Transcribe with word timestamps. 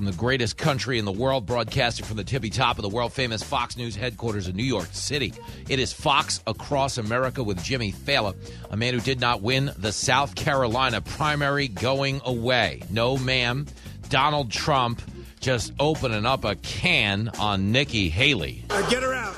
from 0.00 0.06
the 0.06 0.12
greatest 0.12 0.56
country 0.56 0.98
in 0.98 1.04
the 1.04 1.12
world, 1.12 1.44
broadcasting 1.44 2.06
from 2.06 2.16
the 2.16 2.24
tippy 2.24 2.48
top 2.48 2.78
of 2.78 2.82
the 2.82 2.88
world 2.88 3.12
famous 3.12 3.42
Fox 3.42 3.76
News 3.76 3.94
headquarters 3.94 4.48
in 4.48 4.56
New 4.56 4.64
York 4.64 4.88
City. 4.92 5.34
It 5.68 5.78
is 5.78 5.92
Fox 5.92 6.42
Across 6.46 6.96
America 6.96 7.42
with 7.42 7.62
Jimmy 7.62 7.92
Failla, 7.92 8.34
a 8.70 8.78
man 8.78 8.94
who 8.94 9.00
did 9.00 9.20
not 9.20 9.42
win 9.42 9.70
the 9.76 9.92
South 9.92 10.34
Carolina 10.34 11.02
primary 11.02 11.68
going 11.68 12.22
away. 12.24 12.80
No, 12.88 13.18
ma'am. 13.18 13.66
Donald 14.08 14.50
Trump 14.50 15.02
just 15.38 15.74
opening 15.78 16.24
up 16.24 16.46
a 16.46 16.54
can 16.54 17.28
on 17.38 17.70
Nikki 17.70 18.08
Haley. 18.08 18.64
Uh, 18.70 18.88
get 18.88 19.02
her 19.02 19.12
out. 19.12 19.36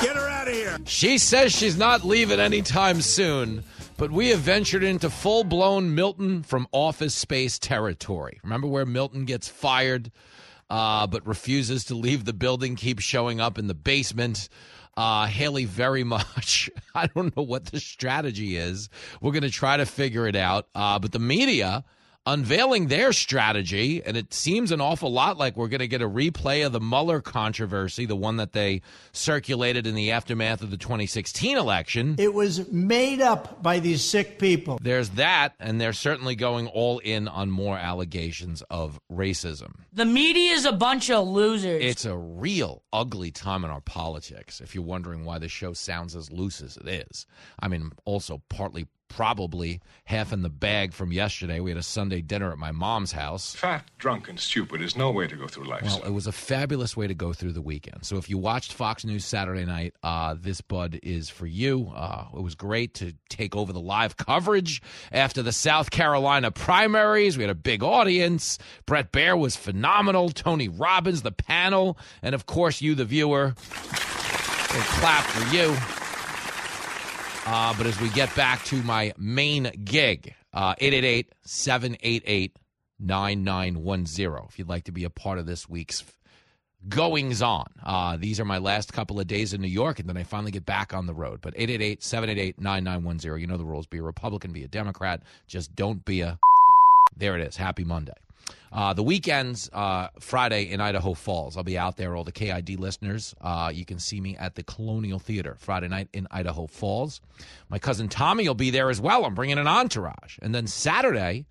Get 0.00 0.14
her 0.14 0.28
out 0.28 0.46
of 0.46 0.54
here. 0.54 0.78
She 0.84 1.18
says 1.18 1.52
she's 1.52 1.76
not 1.76 2.04
leaving 2.04 2.38
anytime 2.38 3.00
soon, 3.00 3.64
but 3.96 4.10
we 4.10 4.28
have 4.28 4.40
ventured 4.40 4.82
into 4.82 5.10
full 5.10 5.44
blown 5.44 5.94
Milton 5.94 6.42
from 6.42 6.66
office 6.72 7.14
space 7.14 7.58
territory. 7.58 8.38
Remember 8.42 8.66
where 8.66 8.86
Milton 8.86 9.24
gets 9.24 9.48
fired, 9.48 10.10
uh, 10.68 11.06
but 11.06 11.26
refuses 11.26 11.84
to 11.86 11.94
leave 11.94 12.24
the 12.24 12.32
building, 12.32 12.76
keeps 12.76 13.04
showing 13.04 13.40
up 13.40 13.58
in 13.58 13.66
the 13.66 13.74
basement? 13.74 14.48
Uh, 14.96 15.26
Haley, 15.26 15.64
very 15.64 16.04
much. 16.16 16.70
I 16.94 17.06
don't 17.06 17.36
know 17.36 17.42
what 17.42 17.66
the 17.66 17.80
strategy 17.80 18.56
is. 18.56 18.88
We're 19.20 19.32
going 19.32 19.42
to 19.42 19.50
try 19.50 19.76
to 19.76 19.86
figure 19.86 20.26
it 20.26 20.36
out. 20.36 20.68
Uh, 20.74 20.98
but 20.98 21.12
the 21.12 21.18
media 21.18 21.84
unveiling 22.26 22.88
their 22.88 23.12
strategy, 23.12 24.02
and 24.04 24.16
it 24.16 24.34
seems 24.34 24.72
an 24.72 24.80
awful 24.80 25.12
lot 25.12 25.38
like 25.38 25.56
we're 25.56 25.68
going 25.68 25.80
to 25.80 25.88
get 25.88 26.02
a 26.02 26.08
replay 26.08 26.66
of 26.66 26.72
the 26.72 26.80
Mueller 26.80 27.20
controversy, 27.20 28.04
the 28.04 28.16
one 28.16 28.36
that 28.36 28.52
they 28.52 28.82
circulated 29.12 29.86
in 29.86 29.94
the 29.94 30.10
aftermath 30.10 30.62
of 30.62 30.70
the 30.70 30.76
2016 30.76 31.56
election. 31.56 32.16
It 32.18 32.34
was 32.34 32.70
made 32.70 33.20
up 33.20 33.62
by 33.62 33.78
these 33.78 34.02
sick 34.02 34.38
people. 34.38 34.78
There's 34.82 35.10
that, 35.10 35.54
and 35.60 35.80
they're 35.80 35.92
certainly 35.92 36.34
going 36.34 36.66
all 36.66 36.98
in 36.98 37.28
on 37.28 37.50
more 37.50 37.78
allegations 37.78 38.62
of 38.70 38.98
racism. 39.10 39.74
The 39.92 40.04
media 40.04 40.52
is 40.52 40.64
a 40.64 40.72
bunch 40.72 41.10
of 41.10 41.26
losers. 41.28 41.82
It's 41.82 42.04
a 42.04 42.16
real 42.16 42.82
ugly 42.92 43.30
time 43.30 43.64
in 43.64 43.70
our 43.70 43.80
politics, 43.80 44.60
if 44.60 44.74
you're 44.74 44.84
wondering 44.84 45.24
why 45.24 45.38
the 45.38 45.48
show 45.48 45.72
sounds 45.72 46.16
as 46.16 46.32
loose 46.32 46.60
as 46.60 46.76
it 46.76 46.88
is. 46.88 47.26
I 47.60 47.68
mean, 47.68 47.92
also 48.04 48.42
partly 48.48 48.86
probably 49.08 49.80
half 50.04 50.32
in 50.32 50.42
the 50.42 50.48
bag 50.48 50.92
from 50.92 51.12
yesterday. 51.12 51.60
We 51.60 51.70
had 51.70 51.78
a 51.78 51.82
Sunday 51.82 52.20
dinner 52.20 52.52
at 52.52 52.58
my 52.58 52.72
mom's 52.72 53.12
house. 53.12 53.54
Fat, 53.54 53.84
drunk, 53.98 54.28
and 54.28 54.38
stupid 54.38 54.80
is 54.82 54.96
no 54.96 55.10
way 55.10 55.26
to 55.26 55.36
go 55.36 55.46
through 55.46 55.64
life. 55.64 55.82
Well, 55.82 56.02
it 56.04 56.10
was 56.10 56.26
a 56.26 56.32
fabulous 56.32 56.96
way 56.96 57.06
to 57.06 57.14
go 57.14 57.32
through 57.32 57.52
the 57.52 57.62
weekend. 57.62 58.04
So 58.04 58.16
if 58.16 58.28
you 58.28 58.38
watched 58.38 58.72
Fox 58.72 59.04
News 59.04 59.24
Saturday 59.24 59.64
night, 59.64 59.94
uh, 60.02 60.34
this 60.38 60.60
bud 60.60 61.00
is 61.02 61.28
for 61.28 61.46
you. 61.46 61.92
Uh, 61.94 62.26
it 62.36 62.42
was 62.42 62.54
great 62.54 62.94
to 62.94 63.14
take 63.28 63.56
over 63.56 63.72
the 63.72 63.80
live 63.80 64.16
coverage 64.16 64.82
after 65.12 65.42
the 65.42 65.52
South 65.52 65.90
Carolina 65.90 66.50
primaries. 66.50 67.36
We 67.36 67.44
had 67.44 67.50
a 67.50 67.54
big 67.54 67.82
audience. 67.82 68.58
Brett 68.86 69.12
Baier 69.12 69.38
was 69.38 69.56
phenomenal. 69.56 70.30
Tony 70.30 70.68
Robbins, 70.68 71.22
the 71.22 71.32
panel, 71.32 71.98
and 72.22 72.34
of 72.34 72.46
course 72.46 72.80
you, 72.80 72.94
the 72.94 73.04
viewer. 73.04 73.54
A 73.56 74.78
clap 74.78 75.24
for 75.24 75.56
you. 75.56 75.74
Uh, 77.46 77.72
but 77.78 77.86
as 77.86 78.00
we 78.00 78.08
get 78.08 78.34
back 78.34 78.64
to 78.64 78.82
my 78.82 79.12
main 79.16 79.70
gig, 79.84 80.34
uh, 80.52 80.74
888 80.78 81.32
788 81.44 82.52
9910. 82.98 84.48
If 84.48 84.58
you'd 84.58 84.68
like 84.68 84.84
to 84.84 84.92
be 84.92 85.04
a 85.04 85.10
part 85.10 85.38
of 85.38 85.46
this 85.46 85.68
week's 85.68 86.02
goings 86.88 87.42
on, 87.42 87.66
uh, 87.84 88.16
these 88.16 88.40
are 88.40 88.44
my 88.44 88.58
last 88.58 88.92
couple 88.92 89.20
of 89.20 89.28
days 89.28 89.54
in 89.54 89.60
New 89.60 89.68
York, 89.68 90.00
and 90.00 90.08
then 90.08 90.16
I 90.16 90.24
finally 90.24 90.50
get 90.50 90.66
back 90.66 90.92
on 90.92 91.06
the 91.06 91.14
road. 91.14 91.40
But 91.40 91.54
888 91.56 92.02
788 92.02 92.58
9910. 92.58 93.40
You 93.40 93.46
know 93.46 93.56
the 93.56 93.64
rules. 93.64 93.86
Be 93.86 93.98
a 93.98 94.02
Republican, 94.02 94.52
be 94.52 94.64
a 94.64 94.68
Democrat. 94.68 95.22
Just 95.46 95.76
don't 95.76 96.04
be 96.04 96.22
a. 96.22 96.40
There 97.16 97.38
it 97.38 97.46
is. 97.46 97.56
Happy 97.56 97.84
Monday. 97.84 98.12
Uh, 98.76 98.92
the 98.92 99.02
weekends, 99.02 99.68
uh, 99.72 100.08
Friday 100.20 100.64
in 100.64 100.82
Idaho 100.82 101.14
Falls. 101.14 101.56
I'll 101.56 101.64
be 101.64 101.78
out 101.78 101.96
there. 101.96 102.14
All 102.14 102.24
the 102.24 102.32
KID 102.32 102.78
listeners, 102.78 103.34
uh, 103.40 103.70
you 103.72 103.86
can 103.86 103.98
see 103.98 104.20
me 104.20 104.36
at 104.36 104.54
the 104.54 104.62
Colonial 104.62 105.18
Theater 105.18 105.56
Friday 105.58 105.88
night 105.88 106.10
in 106.12 106.28
Idaho 106.30 106.66
Falls. 106.66 107.22
My 107.70 107.78
cousin 107.78 108.10
Tommy 108.10 108.46
will 108.46 108.54
be 108.54 108.68
there 108.68 108.90
as 108.90 109.00
well. 109.00 109.24
I'm 109.24 109.34
bringing 109.34 109.56
an 109.56 109.66
entourage. 109.66 110.36
And 110.42 110.54
then 110.54 110.66
Saturday, 110.66 111.46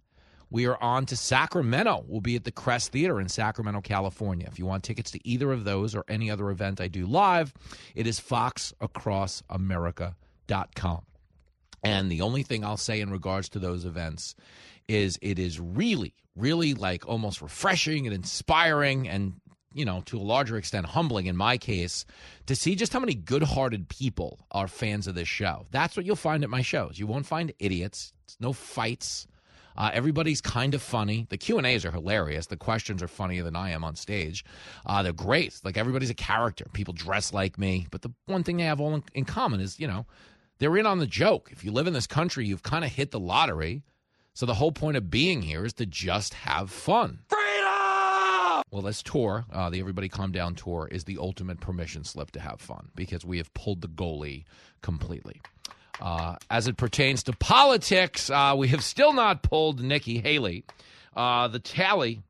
we 0.52 0.68
are 0.68 0.78
on 0.80 1.08
to 1.08 1.18
Sacramento. 1.18 2.06
We'll 2.08 2.22
be 2.22 2.36
at 2.36 2.44
the 2.44 2.52
Crest 2.52 2.92
Theater 2.92 3.20
in 3.20 3.28
Sacramento, 3.28 3.82
California. 3.82 4.48
If 4.48 4.60
you 4.60 4.68
want 4.68 4.84
tickets 4.84 5.10
to 5.12 5.28
either 5.28 5.52
of 5.52 5.64
those 5.64 5.96
or 5.96 6.06
any 6.08 6.30
other 6.30 6.52
event 6.52 6.80
I 6.80 6.90
do 6.90 7.08
live, 7.08 7.56
it 7.96 8.06
is 8.06 8.20
foxacrossamerica.com. 8.20 11.02
And 11.82 12.12
the 12.12 12.22
only 12.22 12.44
thing 12.44 12.64
I'll 12.64 12.78
say 12.78 13.02
in 13.02 13.12
regards 13.12 13.50
to 13.50 13.58
those 13.58 13.84
events 13.84 14.36
is 14.88 15.18
it 15.24 15.40
is 15.40 15.60
really, 15.60 16.14
really 16.36 16.74
like 16.74 17.08
almost 17.08 17.42
refreshing 17.42 18.06
and 18.06 18.16
inspiring 18.16 19.08
and 19.08 19.34
you 19.76 19.84
know, 19.84 20.02
to 20.06 20.18
a 20.18 20.24
larger 20.24 20.56
extent, 20.56 20.86
humbling 20.86 21.26
in 21.26 21.36
my 21.36 21.58
case, 21.58 22.06
to 22.46 22.56
see 22.56 22.76
just 22.76 22.94
how 22.94 23.00
many 23.00 23.14
good-hearted 23.14 23.90
people 23.90 24.40
are 24.52 24.70
fans 24.70 25.06
of 25.06 25.16
this 25.16 25.28
show. 25.28 25.66
That's 25.70 25.98
what 25.98 26.06
you'll 26.06 26.16
find 26.16 26.46
at 26.46 26.50
my 26.50 26.62
shows. 26.62 26.98
You 26.98 27.08
won't 27.08 27.26
find 27.26 27.52
idiots. 27.60 28.14
It's 28.24 28.38
no 28.40 28.54
fights. 28.54 29.28
Uh, 29.76 29.92
everybody's 29.94 30.40
kind 30.40 30.74
of 30.74 30.82
funny. 30.82 31.28
The 31.30 31.38
Q 31.38 31.58
and 31.58 31.68
A's 31.68 31.84
are 31.84 31.92
hilarious. 31.92 32.48
The 32.48 32.56
questions 32.56 33.04
are 33.04 33.10
funnier 33.10 33.44
than 33.44 33.58
I 33.58 33.72
am 33.72 33.84
on 33.84 33.98
stage. 33.98 34.46
Uh, 34.86 35.04
they're 35.04 35.12
great. 35.12 35.60
Like 35.66 35.76
everybody's 35.76 36.10
a 36.10 36.14
character. 36.16 36.66
People 36.72 36.94
dress 36.94 37.34
like 37.34 37.60
me. 37.60 37.86
But 37.92 38.02
the 38.02 38.12
one 38.28 38.44
thing 38.44 38.56
they 38.56 38.64
have 38.64 38.80
all 38.80 38.96
in, 38.96 39.04
in 39.14 39.26
common 39.26 39.60
is, 39.60 39.78
you 39.78 39.88
know, 39.88 40.06
they're 40.60 40.78
in 40.78 40.86
on 40.86 41.00
the 41.00 41.08
joke. 41.08 41.50
If 41.52 41.66
you 41.66 41.74
live 41.74 41.88
in 41.88 41.94
this 41.94 42.08
country, 42.08 42.46
you've 42.46 42.64
kind 42.64 42.86
of 42.86 42.92
hit 42.92 43.12
the 43.12 43.20
lottery. 43.20 43.84
So 44.36 44.46
the 44.46 44.54
whole 44.54 44.74
point 44.74 44.98
of 44.98 45.10
being 45.10 45.42
here 45.42 45.64
is 45.64 45.72
to 45.76 45.86
just 45.86 46.34
have 46.34 46.70
fun. 46.70 47.20
Freedom! 47.30 48.64
Well, 48.70 48.82
this 48.84 49.02
tour, 49.02 49.46
uh, 49.50 49.70
the 49.70 49.80
Everybody 49.80 50.10
Calm 50.10 50.34
Down 50.34 50.56
tour, 50.56 50.90
is 50.92 51.06
the 51.06 51.18
ultimate 51.20 51.62
permission 51.62 52.04
slip 52.04 52.32
to 52.32 52.42
have 52.42 52.60
fun 52.60 52.90
because 52.96 53.24
we 53.24 53.38
have 53.38 53.54
pulled 53.54 53.80
the 53.80 53.88
goalie 53.88 54.44
completely. 54.82 55.42
Uh, 56.02 56.36
as 56.50 56.68
it 56.68 56.76
pertains 56.76 57.24
to 57.24 57.32
politics, 57.32 58.30
uh, 58.30 58.54
we 58.58 58.68
have 58.68 58.84
still 58.84 59.14
not 59.14 59.42
pulled 59.42 59.82
Nikki 59.82 60.18
Haley. 60.18 60.66
Uh, 61.16 61.48
the 61.48 61.60
tally, 61.60 62.22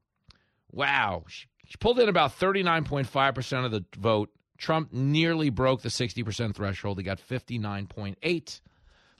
wow, 0.72 1.24
she, 1.28 1.48
she 1.66 1.78
pulled 1.78 2.00
in 2.00 2.08
about 2.08 2.38
39.5% 2.38 3.66
of 3.66 3.72
the 3.72 3.84
vote. 3.98 4.30
Trump 4.60 4.94
nearly 4.94 5.50
broke 5.50 5.82
the 5.82 5.90
60% 5.90 6.54
threshold. 6.54 7.00
He 7.00 7.04
got 7.04 7.18
59.8. 7.18 8.62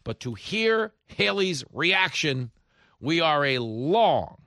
But 0.04 0.20
to 0.20 0.36
hear 0.36 0.94
Haley's 1.08 1.64
reaction, 1.74 2.52
we 3.00 3.22
are 3.22 3.46
a 3.46 3.60
long 3.60 4.38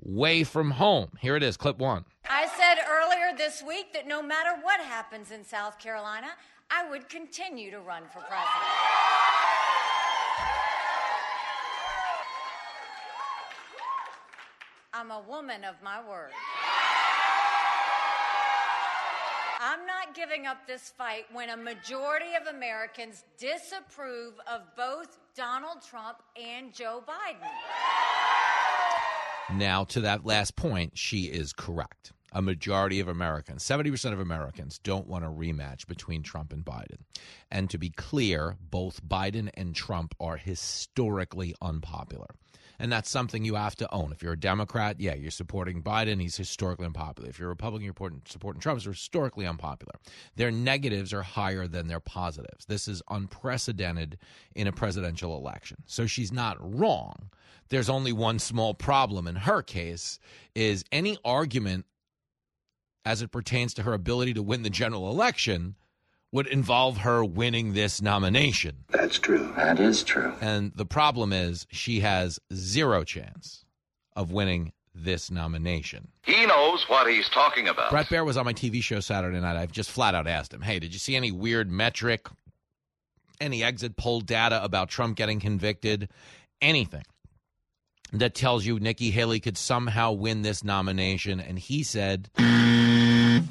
way 0.00 0.44
from 0.44 0.72
home. 0.72 1.10
Here 1.20 1.36
it 1.36 1.42
is, 1.42 1.56
clip 1.56 1.78
one. 1.78 2.04
I 2.28 2.46
said 2.46 2.76
earlier 2.88 3.36
this 3.36 3.62
week 3.62 3.92
that 3.92 4.06
no 4.06 4.22
matter 4.22 4.50
what 4.62 4.80
happens 4.80 5.30
in 5.30 5.44
South 5.44 5.78
Carolina, 5.78 6.28
I 6.70 6.88
would 6.88 7.08
continue 7.08 7.70
to 7.70 7.80
run 7.80 8.02
for 8.12 8.20
president. 8.20 8.50
I'm 14.92 15.10
a 15.10 15.20
woman 15.28 15.64
of 15.64 15.74
my 15.82 16.00
word. 16.08 16.30
I'm 19.60 19.86
not 19.86 20.14
giving 20.14 20.46
up 20.46 20.66
this 20.66 20.90
fight 20.90 21.24
when 21.32 21.50
a 21.50 21.56
majority 21.56 22.34
of 22.40 22.54
Americans 22.54 23.24
disapprove 23.38 24.34
of 24.46 24.60
both 24.76 25.18
Donald 25.36 25.82
Trump 25.82 26.18
and 26.40 26.72
Joe 26.72 27.02
Biden. 27.04 27.48
Now, 29.58 29.82
to 29.84 30.00
that 30.02 30.24
last 30.24 30.54
point, 30.54 30.96
she 30.96 31.24
is 31.24 31.52
correct. 31.52 32.12
A 32.32 32.40
majority 32.40 33.00
of 33.00 33.08
Americans, 33.08 33.64
70% 33.64 34.12
of 34.12 34.20
Americans, 34.20 34.78
don't 34.78 35.08
want 35.08 35.24
a 35.24 35.28
rematch 35.28 35.88
between 35.88 36.22
Trump 36.22 36.52
and 36.52 36.64
Biden. 36.64 36.98
And 37.50 37.68
to 37.70 37.78
be 37.78 37.90
clear, 37.90 38.56
both 38.60 39.04
Biden 39.04 39.50
and 39.54 39.74
Trump 39.74 40.14
are 40.20 40.36
historically 40.36 41.54
unpopular. 41.60 42.28
And 42.84 42.92
that's 42.92 43.08
something 43.08 43.46
you 43.46 43.54
have 43.54 43.74
to 43.76 43.90
own. 43.94 44.12
If 44.12 44.22
you're 44.22 44.34
a 44.34 44.38
Democrat, 44.38 45.00
yeah, 45.00 45.14
you're 45.14 45.30
supporting 45.30 45.82
Biden. 45.82 46.20
He's 46.20 46.36
historically 46.36 46.84
unpopular. 46.84 47.30
If 47.30 47.38
you're 47.38 47.48
a 47.48 47.48
Republican, 47.48 47.82
you're 47.82 48.12
supporting 48.26 48.60
Trump. 48.60 48.78
He's 48.78 48.84
historically 48.84 49.46
unpopular. 49.46 49.94
Their 50.36 50.50
negatives 50.50 51.14
are 51.14 51.22
higher 51.22 51.66
than 51.66 51.86
their 51.86 51.98
positives. 51.98 52.66
This 52.66 52.86
is 52.86 53.00
unprecedented 53.08 54.18
in 54.54 54.66
a 54.66 54.72
presidential 54.72 55.34
election. 55.38 55.78
So 55.86 56.06
she's 56.06 56.30
not 56.30 56.58
wrong. 56.60 57.30
There's 57.70 57.88
only 57.88 58.12
one 58.12 58.38
small 58.38 58.74
problem 58.74 59.26
in 59.28 59.36
her 59.36 59.62
case 59.62 60.18
is 60.54 60.84
any 60.92 61.16
argument 61.24 61.86
as 63.06 63.22
it 63.22 63.32
pertains 63.32 63.72
to 63.74 63.84
her 63.84 63.94
ability 63.94 64.34
to 64.34 64.42
win 64.42 64.62
the 64.62 64.68
general 64.68 65.08
election 65.08 65.74
would 66.34 66.48
involve 66.48 66.98
her 66.98 67.24
winning 67.24 67.74
this 67.74 68.02
nomination. 68.02 68.74
That's 68.90 69.20
true. 69.20 69.52
That 69.54 69.78
is 69.78 70.02
true. 70.02 70.34
And 70.40 70.72
the 70.74 70.84
problem 70.84 71.32
is 71.32 71.64
she 71.70 72.00
has 72.00 72.40
zero 72.52 73.04
chance 73.04 73.64
of 74.16 74.32
winning 74.32 74.72
this 74.92 75.30
nomination. 75.30 76.08
He 76.24 76.44
knows 76.44 76.88
what 76.88 77.08
he's 77.08 77.28
talking 77.28 77.68
about. 77.68 77.90
Brett 77.90 78.06
Baier 78.06 78.26
was 78.26 78.36
on 78.36 78.44
my 78.44 78.52
TV 78.52 78.82
show 78.82 78.98
Saturday 78.98 79.38
night. 79.38 79.56
I've 79.56 79.70
just 79.70 79.92
flat 79.92 80.16
out 80.16 80.26
asked 80.26 80.52
him, 80.52 80.60
hey, 80.60 80.80
did 80.80 80.92
you 80.92 80.98
see 80.98 81.14
any 81.14 81.30
weird 81.30 81.70
metric, 81.70 82.26
any 83.40 83.62
exit 83.62 83.96
poll 83.96 84.20
data 84.20 84.62
about 84.64 84.88
Trump 84.88 85.16
getting 85.16 85.38
convicted, 85.38 86.08
anything 86.60 87.04
that 88.12 88.34
tells 88.34 88.66
you 88.66 88.80
Nikki 88.80 89.12
Haley 89.12 89.38
could 89.38 89.56
somehow 89.56 90.10
win 90.10 90.42
this 90.42 90.64
nomination? 90.64 91.38
And 91.38 91.60
he 91.60 91.84
said, 91.84 92.28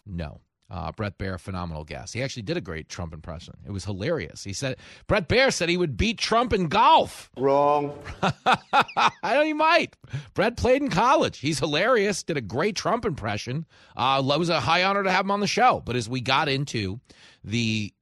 no. 0.06 0.42
Uh, 0.70 0.92
Brett 0.92 1.18
Baier, 1.20 1.40
phenomenal 1.40 1.84
guest. 1.84 2.14
He 2.14 2.24
actually 2.24 2.44
did 2.44 2.58
a 2.58 2.62
great 2.62 2.90
Trump 2.90 3.14
impression. 3.14 3.54
It 3.66 3.72
was 3.72 3.86
hilarious. 3.86 4.44
He 4.44 4.54
said 4.54 4.78
Brett 5.08 5.30
Baier 5.30 5.54
said 5.54 5.70
he 5.70 5.78
would 5.78 5.98
beat 5.98 6.18
Trump 6.18 6.52
in 6.52 6.68
golf. 6.68 7.30
Wrong. 7.38 7.96
I 8.24 9.12
know 9.36 9.44
he 9.44 9.54
might. 9.54 9.96
Brett 10.34 10.58
played 10.58 10.82
in 10.82 10.90
college. 10.90 11.38
He's 11.40 11.60
hilarious. 11.60 12.24
Did 12.24 12.38
a 12.38 12.42
great 12.42 12.76
Trump 12.76 13.06
impression. 13.06 13.66
Uh, 13.96 14.24
it 14.26 14.40
was 14.40 14.50
a 14.50 14.60
high 14.60 14.84
honor 14.84 15.04
to 15.04 15.12
have 15.12 15.26
him 15.26 15.32
on 15.32 15.42
the 15.42 15.48
show. 15.48 15.82
But 15.86 15.96
as 15.96 16.10
we 16.10 16.22
got 16.22 16.50
into 16.50 17.00
the 17.44 17.94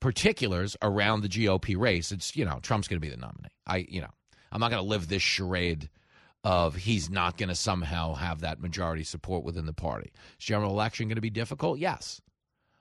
particulars 0.00 0.76
around 0.82 1.22
the 1.22 1.28
GOP 1.28 1.78
race, 1.78 2.12
it's 2.12 2.36
you 2.36 2.44
know 2.44 2.58
Trump's 2.60 2.88
going 2.88 3.00
to 3.00 3.06
be 3.06 3.10
the 3.10 3.16
nominee. 3.16 3.48
I 3.66 3.86
you 3.88 4.00
know 4.02 4.10
I'm 4.50 4.60
not 4.60 4.70
going 4.70 4.82
to 4.82 4.88
live 4.88 5.08
this 5.08 5.22
charade 5.22 5.88
of 6.44 6.74
he's 6.74 7.08
not 7.08 7.36
going 7.36 7.48
to 7.48 7.54
somehow 7.54 8.14
have 8.14 8.40
that 8.40 8.60
majority 8.60 9.04
support 9.04 9.44
within 9.44 9.66
the 9.66 9.72
party. 9.72 10.12
Is 10.38 10.44
general 10.44 10.72
election 10.72 11.08
going 11.08 11.16
to 11.16 11.22
be 11.22 11.30
difficult? 11.30 11.78
Yes. 11.78 12.20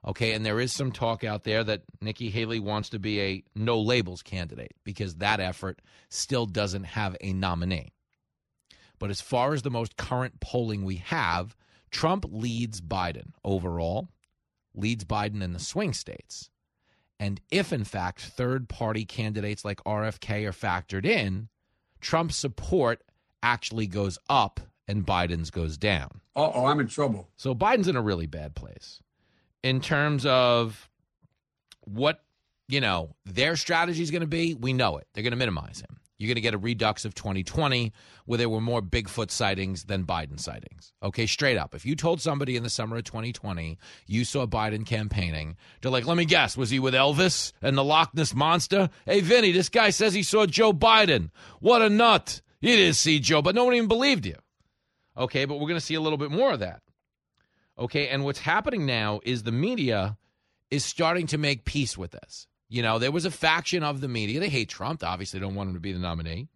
Okay, 0.05 0.33
and 0.33 0.43
there 0.43 0.59
is 0.59 0.71
some 0.71 0.91
talk 0.91 1.23
out 1.23 1.43
there 1.43 1.63
that 1.63 1.83
Nikki 2.01 2.31
Haley 2.31 2.59
wants 2.59 2.89
to 2.89 2.99
be 2.99 3.21
a 3.21 3.43
no 3.55 3.79
labels 3.79 4.23
candidate 4.23 4.73
because 4.83 5.15
that 5.15 5.39
effort 5.39 5.79
still 6.09 6.47
doesn't 6.47 6.85
have 6.85 7.15
a 7.21 7.33
nominee. 7.33 7.93
But 8.97 9.11
as 9.11 9.21
far 9.21 9.53
as 9.53 9.61
the 9.61 9.69
most 9.69 9.97
current 9.97 10.39
polling 10.39 10.83
we 10.83 10.97
have, 10.97 11.55
Trump 11.91 12.25
leads 12.29 12.81
Biden 12.81 13.33
overall, 13.43 14.09
leads 14.73 15.05
Biden 15.05 15.43
in 15.43 15.53
the 15.53 15.59
swing 15.59 15.93
states. 15.93 16.49
And 17.19 17.39
if, 17.51 17.71
in 17.71 17.83
fact, 17.83 18.21
third 18.21 18.69
party 18.69 19.05
candidates 19.05 19.63
like 19.63 19.83
RFK 19.83 20.47
are 20.47 20.51
factored 20.51 21.05
in, 21.05 21.49
Trump's 21.99 22.35
support 22.35 23.03
actually 23.43 23.87
goes 23.87 24.17
up 24.29 24.59
and 24.87 25.05
Biden's 25.05 25.51
goes 25.51 25.77
down. 25.77 26.21
Uh 26.35 26.51
oh, 26.53 26.65
I'm 26.65 26.79
in 26.79 26.87
trouble. 26.87 27.29
So 27.37 27.53
Biden's 27.55 27.87
in 27.87 27.95
a 27.95 28.01
really 28.01 28.27
bad 28.27 28.55
place 28.55 29.01
in 29.63 29.81
terms 29.81 30.25
of 30.25 30.89
what, 31.81 32.23
you 32.67 32.81
know, 32.81 33.15
their 33.25 33.55
strategy 33.55 34.01
is 34.01 34.11
going 34.11 34.21
to 34.21 34.27
be. 34.27 34.53
We 34.53 34.73
know 34.73 34.97
it. 34.97 35.07
They're 35.13 35.23
going 35.23 35.31
to 35.31 35.37
minimize 35.37 35.79
him. 35.81 35.97
You're 36.17 36.27
going 36.27 36.35
to 36.35 36.41
get 36.41 36.53
a 36.53 36.59
redux 36.59 37.03
of 37.03 37.15
2020 37.15 37.91
where 38.25 38.37
there 38.37 38.47
were 38.47 38.61
more 38.61 38.79
Bigfoot 38.79 39.31
sightings 39.31 39.85
than 39.85 40.05
Biden 40.05 40.39
sightings. 40.39 40.93
Okay, 41.01 41.25
straight 41.25 41.57
up. 41.57 41.73
If 41.73 41.83
you 41.83 41.95
told 41.95 42.21
somebody 42.21 42.55
in 42.55 42.61
the 42.61 42.69
summer 42.69 42.97
of 42.97 43.05
2020 43.05 43.79
you 44.05 44.23
saw 44.23 44.45
Biden 44.45 44.85
campaigning, 44.85 45.57
they're 45.81 45.89
like, 45.89 46.05
let 46.05 46.17
me 46.17 46.25
guess, 46.25 46.55
was 46.55 46.69
he 46.69 46.77
with 46.77 46.93
Elvis 46.93 47.53
and 47.59 47.75
the 47.75 47.83
Loch 47.83 48.13
Ness 48.13 48.35
Monster? 48.35 48.91
Hey, 49.05 49.21
Vinny, 49.21 49.51
this 49.51 49.69
guy 49.69 49.89
says 49.89 50.13
he 50.13 50.21
saw 50.21 50.45
Joe 50.45 50.73
Biden. 50.73 51.31
What 51.59 51.81
a 51.81 51.89
nut. 51.89 52.41
You 52.61 52.75
didn't 52.75 52.95
see 52.95 53.19
Joe, 53.19 53.41
but 53.41 53.55
no 53.55 53.65
one 53.65 53.73
even 53.73 53.87
believed 53.87 54.25
you. 54.25 54.37
Okay, 55.17 55.45
but 55.45 55.55
we're 55.55 55.67
going 55.67 55.79
to 55.79 55.85
see 55.85 55.95
a 55.95 56.01
little 56.01 56.17
bit 56.17 56.31
more 56.31 56.53
of 56.53 56.59
that. 56.59 56.81
Okay, 57.77 58.07
and 58.07 58.23
what's 58.23 58.39
happening 58.39 58.85
now 58.85 59.19
is 59.23 59.43
the 59.43 59.51
media 59.51 60.17
is 60.69 60.85
starting 60.85 61.27
to 61.27 61.37
make 61.37 61.65
peace 61.65 61.97
with 61.97 62.11
this. 62.11 62.47
You 62.69 62.81
know, 62.81 62.99
there 62.99 63.11
was 63.11 63.25
a 63.25 63.31
faction 63.31 63.83
of 63.83 63.99
the 63.99 64.07
media. 64.07 64.39
They 64.39 64.47
hate 64.47 64.69
Trump. 64.69 65.01
They 65.01 65.07
obviously 65.07 65.39
don't 65.39 65.55
want 65.55 65.69
him 65.69 65.73
to 65.73 65.81
be 65.81 65.91
the 65.91 65.99
nominee. 65.99 66.47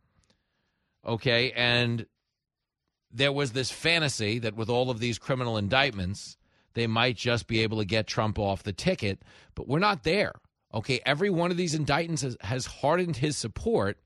Okay, 1.05 1.51
and 1.51 2.05
there 3.11 3.31
was 3.31 3.51
this 3.51 3.71
fantasy 3.71 4.39
that 4.39 4.55
with 4.55 4.69
all 4.69 4.89
of 4.89 4.99
these 4.99 5.17
criminal 5.17 5.57
indictments, 5.57 6.37
they 6.73 6.87
might 6.87 7.17
just 7.17 7.47
be 7.47 7.61
able 7.61 7.79
to 7.79 7.85
get 7.85 8.07
Trump 8.07 8.37
off 8.37 8.63
the 8.63 8.73
ticket, 8.73 9.23
but 9.55 9.67
we're 9.67 9.79
not 9.79 10.03
there. 10.03 10.33
Okay, 10.73 10.99
every 11.05 11.29
one 11.29 11.51
of 11.51 11.57
these 11.57 11.73
indictments 11.73 12.21
has, 12.21 12.37
has 12.41 12.65
hardened 12.65 13.17
his 13.17 13.37
support 13.37 13.97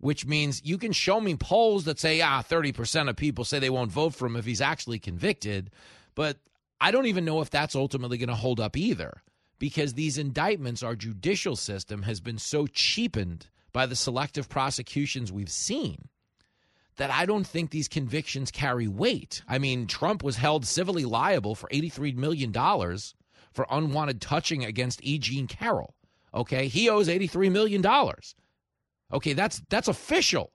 which 0.00 0.26
means 0.26 0.62
you 0.64 0.78
can 0.78 0.92
show 0.92 1.20
me 1.20 1.36
polls 1.36 1.84
that 1.84 2.00
say, 2.00 2.20
ah, 2.20 2.42
30% 2.42 3.08
of 3.08 3.16
people 3.16 3.44
say 3.44 3.58
they 3.58 3.70
won't 3.70 3.92
vote 3.92 4.14
for 4.14 4.26
him 4.26 4.36
if 4.36 4.46
he's 4.46 4.60
actually 4.60 4.98
convicted. 4.98 5.70
But 6.14 6.38
I 6.80 6.90
don't 6.90 7.06
even 7.06 7.24
know 7.24 7.40
if 7.42 7.50
that's 7.50 7.76
ultimately 7.76 8.18
going 8.18 8.28
to 8.28 8.34
hold 8.34 8.60
up 8.60 8.76
either 8.76 9.22
because 9.58 9.92
these 9.94 10.18
indictments, 10.18 10.82
our 10.82 10.96
judicial 10.96 11.54
system 11.54 12.02
has 12.02 12.20
been 12.20 12.38
so 12.38 12.66
cheapened 12.66 13.48
by 13.72 13.86
the 13.86 13.94
selective 13.94 14.48
prosecutions 14.48 15.30
we've 15.30 15.50
seen 15.50 16.08
that 16.96 17.10
I 17.10 17.26
don't 17.26 17.46
think 17.46 17.70
these 17.70 17.88
convictions 17.88 18.50
carry 18.50 18.88
weight. 18.88 19.42
I 19.46 19.58
mean, 19.58 19.86
Trump 19.86 20.22
was 20.22 20.36
held 20.36 20.66
civilly 20.66 21.04
liable 21.04 21.54
for 21.54 21.68
$83 21.68 22.16
million 22.16 22.52
for 22.52 23.66
unwanted 23.70 24.20
touching 24.20 24.64
against 24.64 25.02
E. 25.02 25.18
Jean 25.18 25.46
Carroll. 25.46 25.94
Okay, 26.34 26.68
he 26.68 26.88
owes 26.88 27.08
$83 27.08 27.50
million. 27.50 27.82
Okay, 29.12 29.32
that's 29.32 29.62
that's 29.68 29.88
official. 29.88 30.52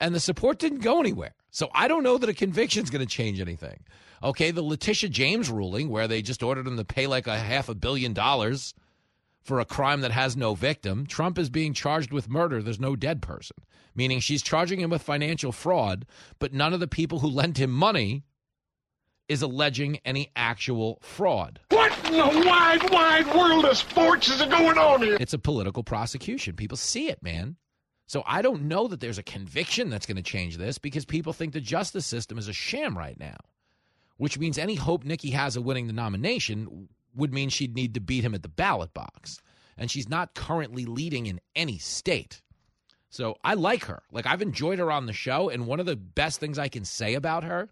And 0.00 0.14
the 0.14 0.20
support 0.20 0.58
didn't 0.58 0.80
go 0.80 0.98
anywhere. 0.98 1.34
So 1.50 1.70
I 1.74 1.86
don't 1.86 2.02
know 2.02 2.18
that 2.18 2.28
a 2.28 2.34
conviction 2.34 2.82
is 2.82 2.90
going 2.90 3.06
to 3.06 3.14
change 3.14 3.40
anything. 3.40 3.84
Okay, 4.22 4.50
the 4.50 4.62
Letitia 4.62 5.08
James 5.10 5.50
ruling, 5.50 5.88
where 5.88 6.08
they 6.08 6.22
just 6.22 6.42
ordered 6.42 6.66
him 6.66 6.76
to 6.76 6.84
pay 6.84 7.06
like 7.06 7.26
a 7.26 7.38
half 7.38 7.68
a 7.68 7.74
billion 7.74 8.12
dollars 8.12 8.74
for 9.42 9.60
a 9.60 9.64
crime 9.64 10.00
that 10.00 10.12
has 10.12 10.36
no 10.36 10.54
victim. 10.54 11.06
Trump 11.06 11.38
is 11.38 11.50
being 11.50 11.74
charged 11.74 12.12
with 12.12 12.28
murder. 12.28 12.62
There's 12.62 12.80
no 12.80 12.96
dead 12.96 13.22
person, 13.22 13.56
meaning 13.94 14.20
she's 14.20 14.42
charging 14.42 14.80
him 14.80 14.90
with 14.90 15.02
financial 15.02 15.52
fraud, 15.52 16.06
but 16.38 16.52
none 16.52 16.72
of 16.72 16.80
the 16.80 16.88
people 16.88 17.18
who 17.18 17.28
lent 17.28 17.58
him 17.58 17.70
money 17.70 18.24
is 19.28 19.42
alleging 19.42 19.98
any 20.04 20.30
actual 20.36 20.98
fraud. 21.02 21.60
What 21.70 21.92
in 22.06 22.12
the 22.12 22.46
wide, 22.46 22.90
wide 22.90 23.26
world 23.34 23.64
of 23.64 23.76
sports 23.76 24.28
is 24.28 24.42
going 24.42 24.78
on 24.78 25.02
here? 25.02 25.16
It's 25.20 25.32
a 25.32 25.38
political 25.38 25.82
prosecution. 25.82 26.54
People 26.54 26.76
see 26.76 27.08
it, 27.08 27.22
man. 27.22 27.56
So 28.12 28.22
I 28.26 28.42
don't 28.42 28.64
know 28.64 28.88
that 28.88 29.00
there's 29.00 29.16
a 29.16 29.22
conviction 29.22 29.88
that's 29.88 30.04
going 30.04 30.18
to 30.18 30.22
change 30.22 30.58
this 30.58 30.76
because 30.76 31.06
people 31.06 31.32
think 31.32 31.54
the 31.54 31.62
justice 31.62 32.04
system 32.04 32.36
is 32.36 32.46
a 32.46 32.52
sham 32.52 32.98
right 32.98 33.18
now, 33.18 33.38
which 34.18 34.38
means 34.38 34.58
any 34.58 34.74
hope 34.74 35.02
Nikki 35.02 35.30
has 35.30 35.56
of 35.56 35.64
winning 35.64 35.86
the 35.86 35.94
nomination 35.94 36.90
would 37.14 37.32
mean 37.32 37.48
she'd 37.48 37.74
need 37.74 37.94
to 37.94 38.00
beat 38.00 38.22
him 38.22 38.34
at 38.34 38.42
the 38.42 38.50
ballot 38.50 38.92
box. 38.92 39.40
And 39.78 39.90
she's 39.90 40.10
not 40.10 40.34
currently 40.34 40.84
leading 40.84 41.24
in 41.24 41.40
any 41.56 41.78
state. 41.78 42.42
So 43.08 43.38
I 43.42 43.54
like 43.54 43.86
her. 43.86 44.02
Like 44.12 44.26
I've 44.26 44.42
enjoyed 44.42 44.78
her 44.78 44.92
on 44.92 45.06
the 45.06 45.14
show. 45.14 45.48
And 45.48 45.66
one 45.66 45.80
of 45.80 45.86
the 45.86 45.96
best 45.96 46.38
things 46.38 46.58
I 46.58 46.68
can 46.68 46.84
say 46.84 47.14
about 47.14 47.44
her 47.44 47.70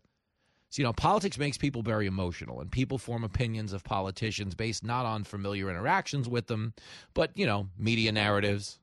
is, 0.71 0.79
you 0.79 0.85
know, 0.85 0.95
politics 0.95 1.37
makes 1.37 1.59
people 1.59 1.83
very 1.83 2.07
emotional 2.07 2.63
and 2.63 2.73
people 2.73 2.97
form 2.97 3.25
opinions 3.25 3.75
of 3.75 3.85
politicians 3.85 4.55
based 4.55 4.85
not 4.85 5.05
on 5.05 5.25
familiar 5.25 5.69
interactions 5.69 6.31
with 6.31 6.47
them, 6.47 6.73
but, 7.13 7.31
you 7.35 7.45
know, 7.45 7.69
media 7.77 8.11
narratives, 8.11 8.79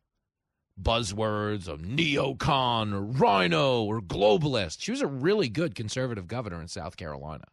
buzzwords 0.82 1.68
of 1.68 1.82
neocon 1.82 2.94
or 2.94 3.02
rhino 3.02 3.84
or 3.84 4.02
globalist. 4.02 4.78
She 4.82 4.92
was 4.92 5.02
a 5.02 5.08
really 5.08 5.50
good 5.50 5.76
conservative 5.76 6.28
governor 6.28 6.62
in 6.62 6.68
South 6.68 6.98
Carolina. 6.98 7.46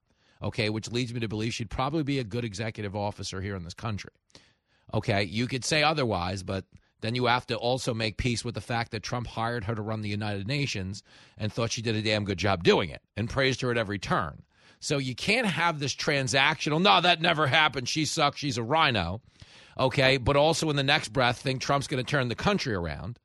Okay, 0.42 0.68
which 0.68 0.92
leads 0.92 1.14
me 1.14 1.20
to 1.20 1.28
believe 1.28 1.54
she'd 1.54 1.70
probably 1.70 2.02
be 2.02 2.18
a 2.18 2.24
good 2.24 2.44
executive 2.44 2.94
officer 2.94 3.40
here 3.40 3.56
in 3.56 3.64
this 3.64 3.74
country. 3.74 4.10
Okay, 4.92 5.22
you 5.22 5.46
could 5.46 5.64
say 5.64 5.82
otherwise, 5.82 6.42
but 6.42 6.66
then 7.00 7.14
you 7.14 7.26
have 7.26 7.46
to 7.46 7.56
also 7.56 7.94
make 7.94 8.18
peace 8.18 8.44
with 8.44 8.54
the 8.54 8.60
fact 8.60 8.90
that 8.92 9.02
Trump 9.02 9.26
hired 9.26 9.64
her 9.64 9.74
to 9.74 9.82
run 9.82 10.02
the 10.02 10.08
United 10.08 10.46
Nations 10.46 11.02
and 11.38 11.52
thought 11.52 11.72
she 11.72 11.82
did 11.82 11.96
a 11.96 12.02
damn 12.02 12.24
good 12.24 12.38
job 12.38 12.62
doing 12.62 12.90
it 12.90 13.02
and 13.16 13.30
praised 13.30 13.60
her 13.62 13.70
at 13.70 13.78
every 13.78 13.98
turn. 13.98 14.42
So 14.80 14.98
you 14.98 15.14
can't 15.14 15.46
have 15.46 15.78
this 15.78 15.94
transactional, 15.94 16.80
no, 16.80 17.00
that 17.00 17.22
never 17.22 17.46
happened. 17.46 17.88
She 17.88 18.04
sucks. 18.04 18.38
She's 18.38 18.58
a 18.58 18.62
rhino 18.62 19.22
okay, 19.78 20.16
but 20.16 20.36
also 20.36 20.70
in 20.70 20.76
the 20.76 20.82
next 20.82 21.08
breath 21.08 21.38
think 21.38 21.60
Trump's 21.60 21.86
going 21.86 22.04
to 22.04 22.10
turn 22.10 22.28
the 22.28 22.34
country 22.34 22.74
around. 22.74 23.18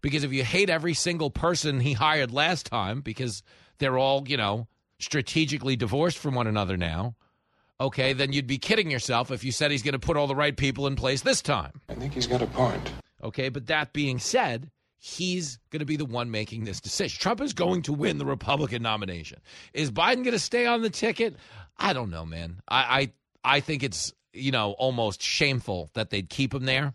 Because 0.00 0.24
if 0.24 0.32
you 0.32 0.44
hate 0.44 0.70
every 0.70 0.94
single 0.94 1.30
person 1.30 1.80
he 1.80 1.92
hired 1.92 2.32
last 2.32 2.66
time 2.66 3.00
because 3.02 3.42
they're 3.78 3.98
all, 3.98 4.26
you 4.26 4.36
know, 4.36 4.66
strategically 4.98 5.76
divorced 5.76 6.18
from 6.18 6.34
one 6.34 6.46
another 6.46 6.76
now, 6.76 7.16
okay, 7.80 8.12
then 8.12 8.32
you'd 8.32 8.46
be 8.46 8.58
kidding 8.58 8.90
yourself 8.90 9.30
if 9.30 9.44
you 9.44 9.52
said 9.52 9.70
he's 9.70 9.82
going 9.82 9.92
to 9.92 9.98
put 9.98 10.16
all 10.16 10.26
the 10.26 10.34
right 10.34 10.56
people 10.56 10.86
in 10.86 10.96
place 10.96 11.22
this 11.22 11.42
time. 11.42 11.80
I 11.88 11.94
think 11.94 12.14
he's 12.14 12.26
got 12.26 12.42
a 12.42 12.46
point. 12.46 12.92
Okay, 13.22 13.50
but 13.50 13.66
that 13.66 13.92
being 13.92 14.18
said, 14.18 14.70
he's 14.98 15.58
going 15.70 15.80
to 15.80 15.86
be 15.86 15.96
the 15.96 16.06
one 16.06 16.30
making 16.30 16.64
this 16.64 16.80
decision. 16.80 17.18
Trump 17.20 17.40
is 17.40 17.52
going 17.52 17.82
to 17.82 17.92
win 17.92 18.18
the 18.18 18.24
Republican 18.24 18.82
nomination. 18.82 19.40
Is 19.74 19.90
Biden 19.90 20.24
going 20.24 20.32
to 20.32 20.38
stay 20.38 20.66
on 20.66 20.82
the 20.82 20.90
ticket? 20.90 21.36
I 21.76 21.92
don't 21.92 22.10
know, 22.10 22.24
man. 22.24 22.60
I 22.68 23.12
I, 23.44 23.56
I 23.56 23.60
think 23.60 23.82
it's 23.82 24.12
you 24.32 24.50
know, 24.50 24.72
almost 24.72 25.22
shameful 25.22 25.90
that 25.94 26.10
they'd 26.10 26.28
keep 26.28 26.54
him 26.54 26.64
there. 26.64 26.94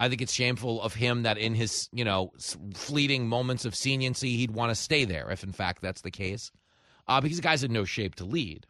I 0.00 0.08
think 0.08 0.22
it's 0.22 0.32
shameful 0.32 0.82
of 0.82 0.94
him 0.94 1.22
that 1.22 1.38
in 1.38 1.54
his, 1.54 1.88
you 1.92 2.04
know, 2.04 2.32
fleeting 2.74 3.28
moments 3.28 3.64
of 3.64 3.74
seniency, 3.74 4.36
he'd 4.36 4.50
want 4.50 4.70
to 4.70 4.74
stay 4.74 5.04
there, 5.04 5.30
if 5.30 5.44
in 5.44 5.52
fact 5.52 5.82
that's 5.82 6.00
the 6.00 6.10
case, 6.10 6.50
uh, 7.06 7.20
because 7.20 7.38
the 7.38 7.42
guy's 7.42 7.62
in 7.62 7.72
no 7.72 7.84
shape 7.84 8.16
to 8.16 8.24
lead. 8.24 8.66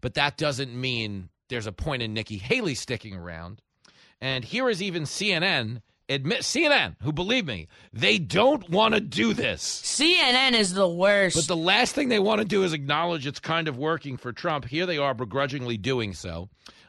but 0.00 0.14
that 0.14 0.36
doesn't 0.36 0.74
mean 0.78 1.28
there's 1.48 1.66
a 1.66 1.72
point 1.72 2.02
in 2.02 2.12
Nikki 2.12 2.36
Haley 2.36 2.74
sticking 2.74 3.14
around. 3.14 3.62
And 4.20 4.44
here 4.44 4.68
is 4.68 4.82
even 4.82 5.04
CNN 5.04 5.80
admit 6.08 6.40
CNN, 6.40 6.96
who 7.02 7.12
believe 7.12 7.46
me, 7.46 7.68
they 7.92 8.18
don't 8.18 8.68
want 8.70 8.94
to 8.94 9.00
do 9.00 9.34
this. 9.34 9.82
CNN 9.84 10.52
is 10.52 10.72
the 10.72 10.88
worst. 10.88 11.36
But 11.36 11.46
the 11.46 11.56
last 11.56 11.94
thing 11.94 12.08
they 12.08 12.18
want 12.18 12.40
to 12.40 12.46
do 12.46 12.62
is 12.62 12.72
acknowledge 12.72 13.26
it's 13.26 13.40
kind 13.40 13.68
of 13.68 13.76
working 13.76 14.16
for 14.16 14.32
Trump. 14.32 14.64
Here 14.64 14.86
they 14.86 14.98
are 14.98 15.14
begrudgingly 15.14 15.76
doing 15.76 16.14
so. 16.14 16.48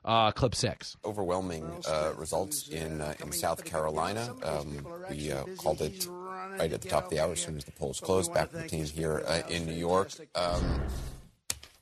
Uh, 0.10 0.32
clip 0.32 0.56
six. 0.56 0.98
Overwhelming 1.06 1.72
uh, 1.88 2.14
results 2.18 2.68
in 2.70 3.00
uh, 3.00 3.14
in 3.20 3.32
South 3.32 3.64
Carolina. 3.64 4.34
Um, 4.42 4.84
we 5.08 5.32
uh, 5.32 5.44
called 5.56 5.82
it 5.82 6.08
right 6.10 6.74
at 6.74 6.82
the 6.82 6.88
top 6.88 7.04
of 7.04 7.10
the 7.12 7.20
hour 7.20 7.34
as 7.34 7.42
soon 7.42 7.58
as 7.58 7.64
the 7.64 7.72
polls 7.74 8.00
closed. 8.00 8.34
Back 8.34 8.52
with 8.52 8.64
the 8.64 8.68
team 8.68 8.86
here 8.86 9.22
uh, 9.28 9.44
in 9.50 9.68
New 9.68 9.76
York. 9.76 10.10
Um, 10.34 10.82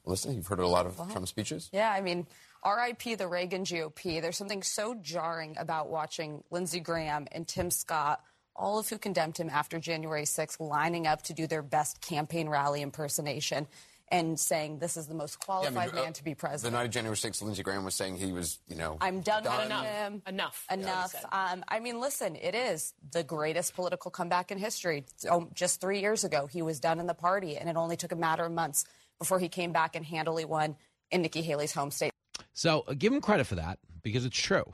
listen, 0.03 0.35
you've 0.35 0.45
heard 0.45 0.59
a 0.59 0.67
lot 0.67 0.85
of 0.85 0.97
Trump 1.09 1.25
speeches. 1.29 1.69
Yeah, 1.71 1.89
I 1.89 2.01
mean. 2.01 2.27
RIP 2.65 3.17
the 3.17 3.27
Reagan 3.27 3.63
GOP. 3.63 4.21
There's 4.21 4.35
something 4.35 4.61
so 4.61 4.95
jarring 4.95 5.55
about 5.57 5.89
watching 5.89 6.43
Lindsey 6.51 6.81
Graham 6.81 7.27
and 7.31 7.47
Tim 7.47 7.71
Scott, 7.71 8.19
all 8.57 8.77
of 8.77 8.89
who 8.89 8.97
condemned 8.97 9.37
him 9.37 9.49
after 9.49 9.79
January 9.79 10.23
6th, 10.23 10.59
lining 10.59 11.07
up 11.07 11.21
to 11.21 11.33
do 11.33 11.47
their 11.47 11.61
best 11.61 12.01
campaign 12.01 12.49
rally 12.49 12.81
impersonation 12.81 13.67
and 14.09 14.39
saying 14.39 14.79
this 14.79 14.95
is 14.95 15.07
the 15.07 15.13
most 15.13 15.39
qualified 15.39 15.73
yeah, 15.73 15.79
I 15.79 15.85
mean, 15.87 15.97
uh, 15.97 16.03
man 16.03 16.13
to 16.13 16.23
be 16.23 16.33
president. 16.33 16.73
The 16.73 16.77
night 16.77 16.85
of 16.85 16.91
January 16.91 17.17
6th, 17.17 17.41
Lindsey 17.41 17.63
Graham 17.63 17.83
was 17.83 17.95
saying 17.95 18.17
he 18.17 18.31
was, 18.31 18.59
you 18.67 18.75
know, 18.75 18.97
I'm 19.01 19.21
done, 19.21 19.43
done. 19.43 19.57
with 19.57 19.65
enough. 19.65 19.85
him. 19.85 20.21
Enough. 20.27 20.65
Enough. 20.71 21.15
Um, 21.31 21.63
I 21.67 21.79
mean, 21.79 21.99
listen, 21.99 22.35
it 22.35 22.55
is 22.55 22.93
the 23.11 23.23
greatest 23.23 23.75
political 23.75 24.11
comeback 24.11 24.51
in 24.51 24.57
history. 24.57 25.05
So 25.17 25.49
just 25.53 25.81
three 25.81 25.99
years 25.99 26.23
ago, 26.23 26.47
he 26.47 26.61
was 26.61 26.79
done 26.79 26.99
in 26.99 27.07
the 27.07 27.13
party, 27.13 27.57
and 27.57 27.69
it 27.69 27.75
only 27.75 27.97
took 27.97 28.11
a 28.11 28.15
matter 28.15 28.45
of 28.45 28.51
months 28.51 28.85
before 29.19 29.39
he 29.39 29.49
came 29.49 29.71
back 29.71 29.95
and 29.95 30.05
handily 30.05 30.45
won 30.45 30.75
in 31.11 31.21
Nikki 31.21 31.41
Haley's 31.41 31.73
home 31.73 31.91
state. 31.91 32.11
So 32.53 32.85
uh, 32.87 32.93
give 32.97 33.11
him 33.11 33.21
credit 33.21 33.45
for 33.45 33.55
that 33.55 33.79
because 34.03 34.25
it's 34.25 34.37
true. 34.37 34.73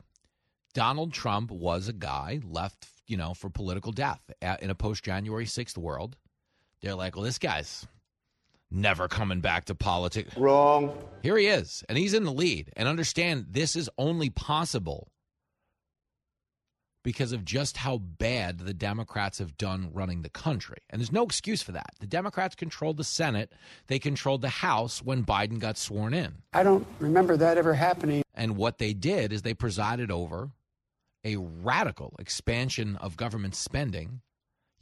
Donald 0.74 1.12
Trump 1.12 1.50
was 1.50 1.88
a 1.88 1.92
guy 1.92 2.40
left, 2.44 2.88
you 3.06 3.16
know, 3.16 3.34
for 3.34 3.48
political 3.48 3.92
death 3.92 4.20
in 4.60 4.70
a 4.70 4.74
post 4.74 5.04
January 5.04 5.46
6th 5.46 5.76
world. 5.76 6.16
They're 6.82 6.94
like, 6.94 7.14
well, 7.14 7.24
this 7.24 7.38
guy's 7.38 7.86
never 8.70 9.08
coming 9.08 9.40
back 9.40 9.66
to 9.66 9.74
politics. 9.74 10.36
Wrong. 10.36 10.96
Here 11.22 11.36
he 11.36 11.46
is, 11.46 11.84
and 11.88 11.96
he's 11.96 12.14
in 12.14 12.24
the 12.24 12.32
lead. 12.32 12.70
And 12.76 12.88
understand 12.88 13.46
this 13.50 13.76
is 13.76 13.88
only 13.98 14.30
possible 14.30 15.08
because 17.04 17.32
of 17.32 17.44
just 17.44 17.76
how 17.76 17.98
bad 17.98 18.60
the 18.60 18.74
Democrats 18.74 19.38
have 19.38 19.56
done 19.58 19.90
running 19.92 20.22
the 20.22 20.30
country. 20.30 20.78
And 20.88 21.00
there's 21.00 21.12
no 21.12 21.24
excuse 21.24 21.62
for 21.62 21.72
that. 21.72 21.90
The 22.00 22.06
Democrats 22.06 22.54
controlled 22.54 22.96
the 22.96 23.04
Senate, 23.04 23.52
they 23.86 23.98
controlled 23.98 24.40
the 24.40 24.48
House 24.48 25.02
when 25.02 25.24
Biden 25.24 25.58
got 25.58 25.76
sworn 25.76 26.14
in. 26.14 26.36
I 26.54 26.62
don't 26.62 26.86
remember 26.98 27.36
that 27.36 27.58
ever 27.58 27.74
happening. 27.74 28.22
And 28.34 28.56
what 28.56 28.78
they 28.78 28.94
did 28.94 29.32
is 29.32 29.42
they 29.42 29.54
presided 29.54 30.10
over 30.10 30.50
a 31.24 31.36
radical 31.36 32.14
expansion 32.18 32.96
of 32.96 33.16
government 33.16 33.54
spending 33.54 34.22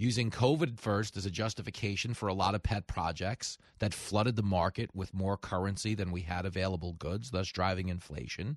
using 0.02 0.30
COVID 0.32 0.80
first 0.80 1.16
as 1.16 1.24
a 1.24 1.30
justification 1.30 2.12
for 2.12 2.28
a 2.28 2.34
lot 2.34 2.56
of 2.56 2.62
pet 2.62 2.88
projects 2.88 3.56
that 3.78 3.94
flooded 3.94 4.34
the 4.34 4.42
market 4.42 4.90
with 4.94 5.14
more 5.14 5.36
currency 5.36 5.94
than 5.94 6.10
we 6.10 6.22
had 6.22 6.44
available 6.44 6.92
goods, 6.92 7.30
thus 7.30 7.48
driving 7.48 7.88
inflation. 7.88 8.56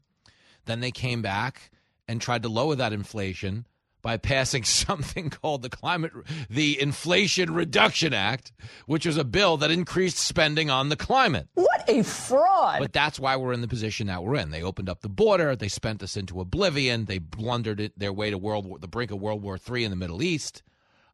Then 0.65 0.79
they 0.79 0.89
came 0.89 1.21
back 1.21 1.69
and 2.07 2.19
tried 2.19 2.41
to 2.41 2.49
lower 2.49 2.75
that 2.75 2.93
inflation 2.93 3.67
by 4.01 4.17
passing 4.17 4.63
something 4.63 5.29
called 5.29 5.61
the 5.61 5.69
climate 5.69 6.11
the 6.49 6.81
Inflation 6.81 7.53
Reduction 7.53 8.13
Act, 8.13 8.51
which 8.87 9.05
was 9.05 9.17
a 9.17 9.23
bill 9.23 9.57
that 9.57 9.69
increased 9.69 10.17
spending 10.17 10.71
on 10.71 10.89
the 10.89 10.95
climate. 10.95 11.47
What 11.53 11.87
a 11.87 12.01
fraud. 12.01 12.79
But 12.79 12.93
that's 12.93 13.19
why 13.19 13.35
we're 13.35 13.53
in 13.53 13.61
the 13.61 13.67
position 13.67 14.07
that 14.07 14.23
we're 14.23 14.35
in. 14.35 14.49
They 14.49 14.63
opened 14.63 14.89
up 14.89 15.01
the 15.01 15.09
border, 15.09 15.55
they 15.55 15.67
spent 15.67 16.01
us 16.01 16.17
into 16.17 16.41
oblivion, 16.41 17.05
they 17.05 17.19
blundered 17.19 17.79
it 17.79 17.97
their 17.97 18.13
way 18.13 18.31
to 18.31 18.37
world 18.39 18.65
war, 18.65 18.79
the 18.79 18.87
brink 18.87 19.11
of 19.11 19.21
World 19.21 19.43
War 19.43 19.57
III 19.57 19.83
in 19.83 19.91
the 19.91 19.95
Middle 19.95 20.23
East. 20.23 20.63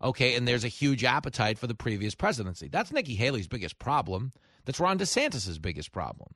Okay, 0.02 0.36
and 0.36 0.48
there's 0.48 0.64
a 0.64 0.70
huge 0.70 1.04
appetite 1.04 1.60
for 1.60 1.68
the 1.68 1.76
previous 1.76 2.16
presidency. 2.16 2.68
That's 2.68 2.92
Nikki 2.92 3.16
Haley's 3.16 3.48
biggest 3.48 3.78
problem. 3.80 4.34
That's 4.66 4.80
Ron 4.80 4.98
DeSantis's 4.98 5.60
biggest 5.60 5.92
problem. 5.92 6.34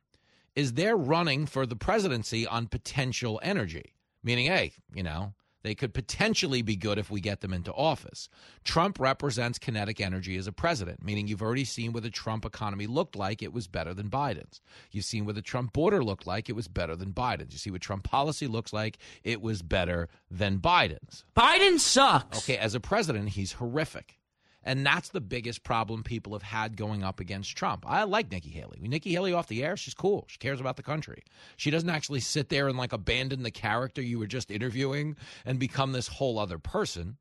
Is 0.55 0.73
they're 0.73 0.95
running 0.95 1.45
for 1.45 1.65
the 1.65 1.75
presidency 1.75 2.47
on 2.47 2.67
potential 2.67 3.39
energy 3.43 3.95
meaning, 4.25 4.47
hey, 4.47 4.73
you 4.93 5.03
know, 5.03 5.33
they 5.65 5.75
could 5.75 5.93
potentially 5.93 6.61
be 6.61 6.75
good 6.75 6.97
if 6.97 7.09
we 7.09 7.19
get 7.19 7.41
them 7.41 7.53
into 7.53 7.73
office. 7.73 8.29
Trump 8.63 8.99
represents 8.99 9.57
kinetic 9.57 9.99
energy 9.99 10.37
as 10.37 10.47
a 10.47 10.51
president, 10.51 11.03
meaning 11.03 11.27
you've 11.27 11.41
already 11.41 11.65
seen 11.65 11.91
what 11.91 12.03
the 12.03 12.09
Trump 12.09 12.45
economy 12.45 12.87
looked 12.87 13.15
like. 13.15 13.41
It 13.41 13.53
was 13.53 13.67
better 13.67 13.93
than 13.93 14.09
Biden's. 14.09 14.61
You've 14.91 15.05
seen 15.05 15.25
what 15.25 15.35
the 15.35 15.41
Trump 15.41 15.73
border 15.73 16.03
looked 16.03 16.27
like. 16.27 16.49
It 16.49 16.55
was 16.55 16.67
better 16.67 16.95
than 16.95 17.13
Biden's. 17.13 17.53
You 17.53 17.59
see 17.59 17.71
what 17.71 17.81
Trump 17.81 18.03
policy 18.03 18.47
looks 18.47 18.73
like. 18.73 18.97
It 19.23 19.41
was 19.41 19.61
better 19.61 20.09
than 20.29 20.59
Biden's. 20.59 21.25
Biden 21.35 21.79
sucks. 21.79 22.37
Okay, 22.39 22.57
as 22.57 22.75
a 22.75 22.79
president, 22.79 23.29
he's 23.29 23.53
horrific. 23.53 24.19
And 24.65 24.83
that's 24.83 25.09
the 25.09 25.21
biggest 25.21 25.63
problem 25.63 26.03
people 26.03 26.33
have 26.33 26.41
had 26.41 26.75
going 26.75 27.03
up 27.03 27.19
against 27.19 27.55
Trump. 27.55 27.85
I 27.87 28.03
like 28.03 28.31
Nikki 28.31 28.49
Haley. 28.49 28.79
Nikki 28.81 29.11
Haley 29.11 29.31
off 29.31 29.47
the 29.47 29.63
air, 29.63 29.77
she's 29.77 29.93
cool. 29.93 30.25
She 30.27 30.39
cares 30.39 30.59
about 30.59 30.75
the 30.75 30.83
country. 30.83 31.23
She 31.55 31.69
doesn't 31.69 31.89
actually 31.89 32.21
sit 32.21 32.49
there 32.49 32.67
and 32.67 32.77
like 32.77 32.91
abandon 32.91 33.43
the 33.43 33.51
character 33.51 34.01
you 34.01 34.17
were 34.17 34.25
just 34.25 34.49
interviewing 34.49 35.15
and 35.45 35.59
become 35.59 35.91
this 35.91 36.07
whole 36.07 36.39
other 36.39 36.57
person. 36.57 37.17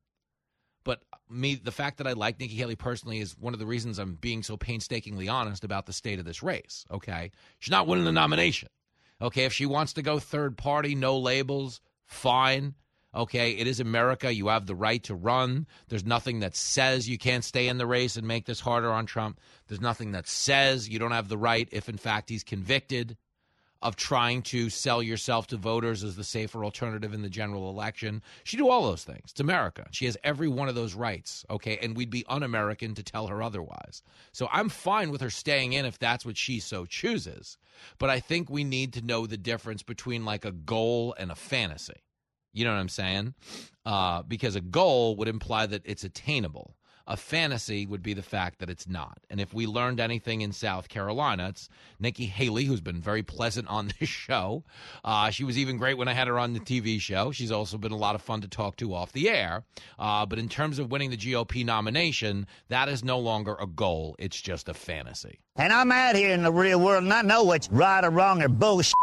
But 0.85 1.03
me, 1.31 1.55
the 1.55 1.73
fact 1.73 1.99
that 1.99 2.07
I 2.07 2.13
like 2.13 2.41
Nikki 2.41 2.57
Haley 2.57 2.77
personally 2.77 3.21
is 3.21 3.37
one 3.39 3.53
of 3.53 3.61
the 3.61 3.67
reasons 3.67 3.99
I'm 3.99 4.15
being 4.15 4.43
so 4.43 4.57
painstakingly 4.57 5.29
honest 5.29 5.65
about 5.65 5.87
the 5.87 5.93
state 5.93 6.19
of 6.19 6.25
this 6.25 6.43
race. 6.43 6.85
Okay. 6.91 7.31
She's 7.59 7.71
not 7.71 7.87
winning 7.87 8.05
the 8.05 8.13
nomination. 8.13 8.69
Okay. 9.21 9.45
If 9.45 9.53
she 9.53 9.67
wants 9.67 9.95
to 9.95 10.03
go 10.03 10.19
third 10.19 10.57
party, 10.57 10.95
no 10.95 11.19
labels, 11.19 11.81
fine. 12.07 12.75
Okay, 13.15 13.53
it 13.53 13.67
is 13.67 13.79
America. 13.79 14.35
You 14.35 14.49
have 14.49 14.67
the 14.67 14.75
right 14.75 15.03
to 15.05 15.15
run. 15.15 15.67
There's 15.89 16.05
nothing 16.05 16.41
that 16.41 16.57
says 16.57 17.09
you 17.09 17.19
can't 17.19 17.45
stay 17.45 17.69
in 17.69 17.79
the 17.79 17.87
race 17.87 18.17
and 18.17 18.27
make 18.27 18.47
this 18.47 18.61
harder 18.61 18.91
on 18.91 19.07
Trump. 19.07 19.41
There's 19.69 19.81
nothing 19.81 20.13
that 20.13 20.27
says 20.27 20.89
you 20.89 20.99
don't 20.99 21.13
have 21.13 21.29
the 21.29 21.39
right, 21.39 21.69
if 21.71 21.89
in 21.89 21.97
fact 21.97 22.29
he's 22.29 22.43
convicted, 22.43 23.17
of 23.85 23.97
trying 23.97 24.41
to 24.41 24.71
sell 24.71 25.03
yourself 25.03 25.47
to 25.47 25.59
voters 25.59 26.03
as 26.03 26.17
the 26.17 26.25
safer 26.25 26.65
alternative 26.65 27.13
in 27.13 27.21
the 27.21 27.29
general 27.29 27.69
election. 27.69 28.23
She 28.43 28.57
do 28.57 28.71
all 28.71 28.83
those 28.83 29.05
things. 29.05 29.31
It's 29.31 29.41
America. 29.41 29.87
She 29.91 30.07
has 30.07 30.17
every 30.25 30.49
one 30.49 30.71
of 30.71 30.75
those 30.75 30.95
rights. 30.95 31.45
Okay, 31.51 31.79
and 31.83 31.95
we'd 31.95 32.09
be 32.09 32.25
un-American 32.27 32.95
to 32.95 33.03
tell 33.03 33.27
her 33.27 33.43
otherwise. 33.43 34.03
So 34.33 34.49
I'm 34.51 34.71
fine 34.71 35.11
with 35.11 35.21
her 35.21 35.29
staying 35.29 35.75
in 35.75 35.85
if 35.85 35.99
that's 35.99 36.25
what 36.25 36.39
she 36.39 36.61
so 36.61 36.87
chooses. 36.87 37.59
But 37.99 38.09
I 38.09 38.21
think 38.21 38.49
we 38.49 38.65
need 38.65 38.95
to 38.95 39.03
know 39.03 39.27
the 39.27 39.37
difference 39.37 39.83
between 39.83 40.25
like 40.25 40.47
a 40.47 40.53
goal 40.53 41.15
and 41.19 41.31
a 41.31 41.37
fantasy. 41.37 42.04
You 42.55 42.65
know 42.65 42.73
what 42.73 42.81
I'm 42.81 42.89
saying? 42.89 43.35
Uh, 43.85 44.23
because 44.23 44.57
a 44.57 44.61
goal 44.63 45.17
would 45.17 45.29
imply 45.29 45.67
that 45.67 45.83
it's 45.85 46.05
attainable. 46.05 46.75
A 47.07 47.19
fantasy 47.19 47.85
would 47.85 48.03
be 48.03 48.15
the 48.15 48.23
fact 48.23 48.61
that 48.61 48.71
it's 48.71 48.89
not. 48.89 49.19
And 49.29 49.39
if 49.39 49.53
we 49.53 49.67
learned 49.67 50.01
anything 50.01 50.41
in 50.41 50.53
South 50.53 50.89
Carolina, 50.89 51.51
it's 51.51 51.69
Nikki 52.01 52.25
Haley, 52.25 52.65
who's 52.65 52.81
been 52.81 53.03
very 53.03 53.23
pleasant 53.23 53.69
on 53.69 53.93
this 54.01 54.09
show. 54.09 54.65
Uh, 55.05 55.29
she 55.29 55.45
was 55.45 55.59
even 55.59 55.77
great 55.77 55.99
when 55.99 56.09
I 56.09 56.15
had 56.15 56.29
her 56.29 56.39
on 56.39 56.55
the 56.55 56.61
TV 56.61 56.99
show. 56.99 57.31
She's 57.31 57.53
also 57.53 57.77
been 57.77 57.93
a 57.93 57.97
lot 57.97 58.15
of 58.15 58.23
fun 58.23 58.41
to 58.41 58.49
talk 58.49 58.77
to 58.77 58.95
off 58.95 59.13
the 59.13 59.29
air. 59.29 59.65
Uh, 59.99 60.25
but 60.25 60.39
in 60.39 60.49
terms 60.49 60.79
of 60.79 60.91
winning 60.91 61.11
the 61.11 61.19
GOP 61.19 61.63
nomination, 61.63 62.47
that 62.69 62.89
is 62.89 63.05
no 63.05 63.19
longer 63.19 63.55
a 63.61 63.67
goal. 63.67 64.17
It's 64.19 64.41
just 64.41 64.71
a 64.71 64.75
fantasy. 64.75 65.41
And 65.57 65.75
I'm 65.75 65.93
out 65.93 66.17
here 66.17 66.33
in 66.33 66.43
the 66.43 66.53
real 66.53 66.81
world, 66.81 67.05
and 67.05 67.13
I 67.13 67.21
know 67.21 67.43
what's 67.45 67.69
right 67.69 68.03
or 68.03 68.11
wrong 68.11 68.43
or 68.43 68.49
bullshit. 68.49 68.95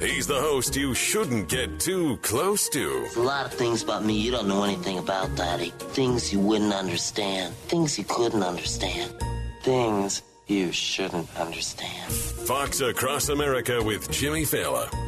He's 0.00 0.28
the 0.28 0.40
host 0.40 0.76
you 0.76 0.94
shouldn't 0.94 1.48
get 1.48 1.80
too 1.80 2.18
close 2.18 2.68
to. 2.68 2.88
There's 2.88 3.16
a 3.16 3.20
lot 3.20 3.46
of 3.46 3.52
things 3.52 3.82
about 3.82 4.04
me 4.04 4.14
you 4.14 4.30
don't 4.30 4.46
know 4.46 4.62
anything 4.62 4.98
about, 4.98 5.34
Daddy. 5.34 5.70
Things 5.90 6.32
you 6.32 6.38
wouldn't 6.38 6.72
understand. 6.72 7.52
Things 7.66 7.98
you 7.98 8.04
couldn't 8.04 8.44
understand. 8.44 9.12
Things 9.62 10.22
you 10.46 10.70
shouldn't 10.70 11.28
understand. 11.36 12.12
Fox 12.12 12.80
Across 12.80 13.30
America 13.30 13.82
with 13.82 14.08
Jimmy 14.10 14.42
Failla. 14.42 15.07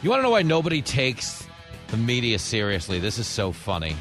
You 0.00 0.10
want 0.10 0.20
to 0.20 0.22
know 0.22 0.30
why 0.30 0.42
nobody 0.42 0.80
takes 0.80 1.44
the 1.88 1.96
media 1.96 2.38
seriously? 2.38 3.00
This 3.00 3.18
is 3.18 3.26
so 3.26 3.50
funny. 3.50 3.96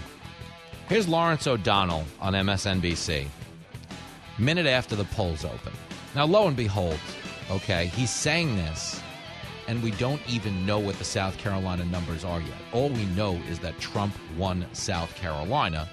Here's 0.90 1.08
Lawrence 1.08 1.48
O'Donnell 1.48 2.06
on 2.20 2.34
MSNBC. 2.34 3.26
Minute 4.38 4.68
after 4.68 4.96
the 4.96 5.06
polls 5.06 5.44
open. 5.44 5.74
Now, 6.14 6.26
lo 6.26 6.48
and 6.48 6.56
behold, 6.56 7.00
okay, 7.50 7.88
he's 7.88 8.12
saying 8.12 8.58
this, 8.58 9.02
and 9.68 9.82
we 9.82 9.90
don't 9.90 10.22
even 10.30 10.68
know 10.68 10.78
what 10.78 11.00
the 11.00 11.04
South 11.04 11.36
Carolina 11.40 11.84
numbers 11.86 12.24
are 12.24 12.42
yet. 12.42 12.58
All 12.74 12.90
we 12.90 13.06
know 13.06 13.34
is 13.50 13.58
that 13.62 13.80
Trump 13.80 14.14
won 14.38 14.68
South 14.74 15.16
Carolina, 15.16 15.90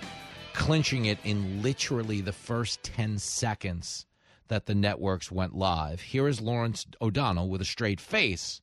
clinching 0.53 1.07
it 1.07 1.19
in 1.25 1.63
literally 1.63 2.21
the 2.21 2.31
first 2.31 2.83
10 2.83 3.17
seconds 3.19 4.05
that 4.49 4.67
the 4.67 4.75
networks 4.75 5.33
went 5.33 5.57
live. 5.57 6.03
Here 6.03 6.29
is 6.29 6.43
Lawrence 6.43 6.85
O'Donnell 7.01 7.49
with 7.49 7.63
a 7.63 7.65
straight 7.65 8.03
face 8.03 8.61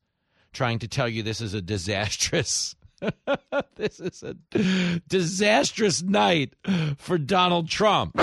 trying 0.52 0.78
to 0.80 0.88
tell 0.88 1.08
you 1.08 1.22
this 1.22 1.40
is 1.40 1.54
a 1.54 1.62
disastrous 1.62 2.74
this 3.76 3.98
is 4.00 4.22
a 4.22 4.36
disastrous 5.08 6.02
night 6.02 6.54
for 6.98 7.18
Donald 7.18 7.68
Trump. 7.68 8.16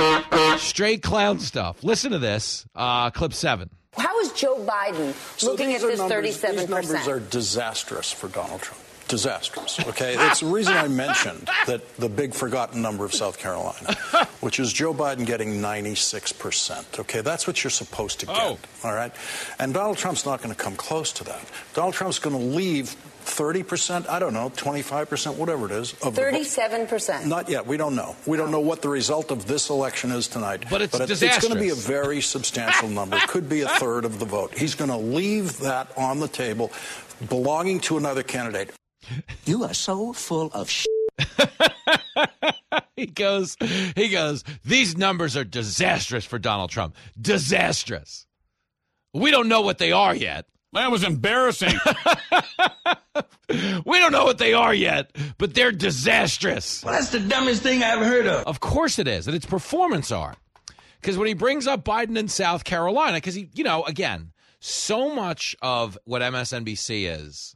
Straight 0.57 1.03
clown 1.03 1.39
stuff. 1.39 1.83
Listen 1.83 2.11
to 2.11 2.19
this. 2.19 2.65
Uh, 2.75 3.11
clip 3.11 3.33
seven. 3.33 3.69
How 3.97 4.17
is 4.19 4.31
Joe 4.33 4.57
Biden 4.65 5.13
So 5.39 5.51
looking 5.51 5.73
at 5.73 5.81
this 5.81 5.99
numbers- 5.99 6.41
37%? 6.41 6.51
These 6.55 6.69
numbers 6.69 7.07
are 7.07 7.19
disastrous 7.19 8.11
for 8.11 8.29
Donald 8.29 8.61
Trump. 8.61 8.81
Disastrous. 9.09 9.79
Okay, 9.87 10.15
it's 10.17 10.41
the 10.41 10.45
reason 10.45 10.77
I 10.77 10.87
mentioned 10.87 11.49
that 11.65 11.95
the 11.97 12.07
big 12.07 12.35
forgotten 12.35 12.83
number 12.83 13.05
of 13.05 13.13
South 13.13 13.39
Carolina, 13.39 13.95
which 14.39 14.59
is 14.59 14.71
Joe 14.71 14.93
Biden 14.93 15.25
getting 15.25 15.59
96 15.59 16.31
percent. 16.33 16.99
Okay, 16.99 17.21
that's 17.21 17.47
what 17.47 17.63
you're 17.63 17.71
supposed 17.71 18.19
to 18.19 18.27
get. 18.27 18.35
Oh. 18.37 18.59
All 18.83 18.93
right, 18.93 19.11
and 19.57 19.73
Donald 19.73 19.97
Trump's 19.97 20.27
not 20.27 20.43
going 20.43 20.53
to 20.53 20.61
come 20.61 20.75
close 20.75 21.11
to 21.13 21.23
that. 21.23 21.43
Donald 21.73 21.95
Trump's 21.95 22.19
going 22.19 22.37
to 22.37 22.41
leave 22.55 22.89
30 22.89 23.63
percent. 23.63 24.09
I 24.09 24.19
don't 24.19 24.33
know, 24.33 24.51
25 24.55 25.09
percent, 25.09 25.37
whatever 25.37 25.65
it 25.65 25.71
is. 25.71 25.93
Of 26.03 26.13
the 26.13 26.21
vote. 26.21 26.33
37%. 26.33 27.25
Not 27.25 27.49
yet. 27.49 27.65
We 27.65 27.77
don't 27.77 27.95
know. 27.95 28.15
We 28.27 28.37
don't 28.37 28.51
know 28.51 28.57
oh. 28.57 28.61
what 28.61 28.83
the 28.83 28.89
result 28.89 29.31
of 29.31 29.47
this 29.47 29.71
election 29.71 30.11
is 30.11 30.27
tonight. 30.27 30.65
But 30.69 30.83
it's 30.83 30.93
it's 30.99 31.39
going 31.39 31.55
to 31.55 31.59
be 31.59 31.69
a 31.69 31.75
very 31.75 32.21
substantial 32.21 32.89
number. 32.89 33.17
It 33.17 33.27
could 33.27 33.49
be 33.49 33.61
a 33.61 33.67
third 33.79 34.05
of 34.05 34.19
the 34.19 34.25
vote. 34.25 34.55
He's 34.55 34.75
going 34.75 34.91
to 34.91 34.97
leave 34.97 35.57
that 35.59 35.91
on 35.97 36.19
the 36.19 36.27
table, 36.27 36.71
belonging 37.27 37.79
to 37.81 37.97
another 37.97 38.21
candidate. 38.21 38.69
You 39.45 39.63
are 39.63 39.73
so 39.73 40.13
full 40.13 40.47
of 40.53 40.69
sh. 40.69 40.85
he 42.95 43.05
goes, 43.05 43.57
he 43.95 44.09
goes, 44.09 44.43
these 44.63 44.97
numbers 44.97 45.35
are 45.35 45.43
disastrous 45.43 46.25
for 46.25 46.39
Donald 46.39 46.69
Trump. 46.69 46.95
Disastrous. 47.19 48.25
We 49.13 49.31
don't 49.31 49.47
know 49.47 49.61
what 49.61 49.77
they 49.77 49.91
are 49.91 50.15
yet. 50.15 50.45
That 50.73 50.91
was 50.91 51.03
embarrassing. 51.03 51.73
We 53.49 53.97
don't 53.97 54.11
know 54.11 54.25
what 54.25 54.37
they 54.37 54.53
are 54.53 54.73
yet, 54.73 55.15
but 55.37 55.53
they're 55.55 55.71
disastrous. 55.71 56.83
Well, 56.83 56.93
that's 56.93 57.09
the 57.09 57.19
dumbest 57.19 57.63
thing 57.63 57.81
I've 57.81 58.05
heard 58.05 58.27
of. 58.27 58.45
Of 58.45 58.59
course 58.59 58.99
it 58.99 59.07
is, 59.07 59.27
and 59.27 59.35
it's 59.35 59.45
performance 59.45 60.11
art. 60.11 60.37
Because 61.01 61.17
when 61.17 61.27
he 61.27 61.33
brings 61.33 61.65
up 61.65 61.83
Biden 61.83 62.17
in 62.17 62.27
South 62.27 62.63
Carolina, 62.63 63.17
because 63.17 63.33
he, 63.33 63.49
you 63.55 63.63
know, 63.63 63.83
again, 63.85 64.31
so 64.59 65.13
much 65.13 65.55
of 65.61 65.97
what 66.03 66.21
MSNBC 66.21 67.09
is, 67.19 67.55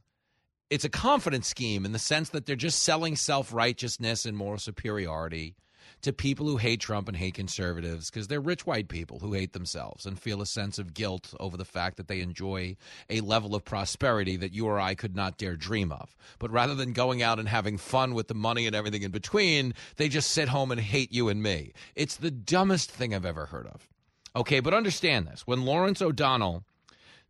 it's 0.73 0.85
a 0.85 0.89
confidence 0.89 1.47
scheme 1.47 1.85
in 1.85 1.91
the 1.91 1.99
sense 1.99 2.29
that 2.29 2.47
they're 2.47 2.55
just 2.55 2.81
selling 2.81 3.15
self 3.15 3.53
righteousness 3.53 4.25
and 4.25 4.35
moral 4.35 4.57
superiority 4.57 5.55
to 6.01 6.11
people 6.11 6.47
who 6.47 6.57
hate 6.57 6.79
Trump 6.79 7.07
and 7.07 7.15
hate 7.15 7.35
conservatives 7.35 8.09
because 8.09 8.27
they're 8.27 8.41
rich 8.41 8.65
white 8.65 8.87
people 8.87 9.19
who 9.19 9.33
hate 9.33 9.53
themselves 9.53 10.03
and 10.07 10.17
feel 10.17 10.41
a 10.41 10.47
sense 10.47 10.79
of 10.79 10.95
guilt 10.95 11.35
over 11.39 11.57
the 11.57 11.63
fact 11.63 11.97
that 11.97 12.07
they 12.07 12.21
enjoy 12.21 12.75
a 13.07 13.21
level 13.21 13.53
of 13.53 13.63
prosperity 13.63 14.35
that 14.35 14.51
you 14.51 14.65
or 14.65 14.79
I 14.79 14.95
could 14.95 15.15
not 15.15 15.37
dare 15.37 15.55
dream 15.55 15.91
of. 15.91 16.15
But 16.39 16.49
rather 16.49 16.73
than 16.73 16.91
going 16.91 17.21
out 17.21 17.37
and 17.37 17.47
having 17.47 17.77
fun 17.77 18.15
with 18.15 18.27
the 18.27 18.33
money 18.33 18.65
and 18.65 18.75
everything 18.75 19.03
in 19.03 19.11
between, 19.11 19.75
they 19.97 20.09
just 20.09 20.31
sit 20.31 20.47
home 20.47 20.71
and 20.71 20.81
hate 20.81 21.13
you 21.13 21.29
and 21.29 21.43
me. 21.43 21.73
It's 21.95 22.15
the 22.15 22.31
dumbest 22.31 22.91
thing 22.91 23.13
I've 23.13 23.27
ever 23.27 23.45
heard 23.45 23.67
of. 23.67 23.87
Okay, 24.35 24.59
but 24.59 24.73
understand 24.73 25.27
this. 25.27 25.45
When 25.45 25.65
Lawrence 25.65 26.01
O'Donnell 26.01 26.63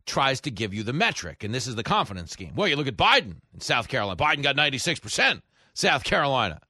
tries 0.06 0.40
to 0.42 0.50
give 0.50 0.74
you 0.74 0.82
the 0.82 0.92
metric, 0.92 1.44
and 1.44 1.54
this 1.54 1.66
is 1.66 1.74
the 1.74 1.82
confidence 1.82 2.30
scheme. 2.30 2.54
Well, 2.54 2.68
you 2.68 2.76
look 2.76 2.86
at 2.86 2.96
Biden 2.96 3.36
in 3.52 3.60
South 3.60 3.88
Carolina. 3.88 4.16
Biden 4.16 4.42
got 4.42 4.56
96% 4.56 5.42
South 5.74 6.04
Carolina. 6.04 6.60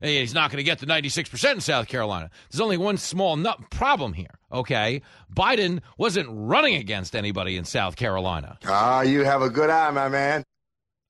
Hey, 0.00 0.20
he's 0.20 0.34
not 0.34 0.52
going 0.52 0.58
to 0.58 0.64
get 0.64 0.78
the 0.78 0.86
96% 0.86 1.54
in 1.54 1.60
South 1.60 1.88
Carolina. 1.88 2.30
There's 2.50 2.60
only 2.60 2.76
one 2.76 2.98
small 2.98 3.36
nut 3.36 3.58
problem 3.70 4.12
here, 4.12 4.38
okay? 4.52 5.02
Biden 5.34 5.80
wasn't 5.96 6.28
running 6.30 6.76
against 6.76 7.16
anybody 7.16 7.56
in 7.56 7.64
South 7.64 7.96
Carolina. 7.96 8.58
Ah, 8.66 9.02
you 9.02 9.24
have 9.24 9.42
a 9.42 9.50
good 9.50 9.70
eye, 9.70 9.90
my 9.90 10.08
man. 10.08 10.44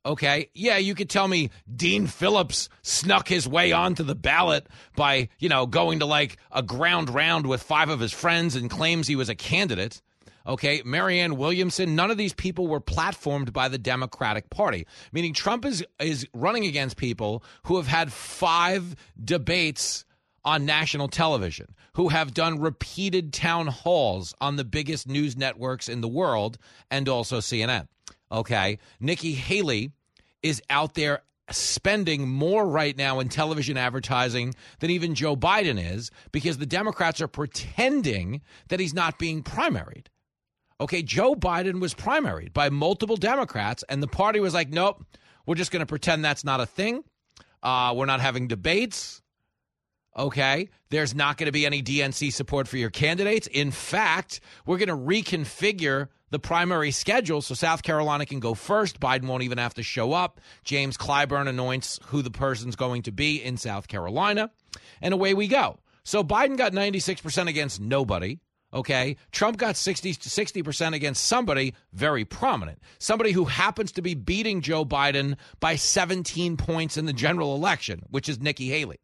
Okay. 0.07 0.49
Yeah, 0.55 0.79
you 0.79 0.95
could 0.95 1.11
tell 1.11 1.29
me 1.29 1.51
Dean 1.75 2.07
Phillips 2.07 2.71
snuck 2.81 3.29
his 3.29 3.47
way 3.47 3.73
onto 3.73 4.03
the 4.03 4.15
ballot 4.15 4.67
by, 4.97 5.29
you 5.39 5.51
know, 5.51 5.67
going 5.67 5.99
to 5.99 6.07
like 6.07 6.39
a 6.51 6.63
ground 6.63 7.11
round 7.11 7.47
with 7.47 7.63
five 7.63 7.91
of 7.91 8.01
his 8.01 8.13
friends 8.13 8.57
and 8.57 8.71
claims 8.71 9.07
he 9.07 9.17
was 9.17 9.29
a 9.29 9.35
candidate. 9.35 10.01
Okay. 10.47 10.83
Marianne 10.85 11.37
Williamson, 11.37 11.95
none 11.95 12.11
of 12.11 12.17
these 12.17 12.33
people 12.33 12.67
were 12.67 12.81
platformed 12.81 13.53
by 13.53 13.69
the 13.69 13.79
Democratic 13.79 14.51
Party, 14.51 14.87
meaning 15.13 15.35
Trump 15.35 15.65
is, 15.65 15.85
is 16.01 16.27
running 16.33 16.65
against 16.65 16.97
people 16.97 17.43
who 17.65 17.77
have 17.77 17.87
had 17.87 18.13
five 18.13 18.97
debates 19.23 20.05
on 20.45 20.65
national 20.65 21.09
television, 21.09 21.75
who 21.95 22.09
have 22.09 22.33
done 22.33 22.61
repeated 22.61 23.33
town 23.33 23.67
halls 23.67 24.35
on 24.41 24.57
the 24.57 24.65
biggest 24.65 25.07
news 25.09 25.37
networks 25.37 25.89
in 25.89 26.01
the 26.01 26.09
world 26.09 26.59
and 26.91 27.09
also 27.09 27.39
CNN. 27.39 27.89
Okay. 28.33 28.79
Nikki 29.01 29.33
Haley 29.35 29.91
is 30.43 30.63
out 30.71 30.95
there 30.95 31.23
spending 31.51 32.29
more 32.29 32.67
right 32.67 32.97
now 32.97 33.21
in 33.21 33.29
television 33.29 33.77
advertising 33.77 34.55
than 34.81 34.91
even 34.91 35.15
Joe 35.15 35.37
Biden 35.37 35.83
is 35.83 36.11
because 36.33 36.59
the 36.59 36.67
Democrats 36.67 37.21
are 37.21 37.29
pretending 37.29 38.43
that 38.69 38.81
he's 38.81 38.95
not 38.95 39.19
being 39.19 39.43
primaried. 39.43 40.07
Okay, 40.81 41.03
Joe 41.03 41.35
Biden 41.35 41.81
was 41.81 41.93
primaried 41.93 42.53
by 42.53 42.71
multiple 42.71 43.17
Democrats, 43.17 43.85
and 43.89 44.01
the 44.03 44.07
party 44.07 44.39
was 44.39 44.55
like, 44.55 44.69
nope, 44.69 45.05
we're 45.45 45.57
just 45.57 45.73
going 45.73 45.81
to 45.81 45.87
pretend 45.87 46.25
that's 46.25 46.45
not 46.45 46.61
a 46.61 46.67
thing. 46.67 47.03
Uh, 47.63 47.95
we're 47.97 48.07
not 48.07 48.21
having 48.21 48.47
debates. 48.47 49.21
Okay, 50.17 50.69
there's 50.91 51.15
not 51.15 51.37
going 51.37 51.47
to 51.47 51.53
be 51.53 51.67
any 51.67 51.83
DNC 51.83 52.33
support 52.33 52.69
for 52.69 52.77
your 52.77 52.91
candidates. 52.91 53.47
In 53.49 53.71
fact, 53.71 54.41
we're 54.67 54.79
going 54.79 54.89
to 54.89 54.97
reconfigure 54.97 56.09
the 56.31 56.39
primary 56.39 56.91
schedule 56.91 57.41
so 57.41 57.55
South 57.55 57.83
Carolina 57.83 58.27
can 58.27 58.39
go 58.39 58.55
first. 58.55 59.01
Biden 59.01 59.27
won't 59.27 59.43
even 59.43 59.59
have 59.59 59.75
to 59.75 59.83
show 59.83 60.13
up. 60.13 60.41
James 60.65 60.97
Clyburn 60.97 61.49
anoints 61.49 61.99
who 62.07 62.23
the 62.23 62.31
person's 62.31 62.77
going 62.77 63.03
to 63.03 63.13
be 63.13 63.43
in 63.43 63.57
South 63.57 63.89
Carolina, 63.89 64.51
and 65.03 65.13
away 65.13 65.35
we 65.35 65.49
go. 65.49 65.79
So 66.05 66.23
Biden 66.23 66.57
got 66.57 66.73
96% 66.73 67.49
against 67.49 67.81
nobody. 67.81 68.39
Okay. 68.73 69.17
Trump 69.33 69.57
got 69.57 69.77
60, 69.77 70.15
60% 70.15 70.95
against 70.95 71.27
somebody 71.27 71.75
very 71.93 72.25
prominent, 72.25 72.81
somebody 72.99 73.33
who 73.33 73.47
happens 73.47 73.93
to 73.93 74.03
be 74.03 74.15
beating 74.15 74.61
Joe 74.61 74.85
Biden 74.85 75.37
by 75.61 75.77
17 75.77 76.57
points 76.57 76.97
in 76.97 77.07
the 77.07 77.13
general 77.13 77.55
election, 77.55 78.03
which 78.11 78.29
is 78.29 78.41
Nikki 78.41 78.69
Haley. 78.69 79.01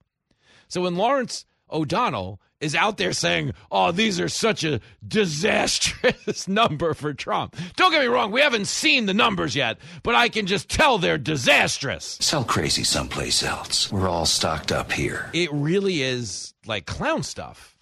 So 0.69 0.83
when 0.83 0.97
Lawrence 0.97 1.47
O'Donnell 1.71 2.41
is 2.61 2.75
out 2.75 2.97
there 2.99 3.13
saying, 3.13 3.53
oh, 3.71 3.91
these 3.91 4.21
are 4.21 4.29
such 4.29 4.65
a 4.65 4.81
disastrous 5.07 6.49
number 6.49 6.95
for 6.95 7.13
Trump, 7.13 7.57
don't 7.77 7.91
get 7.91 8.01
me 8.01 8.07
wrong, 8.07 8.33
we 8.33 8.41
haven't 8.41 8.67
seen 8.67 9.07
the 9.07 9.15
numbers 9.15 9.57
yet, 9.57 9.79
but 10.03 10.15
I 10.15 10.29
can 10.29 10.47
just 10.47 10.69
tell 10.69 10.99
they're 10.99 11.19
disastrous. 11.19 12.19
Sell 12.21 12.45
crazy 12.45 12.85
someplace 12.85 13.43
else. 13.43 13.91
We're 13.91 14.09
all 14.09 14.27
stocked 14.27 14.73
up 14.73 14.93
here. 14.93 15.31
It 15.33 15.53
really 15.53 16.03
is 16.03 16.55
like 16.67 16.87
clown 16.87 17.23
stuff. 17.23 17.74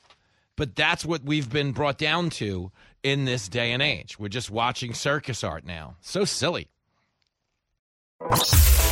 But 0.62 0.76
that's 0.76 1.04
what 1.04 1.24
we've 1.24 1.50
been 1.50 1.72
brought 1.72 1.98
down 1.98 2.30
to 2.30 2.70
in 3.02 3.24
this 3.24 3.48
day 3.48 3.72
and 3.72 3.82
age. 3.82 4.16
We're 4.16 4.28
just 4.28 4.48
watching 4.48 4.94
circus 4.94 5.42
art 5.42 5.64
now. 5.66 5.96
So 6.02 6.24
silly. 6.24 6.68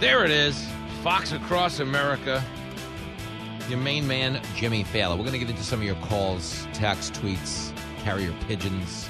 There 0.00 0.24
it 0.24 0.30
is. 0.30 0.66
Fox 1.02 1.32
Across 1.32 1.80
America. 1.80 2.42
Your 3.68 3.78
main 3.78 4.08
man, 4.08 4.40
Jimmy 4.56 4.82
Failla. 4.82 5.10
We're 5.10 5.24
going 5.24 5.32
to 5.32 5.38
get 5.38 5.50
into 5.50 5.62
some 5.62 5.80
of 5.80 5.84
your 5.84 5.94
calls, 5.96 6.66
texts, 6.72 7.10
tweets, 7.18 7.70
carrier 8.02 8.34
pigeons, 8.48 9.08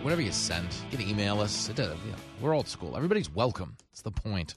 whatever 0.00 0.22
you 0.22 0.32
send. 0.32 0.66
You 0.90 0.96
can 0.96 1.06
email 1.06 1.42
us. 1.42 1.68
It 1.68 1.76
does, 1.76 1.94
you 2.06 2.12
know, 2.12 2.16
we're 2.40 2.54
old 2.54 2.68
school. 2.68 2.96
Everybody's 2.96 3.28
welcome. 3.28 3.76
It's 3.92 4.00
the 4.00 4.12
point. 4.12 4.54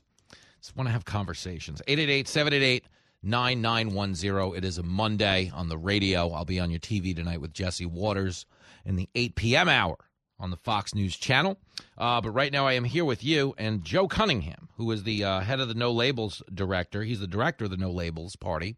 Just 0.61 0.77
want 0.77 0.87
to 0.87 0.93
have 0.93 1.03
conversations. 1.03 1.81
888 1.85 2.29
788 2.29 2.85
9910. 3.23 4.57
It 4.57 4.63
is 4.63 4.77
a 4.77 4.83
Monday 4.83 5.51
on 5.53 5.67
the 5.67 5.77
radio. 5.77 6.31
I'll 6.31 6.45
be 6.45 6.61
on 6.61 6.71
your 6.71 6.79
TV 6.79 7.13
tonight 7.13 7.41
with 7.41 7.51
Jesse 7.51 7.85
Watters 7.85 8.45
in 8.85 8.95
the 8.95 9.09
8 9.15 9.35
p.m. 9.35 9.67
hour 9.67 9.97
on 10.39 10.51
the 10.51 10.57
Fox 10.57 10.93
News 10.93 11.15
channel. 11.17 11.57
Uh, 11.97 12.21
but 12.21 12.31
right 12.31 12.51
now 12.51 12.67
I 12.67 12.73
am 12.73 12.83
here 12.83 13.05
with 13.05 13.23
you 13.23 13.55
and 13.57 13.83
Joe 13.83 14.07
Cunningham, 14.07 14.69
who 14.77 14.91
is 14.91 15.03
the 15.03 15.23
uh, 15.23 15.39
head 15.41 15.59
of 15.59 15.67
the 15.67 15.73
No 15.73 15.91
Labels 15.91 16.43
director. 16.53 17.03
He's 17.03 17.19
the 17.19 17.27
director 17.27 17.65
of 17.65 17.71
the 17.71 17.77
No 17.77 17.91
Labels 17.91 18.35
party. 18.35 18.75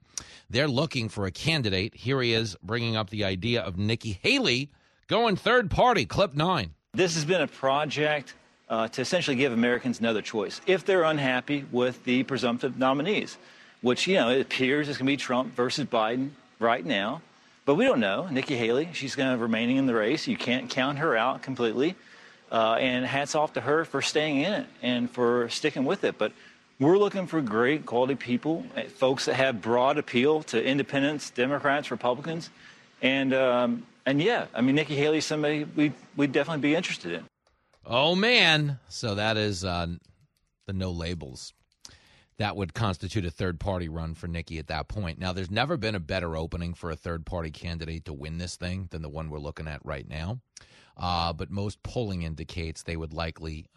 They're 0.49 0.67
looking 0.67 1.09
for 1.09 1.25
a 1.25 1.31
candidate. 1.31 1.95
Here 1.95 2.21
he 2.21 2.33
is 2.33 2.55
bringing 2.63 2.95
up 2.95 3.09
the 3.09 3.23
idea 3.23 3.61
of 3.61 3.77
Nikki 3.77 4.19
Haley 4.21 4.71
going 5.07 5.35
third 5.35 5.69
party, 5.69 6.05
clip 6.05 6.33
nine. 6.33 6.73
This 6.93 7.15
has 7.15 7.25
been 7.25 7.41
a 7.41 7.47
project 7.47 8.33
uh, 8.69 8.87
to 8.89 9.01
essentially 9.01 9.35
give 9.35 9.51
Americans 9.51 9.99
another 9.99 10.21
choice 10.21 10.61
if 10.65 10.85
they're 10.85 11.03
unhappy 11.03 11.65
with 11.71 12.03
the 12.03 12.23
presumptive 12.23 12.77
nominees, 12.77 13.37
which, 13.81 14.07
you 14.07 14.15
know, 14.15 14.29
it 14.29 14.41
appears 14.41 14.87
is 14.87 14.97
going 14.97 15.07
to 15.07 15.11
be 15.11 15.17
Trump 15.17 15.55
versus 15.55 15.85
Biden 15.85 16.31
right 16.59 16.85
now. 16.85 17.21
But 17.69 17.75
we 17.75 17.85
don't 17.85 17.99
know. 17.99 18.27
Nikki 18.31 18.57
Haley, 18.57 18.89
she's 18.93 19.13
going 19.13 19.31
to 19.31 19.37
remaining 19.37 19.77
in 19.77 19.85
the 19.85 19.93
race. 19.93 20.27
You 20.27 20.35
can't 20.35 20.71
count 20.71 20.97
her 20.97 21.15
out 21.15 21.43
completely. 21.43 21.93
Uh, 22.51 22.77
and 22.79 23.05
hats 23.05 23.35
off 23.35 23.53
to 23.53 23.61
her 23.61 23.85
for 23.85 24.01
staying 24.01 24.37
in 24.37 24.53
it 24.53 24.67
and 24.81 25.07
for 25.07 25.47
sticking 25.49 25.85
with 25.85 26.03
it. 26.03 26.17
But 26.17 26.31
we're 26.79 26.97
looking 26.97 27.27
for 27.27 27.41
great 27.41 27.85
quality 27.85 28.15
people, 28.15 28.65
eh, 28.75 28.85
folks 28.85 29.25
that 29.25 29.35
have 29.35 29.61
broad 29.61 29.99
appeal 29.99 30.41
to 30.45 30.65
independents, 30.65 31.29
Democrats, 31.29 31.91
Republicans. 31.91 32.49
And, 33.03 33.35
um, 33.35 33.85
and 34.03 34.19
yeah, 34.19 34.47
I 34.55 34.61
mean, 34.61 34.73
Nikki 34.73 34.95
Haley 34.95 35.19
is 35.19 35.25
somebody 35.25 35.63
we, 35.63 35.91
we'd 36.17 36.31
definitely 36.31 36.61
be 36.61 36.73
interested 36.73 37.11
in. 37.11 37.25
Oh, 37.85 38.15
man. 38.15 38.79
So 38.87 39.13
that 39.13 39.37
is 39.37 39.63
uh, 39.63 39.85
the 40.65 40.73
no 40.73 40.89
labels 40.89 41.53
that 42.39 42.55
would 42.55 42.73
constitute 42.73 43.25
a 43.25 43.31
third 43.31 43.59
party 43.59 43.89
run 43.89 44.15
for 44.15 44.27
Nikki 44.27 44.59
at 44.59 44.67
that 44.67 44.87
point. 44.87 45.19
Now, 45.19 45.33
there's 45.33 45.51
never 45.51 45.75
been 45.75 45.93
a 45.93 45.99
better 45.99 46.37
opening 46.37 46.73
for 46.73 46.89
a 46.89 46.95
third 46.95 47.25
party 47.25 47.51
candidate 47.51 48.05
to 48.05 48.13
win 48.13 48.37
this 48.37 48.55
thing 48.55 48.87
than 48.91 49.01
the 49.01 49.09
one 49.09 49.29
we're 49.29 49.39
looking 49.39 49.67
at 49.67 49.85
right 49.85 50.07
now. 50.07 50.39
Uh, 50.95 51.33
but 51.33 51.51
most 51.51 51.83
polling 51.83 52.23
indicates 52.23 52.83
they 52.83 52.95
would 52.95 53.13
likely 53.13 53.67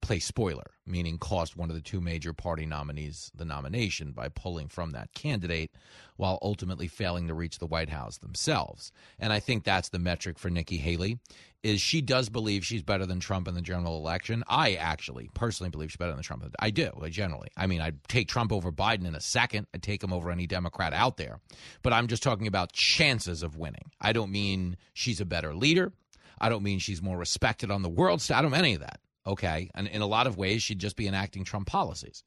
play 0.00 0.18
spoiler, 0.18 0.70
meaning 0.86 1.18
cost 1.18 1.56
one 1.56 1.70
of 1.70 1.76
the 1.76 1.82
two 1.82 2.00
major 2.00 2.32
party 2.32 2.66
nominees 2.66 3.30
the 3.34 3.44
nomination 3.44 4.12
by 4.12 4.28
pulling 4.28 4.68
from 4.68 4.92
that 4.92 5.12
candidate 5.14 5.70
while 6.16 6.38
ultimately 6.42 6.88
failing 6.88 7.28
to 7.28 7.34
reach 7.34 7.58
the 7.58 7.66
White 7.66 7.88
House 7.88 8.18
themselves. 8.18 8.92
And 9.18 9.32
I 9.32 9.40
think 9.40 9.64
that's 9.64 9.88
the 9.88 9.98
metric 9.98 10.38
for 10.38 10.50
Nikki 10.50 10.78
Haley 10.78 11.18
is 11.62 11.80
she 11.80 12.02
does 12.02 12.28
believe 12.28 12.64
she's 12.64 12.82
better 12.82 13.06
than 13.06 13.18
Trump 13.18 13.48
in 13.48 13.54
the 13.54 13.62
general 13.62 13.96
election. 13.96 14.44
I 14.46 14.74
actually 14.74 15.30
personally 15.32 15.70
believe 15.70 15.90
she's 15.90 15.96
better 15.96 16.12
than 16.12 16.22
Trump. 16.22 16.44
I 16.58 16.68
do, 16.68 16.90
generally. 17.08 17.48
I 17.56 17.66
mean, 17.66 17.80
I'd 17.80 18.04
take 18.06 18.28
Trump 18.28 18.52
over 18.52 18.70
Biden 18.70 19.06
in 19.06 19.14
a 19.14 19.20
second. 19.20 19.66
I'd 19.72 19.82
take 19.82 20.04
him 20.04 20.12
over 20.12 20.30
any 20.30 20.46
Democrat 20.46 20.92
out 20.92 21.16
there. 21.16 21.40
But 21.82 21.94
I'm 21.94 22.06
just 22.06 22.22
talking 22.22 22.46
about 22.46 22.72
chances 22.72 23.42
of 23.42 23.56
winning. 23.56 23.90
I 23.98 24.12
don't 24.12 24.30
mean 24.30 24.76
she's 24.92 25.22
a 25.22 25.24
better 25.24 25.54
leader. 25.54 25.94
I 26.38 26.50
don't 26.50 26.62
mean 26.62 26.80
she's 26.80 27.00
more 27.00 27.16
respected 27.16 27.70
on 27.70 27.80
the 27.80 27.88
world 27.88 28.20
stage. 28.20 28.36
I 28.36 28.42
don't 28.42 28.50
mean 28.50 28.60
any 28.60 28.74
of 28.74 28.80
that. 28.80 29.00
Okay. 29.26 29.70
And 29.74 29.88
in 29.88 30.02
a 30.02 30.06
lot 30.06 30.26
of 30.26 30.36
ways, 30.36 30.62
she'd 30.62 30.78
just 30.78 30.96
be 30.96 31.08
enacting 31.08 31.44
Trump 31.44 31.66
policies. 31.66 32.24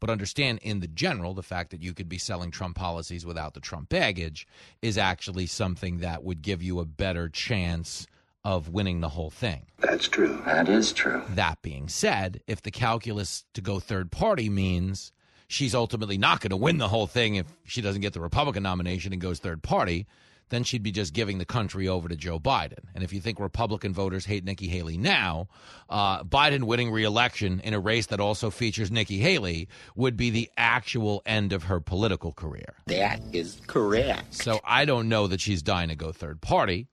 But 0.00 0.10
understand, 0.10 0.60
in 0.62 0.80
the 0.80 0.88
general, 0.88 1.34
the 1.34 1.42
fact 1.42 1.70
that 1.70 1.82
you 1.82 1.92
could 1.92 2.08
be 2.08 2.16
selling 2.16 2.50
Trump 2.50 2.76
policies 2.76 3.26
without 3.26 3.52
the 3.52 3.60
Trump 3.60 3.90
baggage 3.90 4.46
is 4.80 4.96
actually 4.96 5.46
something 5.46 5.98
that 5.98 6.24
would 6.24 6.40
give 6.40 6.62
you 6.62 6.80
a 6.80 6.86
better 6.86 7.28
chance 7.28 8.06
of 8.42 8.70
winning 8.70 9.00
the 9.00 9.10
whole 9.10 9.28
thing. 9.28 9.66
That's 9.78 10.08
true. 10.08 10.40
That 10.46 10.68
is 10.68 10.94
true. 10.94 11.22
That 11.28 11.60
being 11.60 11.88
said, 11.88 12.40
if 12.46 12.62
the 12.62 12.70
calculus 12.70 13.44
to 13.52 13.60
go 13.60 13.78
third 13.78 14.10
party 14.10 14.48
means 14.48 15.12
she's 15.48 15.74
ultimately 15.74 16.16
not 16.16 16.40
going 16.40 16.50
to 16.50 16.56
win 16.56 16.78
the 16.78 16.88
whole 16.88 17.06
thing 17.06 17.34
if 17.34 17.46
she 17.64 17.82
doesn't 17.82 18.00
get 18.00 18.14
the 18.14 18.20
Republican 18.20 18.62
nomination 18.62 19.12
and 19.12 19.20
goes 19.20 19.38
third 19.38 19.62
party, 19.62 20.06
then 20.50 20.64
she'd 20.64 20.82
be 20.82 20.92
just 20.92 21.14
giving 21.14 21.38
the 21.38 21.44
country 21.44 21.88
over 21.88 22.08
to 22.08 22.16
Joe 22.16 22.38
Biden. 22.38 22.84
And 22.94 23.02
if 23.02 23.12
you 23.12 23.20
think 23.20 23.40
Republican 23.40 23.94
voters 23.94 24.26
hate 24.26 24.44
Nikki 24.44 24.68
Haley 24.68 24.98
now, 24.98 25.48
uh, 25.88 26.22
Biden 26.24 26.64
winning 26.64 26.90
reelection 26.90 27.60
in 27.60 27.72
a 27.72 27.80
race 27.80 28.06
that 28.06 28.20
also 28.20 28.50
features 28.50 28.90
Nikki 28.90 29.18
Haley 29.18 29.68
would 29.96 30.16
be 30.16 30.30
the 30.30 30.50
actual 30.56 31.22
end 31.24 31.52
of 31.52 31.64
her 31.64 31.80
political 31.80 32.32
career. 32.32 32.74
That 32.86 33.20
is 33.32 33.60
correct. 33.66 34.34
So 34.34 34.60
I 34.64 34.84
don't 34.84 35.08
know 35.08 35.26
that 35.28 35.40
she's 35.40 35.62
dying 35.62 35.88
to 35.88 35.96
go 35.96 36.12
third 36.12 36.40
party. 36.40 36.88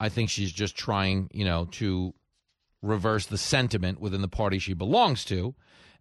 I 0.00 0.08
think 0.08 0.30
she's 0.30 0.52
just 0.52 0.76
trying, 0.76 1.28
you 1.32 1.44
know, 1.44 1.66
to 1.72 2.14
reverse 2.82 3.26
the 3.26 3.38
sentiment 3.38 4.00
within 4.00 4.22
the 4.22 4.28
party 4.28 4.58
she 4.58 4.74
belongs 4.74 5.24
to. 5.26 5.54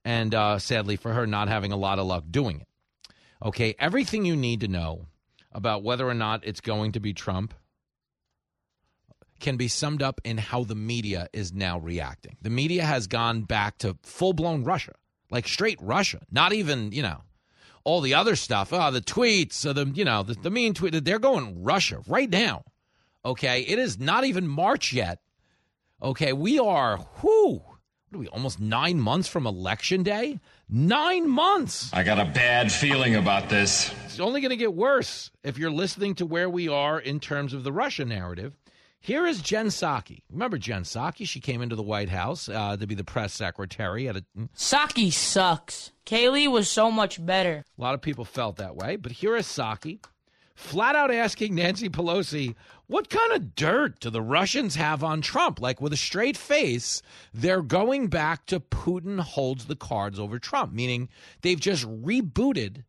And 0.04 0.36
uh, 0.36 0.60
sadly 0.60 0.98
for 0.98 1.14
her, 1.14 1.26
not 1.26 1.48
having 1.48 1.72
a 1.72 1.78
lot 1.78 2.00
of 2.00 2.06
luck 2.06 2.26
doing 2.30 2.62
it. 2.62 2.68
Okay, 3.44 3.76
everything 3.80 4.24
you 4.24 4.36
need 4.36 4.62
to 4.62 4.68
know 4.68 5.08
about 5.56 5.82
whether 5.82 6.08
or 6.08 6.14
not 6.14 6.46
it's 6.46 6.62
going 6.62 6.92
to 6.92 7.00
be 7.00 7.14
Trump 7.14 7.54
can 9.40 9.58
be 9.58 9.68
summed 9.68 10.04
up 10.04 10.22
in 10.24 10.38
how 10.38 10.64
the 10.64 10.76
media 10.76 11.28
is 11.34 11.54
now 11.54 11.80
reacting. 11.80 12.38
The 12.42 12.50
media 12.50 12.84
has 12.84 13.08
gone 13.08 13.44
back 13.44 13.78
to 13.80 13.98
full 14.04 14.34
blown 14.34 14.64
Russia, 14.64 14.94
like 15.32 15.48
straight 15.48 15.80
Russia, 15.82 16.20
not 16.30 16.54
even, 16.54 16.92
you 16.92 17.02
know, 17.02 17.22
all 17.84 18.02
the 18.02 18.14
other 18.14 18.36
stuff, 18.36 18.74
oh, 18.74 18.92
the 18.92 19.02
tweets, 19.02 19.66
uh, 19.66 19.74
the, 19.74 19.86
you 19.94 20.04
know, 20.04 20.24
the, 20.24 20.34
the 20.34 20.50
mean 20.50 20.74
tweet. 20.74 21.04
They're 21.06 21.20
going 21.20 21.64
Russia 21.64 22.02
right 22.08 22.30
now. 22.30 22.64
Okay. 23.24 23.62
It 23.62 23.80
is 23.80 24.00
not 24.00 24.26
even 24.26 24.48
March 24.48 24.92
yet. 24.92 25.20
Okay. 26.02 26.34
We 26.34 26.60
are, 26.60 26.98
whoo, 27.22 27.54
what 27.54 28.16
are 28.16 28.18
we, 28.18 28.28
almost 28.28 28.60
nine 28.60 29.00
months 29.00 29.28
from 29.28 29.46
election 29.46 30.04
day? 30.04 30.40
Nine 30.68 31.30
months. 31.30 31.92
I 31.94 32.02
got 32.04 32.20
a 32.20 32.26
bad 32.26 32.72
feeling 32.72 33.16
about 33.16 33.50
this. 33.50 33.94
It's 34.06 34.20
only 34.20 34.42
going 34.42 34.50
to 34.50 34.56
get 34.56 34.74
worse 34.74 35.30
if 35.44 35.60
you're 35.60 35.72
listening 35.72 36.16
to 36.16 36.26
where 36.26 36.50
we 36.50 36.68
are 36.68 37.00
in 37.00 37.20
terms 37.20 37.54
of 37.54 37.64
the 37.64 37.72
Russia 37.72 38.04
narrative. 38.04 38.58
Here 39.00 39.28
is 39.28 39.40
Jen 39.42 39.68
Psaki. 39.68 40.24
Remember 40.32 40.58
Jen 40.58 40.82
Psaki? 40.82 41.28
She 41.28 41.40
came 41.40 41.62
into 41.62 41.76
the 41.76 41.84
White 41.84 42.10
House 42.10 42.50
uh, 42.50 42.76
to 42.78 42.88
be 42.88 42.96
the 42.96 43.04
press 43.04 43.34
secretary. 43.34 44.10
At 44.10 44.16
a, 44.16 44.26
Psaki 44.58 45.14
sucks. 45.14 45.92
Kayleigh 46.08 46.52
was 46.52 46.68
so 46.68 46.90
much 46.90 47.24
better. 47.24 47.64
A 47.78 47.82
lot 47.82 47.94
of 47.94 48.02
people 48.02 48.26
felt 48.26 48.56
that 48.58 48.76
way, 48.76 48.96
but 48.96 49.12
here 49.12 49.36
is 49.36 49.46
Psaki 49.46 50.00
flat 50.56 50.96
out 50.96 51.12
asking 51.12 51.56
Nancy 51.56 51.90
Pelosi, 51.90 52.56
what 52.88 53.10
kind 53.10 53.34
of 53.34 53.56
dirt 53.56 54.00
do 54.00 54.10
the 54.10 54.22
Russians 54.22 54.76
have 54.76 55.04
on 55.04 55.22
Trump? 55.22 55.60
Like 55.60 55.82
with 55.82 55.94
a 55.94 55.98
straight 55.98 56.38
face, 56.38 57.02
they're 57.34 57.62
going 57.62 58.08
back 58.08 58.46
to 58.48 58.60
Putin 58.60 59.20
holds 59.20 59.66
the 59.66 59.76
cards 59.76 60.20
over 60.20 60.40
Trump, 60.40 60.74
meaning 60.74 61.10
they've 61.42 61.60
just 61.60 61.86
rebooted 61.86 62.84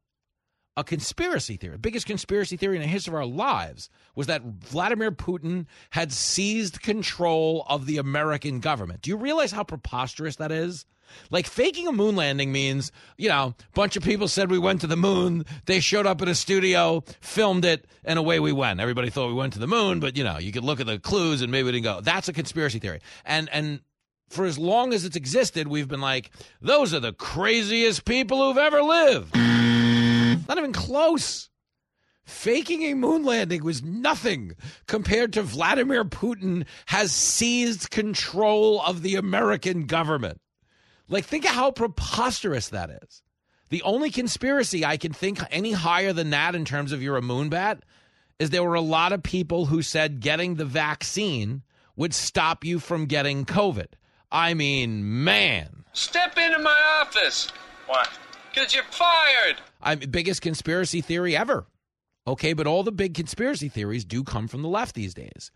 a 0.76 0.84
conspiracy 0.84 1.56
theory. 1.56 1.72
The 1.72 1.78
biggest 1.78 2.06
conspiracy 2.06 2.56
theory 2.56 2.76
in 2.76 2.82
the 2.82 2.88
history 2.88 3.12
of 3.12 3.16
our 3.16 3.26
lives 3.26 3.88
was 4.14 4.26
that 4.26 4.42
Vladimir 4.42 5.10
Putin 5.10 5.66
had 5.90 6.12
seized 6.12 6.82
control 6.82 7.64
of 7.68 7.86
the 7.86 7.96
American 7.96 8.60
government. 8.60 9.00
Do 9.00 9.10
you 9.10 9.16
realize 9.16 9.52
how 9.52 9.64
preposterous 9.64 10.36
that 10.36 10.52
is? 10.52 10.84
Like 11.30 11.46
faking 11.46 11.88
a 11.88 11.92
moon 11.92 12.16
landing 12.16 12.52
means, 12.52 12.92
you 13.16 13.28
know, 13.28 13.54
a 13.58 13.74
bunch 13.74 13.96
of 13.96 14.02
people 14.02 14.28
said 14.28 14.50
we 14.50 14.58
went 14.58 14.80
to 14.82 14.86
the 14.86 14.96
moon. 14.96 15.44
They 15.66 15.80
showed 15.80 16.06
up 16.06 16.22
in 16.22 16.28
a 16.28 16.34
studio, 16.34 17.04
filmed 17.20 17.64
it, 17.64 17.86
and 18.04 18.18
away 18.18 18.40
we 18.40 18.52
went. 18.52 18.80
Everybody 18.80 19.10
thought 19.10 19.28
we 19.28 19.34
went 19.34 19.52
to 19.54 19.58
the 19.58 19.66
moon, 19.66 20.00
but 20.00 20.16
you 20.16 20.24
know, 20.24 20.38
you 20.38 20.52
could 20.52 20.64
look 20.64 20.80
at 20.80 20.86
the 20.86 20.98
clues 20.98 21.42
and 21.42 21.50
maybe 21.50 21.66
we 21.66 21.72
didn't 21.72 21.84
go. 21.84 22.00
That's 22.00 22.28
a 22.28 22.32
conspiracy 22.32 22.78
theory. 22.78 23.00
And 23.24 23.48
and 23.50 23.80
for 24.28 24.44
as 24.44 24.58
long 24.58 24.92
as 24.92 25.04
it's 25.04 25.16
existed, 25.16 25.68
we've 25.68 25.88
been 25.88 26.00
like, 26.00 26.30
those 26.60 26.92
are 26.92 27.00
the 27.00 27.12
craziest 27.12 28.04
people 28.04 28.44
who've 28.44 28.58
ever 28.58 28.82
lived. 28.82 29.36
Not 30.48 30.58
even 30.58 30.72
close. 30.72 31.48
Faking 32.24 32.82
a 32.82 32.94
moon 32.94 33.24
landing 33.24 33.62
was 33.62 33.84
nothing 33.84 34.56
compared 34.88 35.32
to 35.34 35.42
Vladimir 35.42 36.04
Putin 36.04 36.66
has 36.86 37.12
seized 37.12 37.90
control 37.90 38.82
of 38.82 39.02
the 39.02 39.14
American 39.14 39.86
government. 39.86 40.40
Like, 41.08 41.24
think 41.24 41.44
of 41.44 41.52
how 41.52 41.70
preposterous 41.70 42.68
that 42.70 42.90
is. 43.02 43.22
The 43.68 43.82
only 43.82 44.10
conspiracy 44.10 44.84
I 44.84 44.96
can 44.96 45.12
think 45.12 45.38
any 45.50 45.72
higher 45.72 46.12
than 46.12 46.30
that 46.30 46.54
in 46.54 46.64
terms 46.64 46.92
of 46.92 47.02
you're 47.02 47.16
a 47.16 47.22
moonbat 47.22 47.80
is 48.38 48.50
there 48.50 48.64
were 48.64 48.74
a 48.74 48.80
lot 48.80 49.12
of 49.12 49.22
people 49.22 49.66
who 49.66 49.82
said 49.82 50.20
getting 50.20 50.54
the 50.54 50.64
vaccine 50.64 51.62
would 51.96 52.14
stop 52.14 52.64
you 52.64 52.78
from 52.78 53.06
getting 53.06 53.44
COVID. 53.44 53.86
I 54.30 54.54
mean, 54.54 55.24
man. 55.24 55.84
Step 55.92 56.36
into 56.36 56.58
my 56.58 56.78
office. 57.00 57.50
What? 57.86 58.08
Because 58.52 58.74
you're 58.74 58.84
fired. 58.84 59.56
I'm 59.82 59.98
biggest 59.98 60.42
conspiracy 60.42 61.00
theory 61.00 61.36
ever. 61.36 61.66
Okay, 62.26 62.52
but 62.52 62.66
all 62.66 62.82
the 62.82 62.92
big 62.92 63.14
conspiracy 63.14 63.68
theories 63.68 64.04
do 64.04 64.24
come 64.24 64.48
from 64.48 64.62
the 64.62 64.68
left 64.68 64.94
these 64.94 65.14
days. 65.14 65.50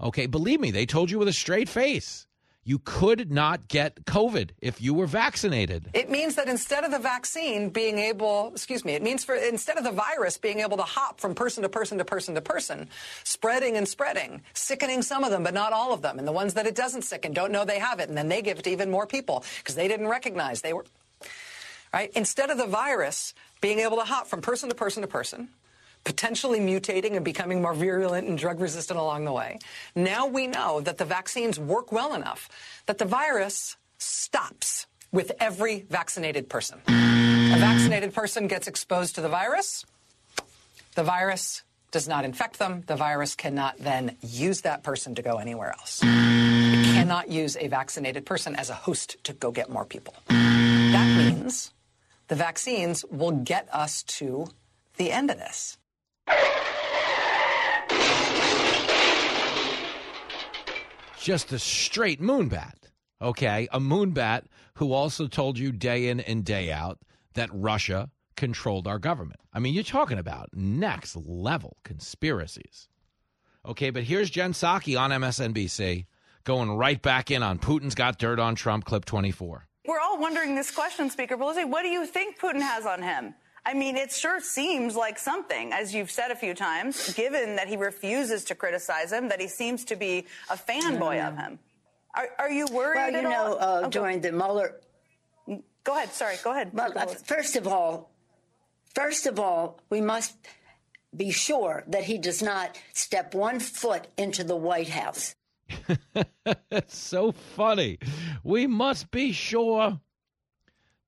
Okay, 0.00 0.26
believe 0.26 0.60
me, 0.60 0.70
they 0.70 0.86
told 0.86 1.10
you 1.10 1.18
with 1.18 1.28
a 1.28 1.32
straight 1.32 1.68
face. 1.68 2.26
You 2.66 2.78
could 2.78 3.30
not 3.30 3.68
get 3.68 4.06
COVID 4.06 4.50
if 4.62 4.80
you 4.80 4.94
were 4.94 5.06
vaccinated. 5.06 5.90
It 5.92 6.08
means 6.10 6.36
that 6.36 6.48
instead 6.48 6.82
of 6.82 6.90
the 6.90 6.98
vaccine 6.98 7.68
being 7.68 7.98
able, 7.98 8.52
excuse 8.52 8.86
me, 8.86 8.94
it 8.94 9.02
means 9.02 9.22
for 9.22 9.34
instead 9.34 9.76
of 9.76 9.84
the 9.84 9.90
virus 9.90 10.38
being 10.38 10.60
able 10.60 10.78
to 10.78 10.82
hop 10.82 11.20
from 11.20 11.34
person 11.34 11.62
to 11.62 11.68
person 11.68 11.98
to 11.98 12.04
person 12.06 12.34
to 12.34 12.40
person, 12.40 12.88
spreading 13.22 13.76
and 13.76 13.86
spreading, 13.86 14.40
sickening 14.54 15.02
some 15.02 15.24
of 15.24 15.30
them, 15.30 15.42
but 15.42 15.52
not 15.52 15.74
all 15.74 15.92
of 15.92 16.00
them. 16.00 16.18
And 16.18 16.26
the 16.26 16.32
ones 16.32 16.54
that 16.54 16.66
it 16.66 16.74
doesn't 16.74 17.02
sicken 17.02 17.34
don't 17.34 17.52
know 17.52 17.66
they 17.66 17.78
have 17.78 18.00
it. 18.00 18.08
And 18.08 18.16
then 18.16 18.28
they 18.28 18.40
give 18.40 18.58
it 18.58 18.64
to 18.64 18.70
even 18.70 18.90
more 18.90 19.06
people 19.06 19.44
because 19.58 19.74
they 19.74 19.86
didn't 19.86 20.08
recognize 20.08 20.62
they 20.62 20.72
were, 20.72 20.86
right? 21.92 22.10
Instead 22.14 22.48
of 22.48 22.56
the 22.56 22.66
virus 22.66 23.34
being 23.60 23.80
able 23.80 23.98
to 23.98 24.04
hop 24.04 24.26
from 24.26 24.40
person 24.40 24.70
to 24.70 24.74
person 24.74 25.02
to 25.02 25.08
person, 25.08 25.48
potentially 26.04 26.60
mutating 26.60 27.16
and 27.16 27.24
becoming 27.24 27.60
more 27.60 27.74
virulent 27.74 28.28
and 28.28 28.38
drug 28.38 28.60
resistant 28.60 28.98
along 28.98 29.24
the 29.24 29.32
way. 29.32 29.58
Now 29.94 30.26
we 30.26 30.46
know 30.46 30.80
that 30.82 30.98
the 30.98 31.04
vaccines 31.04 31.58
work 31.58 31.90
well 31.90 32.14
enough 32.14 32.48
that 32.86 32.98
the 32.98 33.04
virus 33.04 33.76
stops 33.98 34.86
with 35.10 35.32
every 35.40 35.86
vaccinated 35.88 36.48
person. 36.48 36.78
A 36.88 37.56
vaccinated 37.58 38.12
person 38.12 38.48
gets 38.48 38.66
exposed 38.66 39.14
to 39.14 39.20
the 39.20 39.28
virus. 39.28 39.86
The 40.94 41.04
virus 41.04 41.62
does 41.92 42.08
not 42.08 42.24
infect 42.24 42.58
them. 42.58 42.82
The 42.86 42.96
virus 42.96 43.36
cannot 43.36 43.78
then 43.78 44.16
use 44.20 44.62
that 44.62 44.82
person 44.82 45.14
to 45.14 45.22
go 45.22 45.36
anywhere 45.36 45.70
else. 45.70 46.00
It 46.02 46.84
cannot 46.94 47.30
use 47.30 47.56
a 47.56 47.68
vaccinated 47.68 48.26
person 48.26 48.56
as 48.56 48.68
a 48.68 48.74
host 48.74 49.16
to 49.24 49.32
go 49.32 49.52
get 49.52 49.70
more 49.70 49.84
people. 49.84 50.14
That 50.28 51.16
means 51.16 51.70
the 52.26 52.34
vaccines 52.34 53.04
will 53.10 53.30
get 53.30 53.68
us 53.72 54.02
to 54.18 54.48
the 54.96 55.12
end 55.12 55.30
of 55.30 55.38
this. 55.38 55.78
Just 61.24 61.52
a 61.52 61.58
straight 61.58 62.20
moonbat. 62.20 62.74
Okay. 63.22 63.66
A 63.72 63.80
moonbat 63.80 64.42
who 64.74 64.92
also 64.92 65.26
told 65.26 65.58
you 65.58 65.72
day 65.72 66.08
in 66.08 66.20
and 66.20 66.44
day 66.44 66.70
out 66.70 66.98
that 67.32 67.48
Russia 67.50 68.10
controlled 68.36 68.86
our 68.86 68.98
government. 68.98 69.40
I 69.50 69.58
mean, 69.58 69.72
you're 69.72 69.84
talking 69.84 70.18
about 70.18 70.50
next 70.52 71.16
level 71.16 71.78
conspiracies. 71.82 72.88
Okay, 73.64 73.88
but 73.88 74.02
here's 74.02 74.28
Jen 74.28 74.52
Psaki 74.52 75.00
on 75.00 75.12
MSNBC 75.12 76.04
going 76.44 76.70
right 76.72 77.00
back 77.00 77.30
in 77.30 77.42
on 77.42 77.58
Putin's 77.58 77.94
got 77.94 78.18
dirt 78.18 78.38
on 78.38 78.54
Trump, 78.54 78.84
clip 78.84 79.06
24. 79.06 79.66
We're 79.86 80.00
all 80.00 80.18
wondering 80.18 80.54
this 80.54 80.70
question, 80.70 81.08
Speaker 81.08 81.38
Pelosi. 81.38 81.66
What 81.66 81.82
do 81.82 81.88
you 81.88 82.04
think 82.04 82.38
Putin 82.38 82.60
has 82.60 82.84
on 82.84 83.02
him? 83.02 83.34
I 83.66 83.72
mean, 83.74 83.96
it 83.96 84.12
sure 84.12 84.40
seems 84.40 84.94
like 84.94 85.18
something, 85.18 85.72
as 85.72 85.94
you've 85.94 86.10
said 86.10 86.30
a 86.30 86.36
few 86.36 86.52
times, 86.54 87.14
given 87.14 87.56
that 87.56 87.66
he 87.68 87.76
refuses 87.76 88.44
to 88.44 88.54
criticize 88.54 89.10
him, 89.12 89.28
that 89.30 89.40
he 89.40 89.48
seems 89.48 89.84
to 89.86 89.96
be 89.96 90.26
a 90.50 90.56
fanboy 90.56 91.16
Mm. 91.18 91.28
of 91.28 91.36
him. 91.38 91.58
Are, 92.14 92.28
are 92.38 92.50
you 92.50 92.66
worried 92.70 92.96
Well, 92.96 93.10
you 93.12 93.16
at 93.18 93.24
know, 93.24 93.44
all? 93.46 93.54
uh, 93.54 93.78
Oh, 93.78 93.82
go- 93.82 93.88
during 93.90 94.20
the 94.20 94.32
Mueller. 94.32 94.80
Go 95.82 95.96
ahead. 95.96 96.12
Sorry. 96.12 96.36
Go 96.44 96.52
ahead. 96.52 96.70
Well, 96.72 96.92
uh, 96.96 97.06
first 97.06 97.56
of 97.56 97.66
all, 97.66 98.10
first 98.94 99.26
of 99.26 99.40
all, 99.40 99.80
we 99.90 100.00
must 100.00 100.34
be 101.16 101.30
sure 101.30 101.84
that 101.88 102.04
he 102.04 102.18
does 102.18 102.42
not 102.42 102.78
step 102.92 103.34
one 103.34 103.60
foot 103.60 104.08
into 104.16 104.44
the 104.44 104.56
White 104.56 104.88
House. 104.90 105.34
it's 106.70 106.96
so 106.96 107.32
funny. 107.32 107.98
We 108.42 108.66
must 108.66 109.10
be 109.10 109.32
sure 109.32 110.00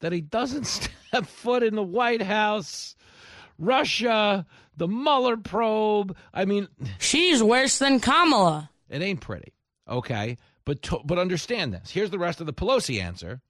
that 0.07 0.12
he 0.12 0.21
doesn't 0.21 0.66
step 0.69 1.27
foot 1.27 1.64
in 1.64 1.75
the 1.75 1.83
White 1.83 2.23
House. 2.23 2.95
Russia, 3.59 4.47
the 4.77 4.87
Mueller 4.87 5.37
probe. 5.37 6.16
I 6.33 6.45
mean, 6.45 6.69
she's 7.01 7.42
worse 7.42 7.81
than 7.81 7.99
Kamala. 7.99 8.71
It 8.88 9.03
ain't 9.03 9.21
pretty, 9.21 9.53
okay? 9.88 10.37
But 10.64 10.83
to, 10.83 11.01
but 11.05 11.19
understand 11.19 11.75
this. 11.75 11.90
Here's 11.90 12.11
the 12.11 12.21
rest 12.21 12.40
of 12.40 12.47
the 12.47 12.53
Pelosi 12.53 13.03
answer, 13.03 13.40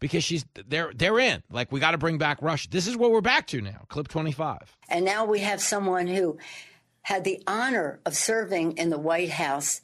because 0.00 0.24
she's 0.24 0.44
they're 0.66 0.90
they're 0.96 1.20
in. 1.20 1.44
Like 1.48 1.70
we 1.70 1.78
got 1.78 1.92
to 1.92 1.98
bring 1.98 2.18
back 2.18 2.38
Russia. 2.42 2.68
This 2.68 2.88
is 2.88 2.96
what 2.96 3.12
we're 3.12 3.20
back 3.20 3.46
to 3.48 3.60
now. 3.60 3.84
Clip 3.88 4.08
25. 4.08 4.76
And 4.88 5.04
now 5.04 5.24
we 5.24 5.40
have 5.40 5.60
someone 5.60 6.08
who 6.08 6.38
had 7.02 7.22
the 7.22 7.40
honor 7.46 8.00
of 8.04 8.16
serving 8.16 8.78
in 8.78 8.90
the 8.90 8.98
White 8.98 9.30
House, 9.30 9.80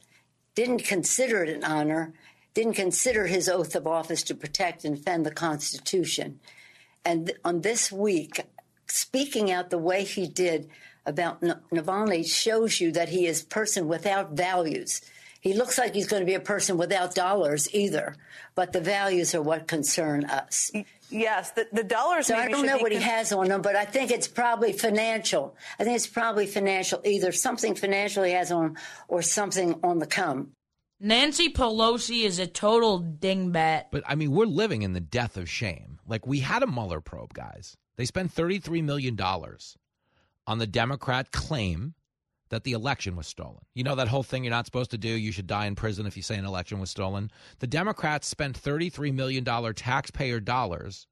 didn't 0.56 0.80
consider 0.80 1.44
it 1.44 1.50
an 1.50 1.62
honor, 1.62 2.14
didn't 2.56 2.72
consider 2.72 3.26
his 3.26 3.50
oath 3.50 3.74
of 3.74 3.86
office 3.86 4.22
to 4.22 4.34
protect 4.34 4.86
and 4.86 4.96
defend 4.96 5.26
the 5.26 5.30
Constitution. 5.30 6.40
And 7.04 7.32
on 7.44 7.60
this 7.60 7.92
week, 7.92 8.40
speaking 8.86 9.50
out 9.50 9.68
the 9.68 9.76
way 9.76 10.04
he 10.04 10.26
did 10.26 10.70
about 11.04 11.42
Navalny 11.42 12.26
shows 12.26 12.80
you 12.80 12.90
that 12.92 13.10
he 13.10 13.26
is 13.26 13.42
a 13.42 13.46
person 13.46 13.88
without 13.88 14.32
values. 14.32 15.02
He 15.42 15.52
looks 15.52 15.76
like 15.76 15.94
he's 15.94 16.06
going 16.06 16.22
to 16.22 16.26
be 16.26 16.32
a 16.32 16.40
person 16.40 16.78
without 16.78 17.14
dollars 17.14 17.72
either, 17.74 18.16
but 18.54 18.72
the 18.72 18.80
values 18.80 19.34
are 19.34 19.42
what 19.42 19.68
concern 19.68 20.24
us. 20.24 20.72
Yes, 21.10 21.50
the, 21.50 21.68
the 21.74 21.84
dollars. 21.84 22.28
So 22.28 22.36
I 22.36 22.48
don't 22.48 22.64
know 22.64 22.78
what 22.78 22.90
he 22.90 22.98
has 22.98 23.32
on 23.32 23.50
him, 23.50 23.60
but 23.60 23.76
I 23.76 23.84
think 23.84 24.10
it's 24.10 24.26
probably 24.26 24.72
financial. 24.72 25.54
I 25.78 25.84
think 25.84 25.94
it's 25.94 26.06
probably 26.06 26.46
financial, 26.46 27.02
either 27.04 27.32
something 27.32 27.74
financial 27.74 28.24
he 28.24 28.32
has 28.32 28.50
on 28.50 28.78
or 29.08 29.20
something 29.20 29.78
on 29.84 29.98
the 29.98 30.06
come. 30.06 30.55
Nancy 30.98 31.52
Pelosi 31.52 32.24
is 32.24 32.38
a 32.38 32.46
total 32.46 33.02
dingbat. 33.02 33.86
But 33.92 34.02
I 34.06 34.14
mean, 34.14 34.30
we're 34.32 34.46
living 34.46 34.82
in 34.82 34.94
the 34.94 35.00
death 35.00 35.36
of 35.36 35.48
shame. 35.48 35.98
Like 36.06 36.26
we 36.26 36.40
had 36.40 36.62
a 36.62 36.66
Mueller 36.66 37.00
probe, 37.00 37.34
guys. 37.34 37.76
They 37.96 38.06
spent 38.06 38.32
33 38.32 38.82
million 38.82 39.14
dollars 39.14 39.76
on 40.46 40.58
the 40.58 40.66
Democrat 40.66 41.32
claim 41.32 41.94
that 42.48 42.64
the 42.64 42.72
election 42.72 43.16
was 43.16 43.26
stolen. 43.26 43.64
You 43.74 43.84
know 43.84 43.96
that 43.96 44.08
whole 44.08 44.22
thing 44.22 44.44
you're 44.44 44.52
not 44.52 44.66
supposed 44.66 44.92
to 44.92 44.98
do, 44.98 45.08
you 45.08 45.32
should 45.32 45.46
die 45.46 45.66
in 45.66 45.74
prison 45.74 46.06
if 46.06 46.16
you 46.16 46.22
say 46.22 46.36
an 46.36 46.44
election 46.44 46.78
was 46.78 46.90
stolen. 46.90 47.30
The 47.58 47.66
Democrats 47.66 48.28
spent 48.28 48.56
33 48.56 49.10
million 49.10 49.44
dollar 49.44 49.72
taxpayer 49.72 50.40
dollars 50.40 51.06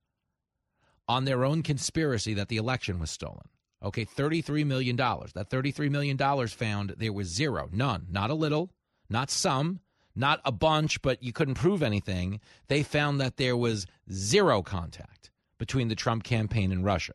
on 1.09 1.25
their 1.25 1.45
own 1.45 1.63
conspiracy 1.63 2.33
that 2.35 2.49
the 2.49 2.57
election 2.57 2.99
was 2.99 3.11
stolen. 3.11 3.49
Okay, 3.83 4.07
$33 4.07 4.65
million. 4.65 4.97
That 4.97 5.51
$33 5.51 5.91
million 5.91 6.17
found 6.49 6.95
there 6.97 7.13
was 7.13 7.29
zero, 7.29 7.69
none, 7.71 8.07
not 8.11 8.31
a 8.31 8.35
little, 8.35 8.71
not 9.15 9.31
some, 9.31 9.79
not 10.17 10.41
a 10.45 10.51
bunch, 10.51 11.01
but 11.01 11.23
you 11.23 11.33
couldn't 11.33 11.55
prove 11.55 11.83
anything. 11.85 12.41
They 12.67 12.83
found 12.83 13.21
that 13.21 13.37
there 13.37 13.57
was 13.57 13.87
zero 14.13 14.61
contact 14.61 15.31
between 15.57 15.87
the 15.87 15.95
Trump 15.95 16.25
campaign 16.25 16.73
and 16.73 16.85
Russia. 16.85 17.15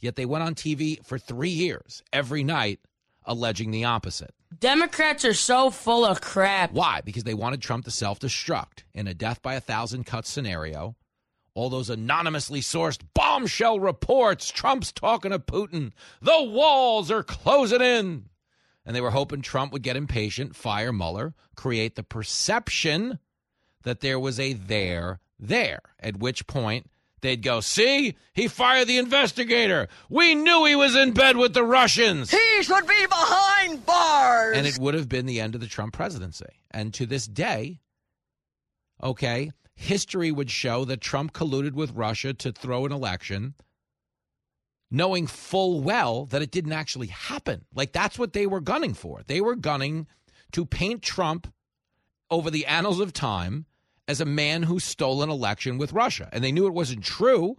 Yet 0.00 0.16
they 0.16 0.26
went 0.26 0.42
on 0.42 0.56
TV 0.56 1.02
for 1.04 1.18
three 1.18 1.50
years, 1.50 2.02
every 2.12 2.42
night, 2.42 2.80
alleging 3.24 3.70
the 3.70 3.84
opposite. 3.84 4.34
Democrats 4.58 5.24
are 5.24 5.34
so 5.34 5.70
full 5.70 6.04
of 6.04 6.20
crap. 6.20 6.72
Why? 6.72 7.00
Because 7.00 7.22
they 7.22 7.32
wanted 7.32 7.62
Trump 7.62 7.84
to 7.84 7.90
self 7.92 8.18
destruct 8.18 8.82
in 8.92 9.06
a 9.06 9.14
death 9.14 9.40
by 9.40 9.54
a 9.54 9.60
thousand 9.60 10.04
cuts 10.04 10.28
scenario. 10.28 10.96
All 11.54 11.70
those 11.70 11.90
anonymously 11.90 12.60
sourced 12.60 13.00
bombshell 13.14 13.80
reports 13.80 14.50
Trump's 14.50 14.92
talking 14.92 15.30
to 15.30 15.38
Putin. 15.38 15.92
The 16.20 16.42
walls 16.42 17.10
are 17.10 17.22
closing 17.22 17.80
in. 17.80 18.28
And 18.86 18.94
they 18.94 19.00
were 19.00 19.10
hoping 19.10 19.42
Trump 19.42 19.72
would 19.72 19.82
get 19.82 19.96
impatient, 19.96 20.54
fire 20.54 20.92
Mueller, 20.92 21.34
create 21.56 21.96
the 21.96 22.04
perception 22.04 23.18
that 23.82 24.00
there 24.00 24.18
was 24.18 24.38
a 24.38 24.52
there 24.52 25.18
there, 25.38 25.80
at 26.00 26.18
which 26.18 26.46
point 26.46 26.88
they'd 27.20 27.42
go, 27.42 27.60
See, 27.60 28.16
he 28.32 28.48
fired 28.48 28.86
the 28.86 28.98
investigator. 28.98 29.88
We 30.08 30.34
knew 30.34 30.64
he 30.64 30.76
was 30.76 30.94
in 30.94 31.12
bed 31.12 31.36
with 31.36 31.52
the 31.52 31.64
Russians. 31.64 32.30
He 32.30 32.62
should 32.62 32.86
be 32.86 33.06
behind 33.06 33.84
bars. 33.84 34.56
And 34.56 34.66
it 34.66 34.78
would 34.78 34.94
have 34.94 35.08
been 35.08 35.26
the 35.26 35.40
end 35.40 35.54
of 35.54 35.60
the 35.60 35.66
Trump 35.66 35.92
presidency. 35.92 36.60
And 36.70 36.94
to 36.94 37.06
this 37.06 37.26
day, 37.26 37.80
okay, 39.02 39.50
history 39.74 40.30
would 40.30 40.50
show 40.50 40.84
that 40.84 41.00
Trump 41.00 41.32
colluded 41.32 41.72
with 41.72 41.92
Russia 41.92 42.32
to 42.34 42.52
throw 42.52 42.86
an 42.86 42.92
election, 42.92 43.54
knowing 44.90 45.26
full 45.26 45.80
well 45.80 46.26
that 46.26 46.42
it 46.42 46.50
didn't 46.50 46.72
actually 46.72 47.08
happen. 47.08 47.64
Like 47.74 47.92
that's 47.92 48.18
what 48.18 48.32
they 48.32 48.46
were 48.46 48.60
gunning 48.60 48.94
for. 48.94 49.22
They 49.26 49.40
were 49.40 49.56
gunning 49.56 50.06
to 50.52 50.64
paint 50.64 51.02
Trump 51.02 51.52
over 52.30 52.50
the 52.50 52.66
annals 52.66 53.00
of 53.00 53.12
time 53.12 53.66
as 54.08 54.20
a 54.20 54.24
man 54.24 54.64
who 54.64 54.78
stole 54.78 55.22
an 55.22 55.30
election 55.30 55.78
with 55.78 55.92
Russia. 55.92 56.28
And 56.32 56.42
they 56.42 56.52
knew 56.52 56.66
it 56.66 56.74
wasn't 56.74 57.04
true, 57.04 57.56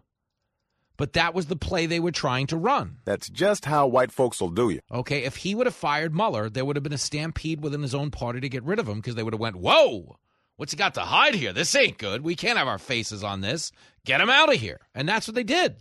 but 0.96 1.14
that 1.14 1.34
was 1.34 1.48
the 1.48 1.56
play 1.56 1.86
they 1.86 2.00
were 2.00 2.12
trying 2.12 2.48
to 2.48 2.58
run. 2.58 2.98
That's 3.06 3.30
just 3.30 3.66
how 3.66 3.88
white 3.88 4.12
folks 4.12 4.42
will 4.42 4.50
do 4.50 4.70
you. 4.70 4.80
Okay, 4.92 5.24
if 5.24 5.38
he 5.38 5.54
would 5.54 5.68
have 5.68 5.76
fired 5.76 6.16
Mueller, 6.16 6.50
there 6.50 6.66
would 6.66 6.76
have 6.76 6.84
been 6.84 6.94
a 6.94 6.98
stampede 6.98 7.62
within 7.62 7.82
his 7.82 7.94
own 7.94 8.12
party 8.12 8.40
to 8.40 8.50
get 8.50 8.64
rid 8.64 8.80
of 8.80 8.88
him 8.88 8.96
because 8.98 9.16
they 9.16 9.24
would 9.24 9.34
have 9.34 9.40
went, 9.40 9.58
"Whoa, 9.58 10.18
what's 10.56 10.72
he 10.72 10.78
got 10.78 10.96
to 10.96 11.02
hide 11.02 11.36
here? 11.36 11.54
This 11.54 11.76
ain't 11.76 11.98
good. 11.98 12.24
We 12.24 12.36
can't 12.36 12.58
have 12.58 12.68
our 12.68 12.80
faces 12.80 13.24
on 13.24 13.42
this. 13.42 13.72
Get 14.06 14.22
him 14.22 14.30
out 14.30 14.52
of 14.52 14.60
here." 14.60 14.80
And 14.96 15.08
that's 15.08 15.28
what 15.28 15.36
they 15.36 15.44
did. 15.44 15.76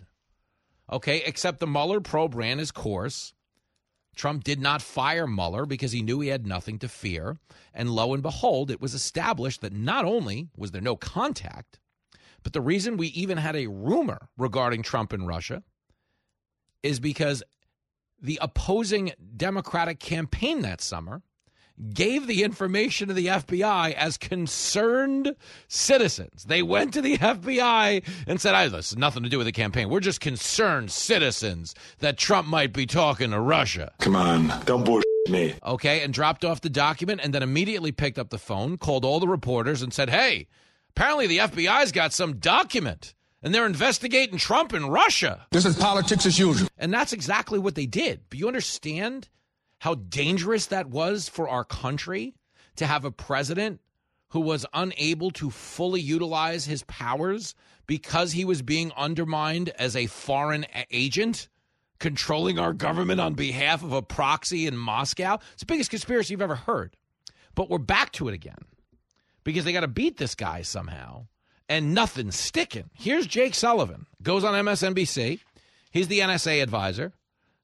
Okay, 0.90 1.22
except 1.24 1.60
the 1.60 1.66
Mueller 1.66 2.00
probe 2.00 2.34
ran 2.34 2.58
his 2.58 2.70
course. 2.70 3.34
Trump 4.14 4.44
did 4.44 4.60
not 4.60 4.80
fire 4.80 5.26
Mueller 5.26 5.66
because 5.66 5.92
he 5.92 6.00
knew 6.00 6.20
he 6.20 6.28
had 6.28 6.46
nothing 6.46 6.78
to 6.78 6.88
fear. 6.88 7.36
And 7.74 7.90
lo 7.90 8.14
and 8.14 8.22
behold, 8.22 8.70
it 8.70 8.80
was 8.80 8.94
established 8.94 9.60
that 9.60 9.72
not 9.72 10.04
only 10.04 10.48
was 10.56 10.70
there 10.70 10.80
no 10.80 10.96
contact, 10.96 11.78
but 12.42 12.52
the 12.52 12.60
reason 12.60 12.96
we 12.96 13.08
even 13.08 13.38
had 13.38 13.56
a 13.56 13.66
rumor 13.66 14.28
regarding 14.38 14.82
Trump 14.82 15.12
and 15.12 15.26
Russia 15.26 15.62
is 16.82 17.00
because 17.00 17.42
the 18.22 18.38
opposing 18.40 19.12
Democratic 19.36 19.98
campaign 19.98 20.62
that 20.62 20.80
summer 20.80 21.22
gave 21.92 22.26
the 22.26 22.42
information 22.42 23.08
to 23.08 23.14
the 23.14 23.26
FBI 23.26 23.92
as 23.92 24.16
concerned 24.16 25.36
citizens. 25.68 26.44
They 26.44 26.62
went 26.62 26.94
to 26.94 27.02
the 27.02 27.18
FBI 27.18 28.02
and 28.26 28.40
said, 28.40 28.54
"I 28.54 28.68
this 28.68 28.90
has 28.90 28.96
nothing 28.96 29.22
to 29.22 29.28
do 29.28 29.38
with 29.38 29.46
the 29.46 29.52
campaign. 29.52 29.88
We're 29.88 30.00
just 30.00 30.20
concerned 30.20 30.90
citizens 30.90 31.74
that 31.98 32.18
Trump 32.18 32.48
might 32.48 32.72
be 32.72 32.86
talking 32.86 33.30
to 33.30 33.40
Russia." 33.40 33.92
Come 34.00 34.16
on, 34.16 34.52
don't 34.64 34.84
bullshit 34.84 35.04
me. 35.28 35.54
Okay, 35.64 36.02
and 36.02 36.14
dropped 36.14 36.44
off 36.44 36.60
the 36.60 36.70
document 36.70 37.20
and 37.22 37.34
then 37.34 37.42
immediately 37.42 37.92
picked 37.92 38.18
up 38.18 38.30
the 38.30 38.38
phone, 38.38 38.78
called 38.78 39.04
all 39.04 39.20
the 39.20 39.28
reporters 39.28 39.82
and 39.82 39.92
said, 39.92 40.08
"Hey, 40.08 40.46
apparently 40.90 41.26
the 41.26 41.38
FBI's 41.38 41.92
got 41.92 42.12
some 42.12 42.36
document." 42.38 43.12
And 43.42 43.54
they're 43.54 43.66
investigating 43.66 44.38
Trump 44.38 44.72
in 44.72 44.86
Russia. 44.86 45.46
This 45.52 45.66
is 45.66 45.76
politics 45.76 46.26
as 46.26 46.38
usual. 46.38 46.68
And 46.78 46.92
that's 46.92 47.12
exactly 47.12 47.58
what 47.60 47.74
they 47.76 47.86
did. 47.86 48.22
But 48.28 48.38
you 48.40 48.48
understand 48.48 49.28
how 49.80 49.94
dangerous 49.94 50.66
that 50.66 50.88
was 50.88 51.28
for 51.28 51.48
our 51.48 51.64
country 51.64 52.34
to 52.76 52.86
have 52.86 53.04
a 53.04 53.10
president 53.10 53.80
who 54.30 54.40
was 54.40 54.66
unable 54.74 55.30
to 55.30 55.50
fully 55.50 56.00
utilize 56.00 56.66
his 56.66 56.82
powers 56.84 57.54
because 57.86 58.32
he 58.32 58.44
was 58.44 58.62
being 58.62 58.92
undermined 58.96 59.68
as 59.70 59.94
a 59.94 60.06
foreign 60.06 60.66
agent 60.90 61.48
controlling 61.98 62.58
our 62.58 62.72
government 62.72 63.20
on 63.20 63.34
behalf 63.34 63.82
of 63.82 63.92
a 63.92 64.02
proxy 64.02 64.66
in 64.66 64.76
Moscow. 64.76 65.38
It's 65.52 65.60
the 65.60 65.66
biggest 65.66 65.90
conspiracy 65.90 66.34
you've 66.34 66.42
ever 66.42 66.56
heard. 66.56 66.96
But 67.54 67.70
we're 67.70 67.78
back 67.78 68.12
to 68.12 68.28
it 68.28 68.34
again 68.34 68.58
because 69.44 69.64
they 69.64 69.72
got 69.72 69.80
to 69.80 69.88
beat 69.88 70.18
this 70.18 70.34
guy 70.34 70.62
somehow 70.62 71.26
and 71.68 71.94
nothing's 71.94 72.36
sticking. 72.36 72.90
Here's 72.94 73.26
Jake 73.26 73.54
Sullivan, 73.54 74.06
goes 74.22 74.44
on 74.44 74.52
MSNBC. 74.52 75.40
He's 75.90 76.08
the 76.08 76.20
NSA 76.20 76.62
advisor. 76.62 77.12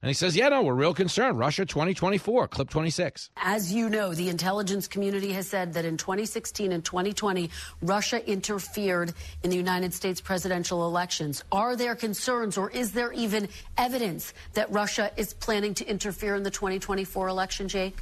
And 0.03 0.09
he 0.09 0.15
says, 0.15 0.37
yeah, 0.37 0.49
no, 0.49 0.63
we're 0.63 0.75
real 0.75 0.95
concerned. 0.95 1.39
Russia 1.39 1.65
2024, 1.65 2.49
clip 2.49 2.69
26. 2.69 3.31
As 3.37 3.73
you 3.73 3.89
know, 3.89 4.13
the 4.13 4.31
intelligence 4.31 4.89
community 4.89 5.33
has 5.33 5.47
said 5.47 5.75
that 5.75 5.85
in 5.85 5.97
2016 5.97 6.73
and 6.73 6.85
2020, 6.85 7.49
Russia 7.83 8.29
interfered 8.29 9.15
in 9.45 9.51
the 9.51 9.57
United 9.57 9.95
States 9.95 10.21
presidential 10.21 10.85
elections. 10.87 11.45
Are 11.53 11.77
there 11.77 11.95
concerns 11.95 12.59
or 12.59 12.69
is 12.71 12.91
there 12.91 13.13
even 13.13 13.49
evidence 13.79 14.35
that 14.55 14.73
Russia 14.73 15.13
is 15.17 15.35
planning 15.35 15.73
to 15.75 15.89
interfere 15.89 16.35
in 16.35 16.43
the 16.43 16.51
2024 16.51 17.29
election, 17.29 17.69
Jake? 17.69 17.97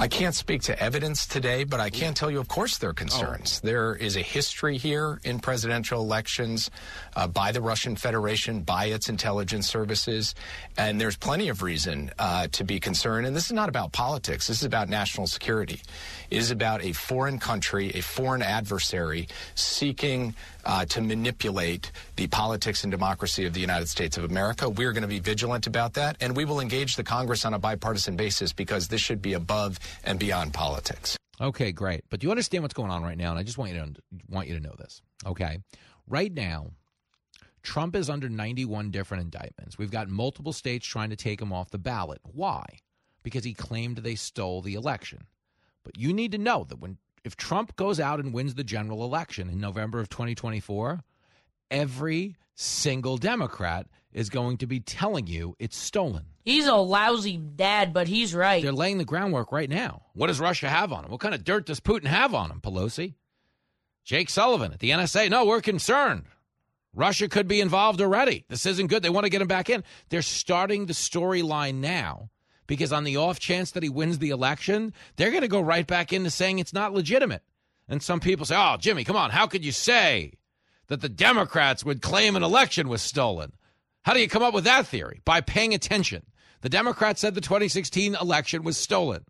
I 0.00 0.08
can't 0.08 0.34
speak 0.34 0.62
to 0.62 0.82
evidence 0.82 1.26
today, 1.26 1.64
but 1.64 1.78
I 1.78 1.90
can 1.90 2.14
tell 2.14 2.30
you, 2.30 2.40
of 2.40 2.48
course, 2.48 2.78
there 2.78 2.88
are 2.88 2.94
concerns. 2.94 3.60
Oh. 3.62 3.66
There 3.66 3.94
is 3.94 4.16
a 4.16 4.22
history 4.22 4.78
here 4.78 5.20
in 5.24 5.40
presidential 5.40 6.00
elections 6.00 6.70
uh, 7.14 7.26
by 7.26 7.52
the 7.52 7.60
Russian 7.60 7.96
Federation, 7.96 8.62
by 8.62 8.86
its 8.86 9.10
intelligence 9.10 9.68
services, 9.68 10.34
and 10.78 10.98
there's 10.98 11.18
plenty 11.18 11.50
of 11.50 11.62
reason 11.62 12.12
uh, 12.18 12.46
to 12.52 12.64
be 12.64 12.80
concerned. 12.80 13.26
And 13.26 13.36
this 13.36 13.44
is 13.44 13.52
not 13.52 13.68
about 13.68 13.92
politics. 13.92 14.46
This 14.46 14.60
is 14.60 14.64
about 14.64 14.88
national 14.88 15.26
security. 15.26 15.82
It 16.30 16.38
is 16.38 16.50
about 16.50 16.82
a 16.82 16.92
foreign 16.94 17.38
country, 17.38 17.90
a 17.90 18.00
foreign 18.00 18.40
adversary 18.40 19.28
seeking 19.54 20.34
uh, 20.64 20.86
to 20.86 21.02
manipulate 21.02 21.92
the 22.16 22.26
politics 22.26 22.84
and 22.84 22.90
democracy 22.90 23.44
of 23.44 23.52
the 23.52 23.60
United 23.60 23.88
States 23.88 24.16
of 24.16 24.24
America. 24.24 24.66
We're 24.66 24.92
going 24.92 25.02
to 25.02 25.08
be 25.08 25.20
vigilant 25.20 25.66
about 25.66 25.94
that, 25.94 26.16
and 26.20 26.34
we 26.34 26.46
will 26.46 26.60
engage 26.60 26.96
the 26.96 27.04
Congress 27.04 27.44
on 27.44 27.52
a 27.52 27.58
bipartisan 27.58 28.16
basis 28.16 28.54
because 28.54 28.88
this 28.88 29.02
should 29.02 29.20
be 29.20 29.34
above 29.34 29.78
and 30.04 30.18
beyond 30.18 30.54
politics. 30.54 31.16
Okay, 31.40 31.72
great. 31.72 32.04
But 32.10 32.20
do 32.20 32.26
you 32.26 32.30
understand 32.30 32.62
what's 32.62 32.74
going 32.74 32.90
on 32.90 33.02
right 33.02 33.16
now, 33.16 33.30
and 33.30 33.38
I 33.38 33.42
just 33.42 33.58
want 33.58 33.72
you 33.72 33.78
to 33.78 33.94
want 34.28 34.48
you 34.48 34.54
to 34.54 34.60
know 34.60 34.74
this. 34.78 35.00
Okay, 35.26 35.58
right 36.06 36.32
now, 36.32 36.70
Trump 37.62 37.96
is 37.96 38.10
under 38.10 38.28
91 38.28 38.90
different 38.90 39.22
indictments. 39.22 39.78
We've 39.78 39.90
got 39.90 40.08
multiple 40.08 40.52
states 40.52 40.86
trying 40.86 41.10
to 41.10 41.16
take 41.16 41.40
him 41.40 41.52
off 41.52 41.70
the 41.70 41.78
ballot. 41.78 42.20
Why? 42.24 42.64
Because 43.22 43.44
he 43.44 43.54
claimed 43.54 43.98
they 43.98 44.14
stole 44.14 44.62
the 44.62 44.74
election. 44.74 45.26
But 45.84 45.98
you 45.98 46.12
need 46.12 46.32
to 46.32 46.38
know 46.38 46.64
that 46.68 46.80
when 46.80 46.98
if 47.24 47.36
Trump 47.36 47.76
goes 47.76 48.00
out 48.00 48.20
and 48.20 48.32
wins 48.32 48.54
the 48.54 48.64
general 48.64 49.04
election 49.04 49.50
in 49.50 49.60
November 49.60 50.00
of 50.00 50.08
2024, 50.08 51.00
every 51.70 52.36
single 52.54 53.18
Democrat 53.18 53.86
is 54.12 54.30
going 54.30 54.56
to 54.58 54.66
be 54.66 54.80
telling 54.80 55.26
you 55.26 55.54
it's 55.58 55.76
stolen. 55.76 56.26
He's 56.44 56.66
a 56.66 56.74
lousy 56.74 57.36
dad, 57.36 57.92
but 57.92 58.08
he's 58.08 58.34
right. 58.34 58.62
They're 58.62 58.72
laying 58.72 58.98
the 58.98 59.04
groundwork 59.04 59.52
right 59.52 59.68
now. 59.68 60.02
What 60.14 60.28
does 60.28 60.40
Russia 60.40 60.68
have 60.68 60.92
on 60.92 61.04
him? 61.04 61.10
What 61.10 61.20
kind 61.20 61.34
of 61.34 61.44
dirt 61.44 61.66
does 61.66 61.80
Putin 61.80 62.06
have 62.06 62.34
on 62.34 62.50
him, 62.50 62.60
Pelosi? 62.60 63.14
Jake 64.04 64.30
Sullivan 64.30 64.72
at 64.72 64.80
the 64.80 64.90
NSA. 64.90 65.30
No, 65.30 65.44
we're 65.44 65.60
concerned. 65.60 66.24
Russia 66.94 67.28
could 67.28 67.46
be 67.46 67.60
involved 67.60 68.00
already. 68.00 68.44
This 68.48 68.66
isn't 68.66 68.88
good. 68.88 69.02
They 69.02 69.10
want 69.10 69.24
to 69.24 69.30
get 69.30 69.42
him 69.42 69.48
back 69.48 69.70
in. 69.70 69.84
They're 70.08 70.22
starting 70.22 70.86
the 70.86 70.92
storyline 70.92 71.76
now 71.76 72.30
because 72.66 72.92
on 72.92 73.04
the 73.04 73.16
off 73.16 73.38
chance 73.38 73.72
that 73.72 73.82
he 73.82 73.88
wins 73.88 74.18
the 74.18 74.30
election, 74.30 74.92
they're 75.16 75.30
going 75.30 75.42
to 75.42 75.48
go 75.48 75.60
right 75.60 75.86
back 75.86 76.12
into 76.12 76.30
saying 76.30 76.58
it's 76.58 76.72
not 76.72 76.92
legitimate. 76.92 77.42
And 77.88 78.02
some 78.02 78.20
people 78.20 78.46
say, 78.46 78.56
oh, 78.56 78.76
Jimmy, 78.78 79.04
come 79.04 79.16
on. 79.16 79.30
How 79.30 79.46
could 79.46 79.64
you 79.64 79.72
say 79.72 80.34
that 80.88 81.00
the 81.00 81.08
Democrats 81.08 81.84
would 81.84 82.02
claim 82.02 82.36
an 82.36 82.42
election 82.42 82.88
was 82.88 83.02
stolen? 83.02 83.52
How 84.02 84.14
do 84.14 84.20
you 84.20 84.28
come 84.28 84.42
up 84.42 84.54
with 84.54 84.64
that 84.64 84.86
theory? 84.86 85.20
By 85.24 85.40
paying 85.40 85.74
attention. 85.74 86.24
The 86.62 86.68
Democrats 86.68 87.20
said 87.20 87.34
the 87.34 87.40
2016 87.40 88.14
election 88.14 88.62
was 88.62 88.76
stolen. 88.76 89.24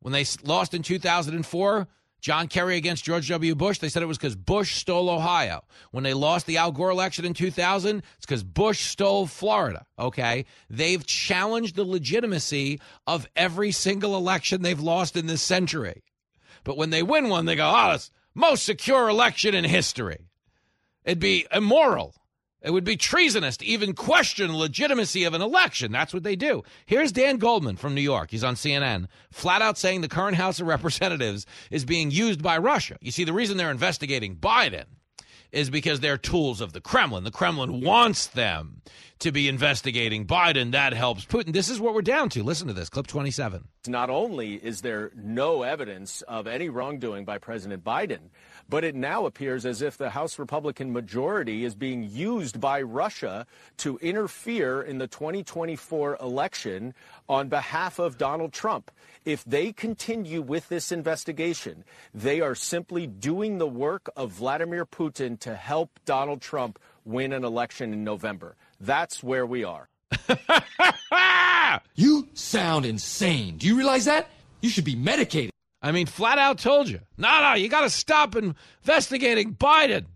When 0.00 0.12
they 0.12 0.24
lost 0.44 0.74
in 0.74 0.82
2004, 0.82 1.88
John 2.20 2.48
Kerry 2.48 2.76
against 2.76 3.04
George 3.04 3.28
W. 3.28 3.54
Bush, 3.54 3.78
they 3.78 3.88
said 3.88 4.02
it 4.02 4.06
was 4.06 4.18
because 4.18 4.34
Bush 4.34 4.74
stole 4.74 5.08
Ohio. 5.08 5.62
When 5.92 6.04
they 6.04 6.14
lost 6.14 6.46
the 6.46 6.56
Al 6.56 6.72
Gore 6.72 6.90
election 6.90 7.24
in 7.24 7.34
2000, 7.34 8.02
it's 8.16 8.26
because 8.26 8.42
Bush 8.42 8.86
stole 8.86 9.26
Florida. 9.26 9.86
Okay? 9.98 10.44
They've 10.68 11.04
challenged 11.04 11.76
the 11.76 11.84
legitimacy 11.84 12.80
of 13.06 13.28
every 13.36 13.70
single 13.70 14.16
election 14.16 14.62
they've 14.62 14.80
lost 14.80 15.16
in 15.16 15.26
this 15.26 15.42
century. 15.42 16.02
But 16.64 16.76
when 16.76 16.90
they 16.90 17.02
win 17.02 17.28
one, 17.28 17.46
they 17.46 17.56
go, 17.56 17.66
ah, 17.66 17.90
oh, 17.90 17.94
it's 17.94 18.10
most 18.34 18.64
secure 18.64 19.08
election 19.08 19.54
in 19.54 19.64
history. 19.64 20.28
It'd 21.04 21.20
be 21.20 21.46
immoral 21.52 22.14
it 22.60 22.70
would 22.72 22.84
be 22.84 22.96
treasonous 22.96 23.56
to 23.58 23.66
even 23.66 23.94
question 23.94 24.48
the 24.48 24.56
legitimacy 24.56 25.24
of 25.24 25.34
an 25.34 25.42
election. 25.42 25.92
That's 25.92 26.12
what 26.12 26.24
they 26.24 26.36
do. 26.36 26.62
Here's 26.86 27.12
Dan 27.12 27.36
Goldman 27.36 27.76
from 27.76 27.94
New 27.94 28.00
York. 28.00 28.30
He's 28.30 28.44
on 28.44 28.54
CNN, 28.56 29.06
flat 29.30 29.62
out 29.62 29.78
saying 29.78 30.00
the 30.00 30.08
current 30.08 30.36
House 30.36 30.60
of 30.60 30.66
Representatives 30.66 31.46
is 31.70 31.84
being 31.84 32.10
used 32.10 32.42
by 32.42 32.58
Russia. 32.58 32.96
You 33.00 33.12
see, 33.12 33.24
the 33.24 33.32
reason 33.32 33.56
they're 33.56 33.70
investigating 33.70 34.36
Biden 34.36 34.84
is 35.52 35.70
because 35.70 36.00
they're 36.00 36.18
tools 36.18 36.60
of 36.60 36.72
the 36.72 36.80
Kremlin. 36.80 37.24
The 37.24 37.30
Kremlin 37.30 37.80
wants 37.80 38.26
them 38.26 38.82
to 39.20 39.32
be 39.32 39.48
investigating 39.48 40.26
Biden. 40.26 40.72
That 40.72 40.92
helps 40.92 41.24
Putin. 41.24 41.52
This 41.52 41.68
is 41.68 41.80
what 41.80 41.94
we're 41.94 42.02
down 42.02 42.28
to. 42.30 42.42
Listen 42.42 42.68
to 42.68 42.74
this 42.74 42.88
clip 42.88 43.06
27. 43.06 43.66
Not 43.86 44.10
only 44.10 44.54
is 44.54 44.82
there 44.82 45.10
no 45.16 45.62
evidence 45.62 46.22
of 46.22 46.46
any 46.46 46.68
wrongdoing 46.68 47.24
by 47.24 47.38
President 47.38 47.82
Biden, 47.82 48.30
but 48.68 48.84
it 48.84 48.94
now 48.94 49.26
appears 49.26 49.64
as 49.64 49.80
if 49.80 49.96
the 49.96 50.10
House 50.10 50.38
Republican 50.38 50.92
majority 50.92 51.64
is 51.64 51.74
being 51.74 52.02
used 52.02 52.60
by 52.60 52.82
Russia 52.82 53.46
to 53.78 53.98
interfere 53.98 54.82
in 54.82 54.98
the 54.98 55.06
2024 55.06 56.18
election 56.20 56.94
on 57.28 57.48
behalf 57.48 57.98
of 57.98 58.18
Donald 58.18 58.52
Trump. 58.52 58.90
If 59.24 59.44
they 59.44 59.72
continue 59.72 60.42
with 60.42 60.68
this 60.68 60.92
investigation, 60.92 61.84
they 62.12 62.40
are 62.40 62.54
simply 62.54 63.06
doing 63.06 63.58
the 63.58 63.66
work 63.66 64.10
of 64.16 64.32
Vladimir 64.32 64.84
Putin 64.84 65.38
to 65.40 65.54
help 65.54 65.98
Donald 66.04 66.40
Trump 66.40 66.78
win 67.04 67.32
an 67.32 67.44
election 67.44 67.92
in 67.92 68.04
November. 68.04 68.56
That's 68.80 69.22
where 69.22 69.46
we 69.46 69.64
are. 69.64 69.88
you 71.94 72.28
sound 72.34 72.84
insane. 72.84 73.56
Do 73.56 73.66
you 73.66 73.76
realize 73.76 74.04
that? 74.04 74.28
You 74.60 74.70
should 74.70 74.84
be 74.84 74.96
medicated. 74.96 75.52
I 75.80 75.92
mean, 75.92 76.06
flat 76.06 76.38
out 76.38 76.58
told 76.58 76.88
you. 76.88 77.00
No, 77.16 77.40
no, 77.40 77.54
you 77.54 77.68
got 77.68 77.82
to 77.82 77.90
stop 77.90 78.34
investigating 78.36 79.54
Biden 79.54 80.06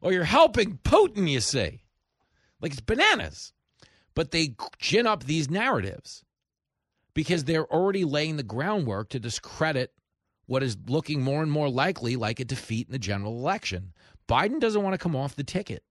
or 0.00 0.12
you're 0.12 0.24
helping 0.24 0.78
Putin, 0.78 1.28
you 1.28 1.40
see. 1.40 1.82
Like 2.60 2.72
it's 2.72 2.80
bananas. 2.80 3.52
But 4.14 4.30
they 4.30 4.56
gin 4.78 5.06
up 5.06 5.24
these 5.24 5.50
narratives 5.50 6.24
because 7.14 7.44
they're 7.44 7.66
already 7.72 8.04
laying 8.04 8.36
the 8.36 8.42
groundwork 8.42 9.10
to 9.10 9.20
discredit 9.20 9.92
what 10.46 10.62
is 10.62 10.76
looking 10.86 11.22
more 11.22 11.42
and 11.42 11.52
more 11.52 11.68
likely 11.68 12.16
like 12.16 12.40
a 12.40 12.44
defeat 12.44 12.88
in 12.88 12.92
the 12.92 12.98
general 12.98 13.32
election. 13.32 13.92
Biden 14.28 14.60
doesn't 14.60 14.82
want 14.82 14.94
to 14.94 14.98
come 14.98 15.14
off 15.16 15.36
the 15.36 15.44
ticket. 15.44 15.82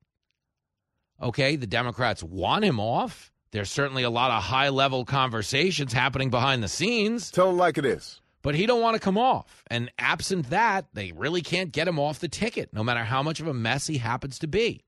Okay, 1.22 1.56
the 1.56 1.68
Democrats 1.68 2.24
want 2.24 2.64
him 2.64 2.80
off. 2.80 3.32
There's 3.52 3.72
certainly 3.72 4.04
a 4.04 4.10
lot 4.10 4.32
of 4.32 4.44
high 4.44 4.70
level 4.70 5.06
conversations 5.06 5.94
happening 5.94 6.30
behind 6.30 6.62
the 6.62 6.68
scenes. 6.68 7.32
Tell 7.32 7.50
him 7.50 7.58
like 7.58 7.78
it 7.78 7.86
is 7.86 8.22
but 8.42 8.56
he 8.56 8.66
don't 8.66 8.82
want 8.82 8.96
to 8.96 9.00
come 9.00 9.18
off. 9.18 9.64
And 9.70 9.92
absent 9.98 10.50
that, 10.50 10.88
they 10.94 11.12
really 11.12 11.42
can't 11.42 11.72
get 11.72 11.88
him 11.88 12.00
off 12.00 12.20
the 12.20 12.28
ticket, 12.28 12.74
no 12.74 12.84
matter 12.84 13.04
how 13.04 13.24
much 13.24 13.40
of 13.40 13.48
a 13.48 13.54
mess 13.54 13.88
he 13.88 13.98
happens 13.98 14.40
to 14.40 14.48
be. 14.48 14.84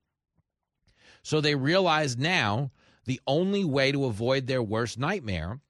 So 1.22 1.40
they 1.40 1.54
realize 1.54 2.16
now 2.16 2.70
the 3.04 3.20
only 3.26 3.64
way 3.64 3.92
to 3.92 4.04
avoid 4.06 4.46
their 4.46 4.62
worst 4.62 4.98
nightmare 4.98 5.60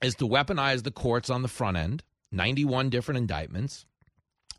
is 0.00 0.14
to 0.16 0.28
weaponize 0.28 0.82
the 0.82 0.90
courts 0.90 1.28
on 1.28 1.42
the 1.42 1.48
front 1.48 1.76
end, 1.76 2.04
91 2.30 2.90
different 2.90 3.18
indictments, 3.18 3.84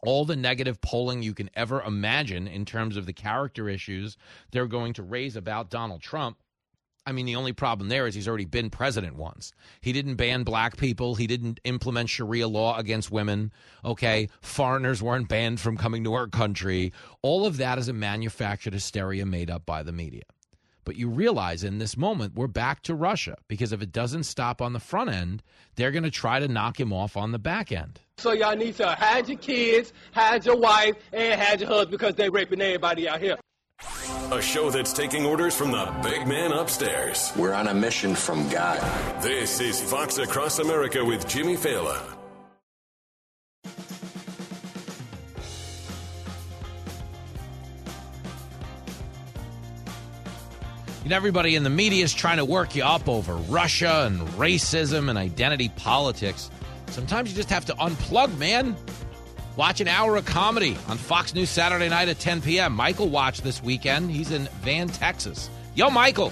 all 0.02 0.26
the 0.26 0.36
negative 0.36 0.82
polling 0.82 1.22
you 1.22 1.34
can 1.34 1.50
ever 1.56 1.82
imagine 1.82 2.48
in 2.48 2.66
terms 2.66 2.98
of 2.98 3.06
the 3.06 3.14
character 3.14 3.70
issues 3.70 4.18
they're 4.52 4.68
going 4.68 4.94
to 4.94 5.04
raise 5.04 5.36
about 5.36 5.70
Donald 5.70 6.02
Trump. 6.02 6.38
I 7.10 7.12
mean, 7.12 7.26
the 7.26 7.36
only 7.38 7.54
problem 7.54 7.90
there 7.90 8.06
is 8.06 8.14
he's 8.14 8.28
already 8.28 8.46
been 8.46 8.70
president 8.70 9.16
once. 9.16 9.52
He 9.82 9.94
didn't 9.94 10.16
ban 10.16 10.44
black 10.44 10.78
people. 10.78 11.16
He 11.16 11.26
didn't 11.26 11.60
implement 11.64 12.08
Sharia 12.08 12.48
law 12.48 12.78
against 12.78 13.10
women. 13.10 13.52
Okay. 13.84 14.30
Foreigners 14.42 15.02
weren't 15.02 15.28
banned 15.28 15.60
from 15.60 15.76
coming 15.76 16.04
to 16.04 16.14
our 16.14 16.28
country. 16.28 16.94
All 17.24 17.48
of 17.48 17.58
that 17.58 17.80
is 17.80 17.88
a 17.88 17.94
manufactured 17.94 18.74
hysteria 18.74 19.26
made 19.26 19.50
up 19.50 19.66
by 19.66 19.82
the 19.82 19.92
media. 19.92 20.22
But 20.86 20.98
you 20.98 21.10
realize 21.10 21.64
in 21.64 21.80
this 21.80 21.98
moment, 21.98 22.36
we're 22.36 22.46
back 22.46 22.84
to 22.84 22.94
Russia 22.94 23.38
because 23.48 23.74
if 23.74 23.82
it 23.82 23.92
doesn't 23.92 24.24
stop 24.24 24.62
on 24.62 24.74
the 24.74 24.80
front 24.80 25.10
end, 25.10 25.42
they're 25.78 25.92
going 25.92 26.04
to 26.04 26.12
try 26.12 26.40
to 26.40 26.48
knock 26.48 26.80
him 26.80 26.94
off 26.94 27.18
on 27.18 27.32
the 27.32 27.40
back 27.40 27.72
end. 27.72 28.00
So 28.20 28.34
y'all 28.34 28.56
need 28.56 28.76
to 28.76 28.88
hide 28.88 29.28
your 29.28 29.40
kids, 29.40 29.94
hide 30.14 30.46
your 30.46 30.58
wife, 30.58 30.96
and 31.12 31.42
hide 31.42 31.60
your 31.60 31.70
husband 31.70 31.92
because 31.92 32.14
they're 32.14 32.32
raping 32.32 32.62
everybody 32.62 33.10
out 33.10 33.20
here. 33.20 33.38
A 34.32 34.42
show 34.42 34.70
that's 34.70 34.92
taking 34.92 35.26
orders 35.26 35.56
from 35.56 35.72
the 35.72 35.86
big 36.04 36.28
man 36.28 36.52
upstairs. 36.52 37.32
We're 37.38 37.54
on 37.54 37.68
a 37.68 37.74
mission 37.74 38.14
from 38.14 38.50
God. 38.50 38.80
This 39.24 39.62
is 39.62 39.82
Fox 39.82 40.18
Across 40.18 40.60
America 40.60 41.04
with 41.04 41.28
Jimmy 41.28 41.56
Failla. 41.56 42.02
You 51.04 51.10
know, 51.10 51.16
everybody 51.16 51.56
in 51.56 51.64
the 51.64 51.70
media 51.70 52.04
is 52.04 52.14
trying 52.14 52.38
to 52.38 52.46
work 52.46 52.76
you 52.76 52.84
up 52.84 53.08
over 53.08 53.36
Russia 53.36 54.04
and 54.06 54.20
racism 54.30 55.10
and 55.10 55.18
identity 55.18 55.70
politics. 55.70 56.52
Sometimes 56.88 57.32
you 57.32 57.36
just 57.36 57.50
have 57.50 57.66
to 57.66 57.74
unplug, 57.76 58.38
man. 58.38 58.76
Watch 59.56 59.82
an 59.82 59.88
hour 59.88 60.16
of 60.16 60.26
comedy 60.26 60.78
on 60.88 60.98
Fox 60.98 61.34
News 61.34 61.50
Saturday 61.50 61.90
night 61.90 62.08
at 62.08 62.20
10 62.20 62.42
p.m. 62.42 62.74
Michael 62.74 63.10
watched 63.10 63.44
this 63.44 63.62
weekend. 63.62 64.10
He's 64.10 64.32
in 64.32 64.48
Van, 64.62 64.88
Texas. 64.88 65.50
Yo, 65.76 65.90
Michael. 65.90 66.32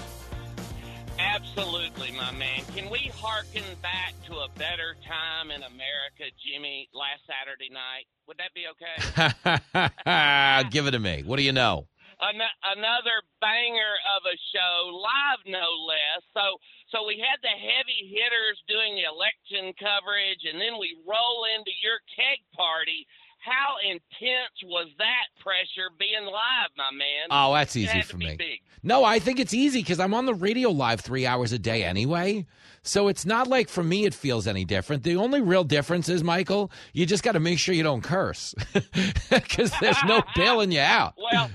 Absolutely, 1.18 2.12
my 2.12 2.30
man. 2.32 2.62
Can 2.74 2.88
we 2.90 3.10
hearken 3.16 3.64
back 3.82 4.14
to 4.26 4.34
a 4.34 4.48
better 4.56 4.94
time 5.06 5.50
in 5.50 5.62
America, 5.62 6.24
Jimmy, 6.46 6.88
last 6.94 7.22
Saturday 7.26 7.68
night? 7.70 8.06
Would 8.28 8.38
that 8.38 8.54
be 8.54 8.64
okay? 8.72 10.70
Give 10.70 10.86
it 10.86 10.92
to 10.92 10.98
me. 10.98 11.22
What 11.26 11.36
do 11.36 11.42
you 11.42 11.52
know? 11.52 11.86
An- 12.20 12.40
another 12.76 13.22
banger 13.40 13.94
of 14.16 14.22
a 14.26 14.36
show, 14.54 14.90
live 14.94 15.42
no 15.46 15.66
less. 15.86 16.22
So, 16.34 16.58
so 16.90 17.06
we 17.06 17.20
had 17.20 17.38
the 17.42 17.52
heavy 17.52 18.08
hitters 18.08 18.58
doing 18.68 18.96
the 18.96 19.04
election 19.08 19.72
coverage, 19.78 20.42
and 20.50 20.60
then 20.60 20.78
we 20.80 20.96
roll 21.06 21.44
into 21.56 21.70
your 21.82 22.00
keg 22.16 22.38
party. 22.56 23.06
How 23.40 23.76
intense 23.84 24.56
was 24.64 24.88
that 24.98 25.26
pressure 25.40 25.90
being 25.98 26.24
live, 26.24 26.70
my 26.76 26.90
man? 26.90 27.28
Oh, 27.30 27.54
that's 27.54 27.76
easy 27.76 28.02
for 28.02 28.16
me. 28.16 28.34
big. 28.36 28.60
No, 28.82 29.04
I 29.04 29.20
think 29.20 29.38
it's 29.38 29.54
easy 29.54 29.80
because 29.80 30.00
I'm 30.00 30.12
on 30.12 30.26
the 30.26 30.34
radio 30.34 30.70
live 30.70 31.00
three 31.00 31.24
hours 31.24 31.52
a 31.52 31.58
day 31.58 31.84
anyway. 31.84 32.46
So 32.82 33.08
it's 33.08 33.24
not 33.24 33.46
like 33.46 33.68
for 33.68 33.82
me 33.82 34.06
it 34.06 34.14
feels 34.14 34.46
any 34.46 34.64
different. 34.64 35.02
The 35.02 35.16
only 35.16 35.40
real 35.40 35.64
difference 35.64 36.08
is, 36.08 36.24
Michael, 36.24 36.70
you 36.92 37.06
just 37.06 37.22
got 37.22 37.32
to 37.32 37.40
make 37.40 37.58
sure 37.58 37.74
you 37.74 37.82
don't 37.82 38.02
curse 38.02 38.54
because 39.30 39.72
there's 39.80 40.02
no 40.06 40.22
bailing 40.36 40.72
you 40.72 40.80
out. 40.80 41.14
Well, 41.32 41.50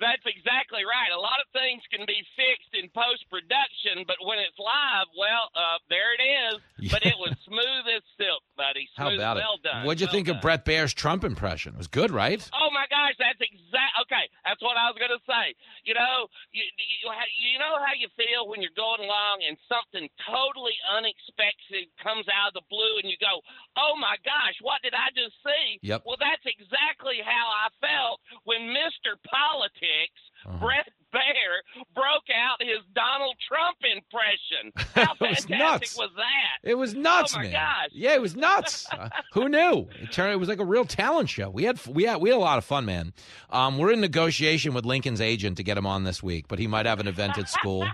that's 0.00 0.24
exactly 0.24 0.82
right. 0.82 1.12
A 1.12 1.20
lot 1.20 1.38
of 1.38 1.48
things 1.52 1.84
can 1.92 2.08
be 2.08 2.24
fixed 2.34 2.72
in 2.72 2.88
post 2.90 3.28
production, 3.28 4.02
but 4.08 4.16
when 4.24 4.40
it's 4.40 4.56
live, 4.58 5.06
well, 5.14 5.52
uh, 5.52 5.78
there 5.92 6.16
it 6.16 6.22
is. 6.24 6.90
But 6.90 7.04
it 7.04 7.14
was 7.20 7.36
smooth 7.48 7.84
as 7.92 8.02
silk, 8.16 8.42
buddy. 8.60 8.84
How 8.92 9.08
about 9.08 9.40
well 9.40 9.56
it? 9.56 9.64
done. 9.64 9.88
What'd 9.88 10.04
you 10.04 10.06
well 10.06 10.20
think 10.20 10.28
of 10.28 10.44
Brett 10.44 10.68
Baier's 10.68 10.92
Trump 10.92 11.24
impression? 11.24 11.72
It 11.72 11.80
was 11.80 11.88
good, 11.88 12.12
right? 12.12 12.36
Oh 12.52 12.68
my 12.68 12.84
gosh, 12.92 13.16
that's 13.16 13.40
exact. 13.40 13.96
Okay, 14.04 14.28
that's 14.44 14.60
what 14.60 14.76
I 14.76 14.92
was 14.92 15.00
gonna 15.00 15.22
say. 15.24 15.56
You 15.88 15.96
know, 15.96 16.28
you, 16.52 16.60
you 16.76 17.08
you 17.08 17.56
know 17.56 17.80
how 17.80 17.96
you 17.96 18.12
feel 18.20 18.52
when 18.52 18.60
you're 18.60 18.76
going 18.76 19.00
along 19.00 19.40
and 19.48 19.56
something 19.64 20.04
totally 20.28 20.76
unexpected 20.92 21.88
comes 22.04 22.28
out 22.28 22.52
of 22.52 22.60
the 22.60 22.66
blue, 22.68 23.00
and 23.00 23.08
you 23.08 23.16
go, 23.16 23.40
"Oh 23.80 23.96
my 23.96 24.20
gosh, 24.20 24.60
what 24.60 24.84
did 24.84 24.92
I 24.92 25.08
just 25.16 25.40
see?" 25.40 25.80
Yep. 25.80 26.04
Well, 26.04 26.20
that's 26.20 26.44
exactly 26.44 27.24
how 27.24 27.46
I 27.48 27.72
felt 27.80 28.20
when 28.44 28.68
Mr. 28.76 29.16
Politics, 29.24 30.20
Uh-huh. 30.46 30.58
Brett 30.58 30.88
Baier, 31.12 31.82
broke 31.94 32.28
out 32.32 32.60
his 32.60 32.78
Donald 32.94 33.34
Trump 33.48 33.76
impression. 33.82 34.72
How 34.94 35.14
It 35.14 35.20
was 35.30 35.44
fantastic 35.44 35.48
nuts. 35.58 35.96
was 35.98 36.10
that? 36.16 36.68
It 36.70 36.74
was 36.76 36.94
nuts, 36.94 37.34
Oh 37.34 37.38
my 37.38 37.42
man. 37.44 37.52
gosh. 37.52 37.88
Yeah, 37.92 38.14
it 38.14 38.20
was 38.22 38.36
nuts. 38.36 38.86
Uh, 38.96 39.08
who 39.32 39.48
knew? 39.48 39.88
It 40.00 40.12
turned. 40.12 40.32
It 40.32 40.36
was 40.36 40.48
like 40.48 40.60
a 40.60 40.64
real 40.64 40.84
talent 40.84 41.28
show. 41.28 41.48
We 41.50 41.64
had 41.64 41.84
we 41.86 42.04
had 42.04 42.20
we 42.20 42.28
had 42.30 42.36
a 42.36 42.38
lot 42.40 42.58
of 42.58 42.64
fun, 42.64 42.84
man. 42.84 43.12
Um, 43.50 43.76
we're 43.78 43.92
in 43.92 44.00
negotiation 44.00 44.72
with 44.74 44.84
Lincoln's 44.84 45.20
agent 45.20 45.56
to 45.56 45.62
get 45.64 45.76
him 45.78 45.86
on 45.86 46.04
this 46.04 46.22
week, 46.22 46.46
but 46.48 46.58
he 46.58 46.66
might 46.66 46.86
have 46.86 47.00
an 47.00 47.08
event 47.08 47.38
at 47.38 47.48
school, 47.48 47.86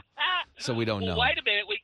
so 0.59 0.74
we 0.74 0.84
don't 0.84 1.03
well, 1.03 1.14
know. 1.16 1.20
wait 1.20 1.38
a 1.38 1.42
minute. 1.44 1.64
We 1.68 1.76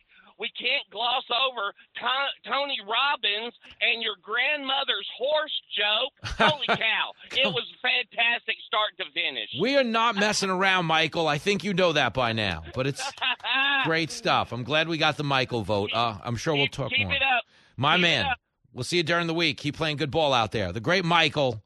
we 0.43 0.51
can't 0.59 0.83
gloss 0.91 1.23
over 1.31 1.71
To- 2.03 2.51
Tony 2.51 2.77
Robbins 2.83 3.55
and 3.81 4.03
your 4.03 4.17
grandmother's 4.21 5.07
horse 5.17 5.55
joke. 5.79 6.13
Holy 6.37 6.67
cow! 6.77 7.13
It 7.31 7.47
was 7.47 7.63
a 7.63 7.79
fantastic, 7.81 8.57
start 8.67 8.91
to 8.99 9.05
finish. 9.15 9.49
We 9.61 9.77
are 9.77 9.85
not 9.85 10.17
messing 10.17 10.51
around, 10.51 10.87
Michael. 10.87 11.29
I 11.29 11.39
think 11.39 11.63
you 11.63 11.73
know 11.75 11.93
that 11.93 12.13
by 12.13 12.33
now, 12.33 12.65
but 12.75 12.89
it's 12.89 13.09
great 13.85 14.11
stuff. 14.11 14.51
I'm 14.53 14.65
glad 14.65 14.89
we 14.89 14.99
got 14.99 15.17
the 15.17 15.23
Michael 15.23 15.63
vote. 15.63 15.91
Uh, 15.95 16.19
I'm 16.25 16.35
sure 16.35 16.55
we'll 16.57 16.67
talk 16.67 16.91
Keep 16.91 17.07
more. 17.07 17.15
it 17.17 17.23
up. 17.23 17.45
My 17.77 17.95
Keep 17.95 18.03
man, 18.03 18.27
we'll 18.73 18.83
see 18.85 18.97
you 18.97 19.05
during 19.05 19.29
the 19.29 19.35
week. 19.35 19.59
Keep 19.59 19.77
playing 19.77 19.97
good 19.97 20.11
ball 20.11 20.35
out 20.35 20.51
there. 20.51 20.73
The 20.73 20.81
great 20.81 21.05
Michael 21.05 21.63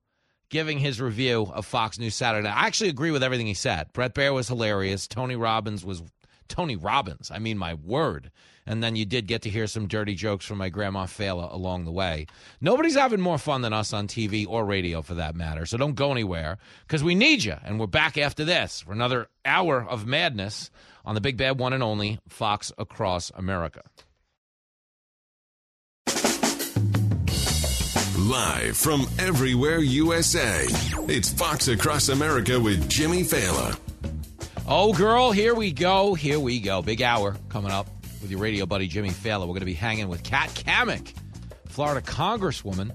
giving 0.50 0.78
his 0.78 1.00
review 1.00 1.50
of 1.54 1.64
Fox 1.64 1.98
News 1.98 2.14
Saturday. 2.14 2.48
I 2.48 2.66
actually 2.66 2.90
agree 2.90 3.10
with 3.10 3.22
everything 3.22 3.46
he 3.46 3.54
said. 3.54 3.92
Brett 3.94 4.14
Baier 4.14 4.34
was 4.34 4.48
hilarious. 4.48 5.08
Tony 5.08 5.34
Robbins 5.34 5.82
was 5.82 6.02
Tony 6.48 6.76
Robbins. 6.76 7.30
I 7.30 7.38
mean, 7.38 7.56
my 7.58 7.74
word. 7.74 8.30
And 8.66 8.82
then 8.82 8.96
you 8.96 9.04
did 9.04 9.26
get 9.26 9.42
to 9.42 9.50
hear 9.50 9.66
some 9.66 9.86
dirty 9.86 10.14
jokes 10.14 10.44
from 10.44 10.58
my 10.58 10.68
grandma 10.68 11.06
Fela 11.06 11.52
along 11.52 11.84
the 11.84 11.92
way. 11.92 12.26
Nobody's 12.60 12.96
having 12.96 13.20
more 13.20 13.38
fun 13.38 13.62
than 13.62 13.72
us 13.72 13.92
on 13.92 14.08
TV 14.08 14.46
or 14.48 14.64
radio 14.64 15.02
for 15.02 15.14
that 15.14 15.36
matter. 15.36 15.66
So 15.66 15.76
don't 15.78 15.94
go 15.94 16.10
anywhere 16.10 16.58
because 16.86 17.04
we 17.04 17.14
need 17.14 17.44
you. 17.44 17.56
And 17.64 17.78
we're 17.78 17.86
back 17.86 18.18
after 18.18 18.44
this 18.44 18.80
for 18.80 18.92
another 18.92 19.28
hour 19.44 19.86
of 19.88 20.06
madness 20.06 20.70
on 21.04 21.14
the 21.14 21.20
big 21.20 21.36
bad 21.36 21.58
one 21.58 21.72
and 21.72 21.82
only 21.82 22.18
Fox 22.28 22.72
Across 22.76 23.30
America. 23.36 23.82
Live 28.18 28.76
from 28.76 29.06
everywhere 29.20 29.78
USA, 29.78 30.64
it's 31.06 31.30
Fox 31.30 31.68
Across 31.68 32.08
America 32.08 32.58
with 32.58 32.88
Jimmy 32.88 33.22
Failla. 33.22 33.78
Oh, 34.66 34.92
girl, 34.92 35.30
here 35.30 35.54
we 35.54 35.70
go. 35.70 36.14
Here 36.14 36.40
we 36.40 36.58
go. 36.58 36.82
Big 36.82 37.02
hour 37.02 37.36
coming 37.48 37.70
up 37.70 37.86
with 38.20 38.30
your 38.30 38.40
radio 38.40 38.66
buddy 38.66 38.86
Jimmy 38.86 39.10
Failla. 39.10 39.40
We're 39.40 39.48
going 39.48 39.60
to 39.60 39.66
be 39.66 39.74
hanging 39.74 40.08
with 40.08 40.22
Kat 40.22 40.48
Cammack, 40.50 41.14
Florida 41.68 42.00
Congresswoman, 42.00 42.92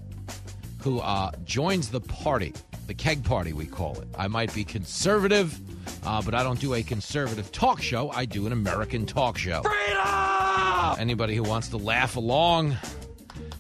who 0.82 1.00
uh, 1.00 1.32
joins 1.44 1.90
the 1.90 2.02
party, 2.02 2.54
the 2.88 2.94
keg 2.94 3.24
party, 3.24 3.54
we 3.54 3.66
call 3.66 4.00
it. 4.00 4.08
I 4.18 4.28
might 4.28 4.54
be 4.54 4.64
conservative, 4.64 5.60
uh, 6.06 6.22
but 6.22 6.34
I 6.34 6.44
don't 6.44 6.60
do 6.60 6.74
a 6.74 6.84
conservative 6.84 7.52
talk 7.52 7.82
show. 7.82 8.10
I 8.12 8.26
do 8.26 8.48
an 8.48 8.54
American 8.54 9.06
talk 9.06 9.38
show. 9.38 9.62
Freedom! 9.62 11.00
Anybody 11.00 11.36
who 11.36 11.44
wants 11.44 11.70
to 11.70 11.78
laugh 11.78 12.16
along, 12.16 12.76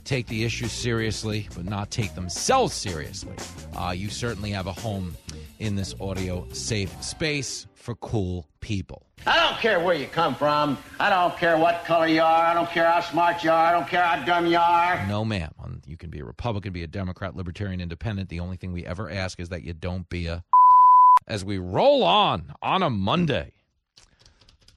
take 0.04 0.28
the 0.28 0.44
issues 0.44 0.72
seriously, 0.72 1.48
but 1.56 1.66
not 1.66 1.92
take 1.92 2.16
themselves 2.16 2.74
seriously, 2.74 3.36
uh, 3.76 3.92
you 3.92 4.10
certainly 4.10 4.52
have 4.52 4.68
a 4.68 4.74
home 4.74 5.16
in 5.60 5.76
this 5.76 5.94
audio 6.02 6.48
safe 6.52 7.04
space 7.04 7.68
for 7.76 7.96
cool 7.96 8.48
people. 8.62 9.06
I 9.26 9.38
don't 9.38 9.60
care 9.60 9.80
where 9.80 9.96
you 9.96 10.08
come 10.08 10.34
from. 10.34 10.78
I 11.00 11.10
don't 11.10 11.38
care 11.38 11.58
what 11.58 11.84
color 11.86 12.08
you 12.08 12.22
are. 12.22 12.46
I 12.46 12.54
don't 12.54 12.70
care 12.70 12.90
how 12.90 13.02
smart 13.02 13.44
you 13.44 13.52
are. 13.52 13.66
I 13.66 13.72
don't 13.72 13.88
care 13.88 14.04
how 14.04 14.24
dumb 14.24 14.48
you 14.48 14.58
are. 14.58 15.06
No, 15.08 15.26
ma'am. 15.26 15.52
You 15.86 15.98
can 15.98 16.10
be 16.10 16.20
a 16.20 16.26
Republican, 16.26 16.72
be 16.72 16.84
a 16.84 16.88
Democrat, 16.88 17.36
Libertarian, 17.36 17.82
Independent. 17.82 18.30
The 18.30 18.40
only 18.40 18.58
thing 18.58 18.72
we 18.72 18.86
ever 18.86 19.10
ask 19.10 19.40
is 19.40 19.50
that 19.50 19.64
you 19.64 19.74
don't 19.74 20.08
be 20.10 20.28
a. 20.28 20.44
As 21.28 21.46
we 21.46 21.60
roll 21.60 22.04
on 22.04 22.54
on 22.62 22.82
a 22.82 22.90
Monday, 22.90 23.52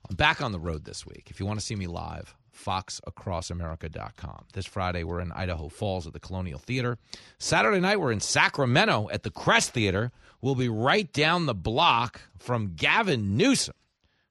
I'm 0.09 0.16
back 0.16 0.43
on 0.43 0.53
the 0.53 0.61
road 0.61 0.85
this 0.85 1.07
week. 1.07 1.28
If 1.30 1.41
you 1.41 1.47
want 1.47 1.59
to 1.59 1.64
see 1.64 1.74
me 1.74 1.87
live, 1.87 2.35
foxacrossamerica.com. 2.55 4.45
This 4.53 4.66
Friday, 4.66 5.05
we're 5.05 5.20
in 5.20 5.32
Idaho 5.32 5.68
Falls 5.68 6.07
at 6.07 6.12
the 6.12 6.20
Colonial 6.20 6.59
Theater. 6.59 6.99
Saturday 7.39 7.80
night, 7.80 7.99
we're 7.99 8.12
in 8.12 8.20
Sacramento 8.20 9.09
at 9.11 9.22
the 9.22 9.30
Crest 9.30 9.72
Theater. 9.72 10.12
We'll 10.45 10.55
be 10.55 10.68
right 10.68 11.11
down 11.11 11.47
the 11.47 11.55
block 11.55 12.20
from 12.38 12.74
Gavin 12.74 13.34
Newsom, 13.34 13.76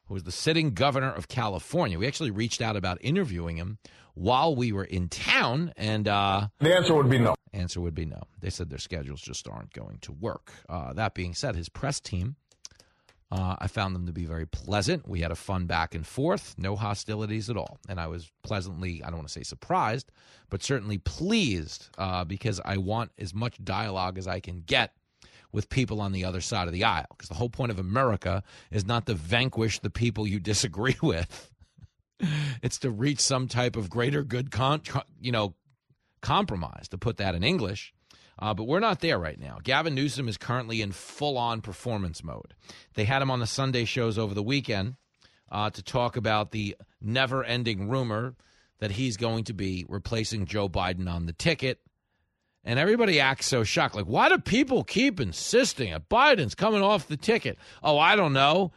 who 0.05 0.15
is 0.15 0.21
the 0.21 0.31
sitting 0.31 0.75
governor 0.75 1.11
of 1.11 1.27
California. 1.27 1.97
We 1.97 2.05
actually 2.05 2.29
reached 2.29 2.61
out 2.61 2.75
about 2.75 2.99
interviewing 3.01 3.57
him 3.57 3.79
while 4.13 4.55
we 4.55 4.71
were 4.71 4.83
in 4.83 5.09
town, 5.09 5.73
and 5.75 6.07
uh, 6.07 6.49
The 6.59 6.75
answer 6.75 6.93
would 6.93 7.09
be 7.09 7.17
no. 7.17 7.33
Answer 7.51 7.81
would 7.81 7.95
be 7.95 8.05
no. 8.05 8.21
They 8.39 8.51
said 8.51 8.69
their 8.69 8.77
schedules 8.77 9.21
just 9.21 9.47
aren't 9.47 9.73
going 9.73 9.97
to 10.01 10.11
work. 10.11 10.51
Uh, 10.69 10.93
that 10.93 11.15
being 11.15 11.33
said, 11.33 11.55
his 11.55 11.67
press 11.67 11.99
team, 11.99 12.35
uh, 13.31 13.55
I 13.57 13.65
found 13.65 13.95
them 13.95 14.05
to 14.05 14.13
be 14.13 14.25
very 14.25 14.45
pleasant. 14.45 15.09
We 15.09 15.21
had 15.21 15.31
a 15.31 15.35
fun 15.35 15.65
back 15.65 15.95
and 15.95 16.05
forth, 16.05 16.53
no 16.59 16.75
hostilities 16.75 17.49
at 17.49 17.57
all. 17.57 17.79
And 17.89 17.99
I 17.99 18.05
was 18.05 18.31
pleasantly, 18.43 19.01
I 19.03 19.07
don't 19.07 19.17
want 19.17 19.29
to 19.29 19.33
say 19.33 19.41
surprised, 19.41 20.11
but 20.51 20.61
certainly 20.61 20.99
pleased 20.99 21.89
uh, 21.97 22.23
because 22.23 22.61
I 22.63 22.77
want 22.77 23.09
as 23.17 23.33
much 23.33 23.57
dialogue 23.63 24.19
as 24.19 24.27
I 24.27 24.39
can 24.39 24.61
get 24.67 24.93
with 25.53 25.69
people 25.69 26.01
on 26.01 26.11
the 26.11 26.25
other 26.25 26.41
side 26.41 26.67
of 26.67 26.73
the 26.73 26.83
aisle. 26.83 27.05
Because 27.11 27.29
the 27.29 27.35
whole 27.35 27.49
point 27.49 27.71
of 27.71 27.79
America 27.79 28.43
is 28.71 28.85
not 28.85 29.05
to 29.05 29.13
vanquish 29.13 29.79
the 29.79 29.89
people 29.89 30.27
you 30.27 30.39
disagree 30.41 30.97
with. 31.01 31.49
it's 32.61 32.79
to 32.79 32.91
reach 32.91 33.21
some 33.21 33.47
type 33.47 33.77
of 33.77 33.89
greater 33.89 34.23
good, 34.23 34.51
con- 34.51 34.81
you 35.21 35.31
know, 35.31 35.53
compromise. 36.21 36.87
To 36.89 36.97
put 36.97 37.17
that 37.17 37.35
in 37.35 37.43
English, 37.43 37.93
uh, 38.39 38.53
but 38.53 38.63
we're 38.63 38.79
not 38.79 39.01
there 39.01 39.19
right 39.19 39.39
now. 39.39 39.59
Gavin 39.63 39.93
Newsom 39.93 40.27
is 40.27 40.37
currently 40.37 40.81
in 40.81 40.91
full 40.91 41.37
on 41.37 41.61
performance 41.61 42.23
mode. 42.23 42.53
They 42.95 43.05
had 43.05 43.21
him 43.21 43.29
on 43.29 43.39
the 43.39 43.47
Sunday 43.47 43.85
shows 43.85 44.17
over 44.17 44.33
the 44.33 44.43
weekend 44.43 44.95
uh, 45.51 45.69
to 45.69 45.83
talk 45.83 46.17
about 46.17 46.51
the 46.51 46.75
never 47.01 47.43
ending 47.43 47.89
rumor 47.89 48.35
that 48.79 48.91
he's 48.91 49.17
going 49.17 49.43
to 49.45 49.53
be 49.53 49.85
replacing 49.87 50.45
Joe 50.45 50.67
Biden 50.67 51.09
on 51.09 51.25
the 51.25 51.33
ticket. 51.33 51.79
And 52.65 52.79
everybody 52.79 53.19
acts 53.19 53.47
so 53.47 53.63
shocked. 53.63 53.95
Like, 53.95 54.05
why 54.05 54.29
do 54.29 54.37
people 54.37 54.83
keep 54.83 55.19
insisting 55.19 55.91
that 55.91 56.07
Biden's 56.07 56.55
coming 56.55 56.81
off 56.81 57.07
the 57.07 57.17
ticket? 57.17 57.57
Oh, 57.83 57.97
I 57.97 58.15
don't 58.15 58.33
know. 58.33 58.71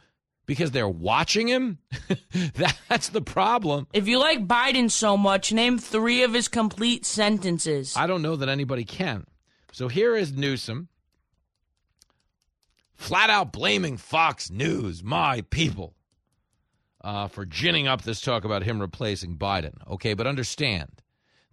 Because 0.45 0.71
they're 0.71 0.89
watching 0.89 1.49
him? 1.49 1.79
That's 2.89 3.09
the 3.09 3.21
problem. 3.21 3.89
If 3.93 4.07
you 4.07 4.21
like 4.21 4.47
Biden 4.47 4.91
so 4.91 5.17
much, 5.17 5.53
name 5.53 5.77
three 5.77 6.23
of 6.23 6.35
his 6.35 6.47
complete 6.47 7.05
sentences. 7.05 7.97
I 7.97 8.07
don't 8.07 8.23
know 8.23 8.37
that 8.37 8.49
anybody 8.49 8.85
can. 8.85 9.27
So 9.73 9.89
here 9.89 10.15
is 10.15 10.33
Newsom 10.33 10.89
flat 12.97 13.31
out 13.31 13.53
blaming 13.53 13.97
Fox 13.97 14.51
News, 14.51 15.05
my 15.05 15.43
people, 15.51 15.95
uh, 17.05 17.29
for 17.29 17.45
ginning 17.45 17.87
up 17.87 18.03
this 18.03 18.21
talk 18.21 18.45
about 18.45 18.63
him 18.63 18.81
replacing 18.81 19.37
Biden. 19.37 19.75
Okay, 19.89 20.15
but 20.15 20.27
understand, 20.27 21.03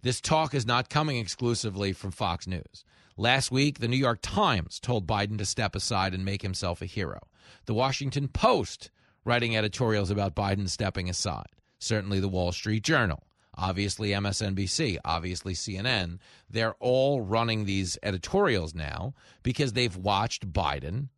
this 0.04 0.20
talk 0.20 0.54
is 0.54 0.66
not 0.66 0.90
coming 0.90 1.16
exclusively 1.16 1.92
from 1.92 2.12
Fox 2.12 2.46
News. 2.46 2.84
Last 3.16 3.50
week, 3.50 3.78
the 3.78 3.88
New 3.88 3.96
York 3.96 4.18
Times 4.22 4.78
told 4.78 5.06
Biden 5.06 5.38
to 5.38 5.44
step 5.44 5.74
aside 5.74 6.14
and 6.14 6.24
make 6.24 6.42
himself 6.42 6.82
a 6.82 6.86
hero. 6.86 7.20
The 7.64 7.74
Washington 7.74 8.28
Post 8.28 8.90
writing 9.24 9.56
editorials 9.56 10.10
about 10.10 10.36
Biden 10.36 10.68
stepping 10.68 11.08
aside. 11.08 11.48
Certainly 11.78 12.20
the 12.20 12.28
Wall 12.28 12.52
Street 12.52 12.84
Journal 12.84 13.24
obviously 13.56 14.10
MSNBC, 14.10 14.98
obviously 15.04 15.54
CNN. 15.54 16.18
They're 16.50 16.74
all 16.80 17.20
running 17.20 17.64
these 17.64 17.96
editorials 18.02 18.74
now 18.74 19.14
because 19.42 19.72
they've 19.72 19.96
watched 19.96 20.52
Biden 20.52 21.08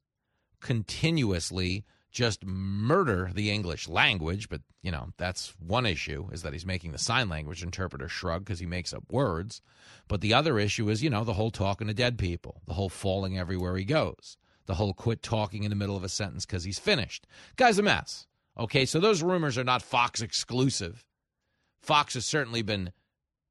continuously 0.60 1.84
just 2.16 2.46
murder 2.46 3.30
the 3.34 3.50
English 3.50 3.88
language. 3.88 4.48
But, 4.48 4.62
you 4.82 4.90
know, 4.90 5.10
that's 5.18 5.54
one 5.60 5.84
issue 5.84 6.28
is 6.32 6.42
that 6.42 6.54
he's 6.54 6.64
making 6.64 6.92
the 6.92 6.98
sign 6.98 7.28
language 7.28 7.62
interpreter 7.62 8.08
shrug 8.08 8.46
because 8.46 8.58
he 8.58 8.64
makes 8.64 8.94
up 8.94 9.04
words. 9.10 9.60
But 10.08 10.22
the 10.22 10.32
other 10.32 10.58
issue 10.58 10.88
is, 10.88 11.02
you 11.02 11.10
know, 11.10 11.24
the 11.24 11.34
whole 11.34 11.50
talking 11.50 11.88
to 11.88 11.94
dead 11.94 12.16
people, 12.16 12.62
the 12.66 12.72
whole 12.72 12.88
falling 12.88 13.38
everywhere 13.38 13.76
he 13.76 13.84
goes, 13.84 14.38
the 14.64 14.76
whole 14.76 14.94
quit 14.94 15.22
talking 15.22 15.62
in 15.62 15.68
the 15.68 15.76
middle 15.76 15.94
of 15.94 16.04
a 16.04 16.08
sentence 16.08 16.46
because 16.46 16.64
he's 16.64 16.78
finished. 16.78 17.26
Guy's 17.56 17.78
a 17.78 17.82
mess. 17.82 18.26
Okay, 18.58 18.86
so 18.86 18.98
those 18.98 19.22
rumors 19.22 19.58
are 19.58 19.64
not 19.64 19.82
Fox 19.82 20.22
exclusive. 20.22 21.04
Fox 21.82 22.14
has 22.14 22.24
certainly 22.24 22.62
been 22.62 22.92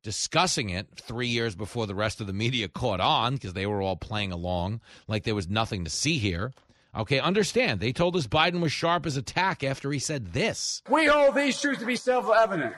discussing 0.02 0.72
it 0.72 0.88
three 0.96 1.28
years 1.28 1.56
before 1.56 1.86
the 1.86 1.94
rest 1.94 2.20
of 2.20 2.26
the 2.26 2.34
media 2.34 2.68
caught 2.68 3.00
on 3.00 3.36
because 3.36 3.54
they 3.54 3.68
were 3.68 3.84
all 3.84 3.96
playing 3.96 4.32
along 4.32 4.82
like 5.08 5.24
there 5.24 5.36
was 5.36 5.48
nothing 5.48 5.84
to 5.84 5.90
see 5.92 6.18
here. 6.18 6.52
Okay, 6.96 7.20
understand. 7.20 7.80
They 7.80 7.92
told 7.92 8.16
us 8.16 8.28
Biden 8.28 8.62
was 8.62 8.72
sharp 8.72 9.06
as 9.06 9.18
a 9.18 9.22
tack 9.22 9.64
after 9.64 9.92
he 9.92 10.00
said 10.00 10.34
this. 10.34 10.82
We 10.90 11.08
hold 11.08 11.36
these 11.36 11.60
truths 11.60 11.80
to 11.80 11.86
be 11.86 11.96
self-evident. 11.96 12.74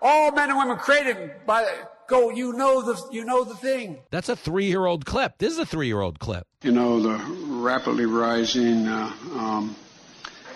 All 0.00 0.32
men 0.32 0.50
and 0.50 0.58
women 0.58 0.76
created 0.76 1.32
by 1.46 1.66
go. 2.08 2.30
You 2.30 2.52
know 2.52 2.82
the 2.82 3.00
you 3.10 3.24
know 3.24 3.44
the 3.44 3.54
thing. 3.54 3.98
That's 4.10 4.28
a 4.28 4.36
three-year-old 4.36 5.06
clip. 5.06 5.38
This 5.38 5.52
is 5.52 5.58
a 5.58 5.66
three-year-old 5.66 6.18
clip. 6.18 6.46
You 6.62 6.72
know 6.72 7.00
the 7.00 7.16
rapidly 7.46 8.06
rising 8.06 8.86
uh, 8.86 9.12
um, 9.34 9.76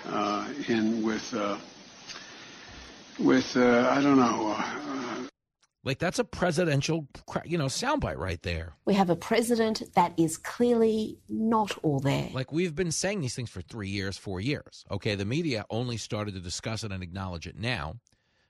uh, 0.07 0.49
in 0.68 1.03
with. 1.03 1.34
Uh, 1.34 1.57
with 3.18 3.57
uh, 3.57 3.89
I 3.91 4.01
don't 4.01 4.16
know. 4.16 4.57
Like 5.89 5.99
that's 5.99 6.18
a 6.18 6.24
presidential, 6.24 7.09
you 7.47 7.57
know, 7.57 7.64
soundbite 7.64 8.18
right 8.18 8.43
there. 8.43 8.74
We 8.84 8.93
have 8.93 9.09
a 9.09 9.16
president 9.16 9.82
that 9.95 10.12
is 10.18 10.36
clearly 10.36 11.16
not 11.30 11.78
all 11.82 11.99
there. 11.99 12.28
Like 12.34 12.53
we've 12.53 12.74
been 12.74 12.93
saying 12.93 13.22
these 13.22 13.34
things 13.34 13.49
for 13.49 13.62
three 13.62 13.89
years, 13.89 14.18
four 14.18 14.39
years. 14.39 14.84
Okay, 14.91 15.14
the 15.14 15.24
media 15.24 15.64
only 15.70 15.97
started 15.97 16.34
to 16.34 16.41
discuss 16.41 16.84
it 16.84 16.93
and 16.93 17.03
acknowledge 17.03 17.47
it 17.47 17.57
now 17.57 17.95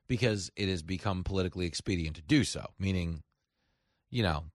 because 0.09 0.51
it 0.57 0.69
has 0.69 0.83
become 0.83 1.23
politically 1.23 1.65
expedient 1.65 2.17
to 2.17 2.23
do 2.23 2.43
so. 2.43 2.67
Meaning, 2.77 3.23
you 4.11 4.25
know, 4.25 4.47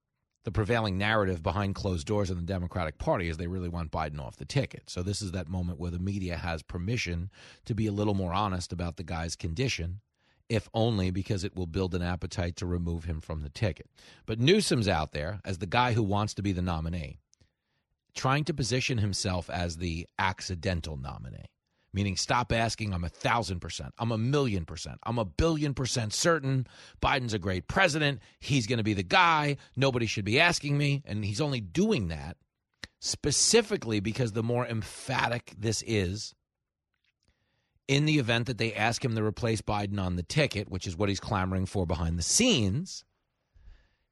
the 0.44 0.52
prevailing 0.52 0.98
narrative 0.98 1.42
behind 1.42 1.74
closed 1.74 2.06
doors 2.06 2.30
in 2.30 2.36
the 2.36 2.42
Democratic 2.42 2.98
Party 2.98 3.30
is 3.30 3.38
they 3.38 3.46
really 3.46 3.70
want 3.70 3.92
Biden 3.92 4.20
off 4.20 4.36
the 4.36 4.44
ticket. 4.44 4.90
So 4.90 5.02
this 5.02 5.22
is 5.22 5.32
that 5.32 5.48
moment 5.48 5.80
where 5.80 5.90
the 5.90 5.98
media 5.98 6.36
has 6.36 6.62
permission 6.62 7.30
to 7.64 7.74
be 7.74 7.86
a 7.86 7.92
little 7.92 8.12
more 8.12 8.34
honest 8.34 8.74
about 8.74 8.98
the 8.98 9.04
guy's 9.04 9.36
condition 9.36 10.02
if 10.48 10.68
only 10.74 11.10
because 11.10 11.44
it 11.44 11.56
will 11.56 11.66
build 11.66 11.94
an 11.94 12.02
appetite 12.02 12.56
to 12.56 12.66
remove 12.66 13.04
him 13.04 13.20
from 13.20 13.42
the 13.42 13.48
ticket. 13.48 13.88
But 14.26 14.40
Newsom's 14.40 14.88
out 14.88 15.12
there 15.12 15.40
as 15.44 15.58
the 15.58 15.66
guy 15.66 15.92
who 15.92 16.02
wants 16.02 16.34
to 16.34 16.42
be 16.42 16.52
the 16.52 16.62
nominee, 16.62 17.18
trying 18.14 18.44
to 18.44 18.54
position 18.54 18.98
himself 18.98 19.48
as 19.50 19.78
the 19.78 20.06
accidental 20.18 20.96
nominee. 20.96 21.46
Meaning, 21.92 22.16
stop 22.16 22.52
asking, 22.52 22.92
I'm 22.92 23.04
a 23.04 23.08
thousand 23.08 23.60
percent, 23.60 23.94
I'm 23.98 24.10
a 24.10 24.18
million 24.18 24.64
percent, 24.64 24.98
I'm 25.04 25.18
a 25.18 25.24
billion 25.24 25.74
percent 25.74 26.12
certain 26.12 26.66
Biden's 27.00 27.34
a 27.34 27.38
great 27.38 27.68
president. 27.68 28.20
He's 28.40 28.66
going 28.66 28.78
to 28.78 28.84
be 28.84 28.94
the 28.94 29.04
guy. 29.04 29.58
Nobody 29.76 30.06
should 30.06 30.24
be 30.24 30.40
asking 30.40 30.76
me. 30.76 31.02
And 31.06 31.24
he's 31.24 31.40
only 31.40 31.60
doing 31.60 32.08
that 32.08 32.36
specifically 33.00 34.00
because 34.00 34.32
the 34.32 34.42
more 34.42 34.66
emphatic 34.66 35.54
this 35.56 35.84
is, 35.86 36.34
in 37.88 38.06
the 38.06 38.18
event 38.18 38.46
that 38.46 38.58
they 38.58 38.72
ask 38.74 39.04
him 39.04 39.14
to 39.14 39.22
replace 39.22 39.60
Biden 39.62 40.00
on 40.00 40.16
the 40.16 40.22
ticket, 40.22 40.70
which 40.70 40.86
is 40.86 40.96
what 40.96 41.08
he's 41.08 41.20
clamoring 41.20 41.66
for 41.66 41.86
behind 41.86 42.18
the 42.18 42.22
scenes, 42.22 43.04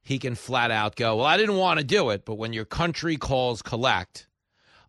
he 0.03 0.19
can 0.19 0.35
flat 0.35 0.71
out 0.71 0.95
go, 0.95 1.17
Well, 1.17 1.25
I 1.25 1.37
didn't 1.37 1.57
want 1.57 1.79
to 1.79 1.85
do 1.85 2.09
it, 2.09 2.25
but 2.25 2.35
when 2.35 2.53
your 2.53 2.65
country 2.65 3.17
calls 3.17 3.61
collect, 3.61 4.27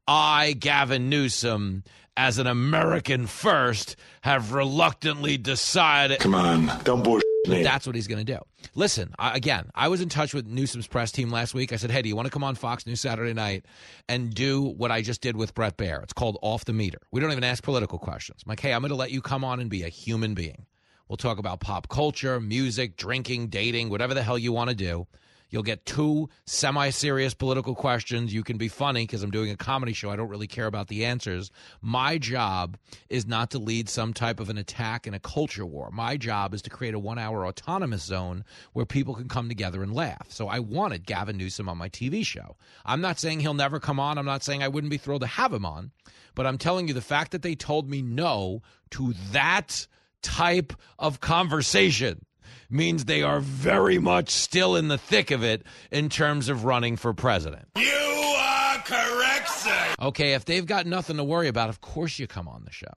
I, 0.06 0.52
Gavin 0.52 1.08
Newsom, 1.08 1.84
as 2.16 2.38
an 2.38 2.46
American 2.46 3.26
first, 3.26 3.96
have 4.22 4.52
reluctantly 4.52 5.38
decided. 5.38 6.20
Come 6.20 6.34
on, 6.34 6.70
don't 6.84 7.02
bullshit 7.02 7.33
me. 7.48 7.62
That's 7.62 7.86
what 7.86 7.94
he's 7.94 8.06
going 8.06 8.24
to 8.24 8.32
do. 8.32 8.38
Listen, 8.74 9.14
I, 9.18 9.36
again, 9.36 9.70
I 9.74 9.88
was 9.88 10.00
in 10.00 10.08
touch 10.08 10.34
with 10.34 10.46
Newsom's 10.46 10.86
press 10.86 11.12
team 11.12 11.30
last 11.30 11.54
week. 11.54 11.72
I 11.72 11.76
said, 11.76 11.90
hey, 11.90 12.02
do 12.02 12.08
you 12.08 12.16
want 12.16 12.26
to 12.26 12.32
come 12.32 12.44
on 12.44 12.54
Fox 12.54 12.86
News 12.86 13.00
Saturday 13.00 13.32
night 13.32 13.64
and 14.08 14.32
do 14.32 14.62
what 14.62 14.90
I 14.90 15.02
just 15.02 15.20
did 15.20 15.36
with 15.36 15.54
Brett 15.54 15.76
Baier? 15.76 16.02
It's 16.02 16.12
called 16.12 16.38
Off 16.42 16.64
the 16.64 16.72
Meter. 16.72 16.98
We 17.10 17.20
don't 17.20 17.32
even 17.32 17.44
ask 17.44 17.62
political 17.62 17.98
questions. 17.98 18.42
I'm 18.44 18.50
like, 18.50 18.60
hey, 18.60 18.72
I'm 18.72 18.80
going 18.80 18.90
to 18.90 18.96
let 18.96 19.10
you 19.10 19.20
come 19.20 19.44
on 19.44 19.60
and 19.60 19.70
be 19.70 19.82
a 19.82 19.88
human 19.88 20.34
being. 20.34 20.66
We'll 21.08 21.16
talk 21.16 21.38
about 21.38 21.60
pop 21.60 21.88
culture, 21.88 22.40
music, 22.40 22.96
drinking, 22.96 23.48
dating, 23.48 23.90
whatever 23.90 24.14
the 24.14 24.22
hell 24.22 24.38
you 24.38 24.52
want 24.52 24.70
to 24.70 24.76
do. 24.76 25.06
You'll 25.54 25.62
get 25.62 25.86
two 25.86 26.30
semi 26.46 26.90
serious 26.90 27.32
political 27.32 27.76
questions. 27.76 28.34
You 28.34 28.42
can 28.42 28.58
be 28.58 28.66
funny 28.66 29.04
because 29.04 29.22
I'm 29.22 29.30
doing 29.30 29.52
a 29.52 29.56
comedy 29.56 29.92
show. 29.92 30.10
I 30.10 30.16
don't 30.16 30.28
really 30.28 30.48
care 30.48 30.66
about 30.66 30.88
the 30.88 31.04
answers. 31.04 31.52
My 31.80 32.18
job 32.18 32.76
is 33.08 33.24
not 33.24 33.52
to 33.52 33.60
lead 33.60 33.88
some 33.88 34.12
type 34.12 34.40
of 34.40 34.50
an 34.50 34.58
attack 34.58 35.06
in 35.06 35.14
a 35.14 35.20
culture 35.20 35.64
war. 35.64 35.92
My 35.92 36.16
job 36.16 36.54
is 36.54 36.62
to 36.62 36.70
create 36.70 36.92
a 36.92 36.98
one 36.98 37.20
hour 37.20 37.46
autonomous 37.46 38.02
zone 38.02 38.44
where 38.72 38.84
people 38.84 39.14
can 39.14 39.28
come 39.28 39.48
together 39.48 39.84
and 39.84 39.94
laugh. 39.94 40.26
So 40.28 40.48
I 40.48 40.58
wanted 40.58 41.06
Gavin 41.06 41.36
Newsom 41.36 41.68
on 41.68 41.78
my 41.78 41.88
TV 41.88 42.26
show. 42.26 42.56
I'm 42.84 43.00
not 43.00 43.20
saying 43.20 43.38
he'll 43.38 43.54
never 43.54 43.78
come 43.78 44.00
on. 44.00 44.18
I'm 44.18 44.26
not 44.26 44.42
saying 44.42 44.64
I 44.64 44.66
wouldn't 44.66 44.90
be 44.90 44.98
thrilled 44.98 45.20
to 45.20 45.28
have 45.28 45.52
him 45.52 45.64
on. 45.64 45.92
But 46.34 46.48
I'm 46.48 46.58
telling 46.58 46.88
you, 46.88 46.94
the 46.94 47.00
fact 47.00 47.30
that 47.30 47.42
they 47.42 47.54
told 47.54 47.88
me 47.88 48.02
no 48.02 48.62
to 48.90 49.14
that 49.30 49.86
type 50.20 50.72
of 50.98 51.20
conversation 51.20 52.24
means 52.70 53.04
they 53.04 53.22
are 53.22 53.40
very 53.40 53.98
much 53.98 54.30
still 54.30 54.76
in 54.76 54.88
the 54.88 54.98
thick 54.98 55.30
of 55.30 55.42
it 55.42 55.62
in 55.90 56.08
terms 56.08 56.48
of 56.48 56.64
running 56.64 56.96
for 56.96 57.12
president. 57.12 57.68
You 57.76 58.36
are 58.38 58.78
correct, 58.78 59.48
sir. 59.48 59.94
Okay, 60.00 60.34
if 60.34 60.44
they've 60.44 60.66
got 60.66 60.86
nothing 60.86 61.16
to 61.16 61.24
worry 61.24 61.48
about, 61.48 61.68
of 61.68 61.80
course 61.80 62.18
you 62.18 62.26
come 62.26 62.48
on 62.48 62.64
the 62.64 62.72
show. 62.72 62.92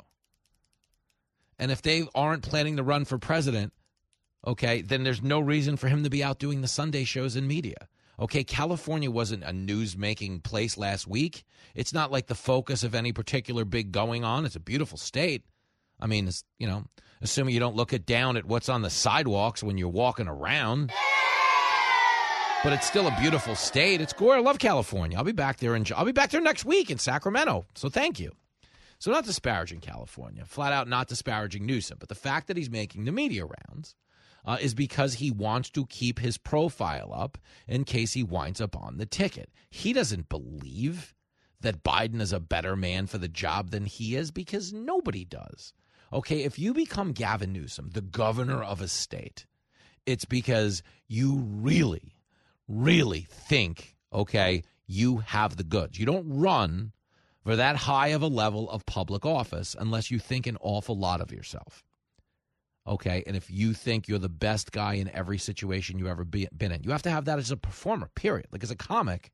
And 1.59 1.72
if 1.72 1.82
they 1.82 2.07
aren't 2.13 2.43
planning 2.43 2.78
to 2.78 2.84
run 2.84 3.05
for 3.05 3.18
president, 3.18 3.74
okay, 4.45 4.82
then 4.82 5.03
there's 5.03 5.24
no 5.24 5.39
reason 5.39 5.78
for 5.78 5.88
him 5.88 6.03
to 6.03 6.09
be 6.09 6.24
out 6.24 6.39
doing 6.39 6.61
the 6.61 6.68
Sunday 6.68 7.03
shows 7.03 7.36
in 7.36 7.47
media. 7.47 7.88
Okay, 8.20 8.43
California 8.43 9.11
wasn't 9.11 9.43
a 9.43 9.53
news 9.53 9.95
making 9.95 10.41
place 10.41 10.76
last 10.78 11.07
week. 11.07 11.43
It's 11.76 11.93
not 11.93 12.11
like 12.11 12.28
the 12.28 12.36
focus 12.36 12.84
of 12.84 12.95
any 12.95 13.11
particular 13.11 13.63
big 13.63 13.91
going 13.91 14.24
on. 14.24 14.45
It's 14.45 14.55
a 14.55 14.59
beautiful 14.59 14.97
state. 14.97 15.43
I 15.99 16.07
mean, 16.07 16.28
it's, 16.28 16.43
you 16.57 16.68
know, 16.68 16.86
assuming 17.22 17.53
you 17.53 17.59
don't 17.59 17.76
look 17.76 17.93
it 17.93 18.05
down 18.05 18.38
at 18.38 18.45
what's 18.45 18.70
on 18.70 18.82
the 18.82 18.89
sidewalks 18.89 19.63
when 19.63 19.78
you're 19.78 19.89
walking 19.89 20.28
around. 20.28 20.91
But 22.63 22.74
it's 22.74 22.88
still 22.88 23.07
a 23.07 23.18
beautiful 23.20 23.55
state. 23.55 24.01
It's 24.01 24.13
gore. 24.13 24.36
I 24.36 24.39
love 24.39 24.59
California. 24.59 25.18
I'll 25.18 25.24
be 25.24 25.32
back 25.32 25.57
there 25.57 25.76
in 25.76 25.86
I'll 25.95 26.05
be 26.05 26.11
back 26.11 26.32
there 26.32 26.41
next 26.41 26.65
week 26.65 26.89
in 26.89 26.97
Sacramento. 26.97 27.65
So 27.76 27.89
thank 27.89 28.20
you. 28.20 28.32
So 28.99 29.11
not 29.11 29.26
disparaging 29.26 29.82
California, 29.82 30.43
flat 30.43 30.74
out 30.74 30.88
not 30.88 31.07
disparaging 31.07 31.65
Newsom, 31.65 31.97
but 31.99 32.09
the 32.09 32.15
fact 32.15 32.47
that 32.47 32.57
he's 32.57 32.70
making 32.70 33.05
the 33.05 33.11
media 33.11 33.45
rounds 33.45 33.95
uh, 34.43 34.57
is 34.59 34.74
because 34.74 35.15
he 35.15 35.30
wants 35.30 35.70
to 35.72 35.86
keep 35.86 36.20
his 36.20 36.38
profile 36.38 37.11
up 37.13 37.38
in 37.68 37.84
case 37.84 38.13
he 38.13 38.24
winds 38.24 38.59
up 38.59 38.76
on 38.76 38.97
the 38.97 39.05
ticket. 39.05 39.51
He 39.70 39.93
doesn't 39.93 40.30
believe 40.30 41.13
that 41.61 41.84
Biden 41.84 42.22
is 42.22 42.34
a 42.34 42.39
better 42.39 42.76
man 42.76 43.07
for 43.07 43.18
the 43.18 43.28
job 43.28 43.70
than 43.72 43.86
he 43.86 44.15
is 44.15 44.32
because 44.32 44.74
nobody 44.74 45.26
does. 45.26 45.74
Okay, 46.12 46.43
if 46.43 46.58
you 46.58 46.74
become 46.74 47.12
Gavin 47.12 47.51
Newsom, 47.51 47.89
the 47.93 48.01
governor 48.01 48.64
of 48.64 48.82
a 48.82 48.88
state, 48.88 49.45
it's 50.05 50.26
because 50.26 50.82
you 51.08 51.36
really, 51.36 52.16
really 52.68 53.28
think, 53.30 53.95
okay, 54.14 54.64
you 54.86 55.18
have 55.18 55.58
the 55.58 55.64
goods. 55.64 55.99
You 55.99 56.05
don't 56.05 56.28
run 56.28 56.93
for 57.43 57.58
that 57.58 57.76
high 57.76 58.10
of 58.10 58.22
a 58.22 58.28
level 58.28 58.70
of 58.70 58.86
public 58.86 59.26
office 59.26 59.76
unless 59.78 60.10
you 60.10 60.20
think 60.20 60.47
an 60.47 60.58
awful 60.62 60.97
lot 60.97 61.20
of 61.20 61.32
yourself. 61.32 61.84
Okay, 62.88 63.24
and 63.28 63.36
if 63.36 63.51
you 63.51 63.74
think 63.74 64.08
you're 64.08 64.18
the 64.18 64.30
best 64.30 64.72
guy 64.72 64.93
in 64.93 65.10
every 65.10 65.38
situation 65.38 65.99
you've 65.99 66.08
ever 66.08 66.24
be, 66.24 66.47
been 66.55 66.72
in, 66.72 66.84
you 66.84 66.91
have 66.91 67.01
to 67.01 67.12
have 67.12 67.26
that 67.26 67.38
as 67.38 67.51
a 67.51 67.58
performer, 67.58 68.10
period. 68.16 68.47
Like 68.49 68.64
as 68.64 68.72
a 68.72 68.78
comic, 68.78 69.32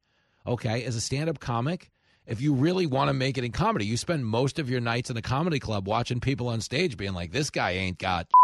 okay, 0.47 0.83
as 0.83 0.95
a 0.95 1.01
stand 1.01 1.29
up 1.29 1.39
comic, 1.39 1.91
if 2.25 2.41
you 2.41 2.53
really 2.53 2.85
want 2.85 3.09
to 3.09 3.13
make 3.13 3.37
it 3.37 3.43
in 3.43 3.51
comedy, 3.51 3.85
you 3.85 3.97
spend 3.97 4.25
most 4.25 4.59
of 4.59 4.69
your 4.69 4.79
nights 4.79 5.09
in 5.09 5.17
a 5.17 5.21
comedy 5.21 5.59
club 5.59 5.87
watching 5.87 6.19
people 6.19 6.47
on 6.47 6.61
stage 6.61 6.97
being 6.97 7.13
like, 7.13 7.31
this 7.31 7.49
guy 7.49 7.71
ain't 7.71 7.99
got. 7.99 8.27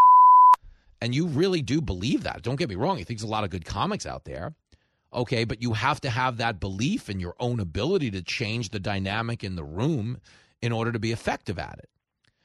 And 1.01 1.15
you 1.15 1.27
really 1.27 1.61
do 1.61 1.79
believe 1.79 2.23
that. 2.23 2.41
Don't 2.41 2.57
get 2.57 2.67
me 2.67 2.75
wrong. 2.75 2.97
He 2.97 3.05
thinks 3.05 3.23
a 3.23 3.27
lot 3.27 3.45
of 3.45 3.49
good 3.49 3.63
comics 3.63 4.05
out 4.05 4.25
there. 4.25 4.53
Okay, 5.13 5.45
but 5.45 5.61
you 5.61 5.71
have 5.71 6.01
to 6.01 6.09
have 6.09 6.35
that 6.37 6.59
belief 6.59 7.09
in 7.09 7.21
your 7.21 7.35
own 7.39 7.61
ability 7.61 8.11
to 8.11 8.21
change 8.21 8.71
the 8.71 8.81
dynamic 8.81 9.41
in 9.41 9.55
the 9.55 9.63
room 9.63 10.19
in 10.61 10.73
order 10.73 10.91
to 10.91 10.99
be 10.99 11.13
effective 11.13 11.57
at 11.57 11.79
it. 11.79 11.89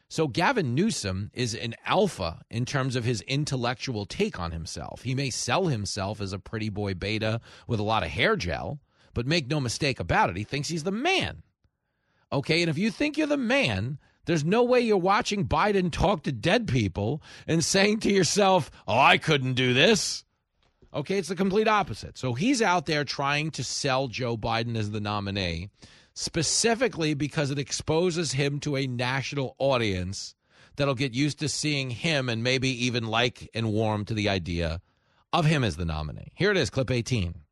So 0.09 0.29
Gavin 0.29 0.77
Newsom 0.77 1.33
is 1.35 1.57
an 1.57 1.75
alpha 1.85 2.43
in 2.49 2.65
terms 2.65 2.95
of 2.95 3.03
his 3.03 3.21
intellectual 3.23 4.07
take 4.07 4.39
on 4.39 4.53
himself. 4.53 5.03
He 5.03 5.17
may 5.17 5.31
sell 5.31 5.67
himself 5.67 6.21
as 6.21 6.33
a 6.33 6.39
pretty 6.39 6.69
boy 6.69 6.95
beta 6.95 7.41
with 7.67 7.81
a 7.81 7.83
lot 7.83 8.05
of 8.05 8.11
hair 8.11 8.37
gel, 8.37 8.79
but 9.15 9.27
make 9.27 9.49
no 9.49 9.61
mistake 9.61 10.01
about 10.01 10.31
it, 10.31 10.37
he 10.37 10.45
thinks 10.45 10.69
he's 10.69 10.85
the 10.85 10.91
man. 10.91 11.43
Okay, 12.33 12.63
and 12.63 12.71
if 12.71 12.77
you 12.77 12.91
think 12.91 13.17
you're 13.17 13.27
the 13.27 13.37
man, 13.37 13.99
there's 14.27 14.45
no 14.45 14.63
way 14.63 14.81
you're 14.81 14.97
watching 14.97 15.47
Biden 15.47 15.91
talk 15.91 16.25
to 16.25 16.33
dead 16.33 16.67
people 16.67 17.23
and 17.47 17.65
saying 17.65 18.01
to 18.01 18.13
yourself, 18.13 18.71
"Oh, 18.89 18.99
I 18.99 19.19
couldn't 19.19 19.55
do 19.55 19.73
this." 19.73 20.25
Okay, 20.93 21.19
it's 21.19 21.29
the 21.29 21.37
complete 21.37 21.69
opposite. 21.69 22.19
So 22.19 22.35
he's 22.35 22.63
out 22.63 22.87
there 22.87 23.05
trying 23.05 23.51
to 23.53 23.65
sell 23.65 24.09
Joe 24.09 24.37
Biden 24.37 24.77
as 24.77 24.91
the 24.91 25.01
nominee 25.01 25.71
specifically 26.15 27.15
because 27.15 27.51
it 27.51 27.59
exposes 27.59 28.33
him 28.33 28.61
to 28.61 28.77
a 28.77 28.87
national 28.87 29.57
audience 29.59 30.35
that'll 30.77 30.95
get 30.95 31.13
used 31.13 31.39
to 31.41 31.49
seeing 31.49 31.91
him 31.91 32.29
and 32.29 32.43
maybe 32.43 32.69
even 32.87 33.05
like 33.07 33.49
and 33.55 33.73
warm 33.73 34.05
to 34.05 34.15
the 34.15 34.29
idea 34.29 34.81
of 35.33 35.45
him 35.45 35.65
as 35.65 35.77
the 35.77 35.85
nominee. 35.85 36.33
Here 36.35 36.51
it 36.51 36.57
is, 36.57 36.71
clip 36.71 36.91
18. 36.91 37.44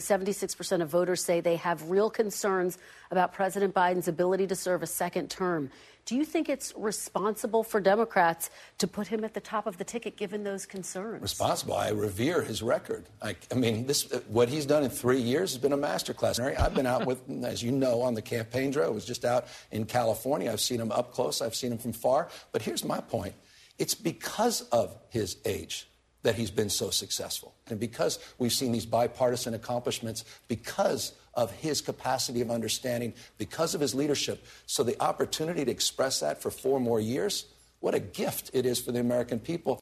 76% 0.00 0.82
of 0.82 0.88
voters 0.88 1.24
say 1.24 1.40
they 1.40 1.56
have 1.56 1.90
real 1.90 2.10
concerns 2.10 2.78
about 3.10 3.32
President 3.32 3.74
Biden's 3.74 4.08
ability 4.08 4.46
to 4.48 4.56
serve 4.56 4.82
a 4.82 4.86
second 4.86 5.30
term. 5.30 5.70
Do 6.06 6.16
you 6.16 6.24
think 6.24 6.48
it's 6.48 6.72
responsible 6.76 7.62
for 7.62 7.80
Democrats 7.80 8.50
to 8.78 8.88
put 8.88 9.06
him 9.06 9.22
at 9.22 9.34
the 9.34 9.40
top 9.40 9.66
of 9.66 9.78
the 9.78 9.84
ticket 9.84 10.16
given 10.16 10.42
those 10.42 10.66
concerns? 10.66 11.22
Responsible. 11.22 11.74
I 11.74 11.90
revere 11.90 12.42
his 12.42 12.62
record. 12.62 13.04
I, 13.22 13.36
I 13.52 13.54
mean, 13.54 13.86
this 13.86 14.10
what 14.28 14.48
he's 14.48 14.66
done 14.66 14.82
in 14.82 14.90
three 14.90 15.20
years 15.20 15.52
has 15.52 15.58
been 15.58 15.72
a 15.72 15.78
masterclass. 15.78 16.40
I've 16.58 16.74
been 16.74 16.86
out 16.86 17.06
with, 17.06 17.20
as 17.44 17.62
you 17.62 17.70
know, 17.70 18.00
on 18.02 18.14
the 18.14 18.22
campaign 18.22 18.72
trail. 18.72 18.86
I 18.86 18.90
was 18.90 19.04
just 19.04 19.24
out 19.24 19.46
in 19.70 19.84
California. 19.84 20.50
I've 20.50 20.60
seen 20.60 20.80
him 20.80 20.90
up 20.90 21.12
close. 21.12 21.40
I've 21.40 21.54
seen 21.54 21.70
him 21.72 21.78
from 21.78 21.92
far. 21.92 22.28
But 22.50 22.62
here's 22.62 22.84
my 22.84 23.00
point. 23.00 23.34
It's 23.78 23.94
because 23.94 24.62
of 24.72 24.96
his 25.10 25.36
age 25.44 25.89
that 26.22 26.34
he's 26.34 26.50
been 26.50 26.70
so 26.70 26.90
successful. 26.90 27.54
And 27.68 27.80
because 27.80 28.18
we've 28.38 28.52
seen 28.52 28.72
these 28.72 28.86
bipartisan 28.86 29.54
accomplishments, 29.54 30.24
because 30.48 31.12
of 31.34 31.50
his 31.52 31.80
capacity 31.80 32.40
of 32.40 32.50
understanding, 32.50 33.14
because 33.38 33.74
of 33.74 33.80
his 33.80 33.94
leadership. 33.94 34.44
So 34.66 34.82
the 34.82 35.00
opportunity 35.00 35.64
to 35.64 35.70
express 35.70 36.20
that 36.20 36.42
for 36.42 36.50
four 36.50 36.80
more 36.80 37.00
years, 37.00 37.46
what 37.80 37.94
a 37.94 38.00
gift 38.00 38.50
it 38.52 38.66
is 38.66 38.80
for 38.80 38.92
the 38.92 39.00
American 39.00 39.38
people. 39.38 39.80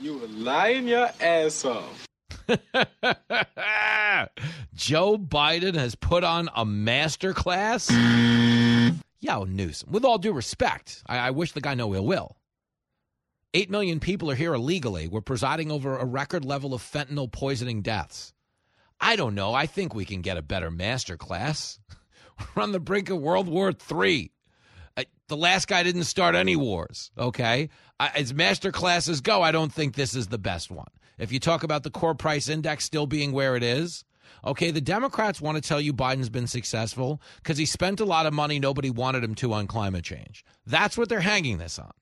You 0.00 0.18
were 0.18 0.28
lying 0.28 0.88
your 0.88 1.10
ass 1.20 1.64
off. 1.64 2.06
Joe 4.74 5.16
Biden 5.16 5.74
has 5.74 5.94
put 5.94 6.24
on 6.24 6.48
a 6.54 6.64
master 6.64 7.32
class. 7.32 7.90
Yo, 9.20 9.44
Newsom, 9.44 9.90
with 9.90 10.04
all 10.04 10.18
due 10.18 10.32
respect, 10.32 11.02
I, 11.06 11.18
I 11.18 11.30
wish 11.30 11.52
the 11.52 11.60
guy 11.60 11.74
no 11.74 11.94
ill 11.94 12.04
will. 12.04 12.36
Eight 13.56 13.70
million 13.70 14.00
people 14.00 14.32
are 14.32 14.34
here 14.34 14.52
illegally. 14.52 15.06
We're 15.06 15.20
presiding 15.20 15.70
over 15.70 15.96
a 15.96 16.04
record 16.04 16.44
level 16.44 16.74
of 16.74 16.82
fentanyl 16.82 17.30
poisoning 17.30 17.82
deaths. 17.82 18.32
I 19.00 19.14
don't 19.14 19.36
know. 19.36 19.54
I 19.54 19.66
think 19.66 19.94
we 19.94 20.04
can 20.04 20.22
get 20.22 20.36
a 20.36 20.42
better 20.42 20.72
master 20.72 21.16
class. 21.16 21.78
We're 22.56 22.62
on 22.64 22.72
the 22.72 22.80
brink 22.80 23.10
of 23.10 23.20
World 23.20 23.46
War 23.46 23.72
III. 23.72 24.32
the 25.28 25.36
last 25.36 25.68
guy 25.68 25.84
didn't 25.84 26.04
start 26.04 26.34
any 26.34 26.56
wars, 26.56 27.12
okay? 27.16 27.68
as 28.00 28.34
master 28.34 28.72
classes 28.72 29.20
go, 29.20 29.40
I 29.40 29.52
don't 29.52 29.72
think 29.72 29.94
this 29.94 30.16
is 30.16 30.26
the 30.26 30.38
best 30.38 30.68
one. 30.72 30.88
If 31.16 31.30
you 31.30 31.38
talk 31.38 31.62
about 31.62 31.84
the 31.84 31.90
core 31.90 32.16
price 32.16 32.48
index 32.48 32.84
still 32.84 33.06
being 33.06 33.30
where 33.30 33.54
it 33.54 33.62
is, 33.62 34.04
okay, 34.44 34.72
the 34.72 34.80
Democrats 34.80 35.40
want 35.40 35.62
to 35.62 35.66
tell 35.66 35.80
you 35.80 35.92
Biden's 35.92 36.28
been 36.28 36.48
successful 36.48 37.22
because 37.36 37.56
he 37.56 37.66
spent 37.66 38.00
a 38.00 38.04
lot 38.04 38.26
of 38.26 38.34
money 38.34 38.58
nobody 38.58 38.90
wanted 38.90 39.22
him 39.22 39.36
to 39.36 39.52
on 39.52 39.68
climate 39.68 40.04
change. 40.04 40.44
That's 40.66 40.98
what 40.98 41.08
they're 41.08 41.20
hanging 41.20 41.58
this 41.58 41.78
on. 41.78 41.92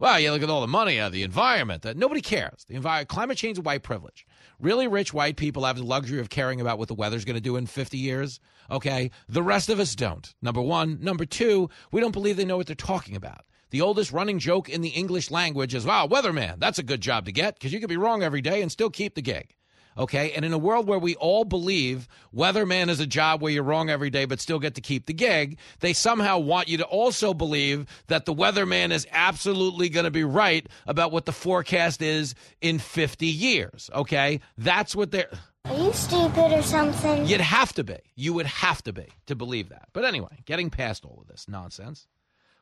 Well, 0.00 0.18
you 0.18 0.32
look 0.32 0.42
at 0.42 0.50
all 0.50 0.60
the 0.60 0.66
money 0.66 0.98
of 0.98 1.12
the 1.12 1.22
environment 1.22 1.82
that 1.82 1.96
nobody 1.96 2.20
cares. 2.20 2.64
The 2.68 3.06
climate 3.08 3.38
change 3.38 3.58
is 3.58 3.64
white 3.64 3.84
privilege. 3.84 4.26
Really 4.58 4.88
rich 4.88 5.14
white 5.14 5.36
people 5.36 5.64
have 5.64 5.76
the 5.76 5.84
luxury 5.84 6.18
of 6.18 6.30
caring 6.30 6.60
about 6.60 6.78
what 6.78 6.88
the 6.88 6.94
weather's 6.94 7.24
going 7.24 7.36
to 7.36 7.40
do 7.40 7.54
in 7.54 7.66
50 7.66 7.96
years. 7.96 8.40
Okay. 8.70 9.12
The 9.28 9.42
rest 9.42 9.68
of 9.68 9.78
us 9.78 9.94
don't. 9.94 10.34
Number 10.42 10.60
one. 10.60 10.98
Number 11.00 11.24
two, 11.24 11.70
we 11.92 12.00
don't 12.00 12.12
believe 12.12 12.36
they 12.36 12.44
know 12.44 12.56
what 12.56 12.66
they're 12.66 12.74
talking 12.74 13.14
about. 13.14 13.44
The 13.70 13.82
oldest 13.82 14.12
running 14.12 14.40
joke 14.40 14.68
in 14.68 14.80
the 14.80 14.90
English 14.90 15.30
language 15.30 15.74
is, 15.74 15.84
wow, 15.84 16.06
weatherman, 16.08 16.58
that's 16.58 16.78
a 16.78 16.84
good 16.84 17.00
job 17.00 17.24
to 17.26 17.32
get 17.32 17.54
because 17.54 17.72
you 17.72 17.80
could 17.80 17.88
be 17.88 17.96
wrong 17.96 18.22
every 18.22 18.40
day 18.40 18.62
and 18.62 18.70
still 18.70 18.90
keep 18.90 19.14
the 19.14 19.22
gig. 19.22 19.54
Okay. 19.96 20.32
And 20.32 20.44
in 20.44 20.52
a 20.52 20.58
world 20.58 20.86
where 20.86 20.98
we 20.98 21.14
all 21.16 21.44
believe 21.44 22.08
weatherman 22.34 22.88
is 22.88 23.00
a 23.00 23.06
job 23.06 23.40
where 23.40 23.52
you're 23.52 23.62
wrong 23.62 23.90
every 23.90 24.10
day 24.10 24.24
but 24.24 24.40
still 24.40 24.58
get 24.58 24.74
to 24.74 24.80
keep 24.80 25.06
the 25.06 25.12
gig, 25.12 25.58
they 25.80 25.92
somehow 25.92 26.38
want 26.38 26.68
you 26.68 26.78
to 26.78 26.84
also 26.84 27.34
believe 27.34 27.86
that 28.08 28.24
the 28.24 28.34
weatherman 28.34 28.90
is 28.90 29.06
absolutely 29.12 29.88
going 29.88 30.04
to 30.04 30.10
be 30.10 30.24
right 30.24 30.66
about 30.86 31.12
what 31.12 31.26
the 31.26 31.32
forecast 31.32 32.02
is 32.02 32.34
in 32.60 32.78
50 32.78 33.26
years. 33.26 33.90
Okay. 33.94 34.40
That's 34.58 34.96
what 34.96 35.10
they're. 35.10 35.30
Are 35.66 35.76
you 35.78 35.92
stupid 35.94 36.52
or 36.52 36.62
something? 36.62 37.26
You'd 37.26 37.40
have 37.40 37.72
to 37.74 37.84
be. 37.84 37.96
You 38.14 38.34
would 38.34 38.46
have 38.46 38.82
to 38.82 38.92
be 38.92 39.06
to 39.26 39.34
believe 39.34 39.70
that. 39.70 39.88
But 39.94 40.04
anyway, 40.04 40.42
getting 40.44 40.68
past 40.68 41.06
all 41.06 41.18
of 41.22 41.26
this 41.26 41.46
nonsense, 41.48 42.06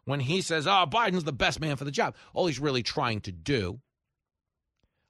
when 0.05 0.21
he 0.21 0.41
says, 0.41 0.67
oh, 0.67 0.87
Biden's 0.89 1.25
the 1.25 1.33
best 1.33 1.61
man 1.61 1.77
for 1.77 1.85
the 1.85 1.91
job, 1.91 2.15
all 2.33 2.47
he's 2.47 2.61
really 2.61 2.83
trying 2.83 3.21
to 3.23 3.33
do, 3.33 3.81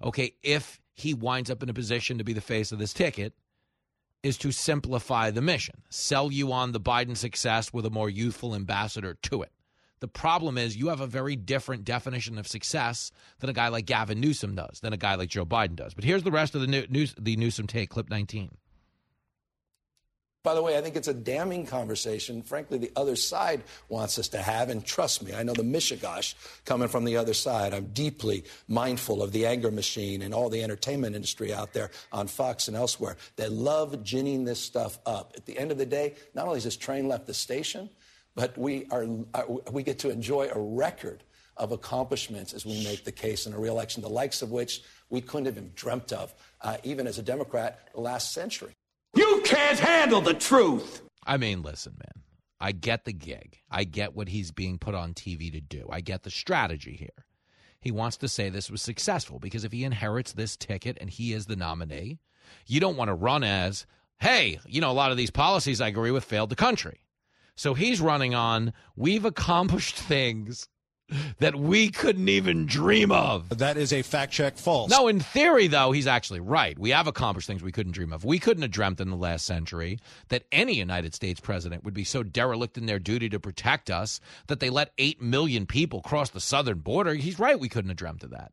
okay, 0.03 0.35
if 0.43 0.81
he 0.95 1.15
winds 1.15 1.51
up 1.51 1.63
in 1.63 1.69
a 1.69 1.75
position 1.75 2.19
to 2.19 2.25
be 2.25 2.33
the 2.33 2.41
face 2.41 2.73
of 2.73 2.79
this 2.79 2.93
ticket 2.93 3.35
is 4.23 4.39
to 4.39 4.53
simplify 4.53 5.31
the 5.31 5.43
mission, 5.43 5.83
sell 5.91 6.31
you 6.31 6.53
on 6.53 6.73
the 6.73 6.81
Biden 6.81 7.17
success 7.17 7.73
with 7.73 7.85
a 7.85 7.91
more 7.91 8.09
youthful 8.09 8.55
ambassador 8.55 9.17
to 9.23 9.43
it. 9.43 9.51
The 10.01 10.09
problem 10.09 10.59
is 10.59 10.77
you 10.77 10.89
have 10.89 11.01
a 11.01 11.07
very 11.07 11.37
different 11.37 11.85
definition 11.85 12.39
of 12.39 12.49
success 12.49 13.13
than 13.39 13.51
a 13.51 13.53
guy 13.53 13.69
like 13.69 13.87
Gavin 13.87 14.21
Newsom 14.21 14.55
does, 14.55 14.81
than 14.81 14.93
a 14.93 14.97
guy 14.97 15.15
like 15.15 15.29
Joe 15.29 15.47
Biden 15.47 15.77
does. 15.77 15.95
But 15.95 16.05
here's 16.05 16.25
the 16.25 16.33
rest 16.33 16.55
of 16.55 16.61
the, 16.61 16.67
new, 16.67 17.07
the 17.19 17.37
Newsom 17.37 17.67
take, 17.67 17.91
clip 17.91 18.11
19. 18.11 18.57
By 20.45 20.55
the 20.55 20.63
way, 20.63 20.77
I 20.77 20.81
think 20.81 20.97
it's 20.97 21.07
a 21.07 21.15
damning 21.15 21.67
conversation. 21.67 22.43
Frankly, 22.43 22.77
the 22.77 22.91
other 22.97 23.15
side 23.15 23.63
wants 23.89 24.19
us 24.19 24.27
to 24.31 24.39
have. 24.39 24.71
And 24.71 24.85
trust 24.85 25.23
me, 25.23 25.33
I 25.33 25.45
know 25.45 25.53
the 25.53 25.63
mishegas 25.63 26.35
coming 26.65 26.89
from 26.89 27.05
the 27.05 27.17
other 27.17 27.33
side. 27.33 27.73
I'm 27.73 27.87
deeply 27.93 28.43
mindful 28.67 29.23
of 29.23 29.31
the 29.31 29.47
anger 29.47 29.71
machine 29.71 30.21
and 30.21 30.35
all 30.35 30.51
the 30.51 30.65
entertainment 30.65 31.15
industry 31.15 31.55
out 31.55 31.73
there 31.73 31.93
on 32.11 32.27
Fox 32.27 32.67
and 32.67 32.77
elsewhere 32.77 33.19
that 33.37 33.53
love 33.53 34.03
ginning 34.03 34.45
this 34.45 34.59
stuff 34.59 34.99
up. 35.07 35.33
At 35.37 35.47
the 35.47 35.57
end 35.57 35.71
of 35.71 35.79
the 35.79 35.87
day, 35.87 36.15
not 36.35 36.47
only 36.47 36.57
has 36.57 36.65
this 36.65 36.77
train 36.77 37.07
left 37.07 37.29
the 37.29 37.35
station, 37.35 37.89
but 38.35 38.59
we, 38.59 38.89
are, 38.91 39.07
uh, 39.35 39.43
we 39.71 39.85
get 39.85 40.01
to 40.01 40.11
enjoy 40.11 40.49
a 40.53 40.59
record 40.59 41.23
of 41.57 41.71
accomplishments 41.71 42.53
as 42.53 42.67
we 42.67 42.83
make 42.83 43.05
the 43.05 43.13
case 43.13 43.47
in 43.47 43.53
a 43.53 43.59
reelection, 43.61 44.03
the 44.03 44.09
likes 44.09 44.43
of 44.43 44.51
which 44.51 44.83
we 45.09 45.21
couldn't 45.21 45.45
have 45.45 45.57
even 45.57 45.71
dreamt 45.77 46.13
of, 46.13 46.35
uh, 46.63 46.79
even 46.83 47.07
as 47.07 47.19
a 47.21 47.23
Democrat, 47.23 47.91
the 47.95 48.01
last 48.01 48.33
century. 48.33 48.75
Can't 49.45 49.79
handle 49.79 50.21
the 50.21 50.35
truth. 50.35 51.03
I 51.27 51.37
mean, 51.37 51.63
listen, 51.63 51.95
man. 51.99 52.25
I 52.61 52.73
get 52.73 53.05
the 53.05 53.13
gig. 53.13 53.59
I 53.71 53.85
get 53.85 54.15
what 54.15 54.29
he's 54.29 54.53
being 54.53 54.79
put 54.79 54.95
on 54.95 55.15
TV 55.15 55.51
to 55.53 55.61
do. 55.61 55.89
I 55.91 56.01
get 56.01 56.23
the 56.23 56.31
strategy 56.31 56.97
here. 56.97 57.27
He 57.81 57.91
wants 57.91 58.17
to 58.19 58.29
say 58.29 58.49
this 58.49 58.71
was 58.71 58.81
successful 58.81 59.41
because 59.41 59.65
if 59.65 59.73
he 59.73 59.83
inherits 59.83 60.33
this 60.33 60.57
ticket 60.57 60.97
and 61.01 61.11
he 61.11 61.33
is 61.33 61.47
the 61.47 61.57
nominee, 61.57 62.21
you 62.67 62.79
don't 62.79 62.97
want 62.97 63.09
to 63.09 63.15
run 63.15 63.43
as, 63.43 63.87
hey, 64.21 64.61
you 64.65 64.81
know, 64.81 64.93
a 64.93 64.95
lot 64.95 65.11
of 65.11 65.17
these 65.17 65.33
policies 65.33 65.81
I 65.81 65.89
agree 65.89 66.13
with 66.13 66.23
failed 66.23 66.51
the 66.51 66.57
country. 66.57 67.01
So 67.57 67.75
he's 67.75 68.01
running 68.01 68.35
on, 68.35 68.73
we've 68.95 69.25
accomplished 69.25 69.97
things 69.99 70.69
that 71.39 71.55
we 71.55 71.91
couldn't 71.91 72.29
even 72.29 72.67
dream 72.67 73.11
of. 73.13 73.59
That 73.59 73.77
is 73.77 73.93
a 73.93 74.03
fact 74.03 74.33
check 74.33 74.57
false. 74.57 74.91
No, 74.91 75.09
in 75.09 75.21
theory, 75.21 75.67
though, 75.67 75.93
he's 75.93 76.07
actually 76.07 76.41
right. 76.41 76.79
We 76.79 76.91
have 76.91 77.07
accomplished 77.07 77.47
things 77.47 77.63
we 77.63 77.73
couldn't 77.73 77.93
dream 77.93 78.13
of. 78.13 78.25
We 78.25 78.39
couldn't 78.39 78.63
have 78.63 78.71
dreamt 78.71 79.01
in 79.01 79.11
the 79.11 79.17
last 79.17 79.45
century 79.45 79.99
that 80.29 80.45
any 80.53 80.75
United 80.75 81.15
States 81.15 81.41
president 81.41 81.85
would 81.85 81.95
be 81.95 82.05
so 82.05 82.23
derelict 82.23 82.79
in 82.79 82.87
their 82.87 82.99
duty 82.99 83.29
to 83.31 83.41
protect 83.41 83.91
us 83.91 84.21
that 84.47 84.61
they 84.61 84.71
let 84.71 84.93
8 84.99 85.21
million 85.21 85.67
people 85.67 86.01
cross 86.03 86.31
the 86.31 86.41
southern 86.41 86.79
border. 86.79 87.15
He's 87.15 87.39
right. 87.39 87.59
We 87.59 87.69
couldn't 87.69 87.91
have 87.91 87.99
dreamt 87.99 88.25
of 88.25 88.31
that. 88.31 88.53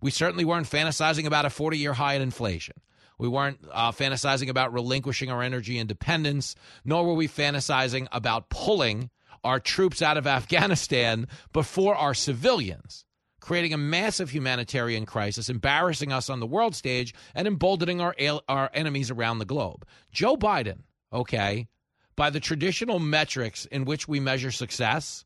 We 0.00 0.10
certainly 0.10 0.44
weren't 0.44 0.68
fantasizing 0.68 1.26
about 1.26 1.44
a 1.44 1.50
40 1.50 1.78
year 1.78 1.92
high 1.92 2.14
in 2.14 2.22
inflation. 2.22 2.74
We 3.18 3.28
weren't 3.28 3.60
uh, 3.70 3.92
fantasizing 3.92 4.48
about 4.48 4.72
relinquishing 4.72 5.30
our 5.30 5.42
energy 5.42 5.78
independence, 5.78 6.56
nor 6.84 7.06
were 7.06 7.14
we 7.14 7.28
fantasizing 7.28 8.08
about 8.10 8.48
pulling 8.48 9.10
our 9.44 9.60
troops 9.60 10.02
out 10.02 10.16
of 10.16 10.26
Afghanistan 10.26 11.26
before 11.52 11.94
our 11.94 12.14
civilians, 12.14 13.04
creating 13.40 13.72
a 13.72 13.78
massive 13.78 14.30
humanitarian 14.30 15.04
crisis, 15.06 15.48
embarrassing 15.48 16.12
us 16.12 16.30
on 16.30 16.40
the 16.40 16.46
world 16.46 16.74
stage, 16.74 17.14
and 17.34 17.46
emboldening 17.46 18.00
our, 18.00 18.14
our 18.48 18.70
enemies 18.72 19.10
around 19.10 19.38
the 19.38 19.44
globe. 19.44 19.86
Joe 20.12 20.36
Biden, 20.36 20.80
okay, 21.12 21.68
by 22.16 22.30
the 22.30 22.40
traditional 22.40 22.98
metrics 22.98 23.66
in 23.66 23.84
which 23.84 24.06
we 24.06 24.20
measure 24.20 24.52
success, 24.52 25.24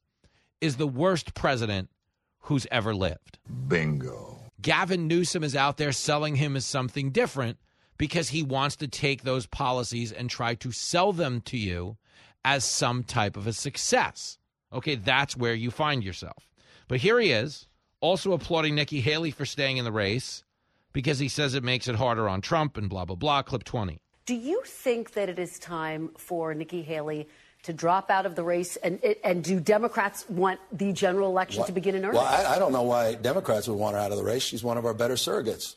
is 0.60 0.76
the 0.76 0.86
worst 0.86 1.34
president 1.34 1.90
who's 2.40 2.66
ever 2.70 2.94
lived. 2.94 3.38
Bingo. 3.68 4.38
Gavin 4.62 5.06
Newsom 5.06 5.44
is 5.44 5.54
out 5.54 5.76
there 5.76 5.92
selling 5.92 6.36
him 6.36 6.56
as 6.56 6.64
something 6.64 7.10
different 7.10 7.58
because 7.98 8.30
he 8.30 8.42
wants 8.42 8.76
to 8.76 8.88
take 8.88 9.22
those 9.22 9.46
policies 9.46 10.12
and 10.12 10.30
try 10.30 10.54
to 10.54 10.72
sell 10.72 11.12
them 11.12 11.40
to 11.42 11.56
you 11.56 11.96
as 12.46 12.64
some 12.64 13.02
type 13.02 13.36
of 13.36 13.48
a 13.48 13.52
success. 13.52 14.38
Okay, 14.72 14.94
that's 14.94 15.36
where 15.36 15.52
you 15.52 15.72
find 15.72 16.04
yourself. 16.04 16.48
But 16.86 17.00
here 17.00 17.18
he 17.18 17.32
is, 17.32 17.66
also 18.00 18.32
applauding 18.32 18.76
Nikki 18.76 19.00
Haley 19.00 19.32
for 19.32 19.44
staying 19.44 19.78
in 19.78 19.84
the 19.84 19.90
race 19.90 20.44
because 20.92 21.18
he 21.18 21.28
says 21.28 21.54
it 21.54 21.64
makes 21.64 21.88
it 21.88 21.96
harder 21.96 22.28
on 22.28 22.40
Trump 22.40 22.76
and 22.76 22.88
blah, 22.88 23.04
blah, 23.04 23.16
blah. 23.16 23.42
Clip 23.42 23.64
20. 23.64 23.98
Do 24.26 24.34
you 24.34 24.62
think 24.64 25.14
that 25.14 25.28
it 25.28 25.40
is 25.40 25.58
time 25.58 26.10
for 26.16 26.54
Nikki 26.54 26.82
Haley 26.82 27.28
to 27.64 27.72
drop 27.72 28.12
out 28.12 28.26
of 28.26 28.36
the 28.36 28.44
race? 28.44 28.76
And, 28.76 29.00
and 29.24 29.42
do 29.42 29.58
Democrats 29.58 30.24
want 30.28 30.60
the 30.70 30.92
general 30.92 31.28
election 31.28 31.60
What- 31.60 31.66
to 31.66 31.72
begin 31.72 31.96
in 31.96 32.04
earnest? 32.04 32.22
Well, 32.22 32.32
I, 32.32 32.54
I 32.54 32.58
don't 32.60 32.72
know 32.72 32.82
why 32.82 33.14
Democrats 33.14 33.66
would 33.66 33.74
want 33.76 33.96
her 33.96 34.00
out 34.00 34.12
of 34.12 34.18
the 34.18 34.24
race. 34.24 34.44
She's 34.44 34.62
one 34.62 34.78
of 34.78 34.86
our 34.86 34.94
better 34.94 35.14
surrogates. 35.14 35.74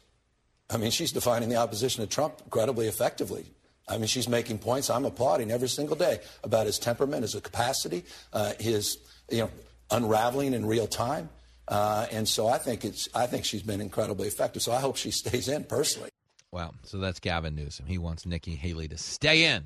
I 0.70 0.78
mean, 0.78 0.92
she's 0.92 1.12
defining 1.12 1.50
the 1.50 1.56
opposition 1.56 2.04
to 2.04 2.08
Trump 2.08 2.42
incredibly 2.46 2.88
effectively. 2.88 3.46
I 3.90 3.98
mean, 3.98 4.08
she's 4.08 4.30
making 4.30 4.60
points 4.60 4.90
I'm 4.90 5.06
applauding 5.06 5.52
every 5.52 5.70
single 5.70 5.96
day 5.96 6.20
about 6.44 6.66
his 6.66 6.80
temperament, 6.80 7.24
his 7.24 7.36
capacity, 7.36 8.06
uh, 8.34 8.54
his 8.60 8.98
you 9.30 9.40
know 9.40 9.50
unraveling 9.92 10.54
in 10.54 10.66
real 10.66 10.88
time. 10.88 11.30
Uh, 11.68 12.08
and 12.12 12.28
so 12.28 12.48
I 12.48 12.58
think 12.58 12.86
it's 12.86 13.08
I 13.14 13.28
think 13.28 13.46
she's 13.46 13.64
been 13.64 13.82
incredibly 13.82 14.28
effective. 14.28 14.62
So 14.62 14.72
I 14.72 14.80
hope 14.80 14.98
she 14.98 15.12
stays 15.24 15.48
in 15.48 15.64
personally. 15.64 16.10
Well, 16.52 16.74
so 16.84 16.98
that's 16.98 17.20
Gavin 17.20 17.56
Newsom. 17.56 17.86
He 17.86 17.98
wants 17.98 18.26
Nikki 18.26 18.56
Haley 18.56 18.88
to 18.88 18.98
stay 18.98 19.46
in 19.46 19.66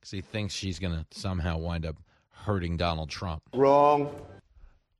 because 0.00 0.10
he 0.10 0.22
thinks 0.22 0.54
she's 0.54 0.78
going 0.78 0.94
to 0.94 1.04
somehow 1.10 1.58
wind 1.58 1.84
up 1.84 1.96
hurting 2.30 2.76
Donald 2.78 3.10
Trump. 3.10 3.42
Wrong. 3.52 4.10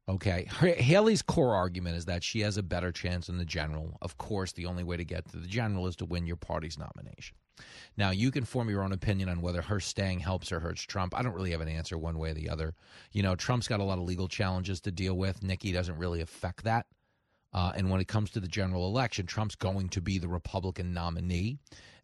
Okay. 0.08 0.48
Haley's 0.60 1.22
core 1.22 1.54
argument 1.54 1.96
is 1.96 2.06
that 2.06 2.24
she 2.24 2.40
has 2.40 2.56
a 2.56 2.62
better 2.62 2.92
chance 2.92 3.28
in 3.28 3.38
the 3.38 3.44
general. 3.44 3.96
Of 4.00 4.18
course, 4.18 4.52
the 4.52 4.66
only 4.66 4.82
way 4.82 4.96
to 4.96 5.04
get 5.04 5.30
to 5.30 5.36
the 5.36 5.46
general 5.46 5.86
is 5.86 5.96
to 5.96 6.04
win 6.04 6.26
your 6.26 6.36
party's 6.36 6.78
nomination. 6.78 7.36
Now, 7.96 8.10
you 8.10 8.30
can 8.30 8.44
form 8.44 8.68
your 8.68 8.82
own 8.82 8.92
opinion 8.92 9.28
on 9.28 9.40
whether 9.40 9.62
her 9.62 9.80
staying 9.80 10.20
helps 10.20 10.52
or 10.52 10.60
hurts 10.60 10.82
Trump. 10.82 11.16
I 11.16 11.22
don't 11.22 11.34
really 11.34 11.50
have 11.50 11.60
an 11.60 11.68
answer 11.68 11.98
one 11.98 12.18
way 12.18 12.30
or 12.30 12.34
the 12.34 12.48
other. 12.48 12.74
You 13.12 13.22
know, 13.22 13.34
Trump's 13.34 13.68
got 13.68 13.80
a 13.80 13.84
lot 13.84 13.98
of 13.98 14.04
legal 14.04 14.28
challenges 14.28 14.80
to 14.82 14.90
deal 14.90 15.14
with. 15.14 15.42
Nikki 15.42 15.72
doesn't 15.72 15.98
really 15.98 16.20
affect 16.20 16.64
that. 16.64 16.86
Uh, 17.52 17.72
and 17.74 17.90
when 17.90 18.00
it 18.00 18.08
comes 18.08 18.30
to 18.30 18.40
the 18.40 18.48
general 18.48 18.86
election, 18.86 19.26
Trump's 19.26 19.54
going 19.54 19.88
to 19.90 20.00
be 20.00 20.18
the 20.18 20.28
Republican 20.28 20.92
nominee. 20.92 21.58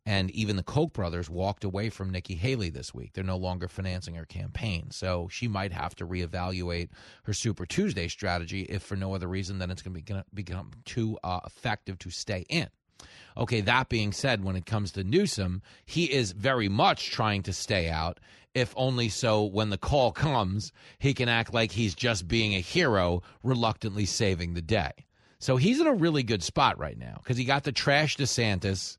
And 0.06 0.30
even 0.32 0.56
the 0.56 0.62
Koch 0.62 0.92
brothers 0.92 1.30
walked 1.30 1.64
away 1.64 1.88
from 1.88 2.10
Nikki 2.10 2.34
Haley 2.34 2.68
this 2.68 2.92
week. 2.92 3.12
They're 3.14 3.24
no 3.24 3.38
longer 3.38 3.68
financing 3.68 4.14
her 4.16 4.26
campaign. 4.26 4.90
So 4.90 5.28
she 5.30 5.48
might 5.48 5.72
have 5.72 5.94
to 5.96 6.06
reevaluate 6.06 6.90
her 7.22 7.32
Super 7.32 7.64
Tuesday 7.64 8.08
strategy 8.08 8.62
if 8.62 8.82
for 8.82 8.96
no 8.96 9.14
other 9.14 9.28
reason 9.28 9.58
than 9.58 9.70
it's 9.70 9.80
going 9.80 9.96
to 9.96 10.02
be, 10.02 10.22
become 10.34 10.72
too 10.84 11.18
uh, 11.24 11.40
effective 11.46 11.98
to 12.00 12.10
stay 12.10 12.44
in. 12.50 12.68
Okay, 13.36 13.60
that 13.62 13.88
being 13.88 14.12
said, 14.12 14.44
when 14.44 14.56
it 14.56 14.66
comes 14.66 14.92
to 14.92 15.02
Newsom, 15.02 15.62
he 15.84 16.04
is 16.04 16.32
very 16.32 16.68
much 16.68 17.10
trying 17.10 17.42
to 17.42 17.52
stay 17.52 17.88
out, 17.88 18.20
if 18.54 18.72
only 18.76 19.08
so 19.08 19.44
when 19.44 19.70
the 19.70 19.78
call 19.78 20.12
comes, 20.12 20.72
he 20.98 21.14
can 21.14 21.28
act 21.28 21.52
like 21.52 21.72
he's 21.72 21.94
just 21.94 22.28
being 22.28 22.54
a 22.54 22.60
hero, 22.60 23.22
reluctantly 23.42 24.06
saving 24.06 24.54
the 24.54 24.62
day. 24.62 24.92
So 25.38 25.56
he's 25.56 25.80
in 25.80 25.86
a 25.86 25.94
really 25.94 26.22
good 26.22 26.42
spot 26.42 26.78
right 26.78 26.96
now 26.96 27.18
because 27.22 27.36
he 27.36 27.44
got 27.44 27.64
the 27.64 27.72
trash 27.72 28.16
DeSantis. 28.16 28.96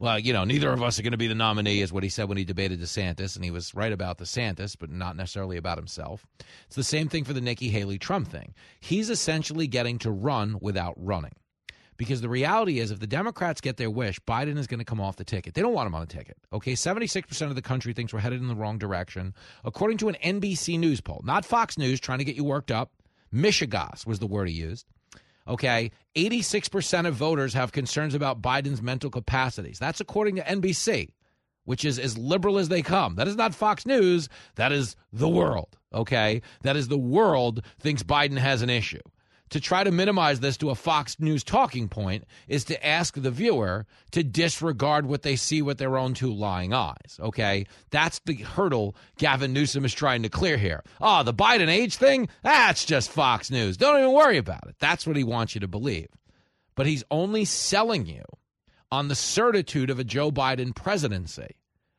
Well, 0.00 0.18
you 0.18 0.32
know, 0.32 0.44
neither 0.44 0.70
of 0.70 0.82
us 0.82 0.98
are 0.98 1.02
going 1.02 1.12
to 1.12 1.16
be 1.16 1.28
the 1.28 1.34
nominee, 1.34 1.80
is 1.80 1.92
what 1.92 2.02
he 2.02 2.08
said 2.08 2.28
when 2.28 2.38
he 2.38 2.44
debated 2.44 2.80
DeSantis, 2.80 3.34
and 3.34 3.44
he 3.44 3.50
was 3.50 3.74
right 3.74 3.92
about 3.92 4.18
DeSantis, 4.18 4.76
but 4.78 4.90
not 4.90 5.16
necessarily 5.16 5.56
about 5.56 5.78
himself. 5.78 6.26
It's 6.66 6.76
the 6.76 6.84
same 6.84 7.08
thing 7.08 7.24
for 7.24 7.32
the 7.32 7.40
Nikki 7.40 7.68
Haley 7.68 7.98
Trump 7.98 8.28
thing. 8.28 8.54
He's 8.78 9.10
essentially 9.10 9.66
getting 9.66 9.98
to 10.00 10.10
run 10.10 10.58
without 10.60 10.94
running. 10.98 11.34
Because 11.98 12.20
the 12.20 12.28
reality 12.28 12.78
is, 12.78 12.92
if 12.92 13.00
the 13.00 13.08
Democrats 13.08 13.60
get 13.60 13.76
their 13.76 13.90
wish, 13.90 14.20
Biden 14.20 14.56
is 14.56 14.68
going 14.68 14.78
to 14.78 14.84
come 14.84 15.00
off 15.00 15.16
the 15.16 15.24
ticket. 15.24 15.54
They 15.54 15.60
don't 15.60 15.74
want 15.74 15.88
him 15.88 15.96
on 15.96 16.00
the 16.00 16.06
ticket. 16.06 16.38
Okay, 16.52 16.72
76% 16.72 17.42
of 17.42 17.56
the 17.56 17.60
country 17.60 17.92
thinks 17.92 18.12
we're 18.12 18.20
headed 18.20 18.40
in 18.40 18.46
the 18.46 18.54
wrong 18.54 18.78
direction. 18.78 19.34
According 19.64 19.98
to 19.98 20.08
an 20.08 20.16
NBC 20.24 20.78
News 20.78 21.00
poll, 21.00 21.20
not 21.24 21.44
Fox 21.44 21.76
News 21.76 21.98
trying 21.98 22.18
to 22.18 22.24
get 22.24 22.36
you 22.36 22.44
worked 22.44 22.70
up, 22.70 22.92
mishegas 23.34 24.06
was 24.06 24.20
the 24.20 24.28
word 24.28 24.48
he 24.48 24.54
used. 24.54 24.86
Okay, 25.48 25.90
86% 26.14 27.06
of 27.08 27.14
voters 27.14 27.54
have 27.54 27.72
concerns 27.72 28.14
about 28.14 28.40
Biden's 28.40 28.80
mental 28.80 29.10
capacities. 29.10 29.80
That's 29.80 30.00
according 30.00 30.36
to 30.36 30.42
NBC, 30.42 31.14
which 31.64 31.84
is 31.84 31.98
as 31.98 32.16
liberal 32.16 32.58
as 32.58 32.68
they 32.68 32.82
come. 32.82 33.16
That 33.16 33.26
is 33.26 33.34
not 33.34 33.56
Fox 33.56 33.86
News, 33.86 34.28
that 34.54 34.70
is 34.70 34.94
the 35.12 35.28
world. 35.28 35.76
Okay, 35.92 36.42
that 36.62 36.76
is 36.76 36.86
the 36.86 36.98
world 36.98 37.64
thinks 37.80 38.04
Biden 38.04 38.38
has 38.38 38.62
an 38.62 38.70
issue 38.70 39.00
to 39.50 39.60
try 39.60 39.84
to 39.84 39.90
minimize 39.90 40.40
this 40.40 40.56
to 40.58 40.70
a 40.70 40.74
Fox 40.74 41.18
News 41.18 41.44
talking 41.44 41.88
point 41.88 42.24
is 42.48 42.64
to 42.64 42.86
ask 42.86 43.14
the 43.14 43.30
viewer 43.30 43.86
to 44.12 44.22
disregard 44.22 45.06
what 45.06 45.22
they 45.22 45.36
see 45.36 45.62
with 45.62 45.78
their 45.78 45.96
own 45.96 46.14
two 46.14 46.32
lying 46.32 46.72
eyes. 46.72 47.18
Okay? 47.20 47.66
That's 47.90 48.18
the 48.20 48.34
hurdle 48.34 48.94
Gavin 49.18 49.52
Newsom 49.52 49.84
is 49.84 49.94
trying 49.94 50.22
to 50.22 50.28
clear 50.28 50.56
here. 50.56 50.82
Oh, 51.00 51.22
the 51.22 51.34
Biden 51.34 51.68
age 51.68 51.96
thing? 51.96 52.28
That's 52.42 52.84
just 52.84 53.10
Fox 53.10 53.50
News. 53.50 53.76
Don't 53.76 53.98
even 53.98 54.12
worry 54.12 54.38
about 54.38 54.66
it. 54.68 54.76
That's 54.78 55.06
what 55.06 55.16
he 55.16 55.24
wants 55.24 55.54
you 55.54 55.60
to 55.60 55.68
believe. 55.68 56.08
But 56.74 56.86
he's 56.86 57.04
only 57.10 57.44
selling 57.44 58.06
you 58.06 58.22
on 58.90 59.08
the 59.08 59.14
certitude 59.14 59.90
of 59.90 59.98
a 59.98 60.04
Joe 60.04 60.30
Biden 60.30 60.74
presidency. 60.74 61.56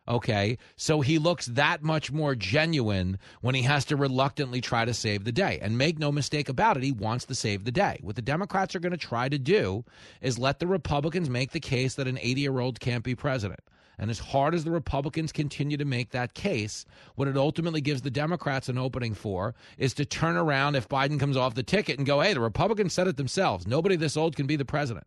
Okay, 0.09 0.57
so 0.75 1.01
he 1.01 1.19
looks 1.19 1.45
that 1.45 1.83
much 1.83 2.11
more 2.11 2.33
genuine 2.33 3.19
when 3.41 3.53
he 3.53 3.61
has 3.61 3.85
to 3.85 3.95
reluctantly 3.95 4.59
try 4.59 4.83
to 4.83 4.93
save 4.93 5.23
the 5.23 5.31
day. 5.31 5.59
And 5.61 5.77
make 5.77 5.99
no 5.99 6.11
mistake 6.11 6.49
about 6.49 6.77
it, 6.77 6.83
he 6.83 6.91
wants 6.91 7.25
to 7.25 7.35
save 7.35 7.63
the 7.63 7.71
day. 7.71 7.99
What 8.01 8.15
the 8.15 8.23
Democrats 8.23 8.75
are 8.75 8.79
going 8.79 8.91
to 8.91 8.97
try 8.97 9.29
to 9.29 9.37
do 9.37 9.85
is 10.19 10.39
let 10.39 10.57
the 10.57 10.65
Republicans 10.65 11.29
make 11.29 11.51
the 11.51 11.59
case 11.59 11.93
that 11.93 12.07
an 12.07 12.17
80 12.19 12.41
year 12.41 12.59
old 12.59 12.79
can't 12.79 13.03
be 13.03 13.13
president. 13.13 13.59
And 13.99 14.09
as 14.09 14.17
hard 14.17 14.55
as 14.55 14.63
the 14.63 14.71
Republicans 14.71 15.31
continue 15.31 15.77
to 15.77 15.85
make 15.85 16.09
that 16.11 16.33
case, 16.33 16.85
what 17.15 17.27
it 17.27 17.37
ultimately 17.37 17.81
gives 17.81 18.01
the 18.01 18.09
Democrats 18.09 18.69
an 18.69 18.79
opening 18.79 19.13
for 19.13 19.53
is 19.77 19.93
to 19.95 20.05
turn 20.05 20.37
around 20.37 20.75
if 20.75 20.89
Biden 20.89 21.19
comes 21.19 21.37
off 21.37 21.53
the 21.53 21.61
ticket 21.61 21.99
and 21.99 22.07
go, 22.07 22.21
hey, 22.21 22.33
the 22.33 22.39
Republicans 22.39 22.93
said 22.93 23.07
it 23.07 23.17
themselves. 23.17 23.67
Nobody 23.67 23.95
this 23.95 24.17
old 24.17 24.35
can 24.35 24.47
be 24.47 24.55
the 24.55 24.65
president. 24.65 25.05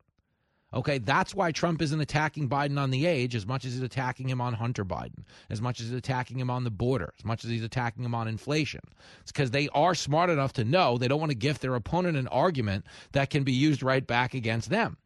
Okay, 0.74 0.98
that's 0.98 1.34
why 1.34 1.52
Trump 1.52 1.82
isn't 1.82 2.00
attacking 2.00 2.48
Biden 2.48 2.78
on 2.78 2.90
the 2.90 3.06
age 3.06 3.34
as 3.34 3.46
much 3.46 3.64
as 3.64 3.74
he's 3.74 3.82
attacking 3.82 4.28
him 4.28 4.40
on 4.40 4.54
Hunter 4.54 4.84
Biden, 4.84 5.24
as 5.50 5.60
much 5.60 5.80
as 5.80 5.86
he's 5.86 5.94
attacking 5.94 6.38
him 6.38 6.50
on 6.50 6.64
the 6.64 6.70
border, 6.70 7.12
as 7.18 7.24
much 7.24 7.44
as 7.44 7.50
he's 7.50 7.64
attacking 7.64 8.04
him 8.04 8.14
on 8.14 8.26
inflation. 8.28 8.80
It's 9.20 9.32
because 9.32 9.50
they 9.50 9.68
are 9.74 9.94
smart 9.94 10.30
enough 10.30 10.54
to 10.54 10.64
know 10.64 10.96
they 10.96 11.08
don't 11.08 11.20
want 11.20 11.30
to 11.30 11.36
gift 11.36 11.60
their 11.60 11.74
opponent 11.74 12.16
an 12.16 12.28
argument 12.28 12.86
that 13.12 13.30
can 13.30 13.44
be 13.44 13.52
used 13.52 13.82
right 13.82 14.06
back 14.06 14.34
against 14.34 14.70
them. 14.70 14.96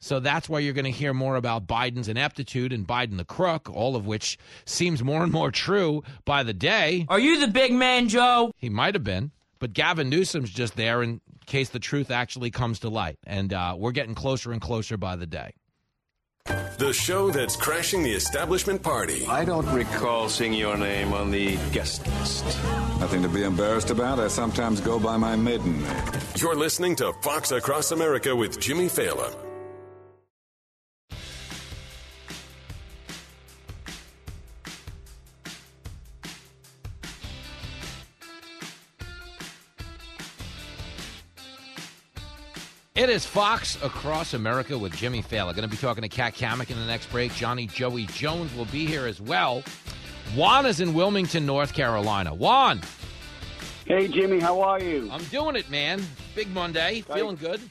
So 0.00 0.18
that's 0.18 0.48
why 0.48 0.58
you're 0.58 0.72
going 0.72 0.84
to 0.84 0.90
hear 0.90 1.14
more 1.14 1.36
about 1.36 1.68
Biden's 1.68 2.08
ineptitude 2.08 2.72
and 2.72 2.84
Biden 2.84 3.18
the 3.18 3.24
crook, 3.24 3.70
all 3.72 3.94
of 3.94 4.04
which 4.04 4.36
seems 4.64 5.04
more 5.04 5.22
and 5.22 5.30
more 5.30 5.52
true 5.52 6.02
by 6.24 6.42
the 6.42 6.52
day. 6.52 7.06
Are 7.08 7.20
you 7.20 7.38
the 7.38 7.46
big 7.46 7.72
man, 7.72 8.08
Joe? 8.08 8.52
He 8.56 8.68
might 8.68 8.96
have 8.96 9.04
been, 9.04 9.30
but 9.62 9.74
Gavin 9.74 10.08
Newsom's 10.08 10.50
just 10.50 10.74
there 10.74 11.04
in 11.04 11.20
case 11.46 11.68
the 11.68 11.78
truth 11.78 12.10
actually 12.10 12.50
comes 12.50 12.80
to 12.80 12.88
light. 12.88 13.16
And 13.24 13.52
uh, 13.52 13.76
we're 13.78 13.92
getting 13.92 14.16
closer 14.16 14.50
and 14.50 14.60
closer 14.60 14.96
by 14.96 15.14
the 15.14 15.24
day. 15.24 15.54
The 16.78 16.92
show 16.92 17.30
that's 17.30 17.54
crashing 17.54 18.02
the 18.02 18.10
establishment 18.10 18.82
party. 18.82 19.24
I 19.28 19.44
don't 19.44 19.72
recall 19.72 20.28
seeing 20.28 20.52
your 20.52 20.76
name 20.76 21.12
on 21.12 21.30
the 21.30 21.56
guest 21.70 22.04
list. 22.18 22.44
Nothing 22.98 23.22
to 23.22 23.28
be 23.28 23.44
embarrassed 23.44 23.90
about. 23.90 24.18
I 24.18 24.26
sometimes 24.26 24.80
go 24.80 24.98
by 24.98 25.16
my 25.16 25.36
maiden 25.36 25.80
name. 25.80 26.04
You're 26.34 26.56
listening 26.56 26.96
to 26.96 27.12
Fox 27.22 27.52
Across 27.52 27.92
America 27.92 28.34
with 28.34 28.58
Jimmy 28.58 28.86
Failla. 28.86 29.51
It 42.94 43.08
is 43.08 43.24
Fox 43.24 43.82
Across 43.82 44.34
America 44.34 44.76
with 44.76 44.94
Jimmy 44.94 45.22
Failla. 45.22 45.54
Going 45.54 45.62
to 45.62 45.68
be 45.68 45.78
talking 45.78 46.02
to 46.02 46.10
Kat 46.10 46.34
Cammack 46.34 46.70
in 46.70 46.78
the 46.78 46.84
next 46.84 47.10
break. 47.10 47.34
Johnny 47.34 47.66
Joey 47.66 48.04
Jones 48.04 48.54
will 48.54 48.66
be 48.66 48.84
here 48.84 49.06
as 49.06 49.18
well. 49.18 49.62
Juan 50.36 50.66
is 50.66 50.78
in 50.80 50.92
Wilmington, 50.92 51.46
North 51.46 51.72
Carolina. 51.72 52.34
Juan. 52.34 52.82
Hey, 53.86 54.08
Jimmy, 54.08 54.40
how 54.40 54.60
are 54.60 54.78
you? 54.78 55.08
I'm 55.10 55.24
doing 55.24 55.56
it, 55.56 55.70
man. 55.70 56.02
Big 56.34 56.52
Monday. 56.52 57.00
Feeling 57.14 57.36
good. 57.36 57.62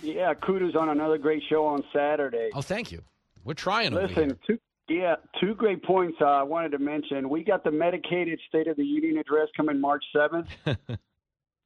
Yeah, 0.00 0.32
kudos 0.32 0.74
on 0.74 0.88
another 0.88 1.18
great 1.18 1.42
show 1.50 1.66
on 1.66 1.84
Saturday. 1.92 2.48
Oh, 2.54 2.62
thank 2.62 2.90
you. 2.90 3.02
We're 3.44 3.52
trying. 3.52 3.92
Listen, 3.92 4.38
two, 4.46 4.58
yeah, 4.88 5.16
two 5.38 5.54
great 5.54 5.84
points 5.84 6.16
uh, 6.22 6.24
I 6.24 6.42
wanted 6.44 6.70
to 6.70 6.78
mention. 6.78 7.28
We 7.28 7.44
got 7.44 7.62
the 7.62 7.70
medicated 7.70 8.40
State 8.48 8.68
of 8.68 8.78
the 8.78 8.86
Union 8.86 9.18
address 9.18 9.48
coming 9.54 9.78
March 9.78 10.04
7th. 10.14 10.48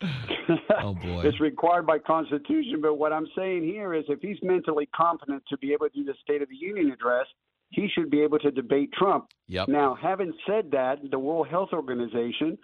oh, 0.82 0.94
boy. 0.94 1.22
It's 1.24 1.40
required 1.40 1.86
by 1.86 1.98
Constitution, 1.98 2.80
but 2.80 2.94
what 2.94 3.12
I'm 3.12 3.26
saying 3.36 3.64
here 3.64 3.94
is 3.94 4.04
if 4.08 4.20
he's 4.20 4.38
mentally 4.42 4.88
competent 4.94 5.42
to 5.48 5.58
be 5.58 5.72
able 5.72 5.88
to 5.88 5.94
do 5.94 6.04
the 6.04 6.14
State 6.22 6.42
of 6.42 6.48
the 6.48 6.56
Union 6.56 6.90
address, 6.90 7.26
he 7.70 7.88
should 7.94 8.10
be 8.10 8.22
able 8.22 8.38
to 8.40 8.50
debate 8.50 8.92
Trump. 8.92 9.28
Yep. 9.48 9.68
Now, 9.68 9.96
having 10.00 10.32
said 10.46 10.70
that, 10.72 10.98
the 11.10 11.18
World 11.18 11.48
Health 11.48 11.70
Organization 11.72 12.58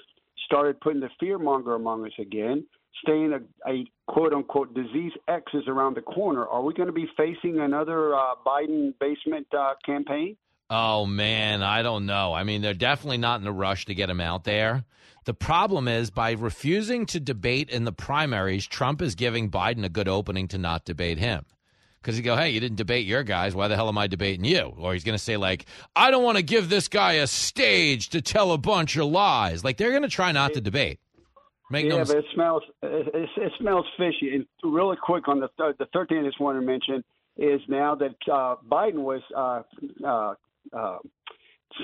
started 0.44 0.80
putting 0.80 1.00
the 1.00 1.10
fear 1.20 1.38
monger 1.38 1.74
among 1.74 2.04
us 2.06 2.12
again, 2.18 2.64
saying 3.06 3.32
a, 3.32 3.70
a 3.70 3.84
quote 4.06 4.32
unquote 4.32 4.74
disease 4.74 5.12
X 5.28 5.44
is 5.54 5.64
around 5.68 5.96
the 5.96 6.02
corner. 6.02 6.46
Are 6.46 6.62
we 6.62 6.72
going 6.74 6.88
to 6.88 6.92
be 6.92 7.08
facing 7.16 7.60
another 7.60 8.14
uh, 8.14 8.34
Biden 8.44 8.94
basement 8.98 9.46
uh, 9.56 9.74
campaign? 9.84 10.36
Oh 10.68 11.06
man, 11.06 11.62
I 11.62 11.82
don't 11.82 12.06
know. 12.06 12.32
I 12.32 12.42
mean, 12.42 12.62
they're 12.62 12.74
definitely 12.74 13.18
not 13.18 13.40
in 13.40 13.46
a 13.46 13.52
rush 13.52 13.84
to 13.86 13.94
get 13.94 14.10
him 14.10 14.20
out 14.20 14.42
there. 14.42 14.84
The 15.26 15.34
problem 15.34 15.88
is 15.88 16.10
by 16.10 16.30
refusing 16.30 17.04
to 17.06 17.18
debate 17.18 17.68
in 17.68 17.84
the 17.84 17.92
primaries, 17.92 18.64
Trump 18.64 19.02
is 19.02 19.16
giving 19.16 19.50
Biden 19.50 19.84
a 19.84 19.88
good 19.88 20.06
opening 20.06 20.46
to 20.48 20.58
not 20.58 20.84
debate 20.84 21.18
him. 21.18 21.44
Because 22.00 22.16
he 22.16 22.22
go, 22.22 22.36
hey, 22.36 22.50
you 22.50 22.60
didn't 22.60 22.76
debate 22.76 23.06
your 23.06 23.24
guys. 23.24 23.52
Why 23.52 23.66
the 23.66 23.74
hell 23.74 23.88
am 23.88 23.98
I 23.98 24.06
debating 24.06 24.44
you? 24.44 24.72
Or 24.78 24.92
he's 24.92 25.02
going 25.02 25.18
to 25.18 25.22
say 25.22 25.36
like, 25.36 25.66
I 25.96 26.12
don't 26.12 26.22
want 26.22 26.36
to 26.36 26.44
give 26.44 26.68
this 26.68 26.86
guy 26.86 27.14
a 27.14 27.26
stage 27.26 28.10
to 28.10 28.22
tell 28.22 28.52
a 28.52 28.58
bunch 28.58 28.96
of 28.96 29.06
lies. 29.06 29.64
Like 29.64 29.78
they're 29.78 29.90
going 29.90 30.02
to 30.02 30.08
try 30.08 30.30
not 30.30 30.54
to 30.54 30.60
debate. 30.60 31.00
Make 31.72 31.86
no 31.86 31.96
yeah, 31.96 32.00
mis- 32.02 32.08
but 32.08 32.18
it 32.18 32.24
smells 32.32 32.62
it, 32.82 33.30
it, 33.36 33.52
smells 33.58 33.86
fishy. 33.98 34.32
And 34.36 34.46
really 34.62 34.96
quick 35.02 35.26
on 35.26 35.40
the 35.40 35.48
th- 35.58 35.76
the 35.78 35.86
third 35.92 36.08
thing 36.08 36.18
I 36.18 36.22
just 36.22 36.40
wanted 36.40 36.60
to 36.60 36.66
mention 36.66 37.02
is 37.36 37.60
now 37.66 37.96
that 37.96 38.14
uh, 38.32 38.54
Biden 38.70 39.02
was 39.02 39.22
uh, 39.36 39.62
uh, 40.06 40.34
uh, 40.72 40.98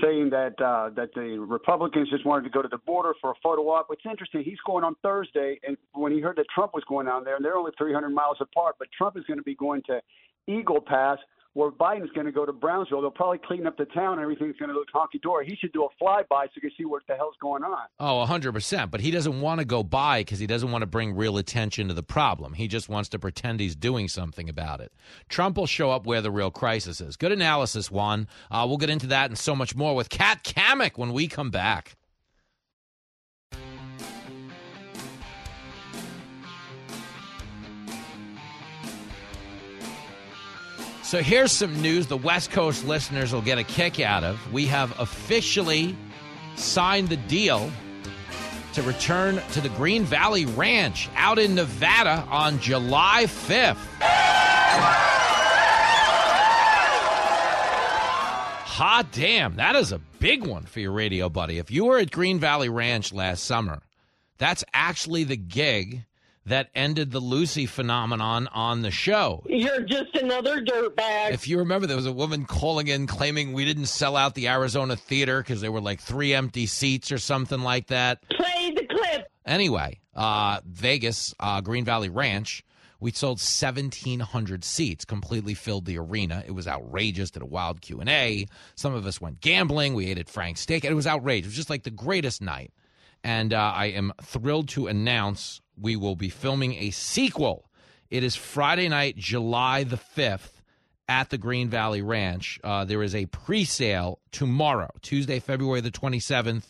saying 0.01 0.31
that 0.31 0.61
uh, 0.61 0.91
that 0.97 1.11
the 1.15 1.39
Republicans 1.39 2.09
just 2.11 2.25
wanted 2.25 2.45
to 2.45 2.51
go 2.51 2.63
to 2.63 2.69
the 2.69 2.79
border 2.79 3.13
for 3.21 3.33
a 3.33 3.35
photo 3.43 3.63
op. 3.71 3.89
It's 3.91 4.03
interesting, 4.09 4.43
he's 4.45 4.61
going 4.67 4.85
on 4.85 4.95
Thursday, 5.03 5.59
and 5.67 5.77
when 5.93 6.13
he 6.13 6.21
heard 6.21 6.37
that 6.37 6.47
Trump 6.55 6.73
was 6.75 6.85
going 6.89 7.07
down 7.07 7.25
there, 7.25 7.37
and 7.37 7.45
they're 7.45 7.57
only 7.57 7.73
300 7.77 8.11
miles 8.11 8.37
apart, 8.41 8.77
but 8.79 8.89
Trump 8.97 9.17
is 9.17 9.25
going 9.25 9.39
to 9.39 9.45
be 9.45 9.55
going 9.55 9.83
to 9.87 10.01
Eagle 10.47 10.81
Pass, 10.81 11.19
where 11.55 11.71
Biden's 11.71 12.11
going 12.13 12.27
to 12.27 12.33
go 12.33 12.47
to 12.47 12.53
Brownsville. 12.53 13.03
They'll 13.03 13.11
probably 13.11 13.39
clean 13.39 13.67
up 13.67 13.77
the 13.77 13.85
town, 13.87 14.15
and 14.15 14.23
everything's 14.23 14.57
going 14.57 14.71
to 14.71 14.75
look 14.75 14.89
honky 14.95 15.21
dory. 15.21 15.47
He 15.47 15.57
should 15.57 15.73
do 15.73 15.85
a 15.85 15.89
flyby 16.03 16.45
so 16.45 16.51
you 16.55 16.63
can 16.63 16.71
see 16.79 16.85
what 16.85 17.03
the 17.07 17.15
hell's 17.15 17.35
going 17.41 17.63
on. 17.63 17.87
Oh, 18.01 18.25
100%. 18.27 18.91
But 18.91 19.01
he 19.01 19.11
doesn't 19.11 19.41
want 19.41 19.61
to 19.61 19.65
go 19.65 19.83
by 19.83 20.21
because 20.21 20.39
he 20.39 20.47
doesn't 20.47 20.71
want 20.71 20.83
to 20.83 20.87
bring 20.87 21.15
real 21.15 21.37
attention 21.37 21.89
to 21.89 21.95
the 21.95 22.03
problem. 22.03 22.55
He 22.55 22.69
just 22.69 22.89
wants 22.89 23.09
to 23.11 23.19
pretend 23.19 23.61
he's 23.61 23.77
doing 23.77 24.09
something 24.09 24.49
about 24.49 24.81
it. 24.81 24.93
Trump 25.29 25.57
will 25.57 25.67
show 25.67 25.91
up 25.91 26.07
where 26.07 26.21
the 26.21 26.31
real 26.31 26.51
crisis 26.51 27.01
is. 27.01 27.17
Good 27.17 27.33
analysis, 27.33 27.91
Juan. 27.91 28.29
Uh, 28.51 28.65
we'll 28.67 28.79
get 28.79 28.91
into 28.91 29.07
that 29.09 29.31
and 29.31 29.39
so 29.39 29.55
much 29.55 29.77
more 29.77 29.95
with 29.95 30.09
Kat 30.09 30.43
Cammack 30.45 30.97
when 30.97 31.13
we 31.13 31.29
come 31.29 31.51
back. 31.51 31.97
So 41.13 41.23
here's 41.23 41.53
some 41.53 41.83
news 41.83 42.07
the 42.07 42.17
West 42.17 42.53
Coast 42.53 42.87
listeners 42.87 43.35
will 43.35 43.43
get 43.43 43.59
a 43.59 43.65
kick 43.65 44.01
out 44.01 44.25
of. 44.25 44.51
We 44.51 44.65
have 44.69 44.99
officially 44.99 45.95
signed 46.57 47.11
the 47.11 47.19
deal 47.19 47.71
to 48.73 48.81
return 48.81 49.43
to 49.53 49.61
the 49.61 49.69
Green 49.69 50.05
Valley 50.05 50.47
Ranch 50.47 51.11
out 51.15 51.39
in 51.39 51.55
Nevada 51.55 52.27
on 52.31 52.59
July 52.61 53.25
5th. 53.27 53.77
Hot 58.65 59.07
damn, 59.13 59.57
that 59.57 59.77
is 59.77 59.93
a 59.93 59.99
big 60.19 60.47
one 60.47 60.65
for 60.65 60.81
your 60.81 60.93
radio 60.93 61.29
buddy. 61.29 61.59
If 61.59 61.71
you 61.71 61.85
were 61.85 61.99
at 61.99 62.11
Green 62.11 62.39
Valley 62.39 62.71
Ranch 62.71 63.13
last 63.13 63.45
summer, 63.45 63.83
that's 64.39 64.65
actually 64.73 65.25
the 65.25 65.37
gig 65.37 66.07
that 66.47 66.69
ended 66.75 67.11
the 67.11 67.21
Lucy 67.21 67.67
phenomenon 67.67 68.49
on 68.49 68.83
the 68.83 68.91
show. 68.91 69.43
You're 69.47 69.83
just 69.83 70.17
another 70.17 70.61
dirtbag. 70.63 71.33
If 71.33 71.47
you 71.47 71.59
remember, 71.59 71.87
there 71.87 71.97
was 71.97 72.07
a 72.07 72.13
woman 72.13 72.47
calling 72.47 72.89
in 72.89 73.07
claiming 73.07 73.53
we 73.53 73.65
didn't 73.65 73.87
sell 73.87 74.17
out 74.17 74.35
the 74.35 74.49
Arizona 74.49 74.97
theater 74.97 75.41
because 75.41 75.61
there 75.61 75.73
were 75.73 75.81
like 75.81 76.01
three 76.01 76.35
empty 76.35 76.67
seats 76.67 77.13
or 77.13 77.19
something 77.19 77.61
like 77.61 77.89
that. 77.89 78.23
Play 78.29 78.73
the 78.75 78.87
clip. 78.87 79.31
Anyway, 79.47 80.01
uh, 80.15 80.61
Vegas, 80.67 81.35
uh, 81.39 81.61
Green 81.61 81.85
Valley 81.85 82.09
Ranch, 82.09 82.65
we 83.01 83.11
sold 83.11 83.39
1,700 83.39 84.63
seats, 84.63 85.05
completely 85.05 85.55
filled 85.55 85.87
the 85.87 85.99
arena. 85.99 86.45
It 86.47 86.53
was 86.53 86.69
outrageous. 86.69 87.33
Did 87.33 87.43
a 87.43 87.47
wild 87.47 87.81
Q 87.81 88.01
and 88.01 88.09
A. 88.09 88.47
Some 88.77 88.95
of 88.95 89.07
us 89.07 89.21
went 89.21 89.41
gambling. 89.41 89.95
We 89.95 90.07
ate 90.07 90.19
at 90.19 90.29
Frank's 90.29 90.61
Steak. 90.61 90.85
It 90.85 90.95
was 90.95 91.07
outrageous. 91.07 91.47
It 91.47 91.51
was 91.51 91.57
just 91.57 91.71
like 91.71 91.83
the 91.83 91.91
greatest 91.91 92.41
night. 92.41 92.73
And 93.25 93.53
uh, 93.53 93.73
I 93.75 93.87
am 93.87 94.13
thrilled 94.23 94.69
to 94.71 94.87
announce 94.87 95.61
we 95.77 95.97
will 95.97 96.17
be 96.17 96.29
filming 96.29 96.75
a 96.75 96.91
sequel. 96.91 97.71
It 98.11 98.25
is 98.25 98.37
Friday 98.37 98.89
night, 98.89 99.17
July 99.17 99.85
the 99.85 99.97
5th 99.97 100.61
at 101.09 101.31
the 101.31 101.39
Green 101.39 101.69
Valley 101.69 102.03
Ranch. 102.03 102.59
Uh, 102.63 102.85
there 102.85 103.03
is 103.03 103.15
a 103.15 103.27
pre 103.27 103.65
sale 103.65 104.21
tomorrow, 104.31 104.91
Tuesday, 105.03 105.41
February 105.41 105.81
the 105.81 105.91
27th. 105.91 106.65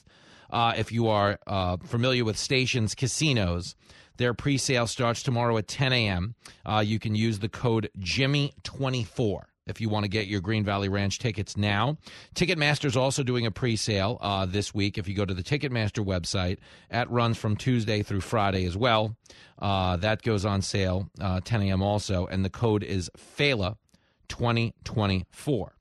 Uh, 0.51 0.75
if 0.77 0.93
you 0.93 1.09
are 1.09 1.39
uh, 1.47 1.79
familiar 1.79 2.25
with 2.25 2.37
stations, 2.39 2.95
casinos, 2.95 3.75
their 4.19 4.35
pre 4.35 4.59
sale 4.59 4.87
starts 4.87 5.23
tomorrow 5.23 5.57
at 5.57 5.69
10 5.69 5.93
a.m. 5.93 6.35
Uh, 6.67 6.83
you 6.85 6.99
can 6.99 7.15
use 7.15 7.39
the 7.39 7.49
code 7.49 7.89
Jimmy24 7.99 9.43
if 9.67 9.81
you 9.81 9.89
want 9.89 10.05
to 10.05 10.09
get 10.09 10.27
your 10.27 10.41
Green 10.41 10.65
Valley 10.65 10.89
Ranch 10.89 11.19
tickets 11.19 11.57
now. 11.57 11.97
Ticketmaster's 12.35 12.97
also 12.97 13.23
doing 13.23 13.47
a 13.47 13.51
pre-sale 13.51 14.19
uh, 14.21 14.47
this 14.47 14.75
week. 14.75 14.99
If 14.99 15.09
you 15.09 15.15
go 15.15 15.25
to 15.25 15.35
the 15.35 15.43
Ticketmaster 15.43 16.05
website, 16.05 16.59
that 16.91 17.11
runs 17.11 17.39
from 17.39 17.57
Tuesday 17.57 18.03
through 18.03 18.21
Friday 18.21 18.65
as 18.65 18.77
well. 18.77 19.17
Uh, 19.59 19.97
that 19.99 20.23
goes 20.23 20.45
on 20.45 20.63
sale 20.63 21.09
uh, 21.21 21.41
10 21.45 21.63
a.m. 21.63 21.83
also, 21.83 22.27
and 22.27 22.45
the 22.45 22.51
code 22.51 22.83
is 22.83 23.11
FALA 23.17 23.77
2024. 24.29 25.73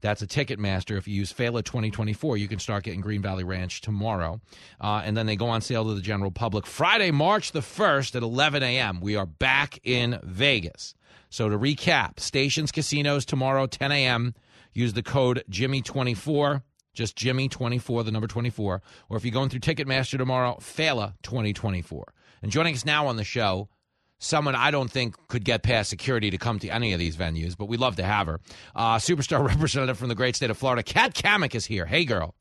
That's 0.00 0.22
a 0.22 0.26
Ticketmaster. 0.26 0.96
If 0.96 1.08
you 1.08 1.14
use 1.14 1.32
FALA 1.32 1.62
2024, 1.62 2.36
you 2.36 2.48
can 2.48 2.58
start 2.58 2.84
getting 2.84 3.00
Green 3.00 3.22
Valley 3.22 3.44
Ranch 3.44 3.80
tomorrow. 3.80 4.40
Uh, 4.80 5.02
and 5.04 5.16
then 5.16 5.26
they 5.26 5.36
go 5.36 5.48
on 5.48 5.62
sale 5.62 5.84
to 5.84 5.94
the 5.94 6.02
general 6.02 6.30
public 6.30 6.66
Friday, 6.66 7.10
March 7.10 7.52
the 7.52 7.60
1st 7.60 8.16
at 8.16 8.22
11 8.22 8.62
a.m. 8.62 9.00
We 9.00 9.16
are 9.16 9.26
back 9.26 9.80
in 9.84 10.20
Vegas. 10.22 10.94
So 11.30 11.48
to 11.48 11.58
recap, 11.58 12.20
stations, 12.20 12.72
casinos 12.72 13.24
tomorrow, 13.24 13.66
10 13.66 13.92
a.m. 13.92 14.34
Use 14.72 14.92
the 14.92 15.02
code 15.02 15.42
Jimmy24, 15.50 16.62
just 16.92 17.16
Jimmy24, 17.16 18.04
the 18.04 18.10
number 18.10 18.26
24. 18.26 18.82
Or 19.08 19.16
if 19.16 19.24
you're 19.24 19.32
going 19.32 19.48
through 19.48 19.60
Ticketmaster 19.60 20.18
tomorrow, 20.18 20.58
FALA 20.60 21.14
2024. 21.22 22.04
And 22.42 22.52
joining 22.52 22.74
us 22.74 22.84
now 22.84 23.06
on 23.06 23.16
the 23.16 23.24
show, 23.24 23.68
someone 24.18 24.54
I 24.54 24.70
don't 24.70 24.90
think 24.90 25.16
could 25.28 25.44
get 25.44 25.62
past 25.62 25.90
security 25.90 26.30
to 26.30 26.38
come 26.38 26.58
to 26.60 26.68
any 26.68 26.92
of 26.92 26.98
these 26.98 27.16
venues, 27.16 27.56
but 27.56 27.66
we'd 27.66 27.80
love 27.80 27.96
to 27.96 28.04
have 28.04 28.26
her. 28.26 28.40
Uh, 28.74 28.96
superstar 28.96 29.46
representative 29.48 29.98
from 29.98 30.08
the 30.08 30.14
great 30.14 30.36
state 30.36 30.50
of 30.50 30.58
Florida, 30.58 30.82
Kat 30.82 31.14
Cammack 31.14 31.54
is 31.54 31.66
here. 31.66 31.86
Hey, 31.86 32.04
girl. 32.04 32.34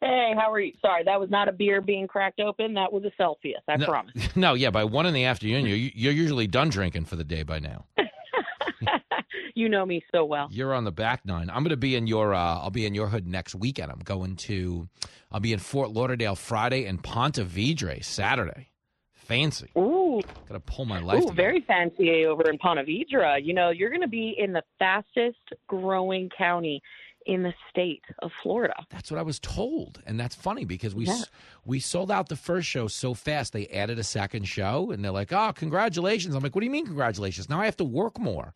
Hey, 0.00 0.32
how 0.34 0.50
are 0.50 0.60
you? 0.60 0.72
Sorry, 0.80 1.04
that 1.04 1.20
was 1.20 1.28
not 1.28 1.48
a 1.48 1.52
beer 1.52 1.82
being 1.82 2.06
cracked 2.06 2.40
open. 2.40 2.72
That 2.74 2.90
was 2.90 3.04
a 3.04 3.10
Celsius. 3.18 3.60
I 3.68 3.76
no, 3.76 3.86
promise. 3.86 4.14
No, 4.36 4.54
yeah, 4.54 4.70
by 4.70 4.84
one 4.84 5.04
in 5.04 5.12
the 5.12 5.24
afternoon, 5.24 5.66
you're, 5.66 5.76
you're 5.76 6.12
usually 6.12 6.46
done 6.46 6.70
drinking 6.70 7.04
for 7.04 7.16
the 7.16 7.24
day 7.24 7.42
by 7.42 7.58
now. 7.58 7.84
you 9.54 9.68
know 9.68 9.84
me 9.84 10.02
so 10.10 10.24
well. 10.24 10.48
You're 10.50 10.72
on 10.72 10.84
the 10.84 10.92
back 10.92 11.26
nine. 11.26 11.50
I'm 11.50 11.62
going 11.62 11.70
to 11.70 11.76
be 11.76 11.96
in 11.96 12.06
your. 12.06 12.34
Uh, 12.34 12.60
I'll 12.60 12.70
be 12.70 12.86
in 12.86 12.94
your 12.94 13.08
hood 13.08 13.26
next 13.26 13.54
weekend. 13.54 13.92
I'm 13.92 13.98
going 13.98 14.36
to. 14.36 14.88
I'll 15.30 15.40
be 15.40 15.52
in 15.52 15.58
Fort 15.58 15.90
Lauderdale 15.90 16.34
Friday 16.34 16.86
and 16.86 17.02
Ponte 17.02 17.36
Vedra 17.36 18.02
Saturday. 18.02 18.70
Fancy. 19.12 19.68
Ooh. 19.78 20.20
Got 20.48 20.54
to 20.54 20.60
pull 20.60 20.86
my 20.86 20.98
life. 20.98 21.18
Ooh, 21.18 21.20
together. 21.20 21.34
very 21.36 21.60
fancy 21.60 22.24
over 22.24 22.48
in 22.50 22.58
Ponte 22.58 22.84
Vedra. 22.86 23.38
You 23.44 23.52
know, 23.54 23.70
you're 23.70 23.90
going 23.90 24.00
to 24.00 24.08
be 24.08 24.34
in 24.36 24.52
the 24.52 24.62
fastest 24.78 25.38
growing 25.68 26.30
county 26.36 26.82
in 27.26 27.42
the 27.42 27.52
state 27.68 28.02
of 28.20 28.32
Florida. 28.42 28.74
That's 28.90 29.10
what 29.10 29.18
I 29.18 29.22
was 29.22 29.38
told, 29.38 30.02
and 30.06 30.18
that's 30.18 30.34
funny 30.34 30.64
because 30.64 30.94
we 30.94 31.04
Yeah. 31.06 31.22
we 31.64 31.78
sold 31.80 32.10
out 32.10 32.28
the 32.28 32.36
first 32.36 32.68
show 32.68 32.86
so 32.88 33.14
fast 33.14 33.52
they 33.52 33.66
added 33.68 33.98
a 33.98 34.04
second 34.04 34.44
show, 34.48 34.90
and 34.90 35.04
they're 35.04 35.12
like, 35.12 35.32
"Oh, 35.32 35.52
congratulations!" 35.54 36.34
I'm 36.34 36.42
like, 36.42 36.54
"What 36.54 36.60
do 36.60 36.66
you 36.66 36.70
mean 36.72 36.86
congratulations? 36.86 37.48
Now 37.48 37.60
I 37.60 37.64
have 37.66 37.76
to 37.78 37.84
work 37.84 38.18
more." 38.18 38.54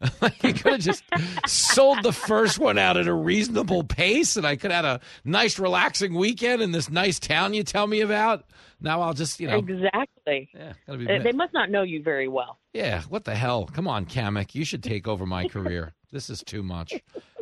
you 0.44 0.54
could 0.54 0.72
have 0.74 0.80
just 0.80 1.02
sold 1.48 2.04
the 2.04 2.12
first 2.12 2.60
one 2.60 2.78
out 2.78 2.96
at 2.96 3.08
a 3.08 3.12
reasonable 3.12 3.82
pace, 3.82 4.36
and 4.36 4.46
I 4.46 4.54
could 4.54 4.70
have 4.70 4.84
had 4.84 4.94
a 4.96 5.00
nice, 5.24 5.58
relaxing 5.58 6.14
weekend 6.14 6.62
in 6.62 6.70
this 6.70 6.88
nice 6.88 7.18
town 7.18 7.52
you 7.52 7.64
tell 7.64 7.88
me 7.88 8.00
about. 8.00 8.44
Now 8.80 9.00
I'll 9.00 9.12
just, 9.12 9.40
you 9.40 9.48
know, 9.48 9.58
exactly. 9.58 10.50
Yeah, 10.54 10.74
be 10.86 11.04
They- 11.04 11.18
they 11.18 11.32
must 11.32 11.52
not 11.52 11.68
know 11.68 11.82
you 11.82 12.00
very 12.00 12.28
well. 12.28 12.60
yeah. 12.72 13.02
What 13.08 13.24
the 13.24 13.34
hell? 13.34 13.66
Come 13.66 13.88
on, 13.88 14.06
Cammack, 14.06 14.54
you 14.54 14.64
should 14.64 14.84
take 14.84 15.08
over 15.08 15.26
my 15.26 15.48
career. 15.48 15.94
This 16.12 16.30
is 16.30 16.44
too 16.44 16.62
much. 16.62 16.92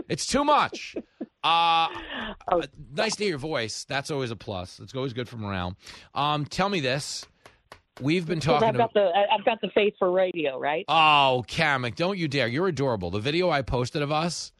It's 0.09 0.27
too 0.27 0.45
much. 0.45 0.97
Uh, 1.45 1.89
Oh. 2.49 2.61
uh, 2.61 2.67
nice 2.95 3.17
to 3.17 3.25
hear 3.25 3.31
your 3.31 3.39
voice. 3.39 3.85
That's 3.89 4.11
always 4.11 4.31
a 4.31 4.37
plus. 4.37 4.79
It's 4.81 4.95
always 4.95 5.13
good 5.13 5.29
for 5.29 5.37
morale. 5.37 5.75
Um, 6.15 6.45
tell 6.45 6.69
me 6.69 6.81
this. 6.81 7.25
We've 8.01 8.27
been 8.27 8.41
talking. 8.41 8.69
I've 8.69 8.75
to- 8.75 8.79
got 8.79 8.95
the 8.95 9.11
I've 9.33 9.45
got 9.45 9.61
the 9.61 9.69
face 9.71 9.95
for 9.99 10.11
radio, 10.13 10.59
right? 10.59 10.85
Oh, 10.89 11.45
Cammack, 11.49 11.95
don't 11.97 12.19
you 12.19 12.29
dare. 12.29 12.47
You're 12.47 12.69
adorable. 12.69 13.11
The 13.11 13.19
video 13.21 13.49
I 13.51 13.63
posted 13.63 14.03
of 14.03 14.13
us, 14.13 14.53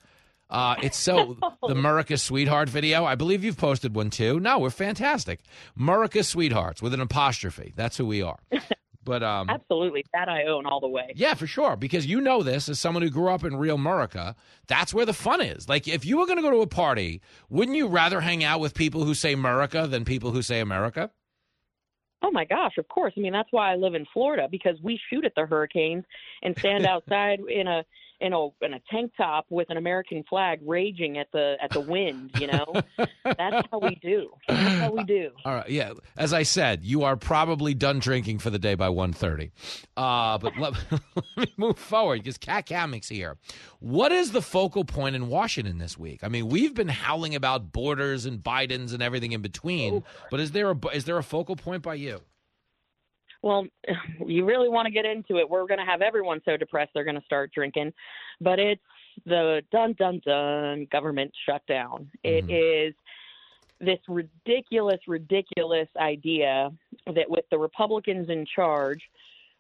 uh, 0.49 0.77
it's 0.83 0.97
so, 0.97 1.37
the 1.69 1.75
Murica 1.75 2.19
Sweetheart 2.19 2.69
video, 2.69 3.05
I 3.05 3.15
believe 3.15 3.45
you've 3.45 3.59
posted 3.59 3.95
one 3.95 4.11
too. 4.11 4.41
No, 4.41 4.59
we're 4.59 4.71
fantastic. 4.71 5.41
Murica 5.79 6.25
Sweethearts 6.25 6.81
with 6.83 6.95
an 6.95 7.01
apostrophe. 7.01 7.73
That's 7.77 7.97
who 7.99 8.07
we 8.07 8.23
are. 8.23 8.39
But, 9.07 9.23
um, 9.23 9.49
Absolutely, 9.49 10.05
that 10.13 10.29
I 10.29 10.45
own 10.45 10.67
all 10.67 10.81
the 10.81 10.89
way. 10.89 11.13
yeah, 11.15 11.33
for 11.35 11.47
sure. 11.47 11.77
Because 11.77 12.05
you 12.05 12.21
know 12.21 12.43
this 12.43 12.69
as 12.69 12.79
someone 12.79 13.03
who 13.03 13.09
grew 13.09 13.29
up 13.31 13.45
in 13.45 13.57
real 13.57 13.79
Murica. 13.79 14.35
That's 14.67 14.93
where 14.93 15.07
the 15.07 15.15
fun 15.15 15.41
is. 15.41 15.69
Like, 15.69 15.87
if 15.89 16.05
you 16.05 16.19
were 16.19 16.27
going 16.27 16.39
to 16.39 16.43
go 16.43 16.51
to 16.51 16.61
a 16.61 16.67
party, 16.67 17.23
wouldn't 17.49 17.77
you 17.77 17.87
rather 17.87 18.21
hang 18.21 18.43
out 18.43 18.59
with 18.61 18.75
people 18.75 19.05
who 19.05 19.15
say 19.15 19.35
Murica 19.37 19.89
than 19.89 20.05
people 20.05 20.33
who 20.33 20.43
say 20.43 20.61
America? 20.61 21.11
Oh 22.23 22.33
my 22.33 22.45
gosh, 22.45 22.79
of 22.79 22.89
course. 22.89 23.13
I 23.17 23.21
mean, 23.21 23.33
that's 23.33 23.53
why 23.53 23.73
I 23.73 23.77
live 23.77 23.95
in 23.95 24.07
Florida 24.13 24.49
because 24.51 24.77
we 24.83 24.99
shoot 25.09 25.25
at 25.25 25.35
the 25.37 25.47
hurricanes 25.47 26.05
and 26.43 26.59
stand 26.59 26.85
outside 26.95 27.39
in 27.49 27.69
a 27.69 27.85
in 28.21 28.33
a 28.33 28.47
in 28.63 28.75
a 28.75 28.81
tank 28.91 29.13
top 29.17 29.47
with 29.51 29.69
an 29.71 29.77
American 29.77 30.25
flag 30.29 30.61
raging 30.65 31.19
at 31.19 31.31
the 31.33 31.57
at 31.63 31.71
the 31.71 31.81
wind, 31.81 32.31
you 32.39 32.47
know? 32.47 32.75
that's 33.25 33.67
how 33.71 33.79
we 33.79 33.97
do. 33.97 34.31
That's 34.49 34.81
how 34.81 34.93
we 34.93 35.05
do. 35.05 35.31
All 35.45 35.55
right, 35.55 35.69
yeah. 35.69 35.93
As 36.17 36.33
I 36.33 36.43
said, 36.43 36.85
you 36.85 37.03
are 37.05 37.17
probably 37.17 37.75
done 37.75 37.99
drinking 37.99 38.39
for 38.39 38.51
the 38.51 38.59
day 38.59 38.75
by 38.75 38.89
1.30. 38.89 39.51
Uh, 39.97 40.39
but 40.39 40.57
let, 40.59 40.75
let 41.17 41.49
me 41.49 41.55
move 41.57 41.79
forward 41.79 42.21
because 42.21 42.39
Kat 42.39 42.67
Cammack's 42.67 43.09
here. 43.09 43.37
What 43.81 44.13
is 44.13 44.33
the 44.33 44.43
focal 44.43 44.85
point 44.85 45.17
in 45.17 45.29
Washington 45.29 45.79
this 45.79 45.99
week? 45.99 46.21
I 46.23 46.29
mean, 46.29 46.49
we've 46.49 46.75
been 46.75 46.89
howling 46.89 47.35
about 47.35 47.73
borders 47.73 48.27
and 48.27 48.43
Bidens 48.43 48.93
and 48.93 49.03
everything 49.03 49.33
in 49.33 49.43
between, 49.43 50.03
but 50.31 50.41
is 50.41 50.53
there 50.53 50.71
a 50.71 50.87
is 50.95 51.05
there 51.05 51.19
a 51.19 51.23
focal 51.23 51.57
point 51.57 51.83
by 51.83 51.95
you? 51.95 52.21
Well, 53.47 53.67
you 54.27 54.45
really 54.45 54.69
want 54.69 54.87
to 54.87 54.93
get 54.93 55.05
into 55.05 55.39
it. 55.39 55.49
We're 55.49 55.67
going 55.67 55.79
to 55.79 55.87
have 55.87 56.03
everyone 56.03 56.41
so 56.45 56.57
depressed 56.57 56.91
they're 56.95 57.05
going 57.05 57.21
to 57.21 57.25
start 57.25 57.53
drinking. 57.55 57.93
But 58.41 58.59
it's 58.59 58.83
the 59.25 59.63
dun 59.73 59.95
dun 59.99 60.21
dun 60.27 60.87
government 60.91 61.33
shutdown. 61.49 62.11
It 62.25 62.47
mm-hmm. 62.47 62.91
is 62.91 62.95
this 63.81 63.99
ridiculous, 64.09 64.99
ridiculous 65.07 65.89
idea 65.99 66.71
that 67.07 67.29
with 67.29 67.45
the 67.51 67.59
Republicans 67.59 68.29
in 68.29 68.45
charge, 68.55 69.01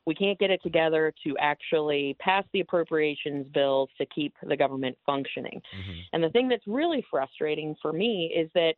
we 0.06 0.14
can't 0.14 0.38
get 0.38 0.50
it 0.50 0.62
together 0.62 1.12
to 1.24 1.36
actually 1.38 2.16
pass 2.20 2.44
the 2.52 2.60
appropriations 2.60 3.46
bills 3.52 3.88
to 3.98 4.06
keep 4.06 4.34
the 4.42 4.56
government 4.56 4.96
functioning. 5.04 5.60
Mm-hmm. 5.76 5.98
And 6.12 6.24
the 6.24 6.30
thing 6.30 6.48
that's 6.48 6.66
really 6.66 7.04
frustrating 7.10 7.76
for 7.82 7.92
me 7.92 8.32
is 8.34 8.48
that 8.54 8.74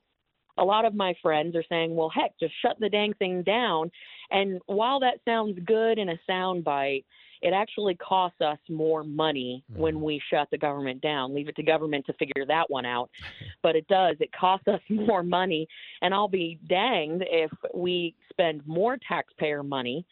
a 0.59 0.65
lot 0.65 0.85
of 0.85 0.95
my 0.95 1.15
friends 1.23 1.55
are 1.57 1.65
saying, 1.69 1.95
well, 1.95 2.11
heck, 2.11 2.33
just 2.39 2.55
shut 2.63 2.79
the 2.81 2.89
dang 2.89 3.15
thing 3.15 3.43
down. 3.43 3.91
And 4.31 4.61
while 4.67 5.01
that 5.01 5.21
sounds 5.25 5.59
good 5.65 5.99
in 5.99 6.11
a 6.11 6.19
sound 6.27 6.65
bite, 6.65 7.05
it 7.41 7.53
actually 7.53 7.95
costs 7.97 8.41
us 8.41 8.59
more 8.69 9.05
money 9.05 9.63
mm-hmm. 9.71 9.81
when 9.81 10.01
we 10.01 10.21
shut 10.31 10.49
the 10.51 10.59
government 10.59 11.01
down. 11.01 11.35
Leave 11.35 11.49
it 11.49 11.57
to 11.57 11.63
government 11.63 12.05
to 12.07 12.13
figure 12.15 12.45
that 12.47 12.69
one 12.69 12.85
out. 12.85 13.11
But 13.61 13.75
it 13.75 13.89
does. 13.89 14.17
It 14.21 14.31
costs 14.33 14.69
us 14.69 14.81
more 14.89 15.23
money. 15.23 15.67
And 16.01 16.15
I'll 16.15 16.29
be 16.29 16.59
danged 16.69 17.25
if 17.29 17.51
we 17.75 18.15
spend 18.31 18.63
more 18.67 18.97
taxpayer 19.09 19.63
money 19.63 20.07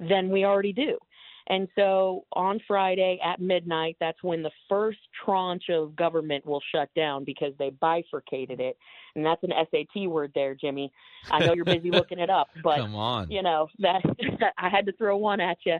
than 0.00 0.30
we 0.30 0.44
already 0.44 0.72
do. 0.72 0.98
And 1.52 1.68
so 1.76 2.24
on 2.32 2.60
Friday 2.66 3.20
at 3.22 3.38
midnight, 3.38 3.98
that's 4.00 4.22
when 4.22 4.42
the 4.42 4.50
first 4.70 5.00
tranche 5.22 5.68
of 5.68 5.94
government 5.94 6.46
will 6.46 6.62
shut 6.74 6.88
down 6.96 7.24
because 7.24 7.52
they 7.58 7.68
bifurcated 7.68 8.58
it. 8.58 8.78
And 9.14 9.26
that's 9.26 9.42
an 9.42 9.52
SAT 9.70 10.08
word 10.08 10.32
there, 10.34 10.54
Jimmy. 10.54 10.90
I 11.30 11.40
know 11.40 11.52
you're 11.52 11.66
busy 11.66 11.90
looking 11.90 12.18
it 12.18 12.30
up, 12.30 12.48
but 12.64 12.78
Come 12.78 12.96
on. 12.96 13.30
you 13.30 13.42
know 13.42 13.68
that 13.80 14.00
I 14.58 14.70
had 14.70 14.86
to 14.86 14.92
throw 14.92 15.18
one 15.18 15.40
at 15.40 15.58
you. 15.66 15.76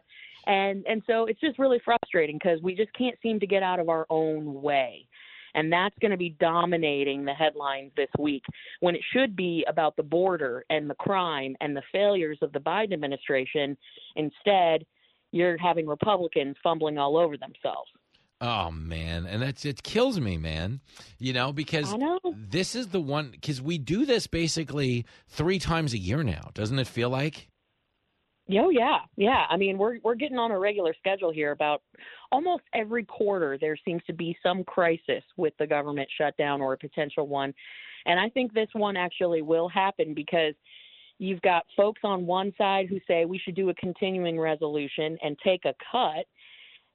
And 0.46 0.84
and 0.86 1.02
so 1.06 1.24
it's 1.24 1.40
just 1.40 1.58
really 1.58 1.80
frustrating 1.82 2.36
because 2.36 2.60
we 2.60 2.74
just 2.74 2.92
can't 2.92 3.16
seem 3.22 3.40
to 3.40 3.46
get 3.46 3.62
out 3.62 3.80
of 3.80 3.88
our 3.88 4.04
own 4.10 4.60
way. 4.60 5.08
And 5.54 5.72
that's 5.72 5.96
going 6.02 6.10
to 6.10 6.18
be 6.18 6.36
dominating 6.38 7.24
the 7.24 7.32
headlines 7.32 7.92
this 7.96 8.10
week 8.18 8.44
when 8.80 8.94
it 8.94 9.02
should 9.14 9.34
be 9.34 9.64
about 9.66 9.96
the 9.96 10.02
border 10.02 10.66
and 10.68 10.90
the 10.90 10.94
crime 10.96 11.56
and 11.62 11.74
the 11.74 11.82
failures 11.92 12.38
of 12.42 12.52
the 12.52 12.58
Biden 12.58 12.92
administration. 12.92 13.78
Instead, 14.16 14.84
you're 15.32 15.58
having 15.58 15.86
Republicans 15.86 16.56
fumbling 16.62 16.98
all 16.98 17.16
over 17.16 17.36
themselves. 17.36 17.90
Oh 18.40 18.72
man, 18.72 19.26
and 19.26 19.40
that's 19.40 19.64
it 19.64 19.84
kills 19.84 20.18
me, 20.18 20.36
man. 20.36 20.80
You 21.18 21.32
know 21.32 21.52
because 21.52 21.94
know. 21.94 22.18
this 22.24 22.74
is 22.74 22.88
the 22.88 23.00
one 23.00 23.30
because 23.30 23.62
we 23.62 23.78
do 23.78 24.04
this 24.04 24.26
basically 24.26 25.06
three 25.28 25.58
times 25.60 25.94
a 25.94 25.98
year 25.98 26.22
now. 26.24 26.50
Doesn't 26.52 26.78
it 26.78 26.88
feel 26.88 27.08
like? 27.08 27.48
Oh 28.50 28.70
yeah, 28.70 28.98
yeah. 29.16 29.44
I 29.48 29.56
mean, 29.56 29.78
we're 29.78 29.98
we're 30.02 30.16
getting 30.16 30.38
on 30.38 30.50
a 30.50 30.58
regular 30.58 30.92
schedule 30.98 31.32
here. 31.32 31.52
About 31.52 31.82
almost 32.32 32.64
every 32.74 33.04
quarter, 33.04 33.56
there 33.60 33.76
seems 33.84 34.02
to 34.08 34.12
be 34.12 34.36
some 34.42 34.64
crisis 34.64 35.22
with 35.36 35.54
the 35.60 35.66
government 35.66 36.08
shutdown 36.18 36.60
or 36.60 36.72
a 36.72 36.78
potential 36.78 37.28
one, 37.28 37.54
and 38.06 38.18
I 38.18 38.28
think 38.28 38.52
this 38.52 38.68
one 38.72 38.96
actually 38.96 39.42
will 39.42 39.68
happen 39.68 40.14
because 40.14 40.54
you've 41.22 41.42
got 41.42 41.64
folks 41.76 42.00
on 42.04 42.26
one 42.26 42.52
side 42.58 42.86
who 42.88 42.98
say 43.06 43.24
we 43.24 43.38
should 43.38 43.54
do 43.54 43.70
a 43.70 43.74
continuing 43.74 44.38
resolution 44.38 45.16
and 45.22 45.38
take 45.44 45.64
a 45.64 45.74
cut, 45.90 46.26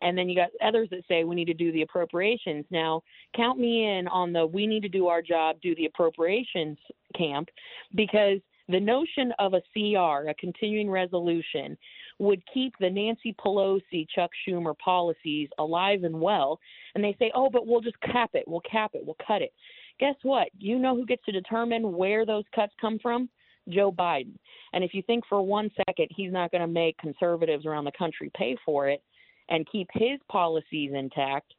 and 0.02 0.18
then 0.18 0.30
you 0.30 0.36
got 0.36 0.50
others 0.64 0.90
that 0.92 1.04
say 1.08 1.24
we 1.24 1.36
need 1.36 1.46
to 1.46 1.54
do 1.54 1.72
the 1.72 1.82
appropriations. 1.82 2.66
Now, 2.70 3.02
count 3.36 3.58
me 3.58 3.86
in 3.86 4.08
on 4.10 4.34
the 4.34 4.46
we 4.46 4.68
need 4.68 4.84
to 4.84 4.90
do 4.90 5.08
our 5.08 5.22
job, 5.22 5.58
do 5.62 5.74
the 5.76 5.86
appropriations 5.86 6.78
camp, 7.18 7.48
because 7.96 8.40
the 8.70 8.80
notion 8.80 9.32
of 9.40 9.54
a 9.54 9.62
CR, 9.74 10.30
a 10.30 10.36
continuing 10.38 10.90
resolution, 10.90 11.78
would 12.20 12.42
keep 12.54 12.74
the 12.80 12.90
Nancy 12.90 13.34
Pelosi, 13.44 14.06
Chuck 14.14 14.30
Schumer 14.46 14.78
policies 14.78 15.48
alive 15.58 16.04
and 16.04 16.20
well. 16.20 16.60
And 16.94 17.04
they 17.04 17.16
say, 17.18 17.32
oh, 17.34 17.50
but 17.50 17.66
we'll 17.66 17.80
just 17.80 18.00
cap 18.02 18.32
it, 18.34 18.44
we'll 18.46 18.62
cap 18.70 18.92
it, 18.94 19.06
we'll 19.06 19.16
cut 19.26 19.42
it. 19.42 19.54
Guess 20.02 20.16
what? 20.24 20.50
You 20.60 20.80
know 20.80 20.96
who 20.96 21.06
gets 21.06 21.24
to 21.26 21.32
determine 21.32 21.96
where 21.96 22.26
those 22.26 22.44
cuts 22.54 22.74
come 22.82 23.00
from? 23.00 23.30
Joe 23.70 23.92
Biden. 23.92 24.36
And 24.74 24.84
if 24.84 24.94
you 24.94 25.02
think 25.02 25.24
for 25.28 25.42
one 25.42 25.70
second 25.88 26.08
he's 26.16 26.32
not 26.32 26.52
going 26.52 26.62
to 26.62 26.68
make 26.68 26.98
conservatives 26.98 27.66
around 27.66 27.86
the 27.86 27.92
country 27.98 28.32
pay 28.36 28.58
for 28.66 28.88
it 28.90 29.02
and 29.50 29.68
keep 29.72 29.88
his 29.94 30.20
policies 30.30 30.92
intact, 30.94 31.54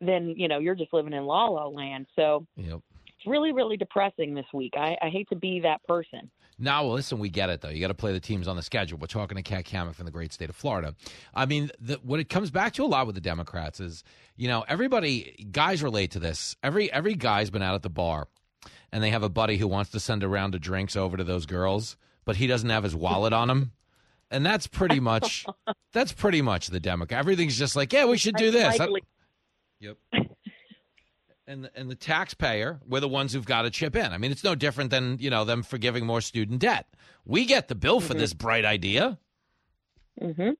then 0.00 0.34
you 0.36 0.48
know 0.48 0.58
you're 0.58 0.74
just 0.74 0.92
living 0.92 1.12
in 1.12 1.24
la 1.24 1.46
la 1.46 1.66
land. 1.66 2.06
So 2.16 2.46
Yep. 2.56 2.80
it's 3.06 3.26
really, 3.26 3.52
really 3.52 3.76
depressing 3.76 4.34
this 4.34 4.46
week. 4.52 4.74
I, 4.76 4.96
I 5.02 5.08
hate 5.08 5.28
to 5.30 5.36
be 5.36 5.60
that 5.60 5.82
person. 5.86 6.30
Now, 6.58 6.84
well, 6.86 6.94
listen, 6.94 7.18
we 7.18 7.28
get 7.28 7.50
it 7.50 7.60
though. 7.60 7.68
You 7.68 7.80
got 7.80 7.88
to 7.88 7.94
play 7.94 8.14
the 8.14 8.20
teams 8.20 8.48
on 8.48 8.56
the 8.56 8.62
schedule. 8.62 8.96
We're 8.98 9.08
talking 9.08 9.36
to 9.36 9.42
Kat 9.42 9.66
Cammack 9.66 9.94
from 9.94 10.06
the 10.06 10.10
great 10.10 10.32
state 10.32 10.48
of 10.48 10.56
Florida. 10.56 10.94
I 11.34 11.44
mean, 11.44 11.70
the, 11.78 11.96
what 12.02 12.18
it 12.18 12.30
comes 12.30 12.50
back 12.50 12.72
to 12.74 12.84
a 12.84 12.86
lot 12.86 13.04
with 13.06 13.14
the 13.14 13.20
Democrats 13.20 13.78
is, 13.78 14.02
you 14.36 14.48
know, 14.48 14.64
everybody, 14.66 15.46
guys 15.52 15.82
relate 15.82 16.12
to 16.12 16.18
this. 16.18 16.56
Every 16.62 16.90
every 16.90 17.14
guy's 17.14 17.50
been 17.50 17.60
out 17.60 17.74
at 17.74 17.82
the 17.82 17.90
bar, 17.90 18.28
and 18.92 19.02
they 19.02 19.10
have 19.10 19.22
a 19.22 19.28
buddy 19.28 19.56
who 19.58 19.68
wants 19.68 19.90
to 19.90 20.00
send 20.00 20.22
a 20.22 20.28
round 20.28 20.54
of 20.54 20.60
drinks 20.60 20.96
over 20.96 21.16
to 21.16 21.24
those 21.24 21.46
girls, 21.46 21.96
but 22.24 22.36
he 22.36 22.46
doesn't 22.46 22.70
have 22.70 22.84
his 22.84 22.94
wallet 22.96 23.32
on 23.32 23.50
him. 23.50 23.72
And 24.30 24.44
that's 24.44 24.66
pretty 24.66 24.98
much 25.00 25.46
that's 25.92 26.12
pretty 26.12 26.42
much 26.42 26.68
the 26.68 26.80
Democrat. 26.80 27.18
Everything's 27.20 27.56
just 27.58 27.76
like, 27.76 27.92
yeah, 27.92 28.06
we 28.06 28.18
should 28.18 28.36
do 28.36 28.50
this. 28.50 28.78
Likely- 28.78 29.02
Yep. 29.80 29.96
And 31.48 31.64
the, 31.64 31.70
and 31.78 31.88
the 31.88 31.94
taxpayer, 31.94 32.80
we're 32.88 32.98
the 33.00 33.08
ones 33.08 33.32
who've 33.32 33.44
got 33.46 33.62
to 33.62 33.70
chip 33.70 33.94
in. 33.94 34.12
I 34.12 34.18
mean, 34.18 34.32
it's 34.32 34.42
no 34.42 34.56
different 34.56 34.90
than 34.90 35.18
you 35.20 35.30
know 35.30 35.44
them 35.44 35.62
forgiving 35.62 36.04
more 36.04 36.20
student 36.20 36.58
debt. 36.60 36.88
We 37.24 37.44
get 37.44 37.68
the 37.68 37.76
bill 37.76 38.00
for 38.00 38.14
Mhm. 38.14 38.18
this 38.18 38.32
bright 38.34 38.64
idea. 38.64 39.18
Mm-hmm. 40.20 40.50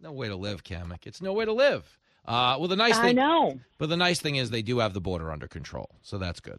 No 0.00 0.12
way 0.12 0.28
to 0.28 0.36
live, 0.36 0.62
Cammack. 0.62 1.06
It's 1.06 1.22
no 1.22 1.32
way 1.32 1.46
to 1.46 1.52
live. 1.52 1.98
Uh, 2.26 2.56
well, 2.58 2.68
the 2.68 2.76
nice 2.76 2.98
thing, 2.98 3.18
I 3.18 3.22
know. 3.22 3.58
but 3.78 3.88
the 3.88 3.96
nice 3.96 4.20
thing 4.20 4.36
is 4.36 4.50
they 4.50 4.60
do 4.62 4.78
have 4.80 4.92
the 4.92 5.00
border 5.00 5.30
under 5.30 5.46
control, 5.48 5.88
so 6.02 6.18
that's 6.18 6.40
good. 6.40 6.58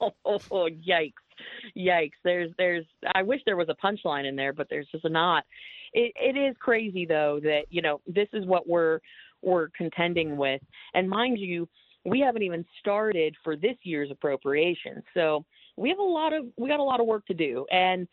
Oh, 0.00 0.12
yikes, 0.88 1.12
yikes! 1.76 2.10
There's, 2.24 2.50
there's. 2.58 2.84
I 3.14 3.22
wish 3.22 3.40
there 3.46 3.56
was 3.56 3.68
a 3.68 3.86
punchline 3.86 4.26
in 4.26 4.36
there, 4.36 4.52
but 4.52 4.68
there's 4.70 4.88
just 4.90 5.08
not. 5.08 5.44
It, 5.92 6.12
it 6.16 6.38
is 6.38 6.54
crazy 6.60 7.06
though 7.06 7.40
that 7.42 7.62
you 7.70 7.82
know 7.82 8.00
this 8.06 8.28
is 8.32 8.46
what 8.46 8.68
we're 8.68 9.00
we're 9.42 9.68
contending 9.76 10.36
with, 10.36 10.60
and 10.94 11.08
mind 11.08 11.38
you, 11.38 11.68
we 12.04 12.20
haven't 12.20 12.42
even 12.42 12.64
started 12.80 13.34
for 13.44 13.56
this 13.56 13.76
year's 13.82 14.10
appropriations. 14.10 15.02
So 15.14 15.44
we 15.76 15.88
have 15.90 15.98
a 15.98 16.02
lot 16.02 16.32
of 16.32 16.46
we 16.56 16.68
got 16.68 16.80
a 16.80 16.84
lot 16.84 17.00
of 17.00 17.06
work 17.06 17.26
to 17.26 17.34
do. 17.34 17.66
And 17.70 18.08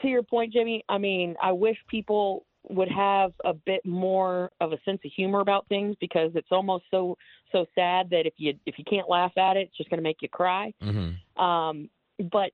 to 0.00 0.08
your 0.08 0.22
point, 0.22 0.52
Jimmy, 0.52 0.84
I 0.88 0.98
mean, 0.98 1.34
I 1.42 1.52
wish 1.52 1.76
people 1.88 2.46
would 2.68 2.90
have 2.90 3.32
a 3.44 3.52
bit 3.52 3.84
more 3.84 4.50
of 4.60 4.72
a 4.72 4.78
sense 4.84 5.00
of 5.04 5.10
humor 5.14 5.40
about 5.40 5.66
things 5.68 5.96
because 6.00 6.30
it's 6.34 6.48
almost 6.50 6.84
so 6.90 7.16
so 7.50 7.66
sad 7.74 8.08
that 8.10 8.26
if 8.26 8.34
you 8.36 8.54
if 8.66 8.78
you 8.78 8.84
can't 8.84 9.08
laugh 9.08 9.36
at 9.36 9.56
it, 9.56 9.68
it's 9.68 9.76
just 9.76 9.90
going 9.90 9.98
to 9.98 10.02
make 10.02 10.22
you 10.22 10.28
cry. 10.28 10.72
Mm-hmm. 10.82 11.42
Um, 11.42 11.90
but 12.30 12.52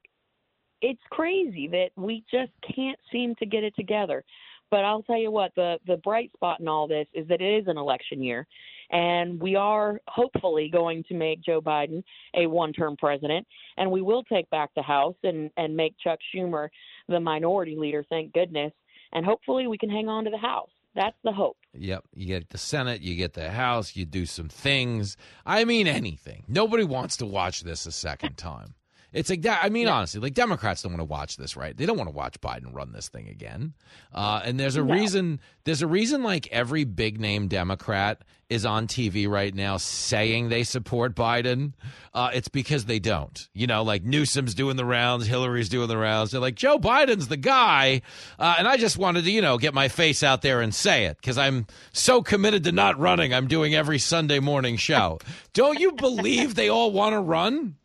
it's 0.80 1.00
crazy 1.10 1.68
that 1.68 1.90
we 1.96 2.24
just 2.30 2.52
can't 2.74 2.98
seem 3.12 3.34
to 3.36 3.46
get 3.46 3.64
it 3.64 3.74
together. 3.76 4.24
But 4.70 4.84
I'll 4.84 5.02
tell 5.02 5.18
you 5.18 5.30
what, 5.30 5.52
the 5.56 5.78
the 5.86 5.96
bright 5.98 6.30
spot 6.32 6.60
in 6.60 6.68
all 6.68 6.86
this 6.86 7.06
is 7.14 7.26
that 7.28 7.40
it 7.40 7.62
is 7.62 7.68
an 7.68 7.78
election 7.78 8.22
year, 8.22 8.46
and 8.90 9.40
we 9.40 9.56
are 9.56 9.98
hopefully 10.08 10.68
going 10.70 11.04
to 11.04 11.14
make 11.14 11.42
Joe 11.42 11.60
Biden 11.60 12.02
a 12.34 12.46
one-term 12.46 12.96
president, 12.98 13.46
and 13.78 13.90
we 13.90 14.02
will 14.02 14.24
take 14.24 14.48
back 14.50 14.70
the 14.76 14.82
House 14.82 15.16
and 15.22 15.50
and 15.56 15.74
make 15.74 15.94
Chuck 15.98 16.18
Schumer 16.34 16.68
the 17.08 17.18
minority 17.18 17.76
leader. 17.76 18.04
Thank 18.10 18.34
goodness, 18.34 18.72
and 19.12 19.24
hopefully 19.24 19.66
we 19.66 19.78
can 19.78 19.90
hang 19.90 20.08
on 20.08 20.24
to 20.24 20.30
the 20.30 20.38
House. 20.38 20.70
That's 20.94 21.16
the 21.22 21.32
hope. 21.32 21.56
Yep. 21.74 22.04
You 22.14 22.26
get 22.26 22.50
the 22.50 22.58
Senate, 22.58 23.02
you 23.02 23.14
get 23.14 23.34
the 23.34 23.50
House, 23.50 23.94
you 23.94 24.04
do 24.04 24.26
some 24.26 24.48
things. 24.48 25.16
I 25.46 25.64
mean, 25.64 25.86
anything. 25.86 26.44
Nobody 26.48 26.84
wants 26.84 27.16
to 27.18 27.26
watch 27.26 27.62
this 27.62 27.86
a 27.86 27.92
second 27.92 28.36
time. 28.36 28.74
It's 29.12 29.30
like 29.30 29.42
that. 29.42 29.60
I 29.64 29.70
mean, 29.70 29.88
honestly, 29.88 30.20
like 30.20 30.34
Democrats 30.34 30.82
don't 30.82 30.92
want 30.92 31.00
to 31.00 31.04
watch 31.04 31.36
this, 31.38 31.56
right? 31.56 31.74
They 31.76 31.86
don't 31.86 31.96
want 31.96 32.08
to 32.10 32.14
watch 32.14 32.40
Biden 32.42 32.74
run 32.74 32.92
this 32.92 33.08
thing 33.08 33.28
again. 33.28 33.72
Uh, 34.12 34.42
and 34.44 34.60
there's 34.60 34.76
a 34.76 34.84
No. 34.84 34.92
reason. 34.94 35.40
There's 35.64 35.80
a 35.80 35.86
reason. 35.86 36.22
Like 36.22 36.46
every 36.48 36.84
big 36.84 37.18
name 37.18 37.48
Democrat 37.48 38.22
is 38.50 38.64
on 38.66 38.86
TV 38.86 39.26
right 39.28 39.54
now 39.54 39.76
saying 39.78 40.48
they 40.50 40.62
support 40.62 41.14
Biden. 41.14 41.72
Uh, 42.14 42.30
it's 42.34 42.48
because 42.48 42.84
they 42.84 42.98
don't. 42.98 43.48
You 43.54 43.66
know, 43.66 43.82
like 43.82 44.02
Newsom's 44.04 44.54
doing 44.54 44.76
the 44.76 44.84
rounds, 44.84 45.26
Hillary's 45.26 45.68
doing 45.70 45.88
the 45.88 45.98
rounds. 45.98 46.30
They're 46.32 46.40
like 46.40 46.54
Joe 46.54 46.78
Biden's 46.78 47.28
the 47.28 47.36
guy. 47.38 48.02
Uh, 48.38 48.56
and 48.58 48.68
I 48.68 48.76
just 48.76 48.98
wanted 48.98 49.24
to, 49.24 49.30
you 49.30 49.40
know, 49.40 49.56
get 49.56 49.72
my 49.74 49.88
face 49.88 50.22
out 50.22 50.42
there 50.42 50.60
and 50.60 50.74
say 50.74 51.06
it 51.06 51.16
because 51.16 51.38
I'm 51.38 51.66
so 51.92 52.22
committed 52.22 52.64
to 52.64 52.72
not 52.72 52.98
running. 52.98 53.32
I'm 53.32 53.48
doing 53.48 53.74
every 53.74 53.98
Sunday 53.98 54.38
morning 54.40 54.76
show. 54.76 55.18
don't 55.54 55.78
you 55.78 55.92
believe 55.92 56.54
they 56.54 56.68
all 56.68 56.92
want 56.92 57.14
to 57.14 57.20
run? 57.20 57.76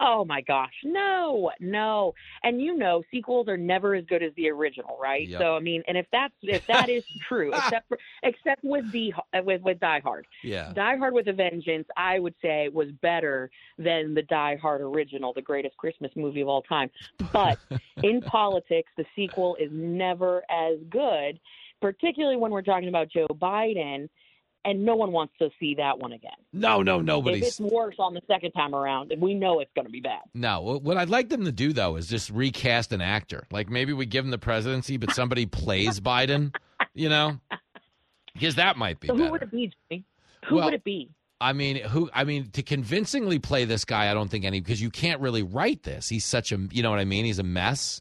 Oh 0.00 0.24
my 0.24 0.40
gosh, 0.42 0.74
no, 0.84 1.50
no. 1.60 2.14
And 2.42 2.60
you 2.60 2.76
know, 2.76 3.02
sequels 3.10 3.48
are 3.48 3.56
never 3.56 3.94
as 3.94 4.04
good 4.04 4.22
as 4.22 4.32
the 4.36 4.48
original, 4.48 4.96
right? 5.00 5.26
Yep. 5.26 5.40
So 5.40 5.56
I 5.56 5.60
mean, 5.60 5.82
and 5.88 5.96
if 5.96 6.06
that's 6.12 6.34
if 6.42 6.66
that 6.68 6.88
is 6.88 7.04
true, 7.28 7.52
except 7.52 7.88
for 7.88 7.98
except 8.22 8.62
with 8.62 8.90
the 8.92 9.12
uh, 9.34 9.42
with 9.42 9.62
with 9.62 9.80
Die 9.80 10.00
Hard, 10.00 10.26
Yeah. 10.44 10.72
Die 10.72 10.96
Hard 10.96 11.14
with 11.14 11.26
a 11.28 11.32
Vengeance, 11.32 11.86
I 11.96 12.18
would 12.18 12.34
say 12.40 12.68
was 12.68 12.88
better 13.02 13.50
than 13.76 14.14
the 14.14 14.22
Die 14.22 14.56
Hard 14.56 14.80
original, 14.82 15.32
the 15.32 15.42
greatest 15.42 15.76
Christmas 15.76 16.12
movie 16.14 16.42
of 16.42 16.48
all 16.48 16.62
time. 16.62 16.90
But 17.32 17.58
in 18.02 18.20
politics, 18.20 18.92
the 18.96 19.04
sequel 19.16 19.56
is 19.56 19.70
never 19.72 20.42
as 20.50 20.78
good, 20.90 21.40
particularly 21.80 22.36
when 22.36 22.50
we're 22.52 22.62
talking 22.62 22.88
about 22.88 23.08
Joe 23.10 23.26
Biden. 23.28 24.08
And 24.64 24.84
no 24.84 24.96
one 24.96 25.12
wants 25.12 25.32
to 25.38 25.48
see 25.58 25.76
that 25.76 25.98
one 25.98 26.12
again. 26.12 26.32
No, 26.52 26.82
no, 26.82 27.00
nobody. 27.00 27.38
If 27.38 27.44
it's 27.46 27.60
worse 27.60 27.94
on 27.98 28.12
the 28.12 28.20
second 28.26 28.52
time 28.52 28.74
around, 28.74 29.12
we 29.18 29.32
know 29.32 29.60
it's 29.60 29.70
going 29.74 29.86
to 29.86 29.90
be 29.90 30.00
bad. 30.00 30.20
No, 30.34 30.80
what 30.82 30.96
I'd 30.96 31.08
like 31.08 31.28
them 31.28 31.44
to 31.44 31.52
do 31.52 31.72
though 31.72 31.96
is 31.96 32.06
just 32.08 32.28
recast 32.30 32.92
an 32.92 33.00
actor. 33.00 33.46
Like 33.50 33.70
maybe 33.70 33.92
we 33.92 34.04
give 34.04 34.24
him 34.24 34.30
the 34.30 34.38
presidency, 34.38 34.96
but 34.96 35.12
somebody 35.14 35.46
plays 35.62 36.00
Biden. 36.00 36.54
You 36.92 37.08
know, 37.08 37.38
because 38.34 38.56
that 38.56 38.76
might 38.76 38.98
be 39.00 39.06
So 39.08 39.14
who 39.14 39.20
better. 39.20 39.32
would 39.32 39.42
it 39.42 39.50
be, 39.52 39.72
Jimmy? 39.90 40.04
Who 40.48 40.56
Well- 40.56 40.64
would 40.66 40.74
it 40.74 40.84
be? 40.84 41.10
I 41.40 41.52
mean, 41.52 41.76
who? 41.76 42.10
I 42.12 42.24
mean, 42.24 42.50
to 42.50 42.64
convincingly 42.64 43.38
play 43.38 43.64
this 43.64 43.84
guy, 43.84 44.10
I 44.10 44.14
don't 44.14 44.28
think 44.28 44.44
any 44.44 44.60
because 44.60 44.82
you 44.82 44.90
can't 44.90 45.20
really 45.20 45.44
write 45.44 45.84
this. 45.84 46.08
He's 46.08 46.24
such 46.24 46.50
a, 46.50 46.58
you 46.72 46.82
know 46.82 46.90
what 46.90 46.98
I 46.98 47.04
mean? 47.04 47.24
He's 47.24 47.38
a 47.38 47.44
mess. 47.44 48.00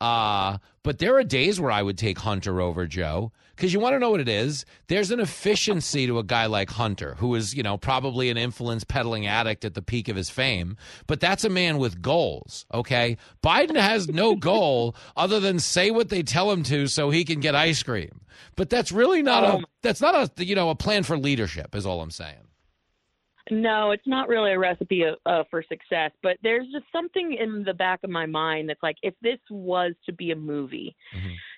Uh, 0.00 0.58
but 0.84 0.98
there 0.98 1.16
are 1.16 1.24
days 1.24 1.58
where 1.58 1.72
I 1.72 1.82
would 1.82 1.98
take 1.98 2.18
Hunter 2.18 2.60
over 2.60 2.86
Joe 2.86 3.32
because 3.56 3.72
you 3.72 3.80
want 3.80 3.94
to 3.94 3.98
know 3.98 4.10
what 4.10 4.20
it 4.20 4.28
is. 4.28 4.64
There's 4.88 5.10
an 5.10 5.18
efficiency 5.18 6.06
to 6.06 6.18
a 6.18 6.22
guy 6.22 6.46
like 6.46 6.70
Hunter, 6.70 7.14
who 7.18 7.34
is, 7.34 7.54
you 7.54 7.62
know, 7.62 7.76
probably 7.76 8.30
an 8.30 8.36
influence 8.36 8.84
peddling 8.84 9.26
addict 9.26 9.64
at 9.64 9.74
the 9.74 9.82
peak 9.82 10.08
of 10.08 10.14
his 10.16 10.30
fame, 10.30 10.76
but 11.06 11.20
that's 11.20 11.42
a 11.42 11.48
man 11.48 11.78
with 11.78 12.02
goals. 12.02 12.66
Okay, 12.72 13.16
Biden 13.42 13.80
has 13.80 14.08
no 14.08 14.36
goal 14.36 14.94
other 15.16 15.40
than 15.40 15.58
say 15.58 15.90
what 15.90 16.10
they 16.10 16.22
tell 16.22 16.50
him 16.50 16.62
to 16.64 16.86
so 16.86 17.10
he 17.10 17.24
can 17.24 17.40
get 17.40 17.54
ice 17.54 17.82
cream. 17.82 18.20
But 18.54 18.70
that's 18.70 18.92
really 18.92 19.22
not 19.22 19.42
a 19.42 19.54
um, 19.54 19.66
that's 19.82 20.00
not 20.00 20.14
a 20.38 20.44
you 20.44 20.54
know 20.54 20.70
a 20.70 20.74
plan 20.74 21.02
for 21.02 21.16
leadership. 21.16 21.74
Is 21.74 21.86
all 21.86 22.02
I'm 22.02 22.10
saying. 22.10 22.48
No, 23.50 23.90
it's 23.90 24.06
not 24.06 24.28
really 24.28 24.52
a 24.52 24.58
recipe 24.58 25.04
uh, 25.04 25.44
for 25.50 25.62
success, 25.68 26.12
but 26.22 26.38
there's 26.42 26.66
just 26.72 26.86
something 26.92 27.36
in 27.38 27.62
the 27.62 27.74
back 27.74 28.00
of 28.02 28.10
my 28.10 28.26
mind 28.26 28.68
that's 28.68 28.82
like, 28.82 28.96
if 29.02 29.14
this 29.22 29.38
was 29.50 29.92
to 30.06 30.12
be 30.12 30.30
a 30.30 30.36
movie, 30.36 30.96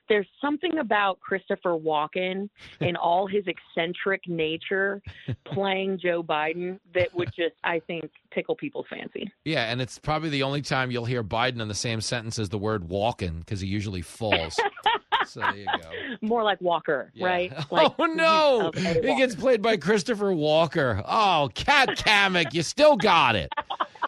there's 0.09 0.26
something 0.41 0.78
about 0.78 1.20
Christopher 1.20 1.70
Walken 1.70 2.49
in 2.80 2.97
all 3.03 3.26
his 3.26 3.45
eccentric 3.47 4.22
nature 4.26 5.03
playing 5.45 5.99
Joe 6.03 6.22
Biden 6.22 6.78
that 6.95 7.14
would 7.14 7.28
just, 7.37 7.55
I 7.64 7.80
think, 7.87 8.11
tickle 8.34 8.57
people's 8.57 8.87
fancy. 8.91 9.30
Yeah, 9.45 9.70
and 9.70 9.80
it's 9.80 9.99
probably 9.99 10.30
the 10.30 10.43
only 10.43 10.62
time 10.62 10.91
you'll 10.91 11.05
hear 11.05 11.22
Biden 11.22 11.61
in 11.61 11.68
the 11.68 11.74
same 11.74 12.01
sentence 12.01 12.39
as 12.39 12.49
the 12.49 12.59
word 12.59 12.89
Walken 12.89 13.41
because 13.41 13.61
he 13.61 13.68
usually 13.68 14.03
falls. 14.03 14.59
so 15.26 15.40
there 15.40 15.56
you 15.56 15.66
go. 15.66 15.90
More 16.26 16.42
like 16.42 16.60
Walker, 16.60 17.12
right? 17.20 17.52
Like, 17.70 17.92
oh 17.98 18.04
no, 18.06 18.70
he 18.74 19.16
gets 19.16 19.34
played 19.34 19.60
by 19.60 19.76
Christopher 19.76 20.32
Walker. 20.32 21.02
Oh, 21.06 21.50
Kat 21.54 21.90
Cammack, 21.90 22.54
you 22.54 22.62
still 22.62 22.96
got 22.96 23.34
it. 23.36 23.52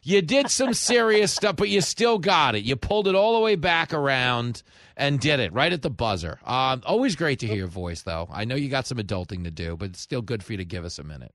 You 0.02 0.22
did 0.22 0.50
some 0.50 0.74
serious 0.74 1.32
stuff, 1.32 1.56
but 1.56 1.68
you 1.68 1.80
still 1.80 2.18
got 2.18 2.54
it. 2.54 2.64
You 2.64 2.76
pulled 2.76 3.08
it 3.08 3.14
all 3.14 3.34
the 3.34 3.40
way 3.40 3.56
back 3.56 3.92
around 3.92 4.62
and 4.96 5.18
did 5.20 5.40
it 5.40 5.52
right 5.52 5.72
at 5.72 5.82
the 5.82 5.90
buzzer. 5.90 6.38
Um, 6.44 6.82
always 6.86 7.16
great 7.16 7.40
to 7.40 7.46
hear 7.46 7.56
your 7.56 7.66
voice, 7.66 8.02
though. 8.02 8.28
I 8.32 8.44
know 8.44 8.54
you 8.54 8.68
got 8.68 8.86
some 8.86 8.98
adulting 8.98 9.44
to 9.44 9.50
do, 9.50 9.76
but 9.76 9.90
it's 9.90 10.00
still 10.00 10.22
good 10.22 10.42
for 10.42 10.52
you 10.52 10.58
to 10.58 10.64
give 10.64 10.84
us 10.84 10.98
a 10.98 11.04
minute. 11.04 11.34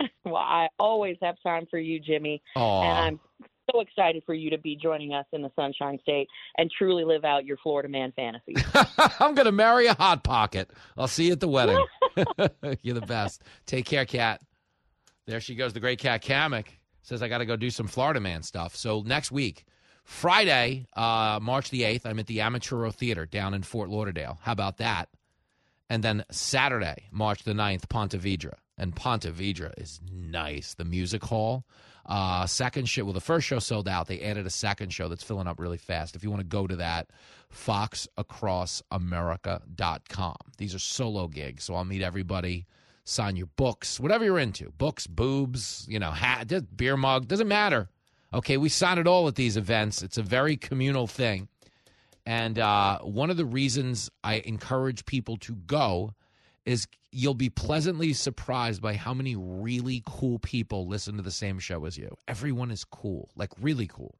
Well, 0.24 0.36
I 0.36 0.68
always 0.78 1.16
have 1.22 1.36
time 1.44 1.66
for 1.70 1.78
you, 1.78 2.00
Jimmy. 2.00 2.42
Aw. 2.56 2.82
And 2.82 2.92
I'm 2.98 3.20
so 3.70 3.80
excited 3.80 4.22
for 4.24 4.34
you 4.34 4.50
to 4.50 4.58
be 4.58 4.76
joining 4.76 5.12
us 5.12 5.26
in 5.32 5.42
the 5.42 5.50
Sunshine 5.56 5.98
State 6.02 6.28
and 6.58 6.70
truly 6.70 7.04
live 7.04 7.24
out 7.24 7.44
your 7.44 7.56
Florida 7.58 7.88
man 7.88 8.12
fantasy. 8.14 8.54
I'm 9.20 9.34
going 9.34 9.46
to 9.46 9.52
marry 9.52 9.86
a 9.86 9.94
hot 9.94 10.24
pocket. 10.24 10.70
I'll 10.96 11.08
see 11.08 11.26
you 11.26 11.32
at 11.32 11.40
the 11.40 11.48
wedding. 11.48 11.84
You're 12.82 12.94
the 12.94 13.06
best. 13.06 13.42
Take 13.66 13.84
care, 13.86 14.04
Kat. 14.04 14.40
There 15.26 15.40
she 15.40 15.54
goes, 15.54 15.72
the 15.72 15.80
great 15.80 15.98
Kat 15.98 16.22
Cammack. 16.22 16.66
Says 17.02 17.22
I 17.22 17.28
got 17.28 17.38
to 17.38 17.46
go 17.46 17.56
do 17.56 17.70
some 17.70 17.88
Florida 17.88 18.20
man 18.20 18.42
stuff. 18.42 18.76
So 18.76 19.02
next 19.04 19.32
week, 19.32 19.64
Friday, 20.04 20.86
uh, 20.94 21.38
March 21.42 21.70
the 21.70 21.82
8th, 21.82 22.06
I'm 22.06 22.18
at 22.18 22.26
the 22.26 22.38
Amaturo 22.38 22.94
Theater 22.94 23.26
down 23.26 23.54
in 23.54 23.62
Fort 23.62 23.88
Lauderdale. 23.88 24.38
How 24.42 24.52
about 24.52 24.78
that? 24.78 25.08
And 25.90 26.02
then 26.02 26.24
Saturday, 26.30 27.08
March 27.10 27.42
the 27.44 27.52
9th, 27.52 27.88
Ponte 27.88 28.12
Vedra. 28.12 28.54
And 28.78 28.96
Ponte 28.96 29.24
Vedra 29.24 29.72
is 29.76 30.00
nice. 30.10 30.74
The 30.74 30.84
music 30.84 31.24
hall. 31.24 31.64
Uh, 32.04 32.44
second 32.46 32.88
show, 32.88 33.04
well, 33.04 33.12
the 33.12 33.20
first 33.20 33.46
show 33.46 33.60
sold 33.60 33.88
out. 33.88 34.08
They 34.08 34.20
added 34.20 34.46
a 34.46 34.50
second 34.50 34.92
show 34.92 35.08
that's 35.08 35.22
filling 35.22 35.46
up 35.46 35.60
really 35.60 35.78
fast. 35.78 36.16
If 36.16 36.24
you 36.24 36.30
want 36.30 36.40
to 36.40 36.46
go 36.46 36.66
to 36.66 36.76
that, 36.76 37.08
foxacrossamerica.com. 37.54 40.36
These 40.58 40.74
are 40.74 40.80
solo 40.80 41.28
gigs, 41.28 41.64
so 41.64 41.74
I'll 41.74 41.84
meet 41.84 42.02
everybody, 42.02 42.66
sign 43.04 43.36
your 43.36 43.48
books, 43.56 44.00
whatever 44.00 44.24
you're 44.24 44.38
into 44.38 44.70
books, 44.72 45.06
boobs, 45.06 45.86
you 45.88 45.98
know, 45.98 46.10
hat, 46.10 46.50
beer 46.76 46.96
mug, 46.96 47.28
doesn't 47.28 47.48
matter. 47.48 47.88
Okay, 48.34 48.56
we 48.56 48.68
sign 48.68 48.98
it 48.98 49.06
all 49.06 49.28
at 49.28 49.36
these 49.36 49.56
events. 49.56 50.02
It's 50.02 50.18
a 50.18 50.22
very 50.22 50.56
communal 50.56 51.06
thing. 51.06 51.48
And 52.24 52.58
uh, 52.58 52.98
one 53.00 53.30
of 53.30 53.36
the 53.36 53.44
reasons 53.44 54.10
I 54.24 54.42
encourage 54.44 55.04
people 55.04 55.36
to 55.38 55.54
go 55.54 56.14
is 56.64 56.86
you'll 57.10 57.34
be 57.34 57.50
pleasantly 57.50 58.12
surprised 58.12 58.80
by 58.80 58.94
how 58.94 59.12
many 59.12 59.36
really 59.36 60.02
cool 60.06 60.38
people 60.38 60.86
listen 60.86 61.16
to 61.16 61.22
the 61.22 61.30
same 61.30 61.58
show 61.58 61.84
as 61.84 61.98
you. 61.98 62.16
Everyone 62.26 62.70
is 62.70 62.84
cool, 62.84 63.30
like 63.36 63.50
really 63.60 63.86
cool. 63.86 64.18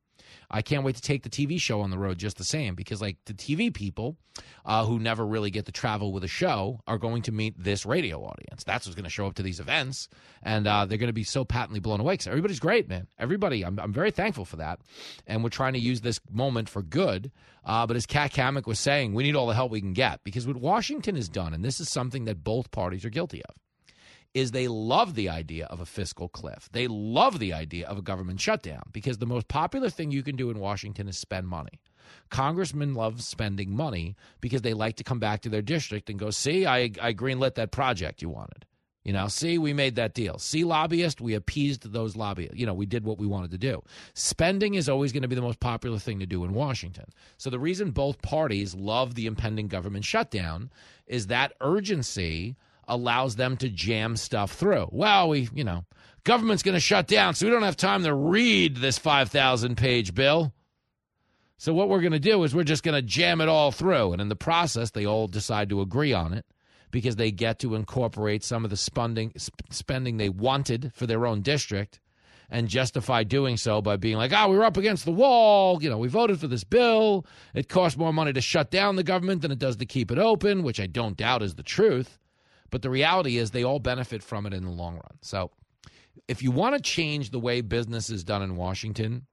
I 0.51 0.63
can't 0.63 0.85
wait 0.85 0.97
to 0.97 1.03
take 1.03 1.23
the 1.23 1.31
TV 1.31 1.61
show 1.61 1.81
on 1.81 1.91
the 1.91 1.99
road 1.99 2.19
just 2.19 2.37
the 2.37 2.45
same 2.45 2.75
because, 2.75 3.01
like, 3.01 3.17
the 3.27 3.35
TV 3.35 3.73
people 3.73 4.17
uh, 4.65 4.85
who 4.85 4.99
never 4.99 5.27
really 5.27 5.51
get 5.51 5.67
to 5.67 5.73
travel 5.73 6.13
with 6.13 6.25
a 6.25 6.29
show 6.29 6.81
are 6.87 6.99
going 6.99 7.23
to 7.23 7.33
meet 7.33 7.55
this 7.63 7.85
radio 7.85 8.23
audience. 8.23 8.65
That's 8.65 8.87
what's 8.87 8.95
going 8.95 9.05
to 9.05 9.11
show 9.11 9.27
up 9.27 9.35
to 9.35 9.43
these 9.43 9.61
events, 9.61 10.09
and 10.43 10.67
uh, 10.67 10.87
they're 10.87 10.99
going 10.99 11.09
to 11.09 11.13
be 11.13 11.25
so 11.25 11.45
patently 11.45 11.81
blown 11.81 12.01
away 12.01 12.15
because 12.15 12.27
everybody's 12.27 12.61
great, 12.61 12.89
man. 12.89 13.07
Everybody, 13.19 13.65
I'm, 13.65 13.79
I'm 13.79 13.93
very 13.93 14.11
thankful 14.11 14.45
for 14.45 14.57
that, 14.57 14.81
and 15.27 15.43
we're 15.43 15.51
trying 15.51 15.75
to 15.75 15.79
use 15.79 16.01
this 16.01 16.21
moment 16.31 16.69
for 16.69 16.83
good. 16.83 17.31
Uh, 17.65 17.87
but 17.87 17.97
as 17.97 18.07
Kat 18.07 18.33
Cammack 18.33 18.67
was 18.67 18.81
saying, 18.81 19.15
we 19.15 19.23
need 19.23 19.37
all 19.37 19.47
the 19.47 19.55
help 19.55 19.71
we 19.71 19.81
can 19.81 19.93
get 19.93 20.25
because 20.25 20.47
what 20.47 20.57
Washington 20.57 21.17
has 21.17 21.29
done, 21.29 21.55
and 21.55 21.65
this 21.65 21.81
is 21.81 21.91
something 21.91 22.25
that 22.25 22.43
both 22.43 22.71
parties 22.71 23.05
are 23.05 23.11
guilty 23.11 23.43
of 23.45 23.55
is 24.35 24.51
they 24.51 24.69
love 24.69 25.15
the 25.15 25.29
idea 25.29 25.67
of 25.67 25.81
a 25.81 25.87
fiscal 25.87 26.29
cliff. 26.29 26.69
They 26.73 26.87
love 26.89 27.39
the 27.39 27.53
idea 27.53 27.87
of 27.87 27.99
a 27.99 28.03
government 28.03 28.41
shutdown 28.41 28.83
because 28.93 29.19
the 29.19 29.27
most 29.27 29.49
popular 29.49 29.91
thing 29.91 30.11
you 30.11 30.23
can 30.23 30.37
do 30.37 30.51
in 30.51 30.59
Washington 30.59 31.09
is 31.09 31.19
spend 31.19 31.49
money. 31.49 31.81
Congressmen 32.31 32.95
love 32.95 33.23
spending 33.23 33.75
money 33.75 34.17
because 34.41 34.63
they 34.63 34.75
like 34.75 34.97
to 34.97 35.05
come 35.05 35.19
back 35.19 35.43
to 35.43 35.49
their 35.49 35.63
district 35.63 36.09
and 36.09 36.19
go, 36.19 36.31
see, 36.31 36.67
I, 36.67 36.91
I 37.01 37.13
greenlit 37.13 37.55
that 37.57 37.73
project 37.73 38.23
you 38.23 38.31
wanted. 38.31 38.65
You 39.05 39.13
know, 39.13 39.27
see, 39.27 39.59
we 39.59 39.73
made 39.73 39.97
that 39.97 40.15
deal. 40.15 40.39
See, 40.39 40.63
lobbyist, 40.63 41.21
we 41.21 41.35
appeased 41.35 41.93
those 41.93 42.15
lobbyists. 42.15 42.57
You 42.57 42.67
know, 42.67 42.75
we 42.75 42.87
did 42.87 43.05
what 43.05 43.19
we 43.19 43.27
wanted 43.27 43.51
to 43.51 43.59
do. 43.59 43.83
Spending 44.15 44.75
is 44.75 44.89
always 44.89 45.13
going 45.13 45.23
to 45.23 45.29
be 45.29 45.35
the 45.35 45.43
most 45.43 45.59
popular 45.59 45.99
thing 45.99 46.21
to 46.21 46.27
do 46.27 46.45
in 46.45 46.55
Washington. 46.55 47.07
So 47.37 47.51
the 47.51 47.59
reason 47.59 47.91
both 47.91 48.23
parties 48.23 48.75
love 48.77 49.15
the 49.15 49.27
impending 49.27 49.67
government 49.67 50.05
shutdown 50.05 50.71
is 51.09 51.27
that 51.27 51.55
urgency 51.61 52.57
allows 52.93 53.37
them 53.37 53.57
to 53.59 53.69
jam 53.69 54.17
stuff 54.17 54.53
through. 54.53 54.89
Well, 54.91 55.31
we, 55.31 55.49
you 55.55 55.65
know, 55.65 55.85
government's 56.25 56.63
going 56.63 56.75
to 56.75 56.81
shut 56.81 57.07
down, 57.07 57.35
so 57.35 57.47
we 57.47 57.53
don't 57.53 57.63
have 57.63 57.77
time 57.77 58.05
to 58.05 58.15
read 58.15 58.77
this 58.77 58.99
5,000 58.99 59.77
page 59.77 60.15
bill. 60.15 60.53
So 61.59 61.73
what 61.73 61.89
we're 61.89 62.01
going 62.01 62.13
to 62.13 62.19
do 62.19 62.43
is 62.43 62.55
we're 62.55 62.65
just 62.65 62.83
going 62.83 62.97
to 62.97 63.03
jam 63.03 63.41
it 63.41 63.49
all 63.49 63.71
through. 63.71 64.13
And 64.13 64.21
in 64.21 64.29
the 64.29 64.37
process, 64.37 64.91
they 64.91 65.07
all 65.07 65.29
decide 65.29 65.69
to 65.69 65.81
agree 65.81 66.13
on 66.13 66.33
it 66.33 66.45
because 66.91 67.17
they 67.17 67.31
get 67.31 67.61
to 67.61 67.75
incorporate 67.75 68.45
some 68.45 68.65
of 68.65 68.71
the 68.71 68.77
spending 68.77 69.33
spending 69.71 70.17
they 70.17 70.29
wanted 70.29 70.93
for 70.95 71.07
their 71.07 71.25
own 71.25 71.41
district 71.41 72.01
and 72.51 72.69
justify 72.69 73.25
doing 73.25 73.57
so 73.57 73.81
by 73.81 73.97
being 73.97 74.17
like, 74.17 74.33
"Ah, 74.33 74.45
oh, 74.45 74.51
we 74.51 74.57
were 74.57 74.65
up 74.65 74.77
against 74.77 75.05
the 75.05 75.13
wall. 75.13 75.83
You 75.83 75.89
know, 75.89 75.99
we 75.99 76.09
voted 76.09 76.39
for 76.39 76.49
this 76.49 76.65
bill. 76.65 77.25
It 77.55 77.69
costs 77.69 77.97
more 77.97 78.13
money 78.13 78.33
to 78.33 78.41
shut 78.41 78.71
down 78.71 78.97
the 78.97 79.03
government 79.03 79.41
than 79.41 79.51
it 79.51 79.59
does 79.59 79.77
to 79.77 79.87
keep 79.87 80.11
it 80.11 80.19
open," 80.19 80.63
which 80.63 80.79
I 80.79 80.87
don't 80.87 81.17
doubt 81.17 81.43
is 81.43 81.55
the 81.55 81.63
truth. 81.63 82.19
But 82.73 82.83
the 82.83 82.91
reality 82.91 83.37
is 83.37 83.51
they 83.51 83.63
all 83.63 83.79
benefit 83.79 84.23
from 84.23 84.47
it 84.47 84.55
in 84.55 84.65
the 84.65 84.71
long 84.71 84.95
run. 84.95 85.19
So, 85.21 85.53
if 86.27 86.43
you 86.43 86.51
want 86.51 86.75
to 86.75 86.81
change 86.81 87.31
the 87.31 87.39
way 87.39 87.61
business 87.61 88.11
is 88.11 88.25
done 88.25 88.43
in 88.43 88.57
Washington, 88.57 89.27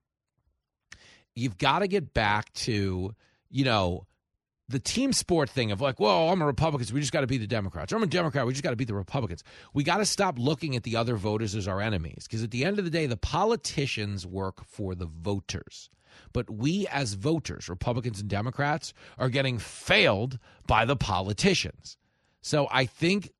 you've 1.36 1.58
got 1.58 1.80
to 1.80 1.88
get 1.88 2.14
back 2.14 2.52
to, 2.54 3.16
you 3.50 3.64
know, 3.64 4.06
the 4.68 4.80
team 4.80 5.14
sport 5.14 5.50
thing 5.50 5.72
of 5.72 5.80
like, 5.82 6.00
well, 6.00 6.30
I'm 6.30 6.42
a 6.42 6.46
Republican, 6.46 6.86
so 6.86 6.94
we 6.94 7.00
just 7.00 7.14
got 7.14 7.22
to 7.22 7.28
beat 7.28 7.40
the 7.40 7.48
Democrats. 7.48 7.92
Or 7.92 7.96
I'm 7.96 8.04
a 8.04 8.08
Democrat, 8.08 8.46
we 8.46 8.52
just 8.54 8.64
got 8.64 8.72
to 8.72 8.76
beat 8.76 8.88
the 8.90 8.94
Republicans. 8.94 9.44
We 9.74 9.84
got 9.84 9.98
to 9.98 10.06
stop 10.06 10.38
looking 10.38 10.76
at 10.76 10.84
the 10.84 10.98
other 10.98 11.16
voters 11.16 11.56
as 11.56 11.68
our 11.68 11.82
enemies 11.82 12.28
because 12.28 12.44
at 12.44 12.52
the 12.52 12.66
end 12.66 12.78
of 12.78 12.86
the 12.86 12.92
day, 12.92 13.08
the 13.08 13.18
politicians 13.18 14.28
work 14.28 14.66
for 14.66 14.96
the 14.96 15.08
voters. 15.08 15.90
But 16.34 16.50
we 16.50 16.88
as 16.88 17.14
voters, 17.14 17.70
Republicans 17.70 18.20
and 18.20 18.30
Democrats, 18.30 18.94
are 19.18 19.30
getting 19.30 19.58
failed 19.60 20.40
by 20.68 20.84
the 20.84 20.98
politicians. 20.98 21.98
So 22.42 22.68
I 22.72 22.86
think 22.86 23.32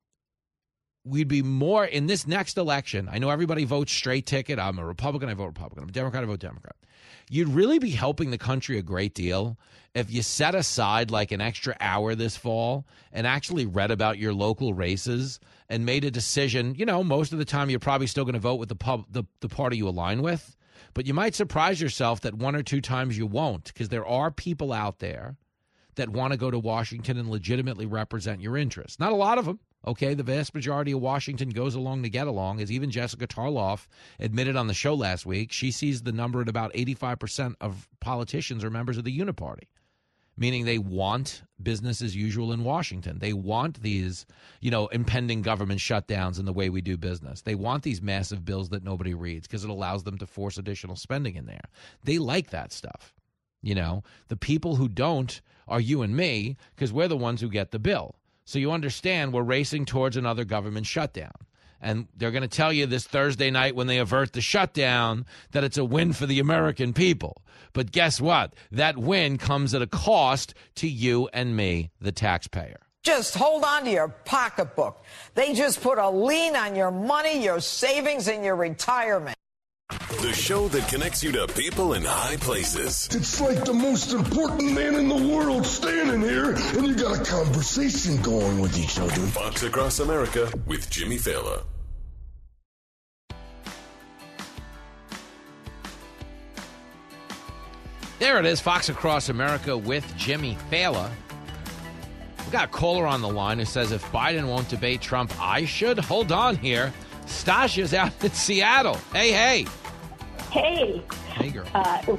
we'd 1.04 1.28
be 1.28 1.42
more 1.42 1.84
in 1.84 2.06
this 2.06 2.26
next 2.26 2.58
election. 2.58 3.08
I 3.10 3.18
know 3.18 3.30
everybody 3.30 3.64
votes 3.64 3.92
straight 3.92 4.26
ticket. 4.26 4.58
I'm 4.58 4.78
a 4.78 4.84
Republican, 4.84 5.28
I 5.28 5.34
vote 5.34 5.46
Republican. 5.46 5.84
I'm 5.84 5.88
a 5.88 5.92
Democrat, 5.92 6.22
I 6.22 6.26
vote 6.26 6.40
Democrat. 6.40 6.76
You'd 7.30 7.48
really 7.48 7.78
be 7.78 7.90
helping 7.90 8.30
the 8.30 8.38
country 8.38 8.76
a 8.76 8.82
great 8.82 9.14
deal 9.14 9.56
if 9.94 10.10
you 10.10 10.22
set 10.22 10.54
aside 10.54 11.10
like 11.10 11.32
an 11.32 11.40
extra 11.40 11.76
hour 11.80 12.14
this 12.14 12.36
fall 12.36 12.86
and 13.12 13.26
actually 13.26 13.66
read 13.66 13.90
about 13.90 14.18
your 14.18 14.34
local 14.34 14.74
races 14.74 15.40
and 15.68 15.86
made 15.86 16.04
a 16.04 16.10
decision. 16.10 16.74
You 16.74 16.84
know, 16.86 17.02
most 17.02 17.32
of 17.32 17.38
the 17.38 17.44
time 17.44 17.70
you're 17.70 17.78
probably 17.78 18.06
still 18.06 18.24
going 18.24 18.34
to 18.34 18.40
vote 18.40 18.56
with 18.56 18.68
the 18.68 18.76
pub 18.76 19.06
the, 19.10 19.24
the 19.40 19.48
party 19.48 19.78
you 19.78 19.88
align 19.88 20.22
with, 20.22 20.56
but 20.92 21.06
you 21.06 21.14
might 21.14 21.34
surprise 21.34 21.80
yourself 21.80 22.20
that 22.22 22.34
one 22.34 22.54
or 22.54 22.62
two 22.62 22.80
times 22.80 23.16
you 23.16 23.26
won't 23.26 23.64
because 23.64 23.88
there 23.88 24.06
are 24.06 24.30
people 24.30 24.72
out 24.72 24.98
there 24.98 25.36
that 25.96 26.08
want 26.08 26.32
to 26.32 26.38
go 26.38 26.50
to 26.50 26.58
Washington 26.58 27.18
and 27.18 27.28
legitimately 27.28 27.86
represent 27.86 28.40
your 28.40 28.56
interests. 28.56 28.98
Not 28.98 29.12
a 29.12 29.16
lot 29.16 29.38
of 29.38 29.44
them. 29.44 29.60
Okay, 29.86 30.12
the 30.12 30.22
vast 30.22 30.54
majority 30.54 30.92
of 30.92 31.00
Washington 31.00 31.48
goes 31.50 31.74
along 31.74 32.02
to 32.02 32.10
get 32.10 32.26
along, 32.26 32.60
as 32.60 32.70
even 32.70 32.90
Jessica 32.90 33.26
Tarloff 33.26 33.86
admitted 34.18 34.54
on 34.54 34.66
the 34.66 34.74
show 34.74 34.94
last 34.94 35.24
week. 35.24 35.52
She 35.52 35.70
sees 35.70 36.02
the 36.02 36.12
number 36.12 36.42
at 36.42 36.50
about 36.50 36.72
85% 36.74 37.54
of 37.62 37.88
politicians 37.98 38.62
are 38.62 38.70
members 38.70 38.98
of 38.98 39.04
the 39.04 39.18
Uniparty 39.18 39.68
meaning 40.40 40.64
they 40.64 40.78
want 40.78 41.42
business 41.62 42.00
as 42.00 42.16
usual 42.16 42.52
in 42.52 42.64
Washington. 42.64 43.18
They 43.18 43.34
want 43.34 43.82
these, 43.82 44.26
you 44.60 44.70
know, 44.70 44.86
impending 44.88 45.42
government 45.42 45.80
shutdowns 45.80 46.38
in 46.38 46.46
the 46.46 46.52
way 46.52 46.70
we 46.70 46.80
do 46.80 46.96
business. 46.96 47.42
They 47.42 47.54
want 47.54 47.82
these 47.82 48.00
massive 48.00 48.44
bills 48.44 48.70
that 48.70 48.82
nobody 48.82 49.14
reads 49.14 49.46
because 49.46 49.64
it 49.64 49.70
allows 49.70 50.02
them 50.02 50.16
to 50.18 50.26
force 50.26 50.56
additional 50.56 50.96
spending 50.96 51.36
in 51.36 51.44
there. 51.44 51.60
They 52.04 52.18
like 52.18 52.50
that 52.50 52.72
stuff. 52.72 53.14
You 53.62 53.74
know, 53.74 54.02
the 54.28 54.36
people 54.36 54.76
who 54.76 54.88
don't 54.88 55.40
are 55.68 55.80
you 55.80 56.02
and 56.02 56.16
me 56.16 56.56
because 56.74 56.92
we're 56.92 57.08
the 57.08 57.16
ones 57.16 57.40
who 57.40 57.48
get 57.48 57.70
the 57.70 57.78
bill. 57.78 58.16
So 58.44 58.58
you 58.58 58.72
understand 58.72 59.32
we're 59.32 59.42
racing 59.42 59.84
towards 59.84 60.16
another 60.16 60.44
government 60.44 60.86
shutdown. 60.86 61.32
And 61.80 62.08
they're 62.16 62.32
going 62.32 62.42
to 62.42 62.48
tell 62.48 62.72
you 62.72 62.86
this 62.86 63.06
Thursday 63.06 63.50
night 63.50 63.74
when 63.74 63.86
they 63.86 63.98
avert 63.98 64.32
the 64.32 64.40
shutdown 64.40 65.24
that 65.52 65.64
it's 65.64 65.78
a 65.78 65.84
win 65.84 66.12
for 66.12 66.26
the 66.26 66.40
American 66.40 66.92
people. 66.92 67.42
But 67.72 67.92
guess 67.92 68.20
what? 68.20 68.54
That 68.70 68.98
win 68.98 69.38
comes 69.38 69.72
at 69.72 69.80
a 69.80 69.86
cost 69.86 70.54
to 70.76 70.88
you 70.88 71.30
and 71.32 71.56
me, 71.56 71.90
the 72.00 72.12
taxpayer. 72.12 72.80
Just 73.02 73.34
hold 73.34 73.64
on 73.64 73.84
to 73.84 73.90
your 73.90 74.08
pocketbook. 74.08 75.02
They 75.34 75.54
just 75.54 75.80
put 75.80 75.96
a 75.96 76.10
lien 76.10 76.54
on 76.54 76.76
your 76.76 76.90
money, 76.90 77.42
your 77.42 77.60
savings, 77.60 78.28
and 78.28 78.44
your 78.44 78.56
retirement. 78.56 79.36
The 79.90 80.32
show 80.32 80.68
that 80.68 80.88
connects 80.88 81.24
you 81.24 81.32
to 81.32 81.48
people 81.48 81.94
in 81.94 82.04
high 82.04 82.36
places. 82.36 83.08
It's 83.12 83.40
like 83.40 83.64
the 83.64 83.72
most 83.72 84.12
important 84.12 84.72
man 84.72 84.94
in 84.94 85.08
the 85.08 85.16
world 85.16 85.66
standing 85.66 86.20
here, 86.20 86.52
and 86.54 86.86
you 86.86 86.94
got 86.94 87.20
a 87.20 87.24
conversation 87.24 88.22
going 88.22 88.60
with 88.60 88.78
each 88.78 89.00
other. 89.00 89.10
Fox 89.10 89.64
Across 89.64 89.98
America 89.98 90.52
with 90.66 90.88
Jimmy 90.90 91.16
Failla. 91.16 91.64
There 98.20 98.38
it 98.38 98.46
is, 98.46 98.60
Fox 98.60 98.90
Across 98.90 99.28
America 99.28 99.76
with 99.76 100.04
Jimmy 100.16 100.56
Failla. 100.70 101.10
We 102.46 102.52
got 102.52 102.64
a 102.64 102.68
caller 102.68 103.06
on 103.06 103.22
the 103.22 103.28
line 103.28 103.58
who 103.58 103.64
says 103.64 103.90
if 103.90 104.04
Biden 104.12 104.46
won't 104.46 104.68
debate 104.68 105.00
Trump, 105.00 105.32
I 105.40 105.64
should. 105.64 105.98
Hold 105.98 106.30
on 106.30 106.56
here. 106.56 106.92
Stasia's 107.30 107.94
out 107.94 108.12
in 108.22 108.30
Seattle. 108.32 108.96
Hey, 109.12 109.32
hey. 109.32 109.66
Hey. 110.50 111.02
Hey, 111.34 111.50
girl. 111.50 111.66
Uh, 111.74 112.16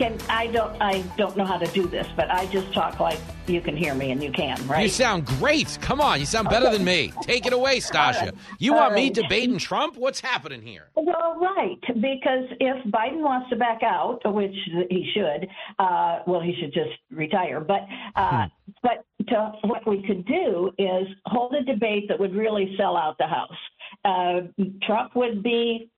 can 0.00 0.18
I 0.28 0.46
don't 0.46 0.80
I 0.80 1.02
don't 1.18 1.36
know 1.36 1.44
how 1.44 1.58
to 1.58 1.66
do 1.72 1.86
this, 1.86 2.06
but 2.16 2.30
I 2.30 2.46
just 2.46 2.72
talk 2.72 3.00
like 3.00 3.18
you 3.46 3.60
can 3.60 3.76
hear 3.76 3.94
me 3.94 4.10
and 4.10 4.22
you 4.22 4.32
can, 4.32 4.66
right? 4.66 4.84
You 4.84 4.88
sound 4.88 5.26
great. 5.26 5.78
Come 5.82 6.00
on, 6.00 6.20
you 6.20 6.26
sound 6.26 6.48
better 6.48 6.70
than 6.70 6.84
me. 6.84 7.12
Take 7.22 7.46
it 7.46 7.52
away, 7.52 7.80
right. 7.92 8.32
You 8.58 8.72
All 8.72 8.80
want 8.80 8.94
me 8.94 9.10
debating 9.10 9.58
Trump? 9.58 9.96
What's 9.96 10.20
happening 10.20 10.62
here? 10.62 10.88
Well, 10.94 11.38
right, 11.40 11.80
because 11.86 12.44
if 12.60 12.84
Biden 12.90 13.20
wants 13.20 13.50
to 13.50 13.56
back 13.56 13.82
out, 13.82 14.20
which 14.24 14.54
he 14.88 15.10
should, 15.12 15.48
uh, 15.78 16.20
well, 16.26 16.40
he 16.40 16.54
should 16.60 16.72
just 16.72 16.96
retire. 17.10 17.60
But 17.60 17.82
uh, 18.16 18.46
but 18.82 19.04
to, 19.28 19.52
what 19.64 19.86
we 19.86 20.02
could 20.06 20.24
do 20.26 20.70
is 20.78 21.06
hold 21.26 21.54
a 21.54 21.62
debate 21.62 22.08
that 22.08 22.18
would 22.18 22.34
really 22.34 22.74
sell 22.78 22.96
out 22.96 23.18
the 23.18 23.26
House. 23.26 23.50
Uh, 24.04 24.40
Trump 24.82 25.14
would 25.14 25.42
be 25.42 25.90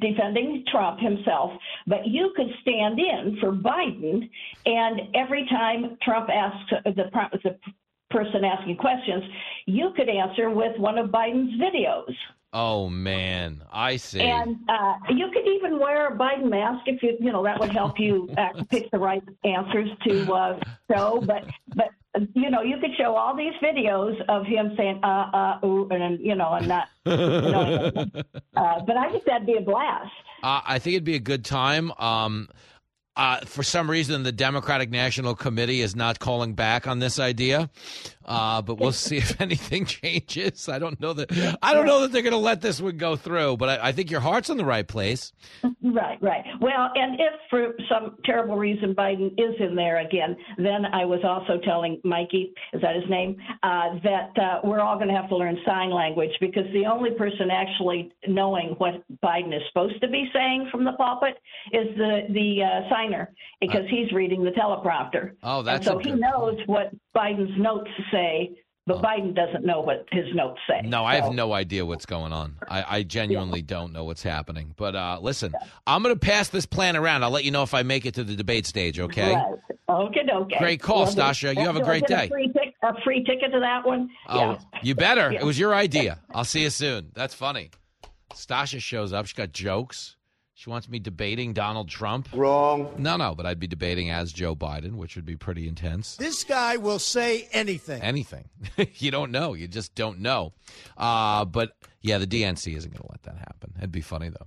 defending 0.00 0.64
Trump 0.70 1.00
himself, 1.00 1.52
but 1.86 2.06
you 2.06 2.32
could 2.36 2.48
stand 2.62 2.98
in 2.98 3.36
for 3.40 3.52
Biden, 3.52 4.28
and 4.64 5.00
every 5.14 5.46
time 5.46 5.98
Trump 6.02 6.28
asks 6.30 6.72
the 6.84 6.92
the 6.92 7.58
person 8.10 8.44
asking 8.44 8.76
questions, 8.76 9.24
you 9.66 9.92
could 9.96 10.08
answer 10.08 10.50
with 10.50 10.78
one 10.78 10.98
of 10.98 11.10
Biden's 11.10 11.60
videos. 11.60 12.14
Oh 12.54 12.90
man, 12.90 13.62
I 13.72 13.96
see. 13.96 14.20
And 14.20 14.58
uh, 14.68 14.94
you 15.08 15.30
could 15.32 15.46
even 15.46 15.78
wear 15.78 16.08
a 16.08 16.16
Biden 16.16 16.50
mask 16.50 16.82
if 16.86 17.02
you, 17.02 17.16
you 17.18 17.32
know, 17.32 17.42
that 17.44 17.58
would 17.58 17.70
help 17.72 17.98
you 17.98 18.28
uh, 18.36 18.62
pick 18.70 18.90
the 18.90 18.98
right 18.98 19.22
answers 19.44 19.88
to 20.06 20.32
uh, 20.32 20.60
show. 20.90 21.22
But, 21.26 21.46
but 21.74 21.88
you 22.34 22.50
know, 22.50 22.60
you 22.60 22.76
could 22.78 22.90
show 22.98 23.14
all 23.14 23.34
these 23.34 23.54
videos 23.62 24.20
of 24.28 24.44
him 24.44 24.74
saying 24.76 25.00
uh, 25.02 25.30
uh, 25.62 25.66
ooh, 25.66 25.88
and 25.90 26.20
you 26.20 26.34
know, 26.34 26.52
and 26.52 26.68
not. 26.68 26.88
You 27.04 27.16
know, 27.16 28.06
uh, 28.54 28.80
but 28.86 28.96
I 28.96 29.10
think 29.10 29.24
that'd 29.24 29.44
be 29.44 29.56
a 29.56 29.60
blast. 29.60 30.12
Uh, 30.44 30.60
I 30.64 30.78
think 30.78 30.94
it'd 30.94 31.04
be 31.04 31.16
a 31.16 31.20
good 31.20 31.44
time. 31.44 31.90
Um, 31.98 32.48
uh, 33.14 33.40
for 33.40 33.62
some 33.62 33.90
reason, 33.90 34.22
the 34.22 34.32
Democratic 34.32 34.90
National 34.90 35.34
Committee 35.34 35.82
is 35.82 35.94
not 35.94 36.18
calling 36.18 36.54
back 36.54 36.86
on 36.86 36.98
this 36.98 37.18
idea, 37.18 37.68
uh, 38.24 38.62
but 38.62 38.78
we'll 38.78 38.92
see 38.92 39.18
if 39.18 39.38
anything 39.40 39.84
changes. 39.84 40.68
I 40.68 40.78
don't 40.78 40.98
know 40.98 41.12
that. 41.12 41.58
I 41.62 41.74
don't 41.74 41.84
know 41.84 42.00
that 42.00 42.12
they're 42.12 42.22
going 42.22 42.32
to 42.32 42.38
let 42.38 42.62
this 42.62 42.80
one 42.80 42.96
go 42.96 43.16
through, 43.16 43.58
but 43.58 43.68
I, 43.68 43.88
I 43.88 43.92
think 43.92 44.10
your 44.10 44.20
heart's 44.20 44.48
in 44.48 44.56
the 44.56 44.64
right 44.64 44.86
place. 44.86 45.32
Right, 45.82 46.22
right. 46.22 46.44
Well, 46.60 46.90
and 46.94 47.20
if 47.20 47.32
for 47.50 47.74
some 47.90 48.16
terrible 48.24 48.56
reason 48.56 48.94
Biden 48.94 49.32
is 49.38 49.54
in 49.60 49.74
there 49.74 49.98
again, 49.98 50.34
then 50.56 50.86
I 50.86 51.04
was 51.04 51.20
also 51.22 51.60
telling 51.62 52.00
Mikey, 52.04 52.54
is 52.72 52.80
that 52.80 52.94
his 52.94 53.04
name, 53.10 53.36
uh, 53.62 53.98
that 54.04 54.30
uh, 54.40 54.60
we're 54.64 54.80
all 54.80 54.96
going 54.96 55.08
to 55.08 55.14
have 55.14 55.28
to 55.28 55.36
learn 55.36 55.58
sign 55.66 55.90
language 55.90 56.32
because 56.40 56.64
the 56.72 56.86
only 56.86 57.10
person 57.10 57.50
actually 57.50 58.10
knowing 58.26 58.74
what 58.78 59.04
Biden 59.22 59.54
is 59.54 59.62
supposed 59.68 60.00
to 60.00 60.08
be 60.08 60.30
saying 60.32 60.68
from 60.70 60.84
the 60.84 60.92
pulpit 60.92 61.36
is 61.72 61.88
the 61.96 62.22
the 62.30 62.62
uh, 62.62 62.88
because 63.60 63.84
he's 63.88 64.12
reading 64.12 64.44
the 64.44 64.50
teleprompter. 64.50 65.32
Oh, 65.42 65.62
that's 65.62 65.86
and 65.86 65.94
so 65.94 65.98
he 65.98 66.12
knows 66.12 66.58
what 66.66 66.90
Biden's 67.14 67.58
notes 67.58 67.90
say, 68.10 68.56
but 68.86 69.00
Biden 69.00 69.34
doesn't 69.34 69.64
know 69.64 69.80
what 69.80 70.06
his 70.10 70.26
notes 70.34 70.60
say. 70.68 70.82
No, 70.82 71.04
I 71.04 71.16
have 71.16 71.32
no 71.32 71.52
idea 71.52 71.86
what's 71.86 72.06
going 72.06 72.32
on. 72.32 72.56
I, 72.68 72.84
I 72.98 73.02
genuinely 73.04 73.62
don't 73.62 73.92
know 73.92 74.04
what's 74.04 74.22
happening. 74.22 74.74
But 74.76 74.96
uh, 74.96 75.18
listen, 75.22 75.54
I'm 75.86 76.02
going 76.02 76.14
to 76.14 76.18
pass 76.18 76.48
this 76.48 76.66
plan 76.66 76.96
around. 76.96 77.22
I'll 77.22 77.30
let 77.30 77.44
you 77.44 77.52
know 77.52 77.62
if 77.62 77.74
I 77.74 77.82
make 77.84 78.06
it 78.06 78.14
to 78.14 78.24
the 78.24 78.34
debate 78.34 78.66
stage. 78.66 78.98
Okay. 78.98 79.34
Right. 79.34 79.54
Okay, 79.88 80.20
okay. 80.32 80.58
Great 80.58 80.80
call, 80.80 81.06
Stasha. 81.06 81.54
You 81.54 81.66
have 81.66 81.76
a 81.76 81.84
great 81.84 82.06
day. 82.06 82.28
free 82.28 82.52
a 82.82 82.94
free 83.02 83.22
ticket 83.24 83.52
to 83.52 83.60
that 83.60 83.86
one? 83.86 84.08
Oh, 84.28 84.38
yeah. 84.38 84.58
you 84.82 84.94
better. 84.94 85.30
Yeah. 85.32 85.40
It 85.40 85.44
was 85.44 85.58
your 85.58 85.74
idea. 85.74 86.18
I'll 86.34 86.44
see 86.44 86.62
you 86.62 86.70
soon. 86.70 87.10
That's 87.14 87.34
funny. 87.34 87.70
Stasha 88.32 88.80
shows 88.80 89.12
up. 89.12 89.26
She's 89.26 89.34
got 89.34 89.52
jokes. 89.52 90.16
She 90.62 90.70
wants 90.70 90.88
me 90.88 91.00
debating 91.00 91.54
Donald 91.54 91.88
Trump. 91.88 92.28
Wrong. 92.32 92.94
No, 92.96 93.16
no, 93.16 93.34
but 93.34 93.46
I'd 93.46 93.58
be 93.58 93.66
debating 93.66 94.10
as 94.10 94.32
Joe 94.32 94.54
Biden, 94.54 94.92
which 94.92 95.16
would 95.16 95.24
be 95.26 95.34
pretty 95.34 95.66
intense. 95.66 96.14
This 96.14 96.44
guy 96.44 96.76
will 96.76 97.00
say 97.00 97.48
anything. 97.50 98.00
Anything. 98.00 98.48
you 98.94 99.10
don't 99.10 99.32
know. 99.32 99.54
You 99.54 99.66
just 99.66 99.96
don't 99.96 100.20
know. 100.20 100.52
Uh, 100.96 101.46
but 101.46 101.72
yeah, 102.00 102.18
the 102.18 102.28
DNC 102.28 102.76
isn't 102.76 102.92
going 102.92 103.02
to 103.02 103.10
let 103.10 103.24
that 103.24 103.38
happen. 103.38 103.72
It'd 103.78 103.90
be 103.90 104.02
funny, 104.02 104.28
though. 104.28 104.46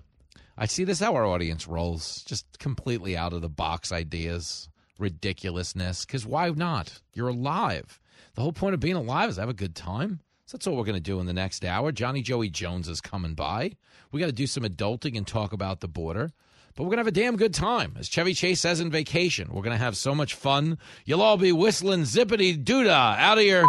I 0.58 0.68
see 0.68 0.86
this 0.86 1.02
how 1.02 1.14
our 1.16 1.26
audience 1.26 1.68
rolls. 1.68 2.24
Just 2.26 2.60
completely 2.60 3.18
out 3.18 3.34
of 3.34 3.42
the 3.42 3.50
box 3.50 3.92
ideas, 3.92 4.70
ridiculousness. 4.98 6.06
Because 6.06 6.26
why 6.26 6.50
not? 6.50 6.98
You're 7.14 7.28
alive. 7.28 8.00
The 8.36 8.42
whole 8.42 8.54
point 8.54 8.74
of 8.74 8.80
being 8.80 8.96
alive 8.96 9.30
is 9.30 9.36
have 9.36 9.50
a 9.50 9.54
good 9.54 9.76
time. 9.76 10.22
So 10.48 10.58
that's 10.58 10.68
what 10.68 10.76
we're 10.76 10.84
going 10.84 10.94
to 10.94 11.02
do 11.02 11.20
in 11.20 11.26
the 11.26 11.34
next 11.34 11.66
hour. 11.66 11.92
Johnny 11.92 12.22
Joey 12.22 12.50
Jones 12.50 12.88
is 12.88 13.02
coming 13.02 13.34
by. 13.34 13.72
We 14.12 14.20
got 14.20 14.28
to 14.28 14.32
do 14.32 14.46
some 14.46 14.64
adulting 14.64 15.18
and 15.18 15.26
talk 15.26 15.54
about 15.54 15.80
the 15.80 15.88
border. 15.88 16.32
But 16.76 16.84
we're 16.84 16.90
going 16.90 16.98
to 16.98 17.02
have 17.02 17.08
a 17.08 17.12
damn 17.12 17.36
good 17.36 17.54
time. 17.54 17.96
As 17.98 18.08
Chevy 18.08 18.36
Chase 18.36 18.60
says 18.60 18.80
in 18.80 18.92
vacation, 18.92 19.48
we're 19.52 19.64
going 19.64 19.76
to 19.76 19.84
have 19.84 19.98
so 19.98 20.14
much 20.14 20.36
fun. 20.36 20.78
You'll 21.04 21.24
all 21.24 21.38
be 21.38 21.52
whistling 21.52 22.02
zippity 22.02 22.64
doodah 22.64 23.18
out 23.18 23.40
of 23.40 23.44
your. 23.44 23.66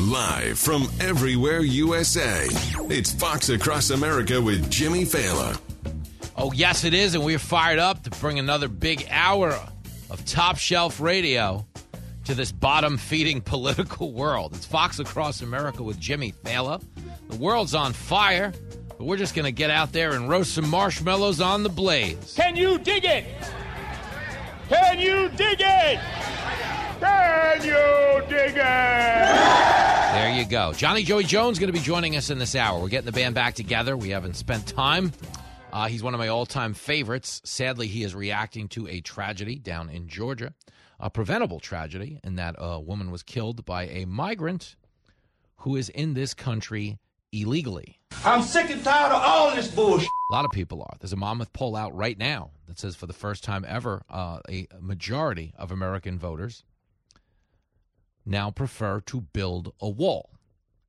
Live 0.00 0.58
from 0.58 0.88
everywhere 1.00 1.60
USA, 1.60 2.46
it's 2.88 3.12
Fox 3.12 3.50
Across 3.50 3.90
America 3.90 4.40
with 4.40 4.70
Jimmy 4.70 5.04
Failla. 5.04 5.60
Oh, 6.38 6.52
yes, 6.52 6.84
it 6.84 6.94
is. 6.94 7.14
And 7.14 7.22
we're 7.22 7.38
fired 7.38 7.78
up 7.78 8.04
to 8.04 8.10
bring 8.10 8.38
another 8.38 8.68
big 8.68 9.06
hour 9.10 9.60
of 10.10 10.24
top 10.24 10.58
shelf 10.58 11.00
radio 11.00 11.66
to 12.24 12.34
this 12.34 12.52
bottom 12.52 12.96
feeding 12.98 13.40
political 13.44 14.12
world. 14.12 14.54
It's 14.54 14.66
Fox 14.66 14.98
Across 14.98 15.42
America 15.42 15.82
with 15.82 15.98
Jimmy 15.98 16.32
Failla. 16.44 16.82
The 17.28 17.36
world's 17.36 17.74
on 17.74 17.92
fire, 17.92 18.52
but 18.88 19.04
we're 19.04 19.16
just 19.16 19.34
going 19.34 19.44
to 19.44 19.52
get 19.52 19.70
out 19.70 19.92
there 19.92 20.12
and 20.12 20.28
roast 20.28 20.54
some 20.54 20.68
marshmallows 20.68 21.40
on 21.40 21.62
the 21.62 21.68
blaze. 21.68 22.34
Can 22.36 22.56
you 22.56 22.78
dig 22.78 23.04
it? 23.04 23.24
Can 24.68 24.98
you 24.98 25.28
dig 25.30 25.60
it? 25.60 26.00
Can 27.00 27.62
you 27.62 28.28
dig 28.28 28.56
it? 28.56 29.28
There 30.12 30.34
you 30.34 30.44
go. 30.46 30.72
Johnny 30.72 31.04
Joey 31.04 31.24
Jones 31.24 31.58
going 31.58 31.72
to 31.72 31.78
be 31.78 31.84
joining 31.84 32.16
us 32.16 32.28
in 32.30 32.38
this 32.38 32.54
hour. 32.54 32.80
We're 32.80 32.88
getting 32.88 33.06
the 33.06 33.12
band 33.12 33.34
back 33.34 33.54
together. 33.54 33.96
We 33.96 34.10
haven't 34.10 34.34
spent 34.34 34.66
time. 34.66 35.12
Uh, 35.72 35.86
he's 35.86 36.02
one 36.02 36.14
of 36.14 36.18
my 36.18 36.28
all 36.28 36.46
time 36.46 36.74
favorites. 36.74 37.40
Sadly, 37.44 37.86
he 37.86 38.02
is 38.02 38.14
reacting 38.14 38.68
to 38.68 38.88
a 38.88 39.00
tragedy 39.00 39.58
down 39.58 39.90
in 39.90 40.08
Georgia, 40.08 40.54
a 40.98 41.10
preventable 41.10 41.60
tragedy, 41.60 42.20
in 42.24 42.36
that 42.36 42.54
a 42.58 42.80
woman 42.80 43.10
was 43.10 43.22
killed 43.22 43.64
by 43.64 43.84
a 43.86 44.06
migrant 44.06 44.76
who 45.58 45.76
is 45.76 45.88
in 45.90 46.14
this 46.14 46.34
country 46.34 46.98
illegally. 47.32 47.98
I'm 48.24 48.42
sick 48.42 48.70
and 48.70 48.82
tired 48.82 49.12
of 49.12 49.20
all 49.22 49.54
this 49.54 49.68
bullshit. 49.68 50.08
A 50.30 50.34
lot 50.34 50.44
of 50.44 50.50
people 50.50 50.82
are. 50.82 50.96
There's 50.98 51.12
a 51.12 51.16
Monmouth 51.16 51.52
poll 51.52 51.76
out 51.76 51.94
right 51.94 52.18
now 52.18 52.50
that 52.66 52.78
says 52.78 52.96
for 52.96 53.06
the 53.06 53.12
first 53.12 53.44
time 53.44 53.64
ever, 53.68 54.02
uh, 54.08 54.40
a 54.48 54.66
majority 54.80 55.52
of 55.58 55.70
American 55.70 56.18
voters 56.18 56.64
now 58.24 58.50
prefer 58.50 59.00
to 59.00 59.20
build 59.20 59.72
a 59.80 59.88
wall 59.88 60.30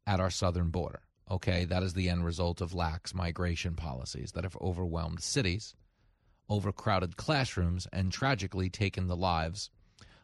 at 0.08 0.20
our 0.20 0.30
southern 0.30 0.70
border. 0.70 1.02
Okay, 1.32 1.66
that 1.66 1.84
is 1.84 1.94
the 1.94 2.10
end 2.10 2.26
result 2.26 2.60
of 2.60 2.74
lax 2.74 3.14
migration 3.14 3.76
policies 3.76 4.32
that 4.32 4.44
have 4.44 4.58
overwhelmed 4.60 5.22
cities, 5.22 5.76
overcrowded 6.50 7.18
classrooms, 7.18 7.88
and 7.94 8.12
tragically 8.12 8.70
taken 8.70 9.08
the 9.08 9.16
lives 9.16 9.70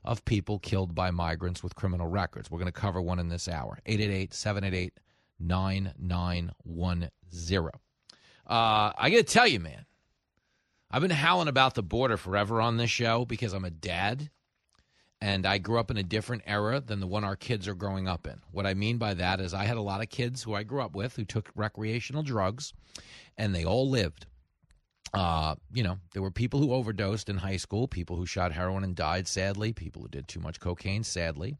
of 0.04 0.26
people 0.26 0.60
killed 0.60 0.96
by 0.96 1.12
migrants 1.12 1.62
with 1.62 1.76
criminal 1.76 2.08
records. 2.08 2.50
We're 2.50 2.60
going 2.60 2.72
to 2.72 2.80
cover 2.80 3.02
one 3.02 3.20
in 3.20 3.30
this 3.30 3.48
hour 3.48 3.80
888 3.86 4.34
788 4.34 5.00
9910. 5.40 7.70
Uh, 8.48 8.94
I 8.98 9.10
got 9.10 9.18
to 9.18 9.24
tell 9.24 9.48
you, 9.48 9.60
man, 9.60 9.86
I've 10.90 11.02
been 11.02 11.12
howling 11.12 11.48
about 11.48 11.74
the 11.74 11.84
border 11.84 12.18
forever 12.18 12.62
on 12.62 12.78
this 12.78 12.92
show 12.92 13.26
because 13.26 13.54
I'm 13.54 13.66
a 13.66 13.72
dad 13.72 14.30
and 15.22 15.46
I 15.46 15.58
grew 15.58 15.80
up 15.80 15.92
in 15.92 15.98
a 15.98 16.04
different 16.04 16.44
era 16.46 16.82
than 16.82 17.00
the 17.00 17.08
one 17.08 17.24
our 17.24 17.36
kids 17.36 17.68
are 17.68 17.76
growing 17.76 18.08
up 18.08 18.28
in. 18.28 18.42
What 18.52 18.66
I 18.66 18.74
mean 18.74 18.98
by 18.98 19.14
that 19.16 19.40
is 19.40 19.54
I 19.54 19.66
had 19.66 19.78
a 19.78 19.82
lot 19.82 20.02
of 20.02 20.10
kids 20.10 20.44
who 20.44 20.54
I 20.54 20.64
grew 20.64 20.82
up 20.82 20.96
with 20.96 21.16
who 21.16 21.26
took 21.26 21.50
recreational 21.56 22.24
drugs 22.24 22.74
and 23.38 23.54
they 23.54 23.66
all 23.66 23.90
lived. 23.90 24.28
Uh, 25.14 25.56
you 25.74 25.84
know, 25.84 25.98
there 26.14 26.22
were 26.22 26.32
people 26.32 26.60
who 26.60 26.74
overdosed 26.74 27.30
in 27.30 27.38
high 27.38 27.56
school, 27.58 27.88
people 27.88 28.18
who 28.18 28.26
shot 28.26 28.52
heroin 28.52 28.84
and 28.84 28.96
died, 28.96 29.28
sadly, 29.28 29.72
people 29.72 30.02
who 30.02 30.10
did 30.10 30.28
too 30.28 30.42
much 30.42 30.60
cocaine, 30.60 31.04
sadly. 31.04 31.56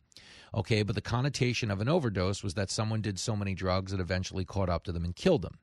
Okay, 0.54 0.84
but 0.84 0.96
the 0.96 1.02
connotation 1.02 1.72
of 1.72 1.80
an 1.80 1.88
overdose 1.88 2.44
was 2.44 2.56
that 2.56 2.70
someone 2.70 3.02
did 3.02 3.18
so 3.18 3.36
many 3.36 3.54
drugs 3.54 3.92
that 3.92 4.02
eventually 4.02 4.46
caught 4.46 4.70
up 4.70 4.84
to 4.84 4.92
them 4.92 5.06
and 5.06 5.16
killed 5.16 5.42
them. 5.42 5.60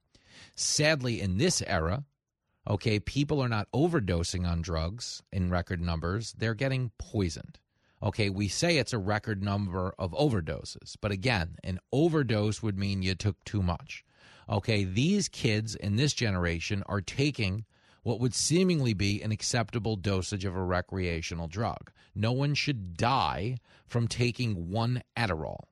Sadly, 0.56 1.20
in 1.20 1.36
this 1.36 1.62
era, 1.62 2.04
okay, 2.66 2.98
people 2.98 3.40
are 3.40 3.48
not 3.48 3.70
overdosing 3.72 4.48
on 4.48 4.62
drugs 4.62 5.22
in 5.30 5.50
record 5.50 5.80
numbers, 5.80 6.34
they're 6.38 6.54
getting 6.54 6.92
poisoned. 6.98 7.58
Okay, 8.02 8.30
we 8.30 8.48
say 8.48 8.78
it's 8.78 8.92
a 8.92 8.98
record 8.98 9.42
number 9.44 9.94
of 9.96 10.10
overdoses, 10.12 10.96
but 11.00 11.12
again, 11.12 11.56
an 11.62 11.78
overdose 11.92 12.60
would 12.62 12.76
mean 12.76 13.02
you 13.02 13.14
took 13.14 13.42
too 13.44 13.62
much. 13.62 14.04
Okay, 14.48 14.82
these 14.82 15.28
kids 15.28 15.76
in 15.76 15.94
this 15.94 16.12
generation 16.12 16.82
are 16.86 17.00
taking 17.00 17.64
what 18.02 18.18
would 18.18 18.34
seemingly 18.34 18.92
be 18.92 19.22
an 19.22 19.30
acceptable 19.30 19.94
dosage 19.94 20.44
of 20.44 20.56
a 20.56 20.62
recreational 20.62 21.46
drug. 21.46 21.92
No 22.12 22.32
one 22.32 22.54
should 22.54 22.96
die 22.96 23.58
from 23.86 24.08
taking 24.08 24.68
one 24.68 25.02
Adderall. 25.16 25.66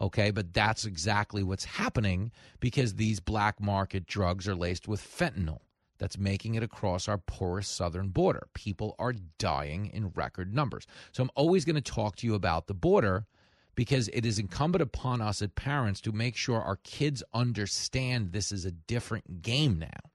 Okay, 0.00 0.30
but 0.30 0.54
that's 0.54 0.86
exactly 0.86 1.42
what's 1.42 1.66
happening 1.66 2.32
because 2.60 2.94
these 2.94 3.20
black 3.20 3.60
market 3.60 4.06
drugs 4.06 4.48
are 4.48 4.56
laced 4.56 4.88
with 4.88 5.02
fentanyl 5.02 5.60
that's 5.98 6.18
making 6.18 6.54
it 6.54 6.62
across 6.62 7.08
our 7.08 7.18
porous 7.18 7.68
southern 7.68 8.08
border. 8.08 8.48
People 8.54 8.94
are 8.98 9.14
dying 9.38 9.86
in 9.92 10.08
record 10.08 10.54
numbers. 10.54 10.86
So 11.12 11.22
I'm 11.22 11.30
always 11.34 11.64
going 11.64 11.76
to 11.76 11.80
talk 11.80 12.16
to 12.16 12.26
you 12.26 12.34
about 12.34 12.66
the 12.66 12.74
border 12.74 13.26
because 13.74 14.08
it 14.08 14.26
is 14.26 14.38
incumbent 14.38 14.82
upon 14.82 15.20
us 15.20 15.40
as 15.40 15.50
parents 15.50 16.00
to 16.00 16.12
make 16.12 16.36
sure 16.36 16.60
our 16.60 16.80
kids 16.82 17.22
understand 17.32 18.32
this 18.32 18.50
is 18.50 18.64
a 18.64 18.72
different 18.72 19.42
game 19.42 19.78
now. 19.78 20.10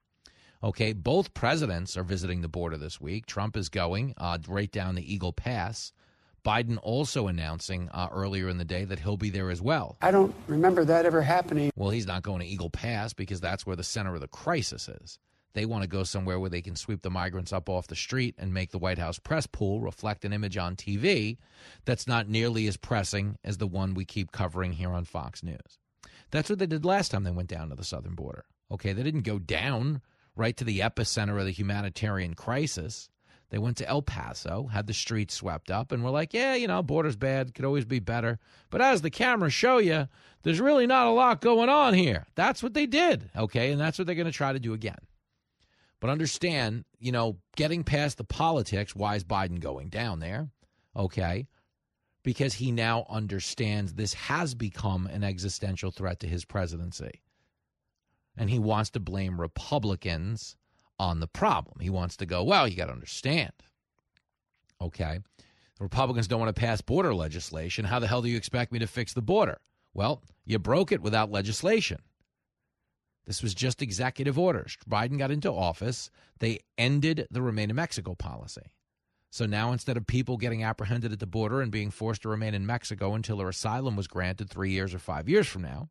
Okay, 0.62 0.94
both 0.94 1.34
presidents 1.34 1.98
are 1.98 2.04
visiting 2.04 2.42
the 2.42 2.48
border 2.48 2.78
this 2.78 3.00
week. 3.02 3.26
Trump 3.26 3.58
is 3.58 3.68
going 3.70 4.14
uh, 4.18 4.38
right 4.48 4.72
down 4.72 4.96
the 4.96 5.14
Eagle 5.14 5.34
Pass. 5.34 5.92
Biden 6.46 6.78
also 6.82 7.28
announcing 7.28 7.90
uh, 7.94 8.10
earlier 8.12 8.50
in 8.50 8.58
the 8.58 8.66
day 8.66 8.84
that 8.86 9.00
he'll 9.00 9.18
be 9.18 9.30
there 9.30 9.50
as 9.50 9.62
well. 9.62 9.98
I 10.02 10.12
don't 10.12 10.36
remember 10.48 10.84
that 10.86 11.06
ever 11.06 11.22
happening. 11.22 11.72
Well, 11.76 11.90
he's 11.90 12.08
not 12.08 12.24
going 12.24 12.40
to 12.42 12.46
Eagle 12.46 12.70
Pass 12.70 13.14
because 13.14 13.40
that's 13.40 13.66
where 13.66 13.76
the 13.76 13.84
center 13.84 14.14
of 14.14 14.22
the 14.22 14.28
crisis 14.28 14.90
is. 14.90 15.20
They 15.54 15.66
want 15.66 15.84
to 15.84 15.88
go 15.88 16.04
somewhere 16.04 16.40
where 16.40 16.50
they 16.50 16.62
can 16.62 16.76
sweep 16.76 17.04
the 17.04 17.12
migrants 17.12 17.54
up 17.54 17.70
off 17.70 17.88
the 17.88 17.96
street 17.96 18.36
and 18.38 18.54
make 18.54 18.72
the 18.72 18.80
White 18.80 18.98
House 18.98 19.20
press 19.20 19.46
pool 19.46 19.82
reflect 19.82 20.26
an 20.26 20.34
image 20.34 20.58
on 20.58 20.76
TV 20.76 21.38
that's 21.86 22.08
not 22.08 22.28
nearly 22.28 22.68
as 22.68 22.78
pressing 22.78 23.38
as 23.44 23.58
the 23.58 23.68
one 23.68 23.94
we 23.94 24.06
keep 24.06 24.32
covering 24.32 24.74
here 24.74 24.92
on 24.92 25.06
Fox 25.06 25.44
News. 25.44 25.80
That's 26.32 26.50
what 26.50 26.58
they 26.58 26.66
did 26.66 26.86
last 26.86 27.10
time 27.10 27.24
they 27.24 27.32
went 27.32 27.50
down 27.50 27.70
to 27.70 27.76
the 27.76 27.84
southern 27.84 28.16
border. 28.16 28.46
Okay, 28.72 28.94
they 28.94 29.04
didn't 29.04 29.22
go 29.22 29.38
down 29.38 30.02
right 30.36 30.58
to 30.58 30.64
the 30.64 30.80
epicenter 30.80 31.40
of 31.40 31.46
the 31.46 31.52
humanitarian 31.52 32.34
crisis. 32.34 33.10
They 33.52 33.60
went 33.60 33.78
to 33.78 33.88
El 33.88 34.02
Paso, 34.02 34.66
had 34.66 34.88
the 34.88 34.96
streets 34.96 35.36
swept 35.36 35.70
up, 35.70 35.92
and 35.92 36.04
were 36.04 36.10
like, 36.10 36.34
yeah, 36.34 36.56
you 36.56 36.66
know, 36.66 36.82
border's 36.82 37.16
bad, 37.16 37.54
could 37.54 37.66
always 37.66 37.86
be 37.86 38.00
better. 38.00 38.40
But 38.72 38.82
as 38.82 39.04
the 39.04 39.12
cameras 39.12 39.54
show 39.54 39.78
you, 39.78 40.08
there's 40.42 40.60
really 40.60 40.88
not 40.88 41.06
a 41.06 41.12
lot 41.12 41.40
going 41.42 41.70
on 41.70 41.94
here. 41.94 42.26
That's 42.34 42.64
what 42.64 42.74
they 42.74 42.88
did, 42.88 43.30
okay? 43.36 43.72
And 43.72 43.80
that's 43.80 44.00
what 44.00 44.08
they're 44.08 44.16
going 44.16 44.26
to 44.26 44.32
try 44.32 44.54
to 44.54 44.60
do 44.60 44.74
again. 44.74 44.98
But 46.04 46.10
understand, 46.10 46.84
you 47.00 47.14
know, 47.14 47.38
getting 47.56 47.86
past 47.86 48.18
the 48.18 48.26
politics, 48.26 48.94
why 48.94 49.16
is 49.16 49.24
Biden 49.24 49.62
going 49.62 49.88
down 49.88 50.20
there? 50.20 50.50
Okay. 50.98 51.48
Because 52.24 52.56
he 52.56 52.74
now 52.74 53.06
understands 53.10 53.94
this 53.94 54.14
has 54.14 54.54
become 54.54 55.08
an 55.08 55.24
existential 55.24 55.92
threat 55.92 56.20
to 56.20 56.28
his 56.28 56.44
presidency. 56.44 57.22
And 58.36 58.50
he 58.50 58.60
wants 58.60 58.90
to 58.90 59.00
blame 59.00 59.40
Republicans 59.40 60.58
on 61.00 61.22
the 61.22 61.28
problem. 61.28 61.80
He 61.80 61.90
wants 61.90 62.18
to 62.18 62.26
go, 62.26 62.44
well, 62.44 62.68
you 62.68 62.76
got 62.76 62.88
to 62.88 62.92
understand. 62.92 63.54
Okay. 64.82 65.22
The 65.78 65.84
Republicans 65.86 66.28
don't 66.28 66.42
want 66.42 66.54
to 66.54 66.62
pass 66.62 66.82
border 66.82 67.16
legislation. 67.16 67.86
How 67.86 68.00
the 68.00 68.08
hell 68.08 68.22
do 68.22 68.28
you 68.28 68.36
expect 68.36 68.74
me 68.74 68.80
to 68.80 68.88
fix 68.88 69.14
the 69.14 69.22
border? 69.22 69.62
Well, 69.94 70.22
you 70.44 70.60
broke 70.60 70.92
it 70.92 71.02
without 71.02 71.32
legislation. 71.32 72.00
This 73.26 73.42
was 73.42 73.54
just 73.54 73.82
executive 73.82 74.38
orders. 74.38 74.78
Biden 74.90 75.18
got 75.18 75.32
into 75.32 75.52
office. 75.52 76.10
They 76.40 76.60
ended 76.78 77.28
the 77.32 77.42
remain 77.42 77.70
in 77.70 77.76
Mexico 77.76 78.16
policy. 78.16 78.72
So 79.30 79.46
now 79.46 79.72
instead 79.72 79.98
of 79.98 80.06
people 80.06 80.38
getting 80.38 80.64
apprehended 80.64 81.12
at 81.12 81.20
the 81.20 81.26
border 81.26 81.62
and 81.62 81.72
being 81.72 81.90
forced 81.90 82.22
to 82.22 82.30
remain 82.30 82.54
in 82.54 82.66
Mexico 82.66 83.16
until 83.16 83.38
their 83.38 83.50
asylum 83.50 83.96
was 83.96 84.08
granted 84.08 84.50
three 84.50 84.72
years 84.72 84.94
or 84.94 85.00
five 85.00 85.28
years 85.28 85.48
from 85.48 85.64
now, 85.64 85.90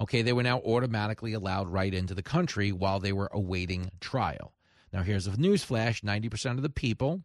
okay, 0.00 0.22
they 0.22 0.32
were 0.32 0.42
now 0.42 0.58
automatically 0.60 1.34
allowed 1.34 1.68
right 1.68 1.92
into 1.92 2.14
the 2.14 2.22
country 2.22 2.72
while 2.72 2.98
they 2.98 3.12
were 3.12 3.28
awaiting 3.32 3.90
trial. 4.00 4.54
Now, 4.92 5.02
here's 5.02 5.26
a 5.26 5.36
news 5.38 5.64
flash 5.64 6.00
90% 6.02 6.52
of 6.52 6.62
the 6.62 6.70
people 6.70 7.22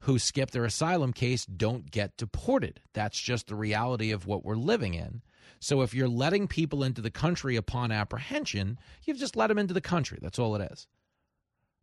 who 0.00 0.18
skip 0.18 0.50
their 0.50 0.64
asylum 0.64 1.12
case 1.12 1.44
don't 1.44 1.90
get 1.90 2.16
deported. 2.16 2.80
That's 2.94 3.20
just 3.20 3.46
the 3.46 3.54
reality 3.54 4.10
of 4.10 4.26
what 4.26 4.44
we're 4.44 4.56
living 4.56 4.94
in. 4.94 5.22
So 5.58 5.82
if 5.82 5.94
you're 5.94 6.08
letting 6.08 6.48
people 6.48 6.84
into 6.84 7.00
the 7.00 7.10
country 7.10 7.56
upon 7.56 7.92
apprehension, 7.92 8.78
you've 9.04 9.18
just 9.18 9.36
let 9.36 9.48
them 9.48 9.58
into 9.58 9.74
the 9.74 9.80
country. 9.80 10.18
That's 10.22 10.38
all 10.38 10.54
it 10.56 10.70
is. 10.72 10.86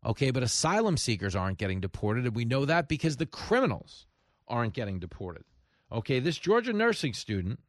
Okay, 0.06 0.32
but 0.32 0.44
asylum 0.44 0.96
seekers 0.98 1.36
aren't 1.36 1.58
getting 1.58 1.82
deported, 1.82 2.26
and 2.26 2.36
we 2.36 2.46
know 2.46 2.66
that 2.66 2.88
because 2.88 3.18
the 3.18 3.26
criminals 3.26 4.08
aren't 4.48 4.74
getting 4.74 5.00
deported. 5.00 5.44
Okay, 5.92 6.20
this 6.20 6.38
Georgia 6.38 6.74
nursing 6.74 7.14
student, 7.14 7.60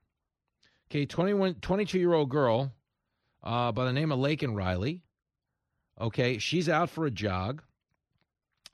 okay, 0.90 1.06
21, 1.06 1.56
22 1.56 1.98
year 1.98 2.12
old 2.12 2.28
girl 2.28 2.72
uh, 3.42 3.72
by 3.72 3.84
the 3.84 3.92
name 3.92 4.12
of 4.12 4.18
Laken 4.18 4.54
Riley, 4.54 5.02
okay, 6.00 6.38
she's 6.38 6.68
out 6.68 6.90
for 6.90 7.06
a 7.06 7.10
jog, 7.10 7.62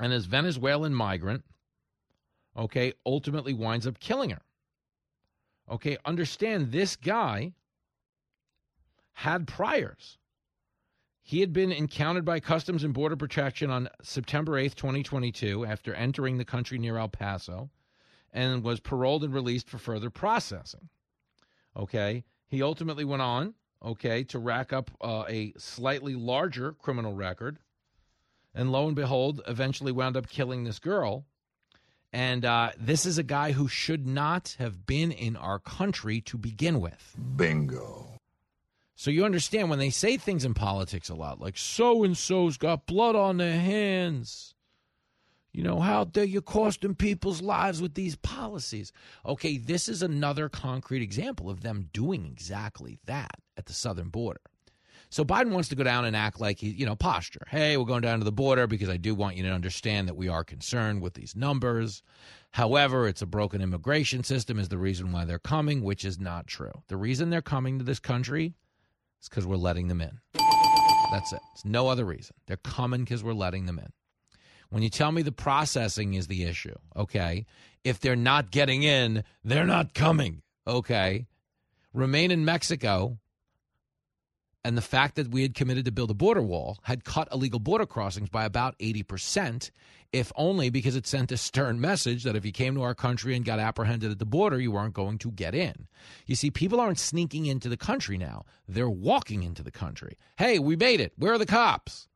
and 0.01 0.13
this 0.13 0.25
Venezuelan 0.25 0.95
migrant, 0.95 1.45
okay, 2.57 2.93
ultimately 3.07 3.55
winds 3.55 3.87
up 3.87 4.01
killing 4.01 4.31
her. 4.31 4.43
Okay, 5.70 5.97
understand 6.05 6.73
this 6.73 6.97
guy 6.97 7.53
had 9.15 9.47
priors. 9.47 10.19
He 11.23 11.41
had 11.41 11.55
been 11.55 11.73
encountered 11.73 12.24
by 12.27 12.41
Customs 12.41 12.85
and 12.85 12.93
Border 12.93 13.16
Protection 13.16 13.70
on 13.70 13.89
September 14.03 14.53
8th, 14.53 14.74
2022, 14.74 15.65
after 15.65 15.95
entering 15.95 16.36
the 16.36 16.45
country 16.45 16.77
near 16.77 16.99
El 16.99 17.09
Paso, 17.09 17.70
and 18.31 18.62
was 18.62 18.81
paroled 18.81 19.24
and 19.24 19.32
released 19.32 19.70
for 19.70 19.78
further 19.78 20.11
processing. 20.11 20.91
Okay, 21.74 22.24
he 22.47 22.62
ultimately 22.62 23.05
went 23.05 23.23
on, 23.23 23.55
okay, 23.82 24.23
to 24.24 24.39
rack 24.39 24.73
up 24.73 24.91
uh, 25.01 25.24
a 25.28 25.55
slightly 25.57 26.15
larger 26.15 26.73
criminal 26.73 27.15
record, 27.15 27.59
and 28.55 28.70
lo 28.70 28.86
and 28.86 28.95
behold, 28.95 29.41
eventually 29.49 29.93
wound 29.93 30.19
up 30.19 30.28
killing 30.28 30.65
this 30.65 30.78
girl 30.78 31.24
and 32.15 32.45
uh, 32.45 32.70
this 32.78 33.07
is 33.07 33.19
a 33.19 33.24
guy 33.24 33.51
who 33.51 33.66
should 33.66 34.07
not 34.07 34.55
have 34.61 34.86
been 34.86 35.11
in 35.11 35.35
our 35.35 35.59
country 35.59 36.20
to 36.20 36.39
begin 36.39 36.81
with. 36.81 37.16
Bingo. 37.35 38.20
So 38.95 39.11
you 39.11 39.24
understand 39.24 39.69
when 39.69 39.81
they 39.81 39.91
say 39.91 40.16
things 40.16 40.45
in 40.45 40.55
politics 40.55 41.09
a 41.09 41.16
lot, 41.16 41.41
like 41.41 41.59
so 41.59 42.05
and 42.05 42.16
so's 42.16 42.57
got 42.57 42.86
blood 42.86 43.16
on 43.16 43.39
their 43.39 43.59
hands. 43.59 44.55
You 45.53 45.65
know, 45.65 45.81
how 45.81 46.05
dare 46.05 46.23
you 46.23 46.41
costing 46.41 46.95
people's 46.95 47.43
lives 47.43 47.82
with 47.82 47.95
these 47.95 48.15
policies? 48.15 48.93
Okay, 49.27 49.57
this 49.57 49.89
is 49.89 50.01
another 50.01 50.49
concrete 50.49 51.03
example 51.03 51.51
of 51.51 51.62
them 51.62 51.91
doing 51.93 52.27
exactly 52.27 53.01
that 53.07 53.41
at 53.57 53.66
the 53.66 53.73
southern 53.73 54.09
border. 54.11 54.41
So 55.15 55.24
Biden 55.24 55.51
wants 55.51 55.69
to 55.69 55.77
go 55.77 55.85
down 55.85 56.07
and 56.07 56.16
act 56.16 56.41
like 56.41 56.59
he, 56.59 56.70
you 56.70 56.85
know, 56.85 56.97
posture. 56.97 57.47
Hey, 57.49 57.77
we're 57.77 57.85
going 57.85 58.01
down 58.01 58.19
to 58.19 58.24
the 58.24 58.32
border 58.32 58.66
because 58.66 58.89
I 58.89 58.97
do 58.97 59.15
want 59.15 59.36
you 59.36 59.45
to 59.45 59.49
understand 59.49 60.09
that 60.09 60.16
we 60.16 60.27
are 60.27 60.43
concerned 60.43 61.03
with 61.03 61.15
these 61.15 61.36
numbers. 61.36 62.03
However, 62.51 63.07
it's 63.07 63.23
a 63.23 63.27
broken 63.27 63.62
immigration 63.62 64.24
system 64.24 64.59
is 64.59 64.70
the 64.70 64.77
reason 64.77 65.12
why 65.12 65.24
they're 65.24 65.39
coming, 65.39 65.85
which 65.85 66.05
is 66.05 66.19
not 66.19 66.49
true. 66.49 66.73
The 66.89 66.97
reason 66.97 67.31
they're 67.31 67.43
coming 67.43 67.78
to 67.78 67.85
this 67.85 68.01
country 68.01 68.55
is 69.23 69.28
because 69.28 69.47
we're 69.47 69.55
letting 69.55 69.86
them 69.86 70.01
in. 70.01 70.19
That's 71.12 71.32
it. 71.32 71.41
It's 71.53 71.65
no 71.65 71.86
other 71.86 72.05
reason. 72.05 72.35
They're 72.49 72.57
coming 72.57 73.05
because 73.05 73.23
we're 73.23 73.35
letting 73.35 73.66
them 73.66 73.78
in. 73.78 73.93
When 74.70 74.82
you 74.82 74.91
tell 74.91 75.12
me 75.12 75.23
the 75.23 75.31
processing 75.31 76.15
is 76.15 76.27
the 76.27 76.43
issue, 76.43 76.74
okay, 76.97 77.47
if 77.85 78.01
they're 78.01 78.16
not 78.16 78.51
getting 78.51 78.82
in, 78.82 79.23
they're 79.45 79.65
not 79.65 79.95
coming, 79.95 80.43
okay? 80.66 81.28
Remain 81.93 82.32
in 82.32 82.45
Mexico 82.45 83.20
and 84.65 84.78
the 84.78 84.82
fact 84.82 85.16
that 85.16 85.28
we 85.28 85.43
had 85.43 85.55
committed 85.55 85.85
to 85.85 85.93
build 85.93 86.11
a 86.11 86.15
border 86.15 86.43
wall 86.43 86.78
had 86.82 87.05
cut 87.05 87.28
illegal 87.31 87.61
border 87.61 87.85
crossings 87.85 88.31
by 88.31 88.47
about 88.47 88.78
80%, 88.78 89.70
if 90.11 90.32
only 90.36 90.70
because 90.70 90.97
it 90.97 91.07
sent 91.07 91.31
a 91.32 91.36
stern 91.36 91.81
message 91.81 92.24
that 92.24 92.35
if 92.35 92.47
you 92.47 92.53
came 92.53 92.74
to 92.74 92.82
our 92.82 92.95
country 92.95 93.36
and 93.36 93.45
got 93.45 93.59
apprehended 93.59 94.11
at 94.11 94.19
the 94.19 94.24
border, 94.24 94.59
you 94.59 94.73
weren't 94.73 94.95
going 94.95 95.19
to 95.19 95.31
get 95.31 95.55
in. 95.55 95.86
You 96.24 96.35
see, 96.35 96.51
people 96.51 96.81
aren't 96.81 96.99
sneaking 96.99 97.45
into 97.45 97.69
the 97.69 97.77
country 97.77 98.16
now, 98.16 98.47
they're 98.66 98.89
walking 98.89 99.43
into 99.43 99.62
the 99.62 99.70
country. 99.70 100.16
Hey, 100.36 100.59
we 100.59 100.77
made 100.77 101.01
it. 101.01 101.12
Where 101.19 101.35
are 101.35 101.39
the 101.39 101.47
cops? 101.47 102.09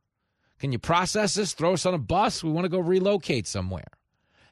Can 0.57 0.71
you 0.71 0.79
process 0.79 1.35
this? 1.35 1.53
Throw 1.53 1.73
us 1.73 1.85
on 1.85 1.93
a 1.93 1.99
bus? 1.99 2.43
We 2.43 2.51
want 2.51 2.65
to 2.65 2.69
go 2.69 2.79
relocate 2.79 3.45
somewhere. 3.45 3.91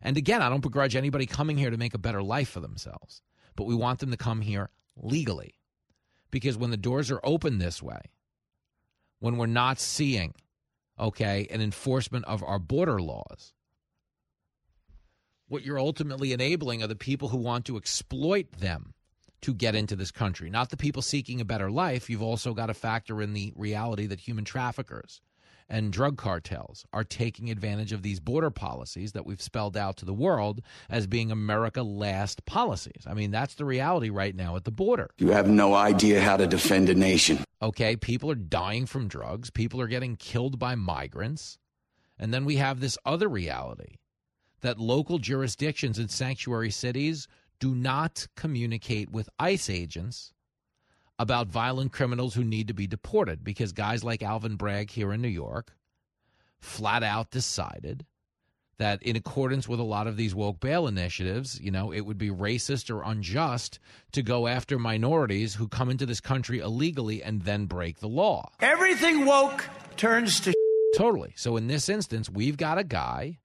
And 0.01 0.17
again, 0.17 0.43
I 0.43 0.49
don't 0.49 0.61
begrudge 0.61 0.95
anybody 0.95 1.25
coming 1.25 1.57
here 1.57 1.71
to 1.71 1.77
make 1.77 1.95
a 1.95 1.99
better 1.99 2.21
life 2.21 2.49
for 2.49 2.59
themselves, 2.59 3.23
but 3.55 3.65
we 3.65 3.73
want 3.73 3.99
them 3.99 4.11
to 4.11 4.17
come 4.17 4.41
here 4.41 4.69
legally 4.95 5.56
because 6.31 6.57
when 6.57 6.71
the 6.71 6.77
doors 6.77 7.11
are 7.11 7.21
open 7.23 7.57
this 7.57 7.81
way, 7.81 8.01
when 9.19 9.37
we're 9.37 9.45
not 9.45 9.79
seeing, 9.79 10.33
okay, 10.99 11.47
an 11.49 11.61
enforcement 11.61 12.25
of 12.25 12.43
our 12.43 12.59
border 12.59 13.01
laws, 13.01 13.53
what 15.47 15.63
you're 15.63 15.79
ultimately 15.79 16.33
enabling 16.33 16.83
are 16.83 16.87
the 16.87 16.95
people 16.95 17.29
who 17.29 17.37
want 17.37 17.65
to 17.65 17.77
exploit 17.77 18.51
them 18.51 18.93
to 19.41 19.53
get 19.53 19.75
into 19.75 19.95
this 19.95 20.11
country, 20.11 20.49
not 20.49 20.69
the 20.69 20.77
people 20.77 21.01
seeking 21.01 21.39
a 21.39 21.45
better 21.45 21.71
life. 21.71 22.09
You've 22.09 22.23
also 22.23 22.53
got 22.53 22.65
to 22.67 22.73
factor 22.73 23.21
in 23.21 23.33
the 23.33 23.53
reality 23.55 24.07
that 24.07 24.19
human 24.19 24.45
traffickers 24.45 25.21
and 25.69 25.91
drug 25.91 26.17
cartels 26.17 26.85
are 26.93 27.03
taking 27.03 27.49
advantage 27.49 27.91
of 27.91 28.01
these 28.01 28.19
border 28.19 28.49
policies 28.49 29.11
that 29.11 29.25
we've 29.25 29.41
spelled 29.41 29.75
out 29.75 29.97
to 29.97 30.05
the 30.05 30.13
world 30.13 30.61
as 30.89 31.07
being 31.07 31.31
America 31.31 31.83
last 31.83 32.45
policies. 32.45 33.03
I 33.05 33.13
mean, 33.13 33.31
that's 33.31 33.55
the 33.55 33.65
reality 33.65 34.09
right 34.09 34.35
now 34.35 34.55
at 34.55 34.63
the 34.63 34.71
border. 34.71 35.09
You 35.17 35.29
have 35.29 35.49
no 35.49 35.73
idea 35.73 36.21
how 36.21 36.37
to 36.37 36.47
defend 36.47 36.89
a 36.89 36.95
nation. 36.95 37.43
Okay, 37.61 37.95
people 37.95 38.31
are 38.31 38.35
dying 38.35 38.85
from 38.85 39.07
drugs, 39.07 39.49
people 39.49 39.81
are 39.81 39.87
getting 39.87 40.15
killed 40.15 40.59
by 40.59 40.75
migrants. 40.75 41.57
And 42.19 42.33
then 42.33 42.45
we 42.45 42.55
have 42.55 42.79
this 42.79 42.97
other 43.05 43.27
reality 43.27 43.97
that 44.61 44.79
local 44.79 45.19
jurisdictions 45.19 45.99
and 45.99 46.09
sanctuary 46.09 46.71
cities 46.71 47.27
do 47.59 47.75
not 47.75 48.27
communicate 48.35 49.11
with 49.11 49.29
ICE 49.39 49.69
agents 49.69 50.33
about 51.19 51.47
violent 51.47 51.91
criminals 51.91 52.35
who 52.35 52.43
need 52.43 52.67
to 52.67 52.73
be 52.73 52.87
deported 52.87 53.43
because 53.43 53.71
guys 53.71 54.03
like 54.03 54.21
Alvin 54.21 54.55
Bragg 54.55 54.91
here 54.91 55.11
in 55.13 55.21
New 55.21 55.27
York 55.27 55.73
flat 56.59 57.03
out 57.03 57.31
decided 57.31 58.05
that 58.77 59.01
in 59.01 59.15
accordance 59.15 59.67
with 59.67 59.79
a 59.79 59.83
lot 59.83 60.05
of 60.05 60.17
these 60.17 60.35
woke 60.35 60.59
bail 60.59 60.87
initiatives, 60.87 61.59
you 61.59 61.71
know, 61.71 61.91
it 61.91 62.01
would 62.01 62.17
be 62.17 62.29
racist 62.29 62.93
or 62.93 63.01
unjust 63.03 63.79
to 64.11 64.21
go 64.21 64.47
after 64.47 64.77
minorities 64.77 65.55
who 65.55 65.67
come 65.67 65.89
into 65.89 66.05
this 66.05 66.21
country 66.21 66.59
illegally 66.59 67.23
and 67.23 67.41
then 67.41 67.65
break 67.65 67.99
the 67.99 68.07
law. 68.07 68.51
Everything 68.59 69.25
woke 69.25 69.67
turns 69.95 70.39
to 70.41 70.53
totally. 70.95 71.33
So 71.35 71.57
in 71.57 71.67
this 71.67 71.89
instance, 71.89 72.29
we've 72.29 72.57
got 72.57 72.77
a 72.77 72.83
guy 72.83 73.39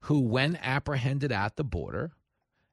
who 0.00 0.20
when 0.20 0.56
apprehended 0.56 1.32
at 1.32 1.56
the 1.56 1.64
border 1.64 2.12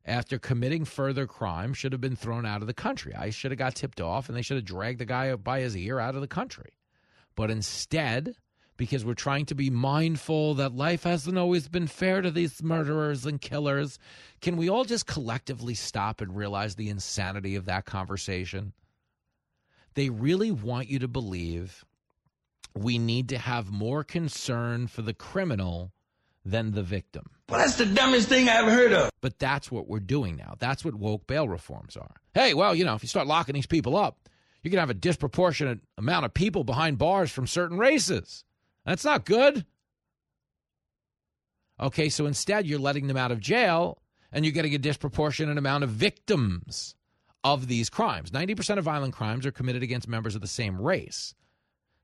after 0.06 0.38
committing 0.38 0.86
further 0.86 1.26
crime 1.26 1.74
should 1.74 1.92
have 1.92 2.02
been 2.02 2.16
thrown 2.16 2.46
out 2.46 2.62
of 2.62 2.68
the 2.68 2.74
country. 2.74 3.14
I 3.16 3.30
should 3.30 3.52
have 3.52 3.58
got 3.58 3.76
tipped 3.76 4.02
off 4.02 4.28
and 4.28 4.38
they 4.38 4.42
should 4.42 4.58
have 4.58 4.66
dragged 4.66 5.00
the 5.00 5.06
guy 5.06 5.34
by 5.36 5.62
his 5.62 5.78
ear 5.78 6.00
out 6.00 6.16
of 6.16 6.22
the 6.22 6.28
country. 6.28 6.72
But 7.36 7.50
instead, 7.50 8.36
because 8.76 9.06
we're 9.06 9.14
trying 9.14 9.46
to 9.46 9.56
be 9.56 9.70
mindful 9.70 10.56
that 10.56 10.76
life 10.76 11.04
hasn't 11.04 11.38
always 11.38 11.68
been 11.68 11.88
fair 11.88 12.22
to 12.22 12.32
these 12.32 12.62
murderers 12.62 13.26
and 13.26 13.40
killers, 13.40 13.98
can 14.42 14.58
we 14.58 14.70
all 14.70 14.84
just 14.84 15.08
collectively 15.08 15.74
stop 15.74 16.22
and 16.22 16.36
realize 16.36 16.76
the 16.76 16.90
insanity 16.90 17.56
of 17.56 17.66
that 17.66 17.86
conversation? 17.86 18.74
They 19.94 20.10
really 20.10 20.52
want 20.52 20.90
you 20.90 21.00
to 21.00 21.08
believe 21.08 21.86
we 22.76 22.98
need 22.98 23.30
to 23.30 23.38
have 23.38 23.72
more 23.72 24.04
concern 24.04 24.88
for 24.88 25.04
the 25.04 25.14
criminal 25.14 25.92
than 26.45 26.72
the 26.72 26.84
victim. 26.84 27.30
Well, 27.49 27.60
that's 27.60 27.76
the 27.76 27.86
dumbest 27.86 28.30
thing 28.30 28.49
I 28.49 28.57
ever 28.57 28.72
heard 28.72 28.94
of. 28.94 29.10
But 29.22 29.40
that's 29.40 29.72
what 29.72 29.88
we're 29.88 29.99
doing 29.99 30.36
now. 30.36 30.56
That's 30.60 30.84
what 30.84 30.95
woke 30.95 31.28
bail 31.28 31.48
reforms 31.48 31.95
are. 31.95 32.15
Hey, 32.34 32.53
well, 32.53 32.76
you 32.76 32.86
know, 32.86 32.95
if 32.95 33.03
you 33.03 33.10
start 33.10 33.28
locking 33.28 33.53
these 33.53 33.68
people 33.68 33.95
up, 33.95 34.30
you're 34.61 34.72
going 34.72 34.78
to 34.78 34.82
have 34.82 34.90
a 34.90 34.95
disproportionate 34.95 35.80
amount 35.98 36.26
of 36.26 36.34
people 36.34 36.64
behind 36.64 36.98
bars 36.98 37.32
from 37.32 37.48
certain 37.48 37.78
races. 37.78 38.44
That's 38.86 39.06
not 39.06 39.26
good. 39.26 39.65
Okay, 41.80 42.10
so 42.10 42.26
instead, 42.26 42.65
you're 42.65 42.80
letting 42.80 43.07
them 43.07 43.18
out 43.18 43.32
of 43.32 43.40
jail 43.40 44.02
and 44.32 44.45
you're 44.45 44.53
getting 44.53 44.76
a 44.76 44.80
disproportionate 44.80 45.57
amount 45.57 45.84
of 45.84 45.90
victims 45.90 46.95
of 47.44 47.68
these 47.68 47.90
crimes. 47.90 48.32
90% 48.32 48.78
of 48.78 48.84
violent 48.84 49.14
crimes 49.14 49.45
are 49.45 49.52
committed 49.52 49.84
against 49.84 50.07
members 50.07 50.36
of 50.36 50.41
the 50.41 50.48
same 50.48 50.80
race. 50.82 51.36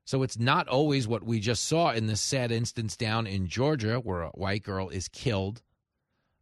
So 0.04 0.22
it's 0.22 0.38
not 0.38 0.68
always 0.68 1.06
what 1.06 1.22
we 1.22 1.40
just 1.40 1.66
saw 1.66 1.92
in 1.92 2.06
this 2.06 2.20
sad 2.20 2.50
instance 2.50 2.96
down 2.96 3.26
in 3.26 3.46
Georgia 3.46 4.00
where 4.00 4.22
a 4.22 4.30
white 4.30 4.62
girl 4.62 4.88
is 4.88 5.08
killed 5.08 5.62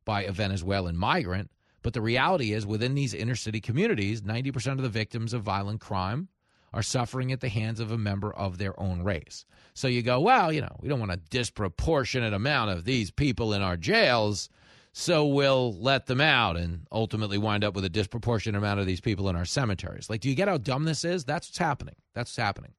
by 0.04 0.22
a 0.22 0.32
Venezuelan 0.32 0.96
migrant. 0.96 1.50
But 1.82 1.92
the 1.92 2.00
reality 2.00 2.52
is, 2.52 2.66
within 2.66 2.94
these 2.94 3.14
inner 3.14 3.36
city 3.36 3.60
communities, 3.60 4.22
90% 4.22 4.72
of 4.72 4.82
the 4.82 4.88
victims 4.88 5.32
of 5.32 5.42
violent 5.42 5.80
crime 5.80 6.28
are 6.72 6.82
suffering 6.82 7.32
at 7.32 7.40
the 7.40 7.48
hands 7.48 7.80
of 7.80 7.92
a 7.92 7.98
member 7.98 8.32
of 8.32 8.58
their 8.58 8.78
own 8.80 9.02
race. 9.02 9.44
So 9.74 9.88
you 9.88 10.02
go, 10.02 10.20
well, 10.20 10.52
you 10.52 10.60
know, 10.60 10.76
we 10.80 10.88
don't 10.88 11.00
want 11.00 11.12
a 11.12 11.16
disproportionate 11.16 12.34
amount 12.34 12.70
of 12.70 12.84
these 12.84 13.10
people 13.10 13.52
in 13.54 13.62
our 13.62 13.76
jails, 13.76 14.48
so 14.92 15.26
we'll 15.26 15.74
let 15.74 16.06
them 16.06 16.20
out 16.20 16.56
and 16.56 16.86
ultimately 16.90 17.38
wind 17.38 17.64
up 17.64 17.74
with 17.74 17.84
a 17.84 17.90
disproportionate 17.90 18.58
amount 18.58 18.80
of 18.80 18.86
these 18.86 19.00
people 19.00 19.28
in 19.28 19.36
our 19.36 19.44
cemeteries. 19.44 20.10
Like, 20.10 20.20
do 20.20 20.28
you 20.28 20.34
get 20.34 20.48
how 20.48 20.58
dumb 20.58 20.84
this 20.84 21.04
is? 21.04 21.24
That's 21.24 21.48
what's 21.48 21.58
happening. 21.58 21.94
That's 22.14 22.30
what's 22.30 22.44
happening. 22.44 22.72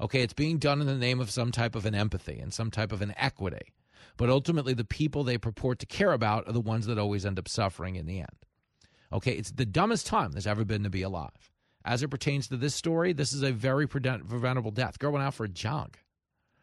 Okay, 0.00 0.22
it's 0.22 0.32
being 0.32 0.58
done 0.58 0.80
in 0.80 0.86
the 0.86 0.94
name 0.94 1.20
of 1.20 1.30
some 1.30 1.50
type 1.50 1.74
of 1.74 1.84
an 1.84 1.94
empathy 1.94 2.38
and 2.38 2.52
some 2.52 2.70
type 2.70 2.92
of 2.92 3.02
an 3.02 3.14
equity. 3.16 3.72
But 4.16 4.30
ultimately, 4.30 4.74
the 4.74 4.84
people 4.84 5.24
they 5.24 5.38
purport 5.38 5.78
to 5.80 5.86
care 5.86 6.12
about 6.12 6.46
are 6.48 6.52
the 6.52 6.60
ones 6.60 6.86
that 6.86 6.98
always 6.98 7.26
end 7.26 7.38
up 7.38 7.48
suffering 7.48 7.96
in 7.96 8.06
the 8.06 8.18
end. 8.18 8.46
Okay, 9.12 9.32
it's 9.32 9.50
the 9.50 9.66
dumbest 9.66 10.06
time 10.06 10.32
there's 10.32 10.46
ever 10.46 10.64
been 10.64 10.84
to 10.84 10.90
be 10.90 11.02
alive. 11.02 11.50
As 11.84 12.02
it 12.02 12.08
pertains 12.08 12.48
to 12.48 12.56
this 12.56 12.74
story, 12.74 13.12
this 13.12 13.32
is 13.32 13.42
a 13.42 13.52
very 13.52 13.86
preventable 13.86 14.70
death. 14.70 14.98
Girl 14.98 15.12
went 15.12 15.24
out 15.24 15.34
for 15.34 15.44
a 15.44 15.48
jog 15.48 15.96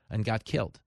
and 0.09 0.23
got 0.23 0.45
killed. 0.45 0.79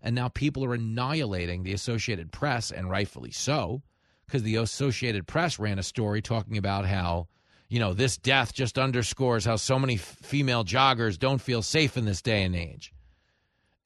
And 0.00 0.14
now 0.14 0.28
people 0.28 0.64
are 0.64 0.74
annihilating 0.74 1.64
the 1.64 1.72
Associated 1.72 2.30
Press, 2.30 2.70
and 2.70 2.88
rightfully 2.88 3.32
so, 3.32 3.82
because 4.26 4.44
the 4.44 4.56
Associated 4.56 5.26
Press 5.26 5.58
ran 5.58 5.78
a 5.78 5.82
story 5.82 6.22
talking 6.22 6.56
about 6.56 6.86
how, 6.86 7.26
you 7.68 7.78
know, 7.78 7.92
this 7.94 8.16
death 8.16 8.52
just 8.54 8.78
underscores 8.78 9.44
how 9.44 9.56
so 9.56 9.78
many 9.78 9.96
female 9.96 10.64
joggers 10.64 11.18
don't 11.18 11.40
feel 11.40 11.62
safe 11.62 11.96
in 11.96 12.04
this 12.04 12.22
day 12.22 12.42
and 12.42 12.56
age 12.56 12.92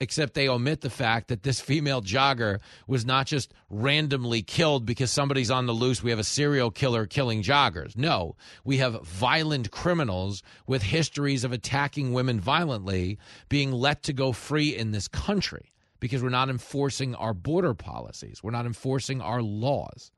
except 0.03 0.35
they 0.35 0.49
omit 0.49 0.81
the 0.81 0.91
fact 0.91 1.29
that 1.29 1.45
this 1.45 1.61
female 1.61 2.03
jogger 2.03 2.59
was 2.89 3.07
not 3.07 3.25
just 3.25 3.55
randomly 3.71 4.43
killed 4.43 4.85
because 4.85 5.13
somebody's 5.13 5.51
on 5.51 5.67
the 5.67 5.73
loose. 5.73 6.03
We 6.03 6.11
have 6.11 6.19
a 6.19 6.25
serial 6.25 6.73
killer 6.73 7.07
killing 7.07 7.41
joggers. 7.41 7.97
No, 7.97 8.35
we 8.65 8.79
have 8.79 9.07
violent 9.07 9.71
criminals 9.71 10.43
with 10.67 10.83
histories 10.83 11.45
of 11.45 11.53
attacking 11.53 12.13
women 12.13 12.41
violently 12.41 13.17
being 13.49 13.71
let 13.71 14.03
to 14.03 14.13
go 14.13 14.33
free 14.33 14.77
in 14.77 14.91
this 14.91 15.07
country 15.07 15.71
because 16.01 16.21
we're 16.21 16.31
not 16.31 16.51
enforcing 16.51 17.15
our 17.15 17.33
border 17.33 17.73
policies, 17.73 18.43
we're 18.43 18.51
not 18.51 18.67
enforcing 18.67 19.21
our 19.21 19.41
laws. 19.41 20.11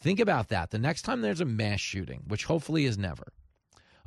Think 0.00 0.20
about 0.20 0.48
that. 0.48 0.70
The 0.70 0.78
next 0.78 1.02
time 1.02 1.20
there's 1.20 1.40
a 1.40 1.44
mass 1.44 1.80
shooting, 1.80 2.22
which 2.28 2.44
hopefully 2.44 2.84
is 2.84 2.96
never, 2.96 3.32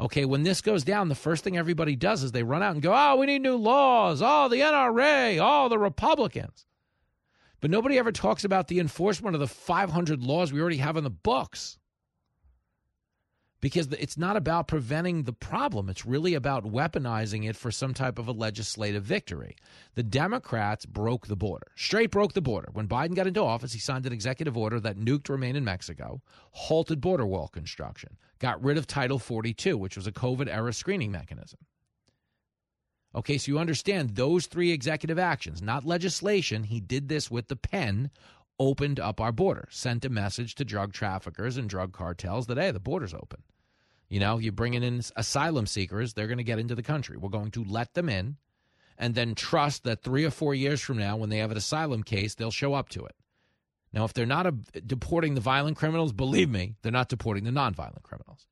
Okay, 0.01 0.25
when 0.25 0.41
this 0.41 0.61
goes 0.61 0.83
down, 0.83 1.09
the 1.09 1.15
first 1.15 1.43
thing 1.43 1.57
everybody 1.57 1.95
does 1.95 2.23
is 2.23 2.31
they 2.31 2.41
run 2.41 2.63
out 2.63 2.73
and 2.73 2.81
go, 2.81 2.91
oh, 2.91 3.17
we 3.17 3.27
need 3.27 3.43
new 3.43 3.55
laws. 3.55 4.19
Oh, 4.23 4.49
the 4.49 4.55
NRA. 4.55 5.37
Oh, 5.39 5.69
the 5.69 5.77
Republicans. 5.77 6.65
But 7.59 7.69
nobody 7.69 7.99
ever 7.99 8.11
talks 8.11 8.43
about 8.43 8.67
the 8.67 8.79
enforcement 8.79 9.35
of 9.35 9.39
the 9.39 9.47
500 9.47 10.23
laws 10.23 10.51
we 10.51 10.59
already 10.59 10.77
have 10.77 10.97
in 10.97 11.03
the 11.03 11.11
books 11.11 11.77
because 13.61 13.87
it's 13.93 14.17
not 14.17 14.35
about 14.35 14.67
preventing 14.67 15.23
the 15.23 15.33
problem. 15.33 15.87
It's 15.87 16.05
really 16.05 16.33
about 16.33 16.65
weaponizing 16.65 17.47
it 17.47 17.55
for 17.55 17.71
some 17.71 17.93
type 17.93 18.17
of 18.17 18.27
a 18.27 18.31
legislative 18.31 19.03
victory. 19.03 19.55
The 19.93 20.03
Democrats 20.03 20.85
broke 20.85 21.27
the 21.27 21.35
border, 21.35 21.67
straight 21.75 22.11
broke 22.11 22.33
the 22.33 22.41
border. 22.41 22.69
When 22.73 22.87
Biden 22.87 23.15
got 23.15 23.27
into 23.27 23.41
office, 23.41 23.73
he 23.73 23.79
signed 23.79 24.05
an 24.07 24.13
executive 24.13 24.57
order 24.57 24.79
that 24.79 24.97
nuked 24.97 25.29
remain 25.29 25.55
in 25.55 25.63
Mexico, 25.63 26.21
halted 26.51 26.99
border 26.99 27.25
wall 27.25 27.47
construction, 27.47 28.17
got 28.39 28.61
rid 28.63 28.77
of 28.77 28.87
Title 28.87 29.19
42, 29.19 29.77
which 29.77 29.95
was 29.95 30.07
a 30.07 30.11
COVID 30.11 30.47
era 30.47 30.73
screening 30.73 31.11
mechanism. 31.11 31.59
Okay, 33.13 33.37
so 33.37 33.51
you 33.51 33.59
understand 33.59 34.11
those 34.11 34.45
three 34.45 34.71
executive 34.71 35.19
actions, 35.19 35.61
not 35.61 35.85
legislation. 35.85 36.63
He 36.63 36.79
did 36.79 37.09
this 37.09 37.29
with 37.29 37.49
the 37.49 37.57
pen, 37.57 38.09
opened 38.59 38.99
up 38.99 39.19
our 39.19 39.31
border, 39.31 39.67
sent 39.71 40.05
a 40.05 40.09
message 40.09 40.55
to 40.55 40.65
drug 40.65 40.93
traffickers 40.93 41.57
and 41.57 41.69
drug 41.69 41.93
cartels 41.93 42.47
that, 42.47 42.57
hey, 42.57 42.71
the 42.71 42.79
border's 42.79 43.13
open. 43.13 43.43
You 44.09 44.19
know, 44.19 44.37
you're 44.37 44.51
bringing 44.51 44.83
in 44.83 45.01
asylum 45.15 45.65
seekers, 45.65 46.13
they're 46.13 46.27
going 46.27 46.37
to 46.37 46.43
get 46.43 46.59
into 46.59 46.75
the 46.75 46.83
country. 46.83 47.17
We're 47.17 47.29
going 47.29 47.51
to 47.51 47.63
let 47.63 47.93
them 47.93 48.09
in 48.09 48.37
and 48.97 49.15
then 49.15 49.33
trust 49.33 49.83
that 49.83 50.03
three 50.03 50.25
or 50.25 50.29
four 50.29 50.53
years 50.53 50.79
from 50.79 50.97
now, 50.97 51.17
when 51.17 51.29
they 51.29 51.37
have 51.37 51.49
an 51.49 51.57
asylum 51.57 52.03
case, 52.03 52.35
they'll 52.35 52.51
show 52.51 52.73
up 52.73 52.89
to 52.89 53.03
it. 53.05 53.15
Now, 53.93 54.05
if 54.05 54.13
they're 54.13 54.25
not 54.25 54.45
a, 54.45 54.51
deporting 54.51 55.33
the 55.33 55.41
violent 55.41 55.75
criminals, 55.75 56.13
believe 56.13 56.49
me, 56.49 56.75
they're 56.81 56.91
not 56.91 57.09
deporting 57.09 57.43
the 57.43 57.51
nonviolent 57.51 58.03
criminals. 58.03 58.45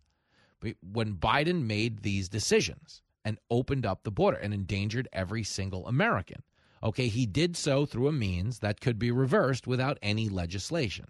But 0.59 0.75
when 0.81 1.13
Biden 1.13 1.65
made 1.65 2.01
these 2.01 2.29
decisions 2.29 3.01
and 3.23 3.37
opened 3.49 3.85
up 3.85 4.03
the 4.03 4.11
border 4.11 4.37
and 4.37 4.53
endangered 4.53 5.07
every 5.13 5.43
single 5.43 5.87
American, 5.87 6.43
okay, 6.83 7.07
he 7.07 7.25
did 7.25 7.57
so 7.57 7.85
through 7.85 8.07
a 8.07 8.11
means 8.11 8.59
that 8.59 8.81
could 8.81 8.99
be 8.99 9.11
reversed 9.11 9.67
without 9.67 9.97
any 10.01 10.29
legislation. 10.29 11.07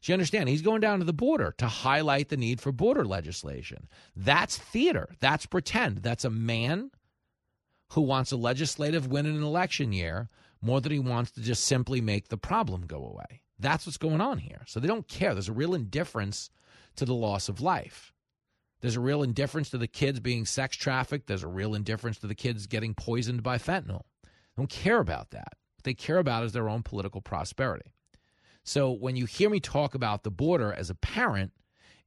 So 0.00 0.12
you 0.12 0.14
understand, 0.14 0.48
he's 0.48 0.62
going 0.62 0.80
down 0.80 1.00
to 1.00 1.04
the 1.04 1.12
border 1.12 1.54
to 1.58 1.66
highlight 1.66 2.28
the 2.28 2.36
need 2.36 2.60
for 2.60 2.70
border 2.70 3.04
legislation. 3.04 3.88
That's 4.14 4.56
theater. 4.56 5.08
That's 5.20 5.46
pretend. 5.46 6.02
That's 6.02 6.24
a 6.24 6.30
man 6.30 6.92
who 7.92 8.02
wants 8.02 8.30
a 8.30 8.36
legislative 8.36 9.08
win 9.08 9.26
in 9.26 9.34
an 9.34 9.42
election 9.42 9.92
year 9.92 10.28
more 10.60 10.80
than 10.80 10.92
he 10.92 10.98
wants 10.98 11.32
to 11.32 11.40
just 11.40 11.64
simply 11.64 12.00
make 12.00 12.28
the 12.28 12.36
problem 12.36 12.82
go 12.82 13.04
away. 13.04 13.42
That's 13.58 13.86
what's 13.86 13.96
going 13.96 14.20
on 14.20 14.38
here. 14.38 14.62
So 14.66 14.78
they 14.78 14.88
don't 14.88 15.08
care. 15.08 15.34
There's 15.34 15.48
a 15.48 15.52
real 15.52 15.74
indifference 15.74 16.50
to 16.96 17.04
the 17.04 17.14
loss 17.14 17.48
of 17.48 17.60
life. 17.60 18.12
There's 18.80 18.96
a 18.96 19.00
real 19.00 19.24
indifference 19.24 19.70
to 19.70 19.78
the 19.78 19.88
kids 19.88 20.20
being 20.20 20.46
sex 20.46 20.76
trafficked. 20.76 21.26
There's 21.26 21.42
a 21.42 21.48
real 21.48 21.74
indifference 21.74 22.18
to 22.18 22.28
the 22.28 22.34
kids 22.34 22.68
getting 22.68 22.94
poisoned 22.94 23.42
by 23.42 23.58
fentanyl. 23.58 24.02
Don't 24.58 24.68
care 24.68 24.98
about 24.98 25.30
that. 25.30 25.52
What 25.76 25.84
they 25.84 25.94
care 25.94 26.18
about 26.18 26.42
is 26.42 26.52
their 26.52 26.68
own 26.68 26.82
political 26.82 27.20
prosperity. 27.20 27.92
So 28.64 28.90
when 28.90 29.14
you 29.14 29.24
hear 29.24 29.48
me 29.48 29.60
talk 29.60 29.94
about 29.94 30.24
the 30.24 30.32
border 30.32 30.72
as 30.72 30.90
a 30.90 30.96
parent, 30.96 31.52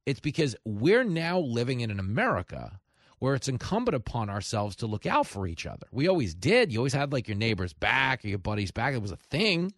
it's 0.04 0.20
because 0.20 0.54
we're 0.66 1.02
now 1.02 1.38
living 1.38 1.80
in 1.80 1.90
an 1.90 1.98
America 1.98 2.78
where 3.20 3.34
it's 3.34 3.48
incumbent 3.48 3.94
upon 3.94 4.28
ourselves 4.28 4.76
to 4.76 4.86
look 4.86 5.06
out 5.06 5.26
for 5.26 5.46
each 5.46 5.64
other. 5.64 5.86
We 5.92 6.08
always 6.08 6.34
did. 6.34 6.70
You 6.70 6.80
always 6.80 6.92
had 6.92 7.10
like 7.10 7.26
your 7.26 7.38
neighbor's 7.38 7.72
back 7.72 8.22
or 8.22 8.28
your 8.28 8.38
buddy's 8.38 8.70
back. 8.70 8.92
It 8.92 9.00
was 9.00 9.12
a 9.12 9.16
thing. 9.16 9.72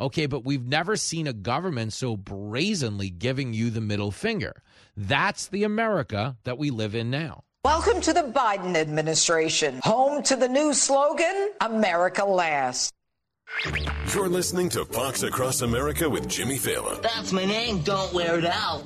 Okay, 0.00 0.24
but 0.24 0.42
we've 0.42 0.66
never 0.66 0.96
seen 0.96 1.26
a 1.26 1.34
government 1.34 1.92
so 1.92 2.16
brazenly 2.16 3.10
giving 3.10 3.52
you 3.52 3.68
the 3.68 3.82
middle 3.82 4.10
finger. 4.10 4.62
That's 4.96 5.48
the 5.48 5.64
America 5.64 6.38
that 6.44 6.56
we 6.56 6.70
live 6.70 6.94
in 6.94 7.10
now. 7.10 7.44
Welcome 7.66 8.00
to 8.02 8.12
the 8.12 8.20
Biden 8.20 8.76
administration, 8.76 9.80
home 9.82 10.22
to 10.22 10.36
the 10.36 10.46
new 10.46 10.72
slogan 10.72 11.50
America 11.60 12.24
Last. 12.24 12.92
You're 14.14 14.28
listening 14.28 14.68
to 14.68 14.84
Fox 14.84 15.24
Across 15.24 15.62
America 15.62 16.08
with 16.08 16.28
Jimmy 16.28 16.58
Failla. 16.58 17.02
That's 17.02 17.32
my 17.32 17.44
name. 17.44 17.80
Don't 17.80 18.14
wear 18.14 18.38
it 18.38 18.46
out. 18.46 18.84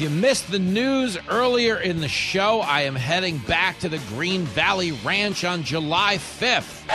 If 0.00 0.04
you 0.04 0.18
missed 0.18 0.50
the 0.50 0.58
news 0.58 1.18
earlier 1.28 1.76
in 1.76 2.00
the 2.00 2.08
show, 2.08 2.60
I 2.60 2.84
am 2.84 2.94
heading 2.94 3.36
back 3.36 3.80
to 3.80 3.90
the 3.90 3.98
Green 4.08 4.44
Valley 4.44 4.92
Ranch 4.92 5.44
on 5.44 5.62
July 5.62 6.16
5th. 6.16 6.86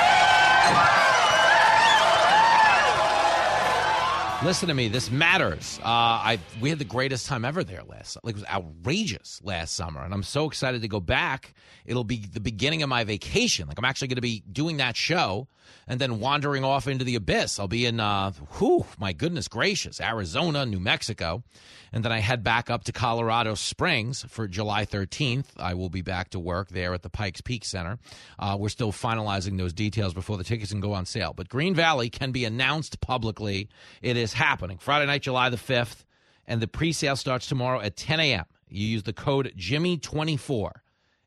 Listen 4.46 4.68
to 4.68 4.76
me. 4.76 4.90
This 4.90 5.10
matters. 5.10 5.80
Uh, 5.80 5.88
I 5.88 6.40
we 6.62 6.70
had 6.70 6.78
the 6.78 6.86
greatest 6.86 7.26
time 7.26 7.44
ever 7.44 7.64
there 7.64 7.82
last. 7.82 8.16
Like 8.22 8.36
it 8.36 8.42
was 8.42 8.48
outrageous 8.48 9.42
last 9.44 9.76
summer, 9.76 10.04
and 10.04 10.14
I'm 10.14 10.22
so 10.22 10.46
excited 10.46 10.84
to 10.84 10.88
go 10.88 11.00
back. 11.00 11.56
It'll 11.84 12.04
be 12.04 12.18
the 12.18 12.40
beginning 12.40 12.84
of 12.84 12.90
my 12.90 13.06
vacation. 13.06 13.68
Like 13.68 13.80
I'm 13.80 13.86
actually 13.86 14.10
going 14.10 14.18
to 14.18 14.22
be 14.22 14.44
doing 14.52 14.78
that 14.78 14.96
show 14.96 15.48
and 15.88 16.00
then 16.00 16.20
wandering 16.20 16.64
off 16.64 16.88
into 16.88 17.06
the 17.06 17.16
abyss. 17.16 17.60
I'll 17.60 17.68
be 17.68 17.86
in, 17.86 18.00
uh, 18.00 18.32
whew, 18.58 18.86
my 18.98 19.14
goodness 19.14 19.48
gracious, 19.48 20.02
Arizona, 20.02 20.66
New 20.66 20.80
Mexico, 20.80 21.44
and 21.92 22.04
then 22.04 22.12
I 22.12 22.20
head 22.20 22.44
back 22.44 22.70
up 22.70 22.84
to 22.86 22.92
Colorado 22.92 23.56
Springs 23.56 24.26
for 24.28 24.48
July 24.48 24.86
13th. 24.86 25.46
I 25.58 25.74
will 25.76 25.90
be 25.90 26.02
back 26.02 26.30
to 26.32 26.40
work 26.40 26.70
there 26.70 26.94
at 26.94 27.04
the 27.04 27.10
Pikes 27.10 27.42
Peak 27.42 27.64
Center. 27.64 27.98
Uh, 28.38 28.58
we're 28.60 28.70
still 28.70 28.92
finalizing 28.92 29.58
those 29.58 29.74
details 29.74 30.14
before 30.14 30.38
the 30.38 30.44
tickets 30.44 30.72
can 30.72 30.82
go 30.82 30.94
on 30.94 31.06
sale. 31.06 31.34
But 31.34 31.50
Green 31.50 31.76
Valley 31.76 32.10
can 32.10 32.32
be 32.32 32.46
announced 32.46 33.00
publicly. 33.00 33.70
It 34.02 34.18
is 34.18 34.34
happening 34.36 34.78
Friday 34.78 35.06
night, 35.06 35.24
July 35.24 35.49
the 35.49 35.57
5th, 35.57 36.03
and 36.45 36.62
the 36.62 36.68
pre 36.68 36.91
sale 36.91 37.16
starts 37.16 37.48
tomorrow 37.48 37.82
at 37.82 37.95
10 37.95 38.20
a.m. 38.20 38.45
You 38.68 38.88
use 38.88 39.03
the 39.03 39.14
code 39.14 39.53
Jimmy24 39.57 40.72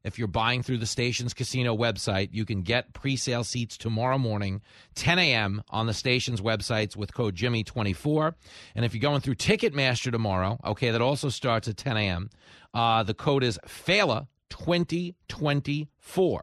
if 0.05 0.19
you're 0.19 0.29
buying 0.29 0.63
through 0.63 0.79
the 0.79 0.87
station's 0.87 1.35
casino 1.35 1.77
website, 1.77 2.29
you 2.33 2.45
can 2.45 2.63
get 2.63 2.95
pre 2.95 3.17
sale 3.17 3.43
seats 3.45 3.77
tomorrow 3.77 4.17
morning, 4.17 4.63
10 4.95 5.19
a.m., 5.19 5.63
on 5.71 5.87
the 5.87 5.95
station's 5.95 6.41
websites 6.41 6.97
with 6.97 7.13
code 7.13 7.35
Jimmy24. 7.35 8.35
And 8.75 8.85
if 8.85 8.95
you're 8.95 9.03
going 9.03 9.21
through 9.21 9.35
Ticketmaster 9.35 10.11
tomorrow, 10.11 10.59
okay, 10.65 10.91
that 10.91 11.03
also 11.03 11.29
starts 11.29 11.69
at 11.69 11.77
10 11.77 11.97
a.m., 11.97 12.31
uh, 12.73 13.03
the 13.03 13.15
code 13.15 13.43
is 13.43 13.59
FAILA2024. 13.67 16.41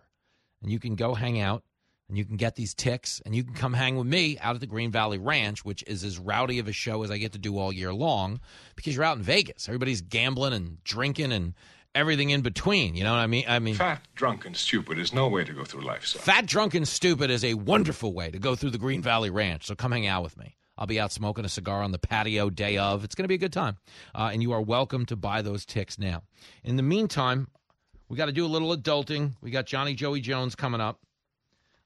And 0.62 0.72
you 0.72 0.80
can 0.80 0.96
go 0.96 1.14
hang 1.14 1.40
out 1.40 1.64
and 2.08 2.18
you 2.18 2.26
can 2.26 2.38
get 2.38 2.56
these 2.56 2.74
ticks 2.74 3.22
and 3.26 3.36
you 3.36 3.44
can 3.44 3.54
come 3.54 3.74
hang 3.74 3.98
with 3.98 4.08
me 4.08 4.38
out 4.40 4.56
at 4.56 4.62
the 4.62 4.68
Green 4.68 4.92
Valley 4.92 5.18
Ranch, 5.18 5.66
which 5.66 5.84
is 5.88 6.04
as 6.04 6.20
rowdy 6.20 6.60
of 6.60 6.68
a 6.68 6.72
show 6.72 7.04
as 7.04 7.12
I 7.12 7.18
get 7.18 7.32
to 7.34 7.40
do 7.40 7.58
all 7.58 7.72
year 7.72 7.94
long 7.94 8.40
because 8.76 8.96
you're 8.96 9.04
out 9.04 9.18
in 9.18 9.24
Vegas. 9.24 9.68
Everybody's 9.68 10.02
gambling 10.02 10.54
and 10.54 10.84
drinking 10.84 11.32
and 11.32 11.54
everything 11.96 12.30
in 12.30 12.42
between. 12.42 12.96
You 12.96 13.04
know 13.04 13.12
what 13.12 13.20
I 13.20 13.28
mean? 13.28 13.46
I 13.48 13.60
mean, 13.60 13.76
fat, 13.76 14.02
drunk, 14.14 14.46
and 14.46 14.56
stupid 14.56 15.00
is 15.00 15.14
no 15.14 15.28
way 15.28 15.44
to 15.44 15.54
go 15.54 15.64
through 15.64 15.82
life. 15.82 16.06
Son. 16.06 16.22
Fat, 16.22 16.46
drunk, 16.46 16.76
and 16.76 16.88
stupid 16.88 17.32
is 17.32 17.44
a 17.44 17.56
wonderful 17.56 18.14
way 18.14 18.30
to 18.30 18.38
go 18.38 18.56
through 18.56 18.72
the 18.72 18.78
Green 18.78 19.02
Valley 19.02 19.30
Ranch. 19.30 19.66
So 19.66 19.76
come 19.76 19.92
hang 19.92 20.06
out 20.06 20.24
with 20.24 20.38
me. 20.38 20.58
I'll 20.78 20.88
be 20.88 21.00
out 21.00 21.14
smoking 21.14 21.46
a 21.46 21.50
cigar 21.50 21.82
on 21.82 21.94
the 21.94 21.98
patio 21.98 22.50
day 22.50 22.78
of. 22.78 23.06
It's 23.06 23.16
going 23.16 23.24
to 23.24 23.30
be 23.30 23.36
a 23.36 23.40
good 23.40 23.54
time, 23.54 23.78
uh, 24.14 24.30
and 24.34 24.42
you 24.42 24.52
are 24.52 24.62
welcome 24.62 25.06
to 25.06 25.16
buy 25.16 25.42
those 25.42 25.66
ticks 25.66 25.98
now. 25.98 26.24
In 26.66 26.76
the 26.76 26.84
meantime, 26.84 27.48
we 28.10 28.18
got 28.18 28.26
to 28.26 28.34
do 28.34 28.46
a 28.46 28.48
little 28.48 28.76
adulting. 28.76 29.36
We 29.42 29.52
got 29.52 29.66
Johnny 29.66 29.94
Joey 29.94 30.20
Jones 30.20 30.54
coming 30.54 30.82
up. 30.82 31.00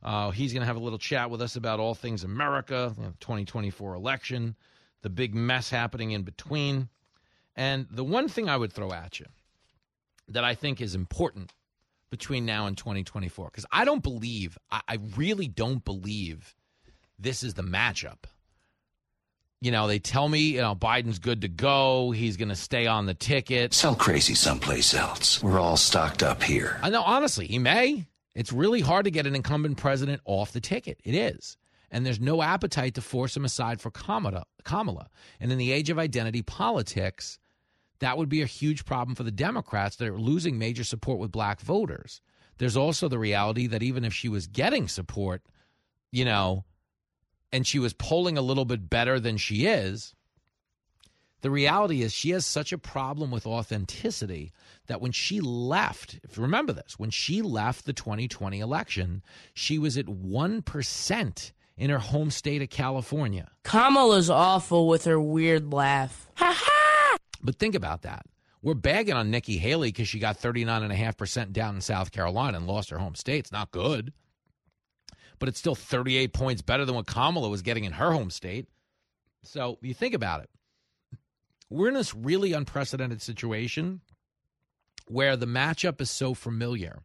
Uh, 0.02 0.32
he's 0.32 0.54
going 0.54 0.62
to 0.62 0.68
have 0.68 0.78
a 0.78 0.80
little 0.80 1.00
chat 1.00 1.30
with 1.30 1.42
us 1.42 1.56
about 1.56 1.80
all 1.80 1.94
things 1.94 2.24
America, 2.24 2.94
you 2.98 3.04
know, 3.04 3.14
2024 3.20 3.96
election, 3.96 4.56
the 5.02 5.10
big 5.10 5.36
mess 5.36 5.70
happening 5.70 6.12
in 6.12 6.24
between. 6.24 6.90
And 7.56 7.88
the 7.92 8.04
one 8.04 8.30
thing 8.30 8.48
I 8.48 8.56
would 8.56 8.72
throw 8.72 8.94
at 8.94 9.20
you 9.20 9.26
that 10.30 10.44
I 10.44 10.56
think 10.56 10.80
is 10.80 10.96
important 10.96 11.54
between 12.10 12.46
now 12.46 12.66
and 12.68 12.78
2024, 12.78 13.48
because 13.48 13.66
I 13.72 13.84
don't 13.86 14.02
believe, 14.02 14.58
I, 14.72 14.82
I 14.88 14.98
really 15.18 15.48
don't 15.48 15.84
believe 15.84 16.56
this 17.20 17.44
is 17.44 17.54
the 17.56 17.64
matchup. 17.64 18.24
You 19.62 19.72
know, 19.72 19.88
they 19.88 20.00
tell 20.00 20.30
me, 20.30 20.40
you 20.40 20.62
know, 20.62 20.74
Biden's 20.74 21.20
good 21.20 21.42
to 21.42 21.50
go. 21.50 22.12
He's 22.12 22.38
going 22.38 22.48
to 22.50 22.56
stay 22.56 22.88
on 22.88 23.06
the 23.06 23.14
ticket. 23.14 23.74
Sell 23.74 23.94
crazy 23.94 24.34
someplace 24.34 24.94
else. 24.94 25.44
We're 25.44 25.60
all 25.60 25.76
stocked 25.76 26.24
up 26.24 26.42
here. 26.42 26.80
I 26.82 26.90
know, 26.90 27.04
honestly, 27.04 27.46
he 27.46 27.60
may. 27.60 28.06
It's 28.40 28.54
really 28.54 28.80
hard 28.80 29.04
to 29.04 29.12
get 29.12 29.28
an 29.28 29.36
incumbent 29.36 29.76
president 29.76 30.22
off 30.24 30.54
the 30.54 30.62
ticket. 30.62 31.02
It 31.04 31.14
is. 31.14 31.58
And 31.92 32.06
there's 32.06 32.22
no 32.22 32.42
appetite 32.42 32.94
to 32.96 33.02
force 33.02 33.36
him 33.36 33.44
aside 33.44 33.82
for 33.82 33.92
Kamala. 33.92 35.10
And 35.42 35.52
in 35.52 35.58
the 35.58 35.74
age 35.74 35.90
of 35.90 36.00
identity 36.00 36.42
politics, 36.42 37.38
that 38.00 38.18
would 38.18 38.30
be 38.30 38.42
a 38.42 38.46
huge 38.46 38.86
problem 38.86 39.14
for 39.14 39.24
the 39.24 39.30
Democrats 39.30 39.98
that 39.98 40.08
are 40.08 40.18
losing 40.18 40.58
major 40.58 40.86
support 40.86 41.20
with 41.20 41.34
black 41.34 41.60
voters. 41.60 42.22
There's 42.60 42.78
also 42.78 43.10
the 43.10 43.20
reality 43.20 43.68
that 43.68 43.84
even 43.84 44.06
if 44.06 44.14
she 44.14 44.30
was 44.30 44.48
getting 44.48 44.88
support, 44.88 45.42
you 46.10 46.24
know, 46.24 46.64
and 47.52 47.68
she 47.68 47.78
was 47.78 47.92
polling 47.92 48.38
a 48.38 48.42
little 48.42 48.64
bit 48.64 48.90
better 48.90 49.20
than 49.20 49.36
she 49.36 49.66
is, 49.66 50.16
the 51.42 51.52
reality 51.52 52.02
is 52.02 52.14
she 52.14 52.32
has 52.32 52.46
such 52.46 52.74
a 52.74 52.78
problem 52.78 53.32
with 53.32 53.48
authenticity 53.48 54.52
that 54.88 55.02
when 55.02 55.12
she 55.12 55.40
left, 55.40 56.20
if 56.24 56.36
you 56.36 56.44
remember 56.44 56.74
this, 56.74 57.00
when 57.00 57.10
she 57.10 57.42
left 57.42 57.86
the 57.86 57.94
2020 57.94 58.60
election, 58.60 59.22
she 59.54 59.78
was 59.78 59.98
at 59.98 60.06
1% 60.06 61.52
in 61.78 61.90
her 61.90 62.00
home 62.00 62.30
state 62.30 62.62
of 62.62 62.70
California. 62.70 63.50
Kamala's 63.64 64.30
awful 64.30 64.88
with 64.88 65.06
her 65.06 65.20
weird 65.20 65.72
laugh. 65.72 66.30
Ha 66.36 66.54
ha! 66.58 67.18
But 67.42 67.58
think 67.58 67.74
about 67.74 68.02
that. 68.02 68.26
We're 68.62 68.74
bagging 68.74 69.16
on 69.16 69.32
Nikki 69.32 69.58
Haley 69.58 69.88
because 69.88 70.10
she 70.10 70.20
got 70.20 70.42
39.5% 70.42 71.54
down 71.54 71.76
in 71.76 71.82
South 71.82 72.12
Carolina 72.12 72.58
and 72.58 72.68
lost 72.68 72.90
her 72.90 72.98
home 72.98 73.16
state. 73.16 73.40
It's 73.40 73.52
not 73.54 73.72
good. 73.72 74.12
But 75.40 75.48
it's 75.48 75.60
still 75.60 75.76
38 75.76 76.34
points 76.34 76.62
better 76.62 76.84
than 76.84 76.96
what 76.96 77.08
Kamala 77.08 77.48
was 77.48 77.62
getting 77.62 77.86
in 77.86 77.94
her 77.94 78.12
home 78.12 78.30
state. 78.30 78.68
So 79.44 79.78
you 79.82 79.94
think 79.94 80.14
about 80.14 80.42
it. 80.44 80.50
We're 81.70 81.90
in 81.90 81.94
this 81.94 82.16
really 82.16 82.54
unprecedented 82.54 83.22
situation 83.22 84.02
where 85.08 85.36
the 85.36 85.46
matchup 85.46 86.02
is 86.02 86.10
so 86.10 86.34
familiar 86.34 87.00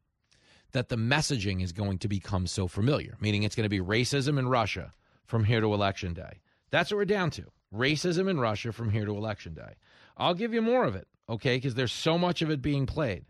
that 0.72 0.88
the 0.88 0.96
messaging 0.96 1.62
is 1.62 1.72
going 1.72 1.98
to 1.98 2.08
become 2.08 2.46
so 2.46 2.66
familiar, 2.66 3.16
meaning 3.20 3.42
it's 3.42 3.54
going 3.54 3.64
to 3.64 3.70
be 3.70 3.80
racism 3.80 4.38
in 4.38 4.48
Russia 4.48 4.92
from 5.24 5.44
here 5.44 5.60
to 5.60 5.72
election 5.72 6.12
day. 6.14 6.40
That's 6.70 6.90
what 6.90 6.98
we're 6.98 7.04
down 7.04 7.30
to 7.30 7.44
racism 7.72 8.28
in 8.28 8.40
Russia 8.40 8.72
from 8.72 8.90
here 8.90 9.04
to 9.04 9.16
election 9.16 9.54
day. 9.54 9.74
I'll 10.16 10.34
give 10.34 10.54
you 10.54 10.62
more 10.62 10.84
of 10.84 10.94
it, 10.94 11.06
okay, 11.28 11.56
because 11.56 11.74
there's 11.74 11.92
so 11.92 12.18
much 12.18 12.42
of 12.42 12.50
it 12.50 12.62
being 12.62 12.86
played. 12.86 13.24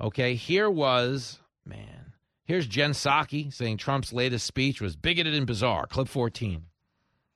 Okay, 0.00 0.34
here 0.34 0.70
was, 0.70 1.38
man, 1.64 2.12
here's 2.44 2.66
Jen 2.66 2.92
Psaki 2.92 3.52
saying 3.52 3.78
Trump's 3.78 4.12
latest 4.12 4.46
speech 4.46 4.80
was 4.80 4.96
bigoted 4.96 5.34
and 5.34 5.46
bizarre. 5.46 5.86
Clip 5.86 6.08
14. 6.08 6.64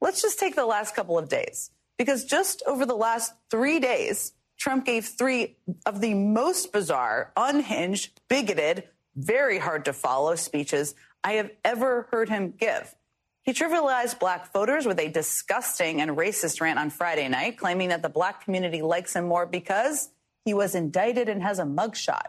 Let's 0.01 0.23
just 0.23 0.39
take 0.39 0.57
the 0.57 0.67
last 0.67 0.95
couple 0.95 1.19
of 1.19 1.29
days, 1.29 1.71
because 2.01 2.25
just 2.25 2.63
over 2.67 2.87
the 2.87 2.97
last 2.97 3.35
three 3.51 3.79
days, 3.79 4.33
Trump 4.57 4.87
gave 4.87 5.05
three 5.05 5.59
of 5.85 6.01
the 6.01 6.15
most 6.15 6.73
bizarre, 6.73 7.31
unhinged, 7.37 8.19
bigoted, 8.27 8.85
very 9.15 9.59
hard 9.59 9.85
to 9.85 9.93
follow 9.93 10.35
speeches 10.35 10.95
I 11.23 11.33
have 11.33 11.51
ever 11.63 12.09
heard 12.11 12.31
him 12.31 12.55
give. 12.59 12.95
He 13.43 13.53
trivialized 13.53 14.19
black 14.19 14.51
voters 14.51 14.87
with 14.87 14.99
a 14.99 15.11
disgusting 15.11 16.01
and 16.01 16.13
racist 16.13 16.63
rant 16.63 16.79
on 16.79 16.89
Friday 16.89 17.29
night, 17.29 17.59
claiming 17.59 17.91
that 17.91 18.01
the 18.01 18.09
black 18.09 18.47
community 18.47 18.81
likes 18.81 19.15
him 19.15 19.27
more 19.27 19.45
because 19.45 20.09
he 20.47 20.55
was 20.55 20.75
indicted 20.75 21.29
and 21.29 21.43
has 21.43 21.59
a 21.59 21.65
mugshot. 21.65 22.29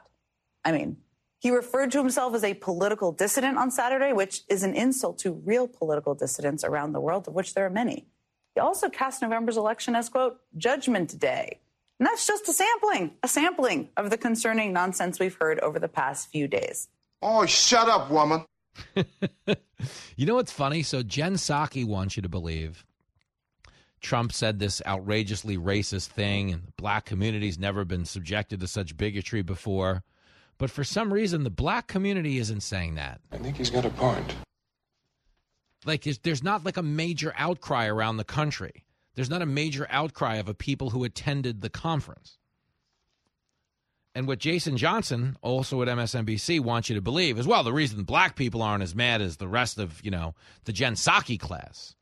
I 0.66 0.74
mean, 0.74 0.98
he 1.40 1.50
referred 1.50 1.94
to 1.94 2.00
himself 2.00 2.36
as 2.36 2.44
a 2.44 2.56
political 2.56 3.14
dissident 3.14 3.58
on 3.58 3.72
Saturday, 3.72 4.12
which 4.12 4.42
is 4.50 4.64
an 4.64 4.74
insult 4.74 5.18
to 5.20 5.32
real 5.32 5.66
political 5.66 6.14
dissidents 6.14 6.66
around 6.66 6.92
the 6.92 7.00
world, 7.00 7.30
of 7.30 7.36
which 7.36 7.54
there 7.54 7.66
are 7.66 7.70
many. 7.70 8.08
He 8.56 8.62
also 8.62 8.90
cast 8.90 9.22
November's 9.22 9.58
election 9.58 9.96
as, 9.96 10.10
quote, 10.10 10.40
Judgment 10.58 11.18
Day. 11.20 11.60
And 12.00 12.08
that's 12.08 12.26
just 12.26 12.50
a 12.50 12.54
sampling, 12.54 13.12
a 13.24 13.28
sampling 13.28 13.90
of 13.96 14.10
the 14.10 14.18
concerning 14.18 14.74
nonsense 14.74 15.20
we've 15.20 15.36
heard 15.36 15.60
over 15.60 15.80
the 15.80 15.88
past 15.88 16.32
few 16.32 16.48
days. 16.48 16.88
Oh, 17.22 17.46
shut 17.46 17.88
up, 17.88 18.10
woman. 18.10 18.44
you 20.16 20.26
know 20.26 20.36
what's 20.36 20.52
funny? 20.52 20.82
So 20.82 21.04
Jen 21.04 21.36
Psaki 21.36 21.86
wants 21.86 22.16
you 22.16 22.24
to 22.24 22.30
believe 22.30 22.86
Trump 24.02 24.34
said 24.34 24.60
this 24.60 24.82
outrageously 24.86 25.58
racist 25.58 26.08
thing, 26.08 26.52
and 26.52 26.64
the 26.64 26.72
black 26.76 27.06
community's 27.06 27.60
never 27.60 27.86
been 27.86 28.06
subjected 28.06 28.60
to 28.60 28.68
such 28.68 28.98
bigotry 28.98 29.44
before. 29.44 30.04
But 30.58 30.72
for 30.72 30.84
some 30.84 31.14
reason, 31.14 31.44
the 31.44 31.50
black 31.50 31.88
community 31.88 32.38
isn't 32.40 32.62
saying 32.62 32.96
that. 32.96 33.22
I 33.32 33.38
think 33.38 33.58
he's 33.58 33.70
got 33.70 33.86
a 33.86 33.90
point. 33.92 34.36
Like, 35.86 36.04
there's 36.04 36.44
not 36.44 36.64
like 36.64 36.78
a 36.78 36.84
major 36.84 37.34
outcry 37.38 37.88
around 37.88 38.18
the 38.18 38.24
country. 38.24 38.86
There's 39.16 39.30
not 39.30 39.42
a 39.42 39.48
major 39.48 39.88
outcry 39.90 40.36
of 40.36 40.48
a 40.48 40.54
people 40.54 40.92
who 40.92 41.04
attended 41.04 41.62
the 41.62 41.70
conference. 41.70 42.38
And 44.14 44.28
what 44.28 44.40
Jason 44.40 44.78
Johnson, 44.78 45.38
also 45.42 45.82
at 45.82 45.88
MSNBC, 45.88 46.60
wants 46.60 46.90
you 46.90 46.96
to 46.96 47.02
believe 47.02 47.40
is 47.40 47.48
well, 47.48 47.64
the 47.64 47.74
reason 47.74 48.04
black 48.04 48.36
people 48.36 48.62
aren't 48.62 48.84
as 48.84 48.94
mad 48.94 49.22
as 49.22 49.38
the 49.38 49.48
rest 49.48 49.80
of, 49.80 50.04
you 50.04 50.12
know, 50.12 50.36
the 50.66 50.74
Jen 50.74 50.96
class. 50.96 51.96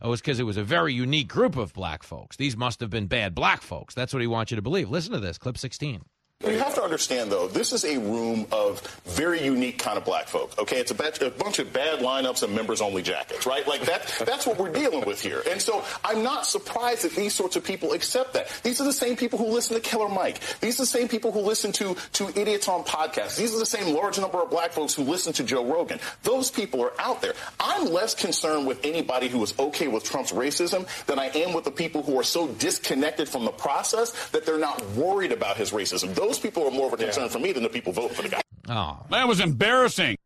Oh, 0.00 0.12
it's 0.12 0.20
because 0.20 0.40
it 0.40 0.44
was 0.44 0.58
a 0.58 0.64
very 0.64 0.92
unique 0.92 1.28
group 1.28 1.56
of 1.56 1.72
black 1.72 2.02
folks. 2.02 2.36
These 2.36 2.56
must 2.56 2.80
have 2.80 2.90
been 2.90 3.06
bad 3.06 3.34
black 3.34 3.62
folks. 3.62 3.94
That's 3.94 4.12
what 4.12 4.20
he 4.20 4.26
wants 4.26 4.50
you 4.50 4.56
to 4.56 4.62
believe. 4.62 4.90
Listen 4.90 5.12
to 5.12 5.20
this, 5.20 5.38
clip 5.38 5.56
16. 5.56 6.02
You 6.42 6.58
have 6.58 6.74
to 6.74 6.82
understand, 6.82 7.32
though, 7.32 7.48
this 7.48 7.72
is 7.72 7.84
a 7.86 7.98
room 7.98 8.46
of 8.52 8.82
very 9.06 9.42
unique 9.42 9.78
kind 9.78 9.96
of 9.96 10.04
black 10.04 10.28
folk. 10.28 10.52
Okay, 10.58 10.78
it's 10.78 10.90
a, 10.90 10.94
batch, 10.94 11.22
a 11.22 11.30
bunch 11.30 11.58
of 11.58 11.72
bad 11.72 12.00
lineups 12.00 12.42
and 12.42 12.54
members-only 12.54 13.00
jackets, 13.00 13.46
right? 13.46 13.66
Like 13.66 13.82
that. 13.82 14.06
That's 14.26 14.46
what 14.46 14.58
we're 14.58 14.72
dealing 14.72 15.06
with 15.06 15.22
here. 15.22 15.42
And 15.48 15.60
so 15.60 15.82
I'm 16.04 16.22
not 16.22 16.46
surprised 16.46 17.02
that 17.02 17.12
these 17.12 17.32
sorts 17.34 17.56
of 17.56 17.64
people 17.64 17.92
accept 17.92 18.34
that. 18.34 18.48
These 18.62 18.78
are 18.80 18.84
the 18.84 18.92
same 18.92 19.16
people 19.16 19.38
who 19.38 19.46
listen 19.46 19.74
to 19.74 19.80
Killer 19.80 20.08
Mike. 20.08 20.40
These 20.60 20.78
are 20.78 20.82
the 20.82 20.86
same 20.86 21.08
people 21.08 21.32
who 21.32 21.40
listen 21.40 21.72
to 21.72 21.96
to 22.14 22.28
idiots 22.38 22.68
on 22.68 22.84
podcasts. 22.84 23.38
These 23.38 23.54
are 23.54 23.58
the 23.58 23.64
same 23.64 23.94
large 23.94 24.18
number 24.18 24.42
of 24.42 24.50
black 24.50 24.72
folks 24.72 24.92
who 24.92 25.04
listen 25.04 25.32
to 25.34 25.44
Joe 25.44 25.64
Rogan. 25.64 25.98
Those 26.24 26.50
people 26.50 26.82
are 26.82 26.92
out 26.98 27.22
there. 27.22 27.32
I'm 27.58 27.90
less 27.90 28.14
concerned 28.14 28.66
with 28.66 28.84
anybody 28.84 29.28
who 29.28 29.42
is 29.42 29.58
okay 29.58 29.88
with 29.88 30.04
Trump's 30.04 30.32
racism 30.32 30.86
than 31.06 31.18
I 31.18 31.28
am 31.28 31.54
with 31.54 31.64
the 31.64 31.70
people 31.70 32.02
who 32.02 32.18
are 32.20 32.24
so 32.24 32.48
disconnected 32.48 33.30
from 33.30 33.46
the 33.46 33.52
process 33.52 34.28
that 34.28 34.44
they're 34.44 34.58
not 34.58 34.84
worried 34.90 35.32
about 35.32 35.56
his 35.56 35.70
racism. 35.70 36.14
Those 36.14 36.23
people 36.32 36.66
are 36.66 36.70
more 36.70 36.86
of 36.86 36.92
a 36.92 36.96
concern 36.96 37.24
yeah. 37.24 37.28
for 37.28 37.38
me 37.38 37.52
than 37.52 37.62
the 37.62 37.68
people 37.68 37.92
voting 37.92 38.16
for 38.16 38.22
the 38.22 38.28
guy. 38.28 38.42
Oh, 38.68 39.00
that 39.10 39.28
was 39.28 39.40
embarrassing. 39.40 40.16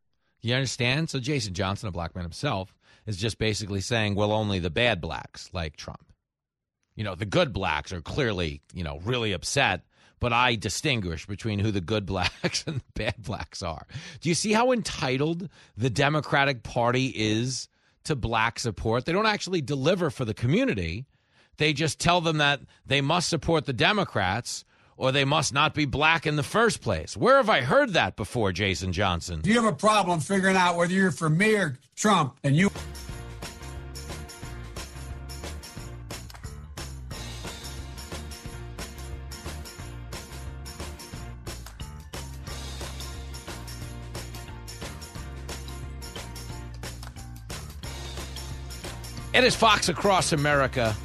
You 0.40 0.54
understand? 0.54 1.10
So 1.10 1.18
Jason 1.18 1.54
Johnson, 1.54 1.88
a 1.88 1.92
black 1.92 2.14
man 2.14 2.24
himself, 2.24 2.74
is 3.06 3.16
just 3.16 3.38
basically 3.38 3.80
saying, 3.80 4.14
well, 4.14 4.32
only 4.32 4.58
the 4.58 4.70
bad 4.70 5.00
blacks 5.00 5.50
like 5.52 5.76
Trump. 5.76 6.12
You 6.94 7.04
know, 7.04 7.14
the 7.14 7.26
good 7.26 7.52
blacks 7.52 7.92
are 7.92 8.00
clearly, 8.00 8.60
you 8.74 8.84
know, 8.84 9.00
really 9.04 9.32
upset, 9.32 9.82
but 10.20 10.32
I 10.32 10.56
distinguish 10.56 11.26
between 11.26 11.58
who 11.58 11.70
the 11.70 11.80
good 11.80 12.06
blacks 12.06 12.64
and 12.66 12.80
the 12.80 12.84
bad 12.94 13.22
blacks 13.22 13.62
are. 13.62 13.86
Do 14.20 14.28
you 14.28 14.34
see 14.34 14.52
how 14.52 14.72
entitled 14.72 15.48
the 15.76 15.90
Democratic 15.90 16.62
Party 16.62 17.12
is 17.14 17.68
to 18.04 18.14
black 18.14 18.58
support? 18.58 19.04
They 19.04 19.12
don't 19.12 19.26
actually 19.26 19.60
deliver 19.60 20.10
for 20.10 20.24
the 20.24 20.34
community. 20.34 21.06
They 21.56 21.72
just 21.72 21.98
tell 21.98 22.20
them 22.20 22.38
that 22.38 22.60
they 22.86 23.00
must 23.00 23.28
support 23.28 23.66
the 23.66 23.72
Democrats 23.72 24.64
or 24.98 25.12
they 25.12 25.24
must 25.24 25.54
not 25.54 25.72
be 25.72 25.86
black 25.86 26.26
in 26.26 26.36
the 26.36 26.42
first 26.42 26.82
place. 26.82 27.16
Where 27.16 27.36
have 27.36 27.48
I 27.48 27.62
heard 27.62 27.94
that 27.94 28.16
before, 28.16 28.52
Jason 28.52 28.92
Johnson? 28.92 29.40
Do 29.40 29.48
you 29.48 29.62
have 29.62 29.72
a 29.72 29.76
problem 29.76 30.20
figuring 30.20 30.56
out 30.56 30.76
whether 30.76 30.92
you're 30.92 31.12
for 31.12 31.30
me 31.30 31.54
or 31.54 31.78
Trump 31.98 32.38
and 32.44 32.54
you. 32.54 32.70
It 49.34 49.44
is 49.44 49.54
Fox 49.54 49.88
Across 49.88 50.32
America. 50.32 50.96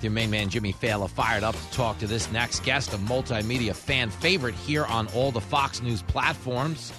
Your 0.00 0.12
main 0.12 0.30
man 0.30 0.48
Jimmy 0.48 0.72
Failla 0.72 1.10
fired 1.10 1.42
up 1.42 1.56
to 1.56 1.70
talk 1.72 1.98
to 1.98 2.06
this 2.06 2.30
next 2.30 2.64
guest, 2.64 2.94
a 2.94 2.98
multimedia 2.98 3.74
fan 3.74 4.10
favorite 4.10 4.54
here 4.54 4.84
on 4.84 5.08
all 5.08 5.32
the 5.32 5.40
Fox 5.40 5.82
News 5.82 6.02
platforms. 6.02 6.92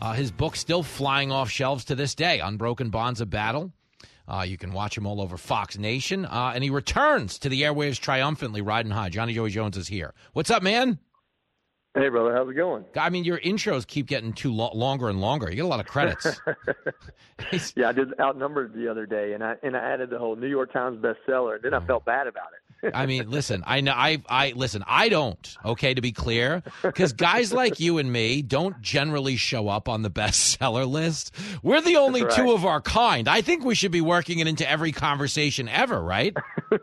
Uh, 0.00 0.12
his 0.14 0.30
book 0.30 0.56
still 0.56 0.82
flying 0.82 1.30
off 1.30 1.50
shelves 1.50 1.84
to 1.86 1.94
this 1.94 2.14
day, 2.14 2.40
Unbroken 2.40 2.88
Bonds 2.88 3.20
of 3.20 3.28
Battle. 3.28 3.72
Uh, 4.26 4.44
you 4.46 4.56
can 4.56 4.72
watch 4.72 4.96
him 4.96 5.06
all 5.06 5.20
over 5.20 5.36
Fox 5.36 5.76
Nation. 5.76 6.24
Uh, 6.24 6.52
and 6.54 6.64
he 6.64 6.70
returns 6.70 7.38
to 7.38 7.50
the 7.50 7.62
airwaves 7.62 8.00
triumphantly 8.00 8.62
riding 8.62 8.90
high. 8.90 9.10
Johnny 9.10 9.34
Joey 9.34 9.50
Jones 9.50 9.76
is 9.76 9.88
here. 9.88 10.14
What's 10.32 10.50
up, 10.50 10.62
man? 10.62 10.98
Hey, 11.96 12.08
brother, 12.08 12.34
how's 12.34 12.50
it 12.50 12.54
going? 12.54 12.84
I 12.96 13.08
mean, 13.08 13.22
your 13.22 13.38
intros 13.38 13.86
keep 13.86 14.06
getting 14.06 14.32
too 14.32 14.52
lo- 14.52 14.72
longer 14.74 15.08
and 15.08 15.20
longer. 15.20 15.48
You 15.48 15.56
get 15.56 15.64
a 15.64 15.68
lot 15.68 15.78
of 15.78 15.86
credits. 15.86 16.26
yeah, 17.76 17.88
I 17.88 17.92
did 17.92 18.18
outnumbered 18.18 18.74
the 18.74 18.88
other 18.88 19.06
day, 19.06 19.32
and 19.32 19.44
I 19.44 19.54
and 19.62 19.76
I 19.76 19.80
added 19.80 20.10
the 20.10 20.18
whole 20.18 20.34
New 20.34 20.48
York 20.48 20.72
Times 20.72 20.98
bestseller, 21.00 21.54
and 21.54 21.62
then 21.62 21.72
I 21.72 21.78
mm. 21.78 21.86
felt 21.86 22.04
bad 22.04 22.26
about 22.26 22.48
it. 22.52 22.63
I 22.92 23.06
mean, 23.06 23.30
listen, 23.30 23.62
I 23.66 23.80
know, 23.80 23.92
I, 23.92 24.22
I 24.28 24.52
listen, 24.54 24.84
I 24.86 25.08
don't. 25.08 25.56
Okay, 25.64 25.94
to 25.94 26.00
be 26.00 26.12
clear, 26.12 26.62
because 26.82 27.12
guys 27.12 27.52
like 27.52 27.80
you 27.80 27.98
and 27.98 28.12
me 28.12 28.42
don't 28.42 28.80
generally 28.80 29.36
show 29.36 29.68
up 29.68 29.88
on 29.88 30.02
the 30.02 30.10
bestseller 30.10 30.88
list. 30.90 31.34
We're 31.62 31.80
the 31.80 31.96
only 31.96 32.24
right. 32.24 32.32
two 32.32 32.52
of 32.52 32.64
our 32.64 32.80
kind. 32.80 33.28
I 33.28 33.40
think 33.42 33.64
we 33.64 33.74
should 33.74 33.92
be 33.92 34.00
working 34.00 34.38
it 34.40 34.46
into 34.46 34.68
every 34.68 34.92
conversation 34.92 35.68
ever, 35.68 36.02
right? 36.02 36.36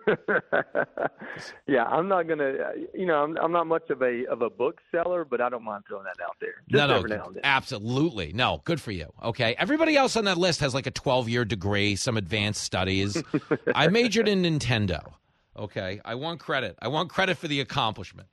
yeah, 1.68 1.84
I'm 1.86 2.08
not 2.08 2.28
gonna. 2.28 2.50
Uh, 2.50 2.72
you 2.94 3.06
know, 3.06 3.24
I'm, 3.24 3.38
I'm 3.38 3.52
not 3.52 3.68
much 3.68 3.90
of 3.90 4.02
a 4.02 4.26
of 4.30 4.42
a 4.42 4.50
book 4.50 4.80
seller, 4.92 5.26
but 5.26 5.42
I 5.42 5.50
don't 5.50 5.64
mind 5.64 5.84
throwing 5.88 6.06
that 6.06 6.24
out 6.24 6.36
there. 6.40 6.56
Just 6.70 6.88
no, 6.88 7.02
no, 7.02 7.02
now 7.02 7.26
and 7.26 7.36
then. 7.36 7.42
absolutely, 7.44 8.34
no. 8.34 8.62
Good 8.64 8.82
for 8.82 8.92
you. 8.92 9.12
Okay, 9.24 9.56
everybody 9.58 9.96
else 9.96 10.16
on 10.16 10.26
that 10.26 10.38
list 10.38 10.60
has 10.62 10.74
like 10.74 10.88
a 10.88 10.92
12 10.92 11.30
year 11.30 11.46
degree, 11.46 11.96
some 11.96 12.18
advanced 12.18 12.62
studies. 12.62 13.22
I 13.76 13.88
majored 13.88 14.28
in 14.28 14.44
Nintendo. 14.44 15.14
Okay, 15.58 16.00
I 16.06 16.16
want 16.16 16.40
credit. 16.40 16.78
I 16.82 16.88
want 16.88 17.10
credit 17.10 17.38
for 17.38 17.48
the 17.48 17.60
accomplishment. 17.60 18.28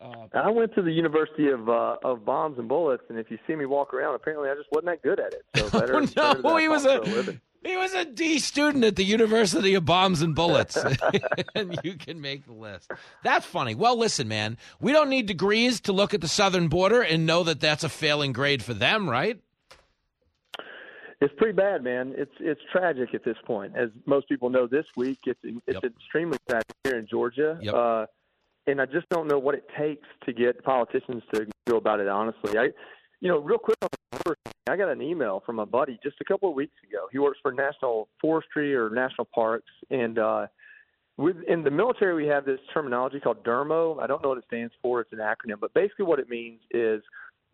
Uh, 0.00 0.26
I 0.34 0.50
went 0.50 0.74
to 0.74 0.82
the 0.82 0.92
University 0.92 1.48
of 1.48 1.68
uh, 1.68 1.96
of 2.04 2.24
Bombs 2.24 2.58
and 2.58 2.68
Bullets, 2.68 3.04
and 3.08 3.18
if 3.18 3.30
you 3.30 3.38
see 3.46 3.54
me 3.54 3.64
walk 3.64 3.94
around, 3.94 4.14
apparently 4.14 4.50
I 4.50 4.54
just 4.54 4.68
wasn't 4.70 4.86
that 4.86 5.02
good 5.02 5.18
at 5.18 5.32
it. 5.32 5.44
So 5.56 5.70
better. 5.80 5.96
oh, 5.96 6.00
no, 6.00 6.42
better 6.42 6.58
he 6.58 6.68
was 6.68 6.84
a 6.84 7.40
he 7.64 7.76
was 7.76 7.94
a 7.94 8.04
D 8.04 8.38
student 8.38 8.84
at 8.84 8.96
the 8.96 9.04
University 9.04 9.72
of 9.74 9.86
Bombs 9.86 10.20
and 10.20 10.34
Bullets, 10.34 10.76
and 11.54 11.78
you 11.82 11.94
can 11.94 12.20
make 12.20 12.44
the 12.44 12.52
list. 12.52 12.90
That's 13.22 13.46
funny. 13.46 13.74
Well, 13.74 13.98
listen, 13.98 14.28
man, 14.28 14.58
we 14.80 14.92
don't 14.92 15.08
need 15.08 15.26
degrees 15.26 15.80
to 15.82 15.92
look 15.92 16.12
at 16.12 16.20
the 16.20 16.28
southern 16.28 16.68
border 16.68 17.00
and 17.00 17.24
know 17.24 17.42
that 17.44 17.60
that's 17.60 17.84
a 17.84 17.88
failing 17.88 18.32
grade 18.32 18.62
for 18.62 18.74
them, 18.74 19.08
right? 19.08 19.40
It's 21.24 21.34
pretty 21.38 21.54
bad, 21.54 21.82
man. 21.82 22.12
It's 22.16 22.34
it's 22.38 22.60
tragic 22.70 23.14
at 23.14 23.24
this 23.24 23.36
point. 23.46 23.74
As 23.76 23.88
most 24.04 24.28
people 24.28 24.50
know, 24.50 24.66
this 24.66 24.84
week 24.96 25.20
it's 25.26 25.40
it's 25.42 25.82
Yep. 25.82 25.84
extremely 25.84 26.38
tragic 26.48 26.76
here 26.84 26.98
in 26.98 27.06
Georgia. 27.06 27.58
Yep. 27.62 27.74
Uh, 27.74 28.06
and 28.66 28.80
I 28.80 28.86
just 28.86 29.08
don't 29.08 29.26
know 29.26 29.38
what 29.38 29.54
it 29.54 29.64
takes 29.76 30.06
to 30.26 30.32
get 30.32 30.62
politicians 30.64 31.22
to 31.32 31.46
go 31.66 31.76
about 31.76 32.00
it. 32.00 32.08
Honestly, 32.08 32.58
I, 32.58 32.70
you 33.20 33.28
know, 33.28 33.38
real 33.38 33.58
quick 33.58 33.76
on 33.82 33.88
the 34.12 34.18
first, 34.24 34.40
I 34.68 34.76
got 34.76 34.90
an 34.90 35.02
email 35.02 35.42
from 35.44 35.58
a 35.58 35.66
buddy 35.66 35.98
just 36.02 36.16
a 36.20 36.24
couple 36.24 36.48
of 36.48 36.54
weeks 36.54 36.74
ago. 36.88 37.06
He 37.10 37.18
works 37.18 37.38
for 37.42 37.52
National 37.52 38.08
Forestry 38.20 38.74
or 38.74 38.90
National 38.90 39.26
Parks, 39.34 39.70
and 39.90 40.18
uh, 40.18 40.46
with 41.16 41.36
in 41.48 41.62
the 41.64 41.70
military 41.70 42.14
we 42.14 42.26
have 42.26 42.44
this 42.44 42.60
terminology 42.74 43.18
called 43.18 43.42
DERMO. 43.44 43.98
I 44.02 44.06
don't 44.06 44.22
know 44.22 44.28
what 44.30 44.38
it 44.38 44.44
stands 44.46 44.74
for. 44.82 45.00
It's 45.00 45.12
an 45.12 45.20
acronym, 45.20 45.58
but 45.60 45.72
basically 45.72 46.04
what 46.04 46.18
it 46.18 46.28
means 46.28 46.60
is 46.70 47.02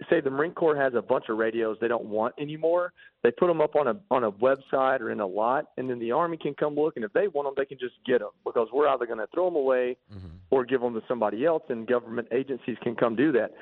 say 0.09 0.21
the 0.21 0.31
Marine 0.31 0.53
Corps 0.53 0.77
has 0.77 0.95
a 0.95 1.03
bunch 1.03 1.25
of 1.29 1.37
radios 1.37 1.77
they 1.81 1.89
don't 1.89 2.07
want 2.07 2.35
anymore. 2.39 2.93
They 3.23 3.31
put 3.31 3.49
them 3.49 3.61
up 3.61 3.77
on 3.77 3.89
a 3.89 3.97
on 4.11 4.25
a 4.25 4.33
website 4.33 5.01
or 5.01 5.11
in 5.11 5.21
a 5.21 5.27
lot, 5.27 5.67
and 5.77 5.91
then 5.91 5.99
the 5.99 6.13
Army 6.13 6.37
can 6.37 6.55
come 6.55 6.75
look, 6.75 6.97
and 6.97 7.05
if 7.05 7.13
they 7.13 7.29
want 7.29 7.47
them, 7.47 7.55
they 7.57 7.67
can 7.67 7.79
just 7.79 7.95
get 8.07 8.21
them 8.21 8.31
because 8.45 8.69
we're 8.73 8.89
either 8.89 9.07
going 9.07 9.19
to 9.19 9.27
throw 9.35 9.47
them 9.47 9.57
away 9.57 9.97
mm-hmm. 10.13 10.29
or 10.51 10.65
give 10.65 10.81
them 10.81 10.95
to 10.95 11.03
somebody 11.07 11.45
else, 11.45 11.63
and 11.69 11.87
government 11.87 12.29
agencies 12.33 12.77
can 12.83 12.95
come 12.95 13.15
do 13.15 13.33
that. 13.33 13.53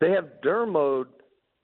They 0.00 0.10
have 0.10 0.28
dermoed 0.44 1.06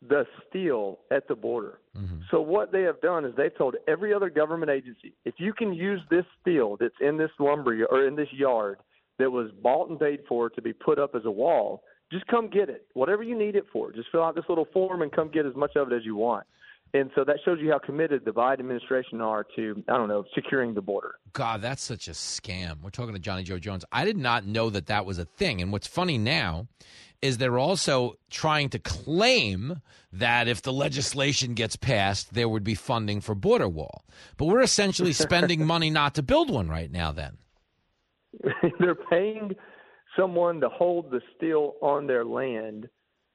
the 0.09 0.25
steel 0.49 0.99
at 1.11 1.29
the 1.29 1.35
border. 1.35 1.79
Mm-hmm. 1.97 2.21
So 2.31 2.41
what 2.41 2.73
they 2.73 2.83
have 2.83 3.01
done 3.01 3.25
is 3.25 3.35
they've 3.37 3.57
told 3.57 3.77
every 3.87 4.13
other 4.13 4.31
government 4.31 4.71
agency, 4.71 5.15
if 5.25 5.35
you 5.39 5.53
can 5.53 5.73
use 5.73 6.01
this 6.11 6.25
steel 6.41 6.77
that's 6.81 6.95
in 7.01 7.19
this 7.19 7.31
lumber 7.39 7.85
or 7.91 8.07
in 8.07 8.17
this 8.17 8.29
yard 8.33 8.79
that 9.19 9.31
was 9.31 9.51
bought 9.63 9.91
and 9.91 10.01
paid 10.01 10.21
for 10.29 10.51
to 10.51 10.63
be 10.63 10.73
put 10.73 10.99
up 10.99 11.15
as 11.15 11.23
a 11.25 11.31
wall, 11.31 11.85
just 12.13 12.27
come 12.27 12.49
get 12.49 12.69
it. 12.69 12.87
Whatever 12.93 13.23
you 13.23 13.37
need 13.37 13.57
it 13.57 13.65
for, 13.73 13.91
just 13.91 14.09
fill 14.13 14.23
out 14.23 14.35
this 14.35 14.45
little 14.49 14.67
form 14.73 15.03
and 15.03 15.11
come 15.11 15.31
get 15.31 15.47
as 15.47 15.57
much 15.57 15.75
of 15.77 15.91
it 15.91 15.97
as 15.97 16.05
you 16.05 16.15
want. 16.15 16.47
And 16.95 17.11
so 17.15 17.25
that 17.25 17.39
shows 17.43 17.59
you 17.59 17.71
how 17.71 17.79
committed 17.79 18.27
the 18.27 18.33
Biden 18.33 18.61
administration 18.61 19.23
are 19.23 19.47
to, 19.57 19.83
I 19.89 19.97
don't 19.97 20.09
know, 20.09 20.25
securing 20.35 20.75
the 20.75 20.83
border. 20.83 21.15
God, 21.33 21.63
that's 21.63 21.83
such 21.83 22.07
a 22.07 22.11
scam. 22.11 22.83
We're 22.83 22.91
talking 22.91 23.15
to 23.15 23.19
Johnny 23.19 23.45
Joe 23.45 23.59
Jones. 23.59 23.85
I 23.91 24.05
did 24.05 24.19
not 24.19 24.45
know 24.45 24.69
that 24.69 24.87
that 24.87 25.07
was 25.07 25.19
a 25.19 25.25
thing. 25.25 25.63
And 25.63 25.73
what's 25.73 25.87
funny 25.87 26.19
now 26.19 26.69
is 27.23 27.39
they're 27.39 27.59
also 27.59 28.19
trying 28.29 28.69
to 28.71 28.79
claim 28.79 29.81
that 30.13 30.49
if 30.49 30.61
the 30.61 30.73
legislation 30.73 31.55
gets 31.55 31.77
passed, 31.77 32.35
there 32.35 32.49
would 32.49 32.65
be 32.65 32.75
funding 32.75 33.23
for 33.23 33.35
border 33.35 33.69
wall. 33.69 34.05
But 34.37 34.47
we're 34.47 34.61
essentially 34.61 35.13
spending 35.15 35.65
money 35.65 35.89
not 35.89 36.15
to 36.17 36.23
build 36.23 36.51
one 36.51 36.69
right 36.69 36.91
now. 36.91 37.11
Then 37.13 37.39
they're 38.79 38.95
paying 38.95 39.55
someone 40.17 40.61
to 40.61 40.69
hold 40.69 41.11
the 41.11 41.21
steel 41.37 41.75
on 41.81 42.07
their 42.07 42.25
land 42.25 42.89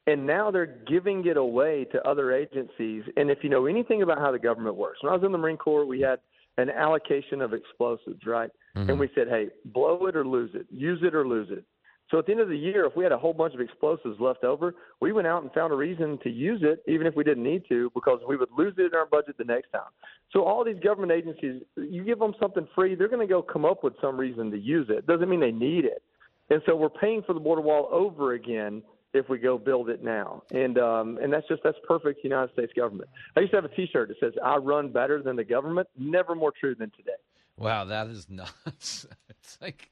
and 0.08 0.26
now 0.26 0.50
they're 0.50 0.80
giving 0.88 1.26
it 1.28 1.36
away 1.36 1.86
to 1.92 2.02
other 2.08 2.32
agencies. 2.32 3.04
And 3.18 3.30
if 3.30 3.40
you 3.42 3.50
know 3.50 3.66
anything 3.66 4.02
about 4.02 4.20
how 4.20 4.32
the 4.32 4.40
government 4.40 4.76
works 4.76 5.04
when 5.04 5.12
i 5.12 5.16
was 5.16 5.24
in 5.24 5.32
the 5.32 5.38
marine 5.38 5.58
corps 5.58 5.86
we 5.86 6.02
had 6.02 6.20
an 6.58 6.70
allocation 6.70 7.42
of 7.42 7.54
explosives 7.54 8.26
right? 8.26 8.50
And 8.76 8.88
mm-hmm. 8.88 9.00
we 9.00 9.10
said 9.14 9.28
hey 9.30 9.50
blow 9.66 10.08
it 10.08 10.16
or 10.16 10.26
lose 10.26 10.52
it 10.54 10.66
use 10.72 11.00
it 11.04 11.14
or 11.14 11.28
lose 11.28 11.50
it. 11.52 11.64
So 12.10 12.20
at 12.20 12.26
the 12.26 12.32
end 12.32 12.40
of 12.40 12.48
the 12.48 12.58
year 12.58 12.86
if 12.86 12.96
we 12.96 13.04
had 13.04 13.12
a 13.12 13.18
whole 13.18 13.34
bunch 13.34 13.54
of 13.54 13.60
explosives 13.60 14.20
left 14.20 14.44
over 14.46 14.74
we 15.02 15.12
went 15.12 15.28
out 15.28 15.44
and 15.44 15.52
found 15.52 15.74
a 15.74 15.76
reason 15.76 16.18
to 16.24 16.30
use 16.30 16.62
it 16.64 16.82
even 16.90 17.06
if 17.06 17.16
we 17.16 17.24
didn't 17.26 17.44
need 17.44 17.64
to 17.68 17.92
because 17.94 18.20
we 18.28 18.38
would 18.38 18.50
lose 18.58 18.74
it 18.78 18.94
in 18.94 18.96
our 18.96 19.06
budget 19.06 19.38
the 19.38 19.44
next 19.44 19.72
time. 19.72 19.92
So 20.32 20.44
all 20.44 20.64
these 20.64 20.80
government 20.82 21.12
agencies 21.12 21.64
you 21.76 22.04
give 22.06 22.20
them 22.20 22.34
something 22.40 22.68
free 22.74 22.96
they're 22.96 23.10
going 23.10 23.28
to 23.28 23.32
go 23.32 23.42
come 23.42 23.66
up 23.66 23.84
with 23.84 23.94
some 24.00 24.18
reason 24.18 24.52
to 24.52 24.58
use 24.58 24.88
it. 24.90 25.06
Doesn't 25.06 25.30
mean 25.30 25.42
they 25.42 25.52
need 25.52 25.84
it 25.84 26.02
and 26.50 26.62
so 26.66 26.76
we're 26.76 26.90
paying 26.90 27.24
for 27.24 27.34
the 27.34 27.40
border 27.40 27.62
wall 27.62 27.90
over 27.92 28.34
again 28.34 28.82
if 29.14 29.30
we 29.30 29.38
go 29.38 29.58
build 29.58 29.90
it 29.90 30.04
now. 30.04 30.44
And 30.52 30.78
um, 30.78 31.18
and 31.22 31.32
that's 31.32 31.48
just 31.48 31.62
that's 31.64 31.78
perfect 31.88 32.24
United 32.24 32.52
States 32.54 32.72
government. 32.76 33.10
I 33.36 33.42
used 33.42 33.52
to 33.52 33.58
have 33.58 33.66
a 33.66 33.76
T-shirt 33.76 34.10
that 34.10 34.18
says 34.20 34.34
"I 34.44 34.58
run 34.58 34.92
better 34.92 35.22
than 35.22 35.36
the 35.36 35.44
government." 35.44 35.88
Never 35.98 36.36
more 36.36 36.54
true 36.58 36.76
than 36.76 36.92
today. 36.92 37.12
Wow, 37.58 37.86
that 37.86 38.08
is 38.08 38.30
nuts. 38.30 39.08
It's 39.30 39.58
like 39.62 39.90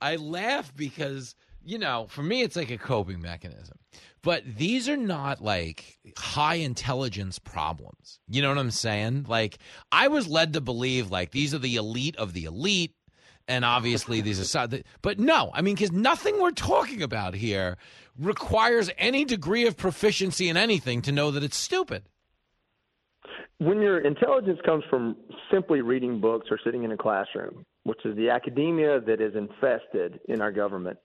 I 0.00 0.16
laugh 0.16 0.74
because, 0.74 1.34
you 1.64 1.78
know, 1.78 2.06
for 2.08 2.22
me 2.22 2.42
it's 2.42 2.56
like 2.56 2.70
a 2.70 2.78
coping 2.78 3.20
mechanism. 3.20 3.78
But 4.22 4.42
these 4.44 4.88
are 4.88 4.96
not 4.96 5.40
like 5.40 5.98
high 6.16 6.56
intelligence 6.56 7.38
problems. 7.38 8.20
You 8.28 8.42
know 8.42 8.48
what 8.48 8.58
I'm 8.58 8.70
saying? 8.70 9.26
Like 9.28 9.58
I 9.90 10.08
was 10.08 10.28
led 10.28 10.52
to 10.52 10.60
believe 10.60 11.10
like 11.10 11.30
these 11.30 11.54
are 11.54 11.58
the 11.58 11.76
elite 11.76 12.16
of 12.16 12.32
the 12.32 12.44
elite 12.44 12.94
and 13.48 13.64
obviously 13.64 14.20
these 14.20 14.38
are 14.38 14.44
side 14.44 14.84
but 15.02 15.18
no, 15.18 15.50
I 15.54 15.62
mean 15.62 15.76
cuz 15.76 15.90
nothing 15.90 16.40
we're 16.40 16.50
talking 16.50 17.02
about 17.02 17.34
here 17.34 17.76
requires 18.18 18.90
any 18.98 19.24
degree 19.24 19.66
of 19.66 19.76
proficiency 19.76 20.48
in 20.48 20.56
anything 20.56 21.02
to 21.02 21.12
know 21.12 21.30
that 21.30 21.42
it's 21.42 21.56
stupid. 21.56 22.02
When 23.58 23.80
your 23.80 23.98
intelligence 23.98 24.60
comes 24.64 24.84
from 24.88 25.16
simply 25.50 25.80
reading 25.80 26.20
books 26.20 26.46
or 26.50 26.58
sitting 26.62 26.84
in 26.84 26.92
a 26.92 26.96
classroom, 26.96 27.64
which 27.82 28.04
is 28.04 28.16
the 28.16 28.30
academia 28.30 29.00
that 29.00 29.20
is 29.20 29.34
infested 29.34 30.20
in 30.28 30.40
our 30.40 30.52
government, 30.52 30.98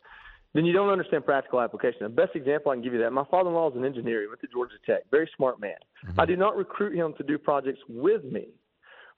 then 0.53 0.65
you 0.65 0.73
don't 0.73 0.89
understand 0.89 1.25
practical 1.25 1.61
application. 1.61 1.99
The 2.01 2.09
best 2.09 2.35
example 2.35 2.71
I 2.71 2.75
can 2.75 2.83
give 2.83 2.93
you 2.93 2.99
that 2.99 3.11
my 3.11 3.23
father-in-law 3.31 3.71
is 3.71 3.75
an 3.75 3.85
engineer. 3.85 4.21
He 4.21 4.27
went 4.27 4.41
to 4.41 4.47
Georgia 4.47 4.75
Tech, 4.85 5.01
very 5.09 5.27
smart 5.35 5.59
man. 5.59 5.75
Mm-hmm. 6.05 6.19
I 6.19 6.25
do 6.25 6.35
not 6.35 6.55
recruit 6.55 6.95
him 6.95 7.13
to 7.17 7.23
do 7.23 7.39
projects 7.39 7.79
with 7.89 8.23
me 8.23 8.49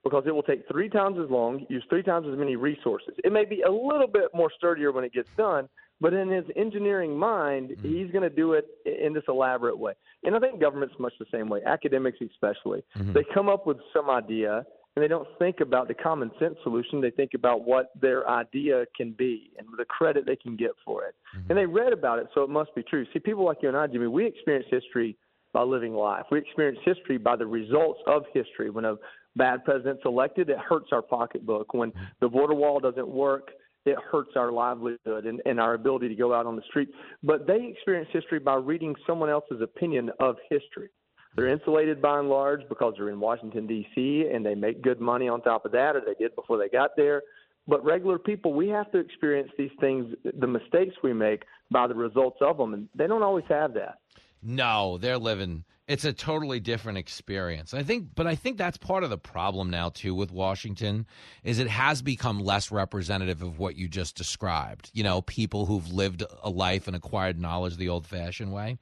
because 0.05 0.23
it 0.27 0.31
will 0.31 0.43
take 0.43 0.65
three 0.71 0.87
times 0.87 1.17
as 1.21 1.29
long, 1.31 1.65
use 1.67 1.83
three 1.89 2.03
times 2.03 2.27
as 2.31 2.37
many 2.37 2.55
resources. 2.55 3.15
It 3.23 3.33
may 3.33 3.43
be 3.43 3.63
a 3.63 3.71
little 3.71 4.07
bit 4.07 4.25
more 4.35 4.51
sturdier 4.55 4.91
when 4.91 5.03
it 5.03 5.11
gets 5.11 5.27
done, 5.35 5.67
but 5.99 6.13
in 6.13 6.29
his 6.29 6.45
engineering 6.55 7.17
mind, 7.17 7.71
mm-hmm. 7.71 7.87
he's 7.87 8.11
going 8.11 8.21
to 8.21 8.33
do 8.33 8.53
it 8.53 8.67
in 8.85 9.13
this 9.13 9.23
elaborate 9.27 9.77
way. 9.77 9.93
And 10.23 10.35
I 10.35 10.39
think 10.39 10.61
government's 10.61 10.93
much 10.99 11.13
the 11.19 11.25
same 11.31 11.49
way, 11.49 11.61
academics 11.65 12.19
especially. 12.21 12.83
Mm-hmm. 12.95 13.13
They 13.13 13.25
come 13.33 13.49
up 13.49 13.65
with 13.65 13.77
some 13.93 14.11
idea 14.11 14.63
and 14.95 15.03
they 15.03 15.07
don't 15.07 15.27
think 15.39 15.59
about 15.59 15.87
the 15.87 15.95
common 15.95 16.29
sense 16.39 16.55
solution. 16.61 17.01
They 17.01 17.09
think 17.09 17.31
about 17.33 17.65
what 17.65 17.91
their 17.99 18.29
idea 18.29 18.85
can 18.95 19.11
be 19.11 19.51
and 19.57 19.67
the 19.75 19.85
credit 19.85 20.25
they 20.27 20.37
can 20.37 20.55
get 20.55 20.71
for 20.85 21.03
it. 21.03 21.15
Mm-hmm. 21.35 21.49
And 21.49 21.57
they 21.57 21.65
read 21.65 21.93
about 21.93 22.19
it, 22.19 22.27
so 22.35 22.43
it 22.43 22.49
must 22.49 22.75
be 22.75 22.83
true. 22.83 23.05
See, 23.11 23.19
people 23.19 23.43
like 23.43 23.57
you 23.63 23.69
and 23.69 23.77
I, 23.77 23.87
Jimmy, 23.87 24.07
we 24.07 24.27
experience 24.27 24.67
history 24.69 25.17
by 25.51 25.63
living 25.63 25.93
life. 25.93 26.25
We 26.29 26.37
experience 26.37 26.77
history 26.85 27.17
by 27.17 27.37
the 27.37 27.47
results 27.47 28.01
of 28.07 28.23
history. 28.33 28.69
When 28.69 28.85
a 28.85 28.97
bad 29.35 29.63
president's 29.63 30.03
elected, 30.05 30.49
it 30.49 30.57
hurts 30.57 30.87
our 30.91 31.01
pocketbook. 31.01 31.73
When 31.73 31.91
the 32.19 32.29
border 32.29 32.53
wall 32.53 32.79
doesn't 32.79 33.07
work, 33.07 33.51
it 33.85 33.97
hurts 34.11 34.31
our 34.35 34.51
livelihood 34.51 35.25
and, 35.25 35.41
and 35.45 35.59
our 35.59 35.75
ability 35.75 36.09
to 36.09 36.15
go 36.15 36.33
out 36.33 36.45
on 36.45 36.55
the 36.55 36.63
street. 36.63 36.89
But 37.23 37.45
they 37.45 37.65
experience 37.65 38.09
history 38.11 38.39
by 38.39 38.55
reading 38.55 38.95
someone 39.05 39.29
else's 39.29 39.61
opinion 39.61 40.09
of 40.19 40.37
history. 40.49 40.89
They're 41.35 41.49
insulated 41.49 42.01
by 42.01 42.19
and 42.19 42.29
large 42.29 42.61
because 42.69 42.93
they're 42.97 43.09
in 43.09 43.19
Washington, 43.19 43.67
D.C., 43.67 44.29
and 44.33 44.45
they 44.45 44.55
make 44.55 44.81
good 44.81 45.01
money 45.01 45.27
on 45.27 45.41
top 45.41 45.65
of 45.65 45.73
that, 45.73 45.95
or 45.95 46.01
they 46.01 46.13
did 46.17 46.33
before 46.35 46.57
they 46.57 46.69
got 46.69 46.91
there. 46.95 47.21
But 47.67 47.83
regular 47.83 48.17
people, 48.17 48.53
we 48.53 48.69
have 48.69 48.91
to 48.91 48.99
experience 48.99 49.51
these 49.57 49.71
things, 49.81 50.13
the 50.39 50.47
mistakes 50.47 50.95
we 51.03 51.13
make, 51.13 51.43
by 51.71 51.87
the 51.87 51.95
results 51.95 52.37
of 52.41 52.57
them, 52.57 52.73
and 52.73 52.87
they 52.95 53.07
don't 53.07 53.23
always 53.23 53.45
have 53.49 53.73
that. 53.73 53.99
No, 54.45 54.97
they're 54.97 55.17
living. 55.17 55.63
It's 55.87 56.05
a 56.05 56.13
totally 56.13 56.59
different 56.59 56.97
experience. 56.97 57.73
I 57.73 57.83
think, 57.83 58.09
but 58.15 58.27
I 58.27 58.35
think 58.35 58.57
that's 58.57 58.77
part 58.77 59.03
of 59.03 59.09
the 59.09 59.17
problem 59.17 59.69
now 59.69 59.89
too 59.89 60.15
with 60.15 60.31
Washington 60.31 61.05
is 61.43 61.59
it 61.59 61.67
has 61.67 62.01
become 62.01 62.39
less 62.39 62.71
representative 62.71 63.41
of 63.41 63.59
what 63.59 63.75
you 63.75 63.87
just 63.87 64.15
described. 64.15 64.89
You 64.93 65.03
know, 65.03 65.21
people 65.21 65.65
who've 65.65 65.91
lived 65.91 66.23
a 66.43 66.49
life 66.49 66.87
and 66.87 66.95
acquired 66.95 67.39
knowledge 67.39 67.77
the 67.77 67.89
old-fashioned 67.89 68.51
way. 68.51 68.77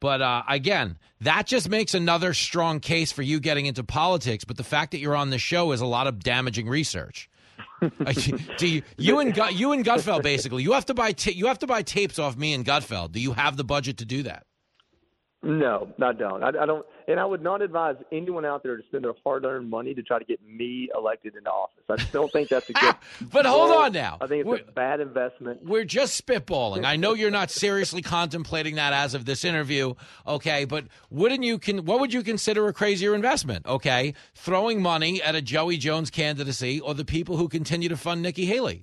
But 0.00 0.22
uh, 0.22 0.42
again, 0.48 0.98
that 1.20 1.46
just 1.46 1.68
makes 1.68 1.94
another 1.94 2.32
strong 2.32 2.80
case 2.80 3.12
for 3.12 3.22
you 3.22 3.38
getting 3.38 3.66
into 3.66 3.84
politics. 3.84 4.44
But 4.44 4.56
the 4.56 4.64
fact 4.64 4.92
that 4.92 4.98
you're 4.98 5.16
on 5.16 5.30
the 5.30 5.38
show 5.38 5.72
is 5.72 5.80
a 5.80 5.86
lot 5.86 6.06
of 6.06 6.20
damaging 6.20 6.68
research. 6.68 7.28
Do 8.58 8.66
you, 8.66 8.82
you 8.96 9.18
and 9.18 9.36
you 9.52 9.72
and 9.72 9.84
Gutfeld 9.84 10.22
basically 10.22 10.62
you 10.62 10.72
have 10.72 10.86
to 10.86 10.94
buy 10.94 11.12
ta- 11.12 11.32
you 11.34 11.46
have 11.46 11.58
to 11.60 11.66
buy 11.66 11.82
tapes 11.82 12.18
off 12.18 12.36
me 12.36 12.52
and 12.54 12.64
Gutfeld. 12.64 13.12
Do 13.12 13.20
you 13.20 13.32
have 13.32 13.56
the 13.56 13.64
budget 13.64 13.98
to 13.98 14.04
do 14.04 14.22
that? 14.24 14.44
No, 15.42 15.88
I 16.02 16.12
don't. 16.12 16.42
I, 16.44 16.48
I 16.48 16.66
don't, 16.66 16.84
and 17.08 17.18
I 17.18 17.24
would 17.24 17.42
not 17.42 17.62
advise 17.62 17.96
anyone 18.12 18.44
out 18.44 18.62
there 18.62 18.76
to 18.76 18.82
spend 18.88 19.04
their 19.04 19.14
hard-earned 19.24 19.70
money 19.70 19.94
to 19.94 20.02
try 20.02 20.18
to 20.18 20.24
get 20.26 20.38
me 20.46 20.90
elected 20.94 21.34
into 21.34 21.48
office. 21.48 21.82
I 21.88 21.96
just 21.96 22.12
don't 22.12 22.30
think 22.30 22.50
that's 22.50 22.68
a 22.68 22.72
ah, 22.76 22.98
good. 23.18 23.30
but 23.30 23.46
hold 23.46 23.70
on 23.70 23.92
now. 23.92 24.18
I 24.20 24.26
think 24.26 24.40
it's 24.40 24.46
We're- 24.48 24.64
a 24.68 24.72
bad 24.72 25.00
investment. 25.00 25.64
We're 25.64 25.84
just 25.84 26.22
spitballing. 26.26 26.84
I 26.84 26.96
know 26.96 27.14
you're 27.14 27.30
not 27.30 27.50
seriously 27.64 28.02
contemplating 28.02 28.74
that 28.74 28.92
as 28.92 29.14
of 29.14 29.24
this 29.24 29.42
interview, 29.42 29.94
okay? 30.26 30.66
But 30.66 30.84
wouldn't 31.08 31.42
you 31.42 31.58
can 31.58 31.86
what 31.86 32.00
would 32.00 32.12
you 32.12 32.22
consider 32.22 32.68
a 32.68 32.74
crazier 32.74 33.14
investment? 33.14 33.64
Okay, 33.64 34.12
throwing 34.34 34.82
money 34.82 35.22
at 35.22 35.34
a 35.34 35.40
Joey 35.40 35.78
Jones 35.78 36.10
candidacy 36.10 36.80
or 36.80 36.92
the 36.92 37.06
people 37.06 37.38
who 37.38 37.48
continue 37.48 37.88
to 37.88 37.96
fund 37.96 38.20
Nikki 38.20 38.44
Haley? 38.44 38.82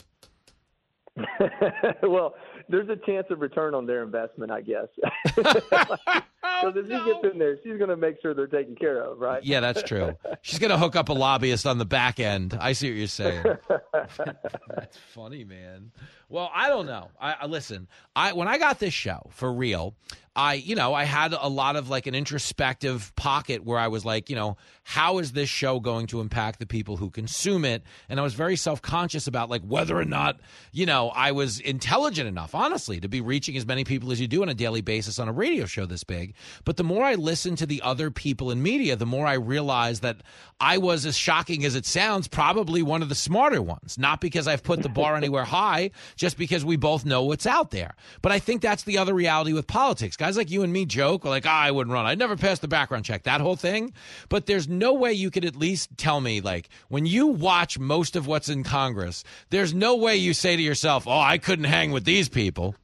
well, 2.04 2.36
there's 2.69 2.89
a 2.89 2.95
chance 2.95 3.27
of 3.30 3.39
return 3.39 3.73
on 3.73 3.85
their 3.85 4.03
investment, 4.03 4.52
I 4.52 4.61
guess. 4.61 4.88
Because 6.61 6.76
if 6.77 6.85
she 6.85 7.06
gets 7.06 7.34
in 7.34 7.39
there, 7.39 7.57
she's 7.64 7.77
going 7.77 7.89
to 7.89 7.98
make 7.98 8.22
sure 8.22 8.34
they're 8.34 8.48
taken 8.48 8.76
care 8.76 9.02
of, 9.02 9.19
right? 9.19 9.44
Yeah, 9.44 9.60
that's 9.60 9.84
true. 9.84 10.15
She's 10.41 10.60
gonna 10.60 10.77
hook 10.77 10.95
up 10.95 11.10
a 11.10 11.14
lobbyist 11.14 11.65
on 11.65 11.77
the 11.77 11.85
back 11.85 12.19
end. 12.19 12.57
I 12.60 12.73
see 12.73 12.89
what 12.89 12.98
you're 12.98 13.07
saying. 13.07 13.44
That's 14.76 14.98
funny, 15.14 15.44
man. 15.44 15.91
Well, 16.30 16.49
I 16.53 16.69
don't 16.69 16.85
know. 16.85 17.10
I, 17.19 17.34
I 17.41 17.45
listen. 17.48 17.88
I 18.15 18.34
when 18.34 18.48
I 18.48 18.57
got 18.57 18.80
this 18.80 18.94
show 18.94 19.30
for 19.31 19.52
real, 19.52 19.95
I 20.35 20.56
you 20.56 20.76
know 20.76 20.94
I 20.94 21.03
had 21.03 21.34
a 21.34 21.49
lot 21.49 21.76
of 21.76 21.89
like 21.89 22.07
an 22.07 22.15
introspective 22.15 23.14
pocket 23.15 23.64
where 23.64 23.80
I 23.80 23.88
was 23.88 24.06
like, 24.06 24.30
you 24.30 24.35
know, 24.35 24.57
how 24.90 25.18
is 25.18 25.34
this 25.34 25.50
show 25.50 25.82
going 25.82 26.08
to 26.08 26.22
impact 26.22 26.60
the 26.60 26.66
people 26.66 26.96
who 26.96 27.10
consume 27.10 27.66
it? 27.66 27.84
And 28.08 28.22
I 28.22 28.24
was 28.24 28.36
very 28.36 28.56
self 28.56 28.82
conscious 28.82 29.28
about 29.28 29.50
like 29.50 29.62
whether 29.64 30.00
or 30.00 30.06
not 30.06 30.40
you 30.72 30.86
know 30.86 31.10
I 31.10 31.34
was 31.34 31.60
intelligent 31.60 32.30
enough, 32.30 32.56
honestly, 32.56 33.02
to 33.02 33.10
be 33.10 33.20
reaching 33.20 33.58
as 33.58 33.66
many 33.66 33.84
people 33.84 34.14
as 34.14 34.22
you 34.22 34.30
do 34.30 34.44
on 34.44 34.48
a 34.48 34.54
daily 34.54 34.80
basis 34.80 35.20
on 35.20 35.28
a 35.28 35.34
radio 35.34 35.66
show 35.66 35.86
this 35.86 36.06
big. 36.06 36.36
But 36.64 36.78
the 36.78 36.86
more 36.86 37.04
I 37.04 37.16
listened 37.16 37.58
to 37.58 37.66
the 37.66 37.82
other 37.82 38.10
people 38.10 38.50
in 38.50 38.64
media, 38.64 38.96
the 38.96 39.06
more 39.06 39.28
I 39.28 39.34
realized 39.34 40.04
that 40.04 40.22
I 40.62 40.78
was 40.78 41.06
as 41.06 41.18
shocking 41.18 41.66
as 41.66 41.76
it 41.76 41.86
sounds, 41.86 42.30
probably 42.30 42.82
one 42.82 43.02
of 43.02 43.10
the 43.10 43.16
smarter 43.16 43.62
ones. 43.62 43.98
Not 43.98 44.22
because 44.22 44.48
I've 44.48 44.64
put 44.64 44.82
the 44.84 44.90
bar 44.90 45.18
anywhere 45.18 45.44
high, 45.44 45.92
just 46.16 46.38
because 46.38 46.64
we 46.64 46.78
both 46.78 47.04
know 47.04 47.24
what's 47.24 47.46
out 47.46 47.72
there. 47.72 47.96
But 48.22 48.32
I 48.32 48.40
think 48.40 48.62
that's 48.62 48.84
the 48.84 48.98
other 48.98 49.14
reality 49.14 49.52
with 49.52 49.68
politics. 49.68 50.16
Guys 50.16 50.38
like 50.38 50.50
you 50.50 50.64
and 50.64 50.72
me 50.72 50.86
joke, 50.86 51.26
like, 51.26 51.46
ah, 51.46 51.62
I 51.62 51.72
wouldn't 51.72 51.94
run. 51.94 52.06
I'd 52.06 52.18
never 52.18 52.38
pass 52.38 52.60
the 52.60 52.70
background 52.70 53.04
check, 53.04 53.24
that 53.24 53.42
whole 53.42 53.58
thing. 53.58 53.94
But 54.30 54.46
there's 54.46 54.68
no 54.80 54.94
way 54.94 55.14
you 55.14 55.32
could 55.32 55.45
at 55.45 55.56
least 55.56 55.90
tell 55.98 56.22
me, 56.22 56.41
like, 56.41 56.70
when 56.90 57.06
you 57.06 57.28
watch 57.28 57.80
most 57.80 58.16
of 58.16 58.28
what's 58.28 58.49
in 58.49 58.64
Congress, 58.64 59.24
there's 59.49 59.74
no 59.74 59.95
way 59.95 60.16
you 60.16 60.34
say 60.34 60.56
to 60.56 60.62
yourself, 60.62 61.08
oh, 61.08 61.20
I 61.20 61.38
couldn't 61.38 61.66
hang 61.66 61.91
with 61.91 62.06
these 62.06 62.30
people. 62.30 62.76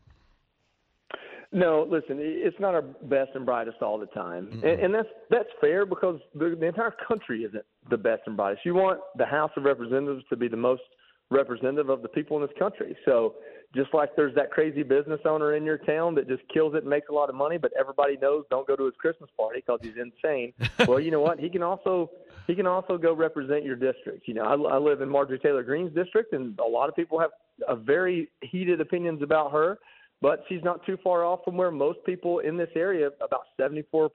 No, 1.52 1.88
listen, 1.88 2.18
it's 2.20 2.60
not 2.60 2.74
our 2.74 2.82
best 2.82 3.32
and 3.36 3.46
brightest 3.46 3.78
all 3.84 4.00
the 4.00 4.08
time, 4.08 4.60
and, 4.64 4.80
and 4.80 4.96
that's 4.96 5.08
that's 5.30 5.50
fair 5.62 5.86
because 5.86 6.20
the, 6.34 6.58
the 6.60 6.66
entire 6.66 6.96
country 7.08 7.44
isn't 7.44 7.64
the 7.92 7.98
best 7.98 8.24
and 8.26 8.36
brightest. 8.36 8.66
You 8.66 8.74
want 8.74 9.02
the 9.18 9.28
House 9.28 9.52
of 9.56 9.64
Representatives 9.64 10.24
to 10.30 10.36
be 10.36 10.48
the 10.48 10.58
most 10.58 10.82
representative 11.30 11.90
of 11.90 12.02
the 12.02 12.10
people 12.10 12.38
in 12.38 12.42
this 12.42 12.58
country. 12.58 12.98
So 13.06 13.36
just 13.76 13.94
like 13.94 14.16
there's 14.16 14.36
that 14.36 14.52
crazy 14.52 14.84
business 14.84 15.20
owner 15.26 15.56
in 15.56 15.64
your 15.64 15.80
town 15.80 16.14
that 16.16 16.28
just 16.28 16.44
kills 16.54 16.76
it 16.76 16.84
and 16.84 16.90
makes 16.90 17.10
a 17.10 17.12
lot 17.12 17.30
of 17.30 17.36
money, 17.36 17.58
but 17.58 17.72
everybody 17.78 18.18
knows 18.22 18.46
don't 18.50 18.68
go 18.68 18.76
to 18.76 18.86
his 18.86 18.94
Christmas 19.00 19.30
party 19.36 19.64
because 19.66 19.80
he's 19.82 19.98
insane. 19.98 20.54
well, 20.88 21.00
you 21.00 21.12
know 21.12 21.22
what? 21.22 21.40
He 21.40 21.50
can 21.50 21.64
also 21.64 22.10
he 22.48 22.56
can 22.56 22.68
also 22.68 22.98
go 22.98 23.14
represent 23.14 23.64
your 23.64 23.76
district. 23.76 24.28
You 24.28 24.36
know, 24.36 24.44
I, 24.44 24.76
I 24.76 24.78
live 24.78 25.02
in 25.02 25.10
Marjorie 25.10 25.40
Taylor 25.40 25.64
Greene's 25.64 25.94
district, 25.94 26.34
and 26.34 26.58
a 26.60 26.68
lot 26.68 26.90
of 26.90 26.96
people 26.96 27.20
have 27.20 27.32
a 27.68 27.76
very 27.76 28.30
heated 28.42 28.82
opinions 28.82 29.22
about 29.22 29.52
her 29.52 29.80
but 30.24 30.42
she's 30.48 30.64
not 30.64 30.84
too 30.86 30.98
far 31.04 31.26
off 31.26 31.42
from 31.44 31.58
where 31.58 31.70
most 31.70 32.00
people 32.06 32.40
in 32.40 32.56
this 32.56 32.70
area, 32.78 33.10
about 33.20 33.42
74%, 33.60 34.10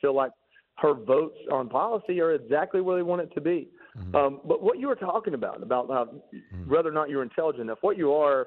feel 0.00 0.14
like 0.14 0.30
her 0.76 0.94
votes 0.94 1.36
on 1.50 1.68
policy 1.68 2.20
are 2.20 2.32
exactly 2.34 2.80
where 2.80 2.94
they 2.94 3.02
want 3.02 3.22
it 3.22 3.34
to 3.34 3.40
be. 3.40 3.68
Um, 4.14 4.40
but 4.46 4.62
what 4.62 4.78
you 4.78 4.86
were 4.86 4.94
talking 4.94 5.34
about, 5.34 5.60
about 5.60 5.88
how 5.88 6.08
whether 6.68 6.88
or 6.88 6.92
not 6.92 7.10
you're 7.10 7.24
intelligent 7.24 7.62
enough, 7.62 7.78
what 7.80 7.98
you 7.98 8.12
are 8.12 8.46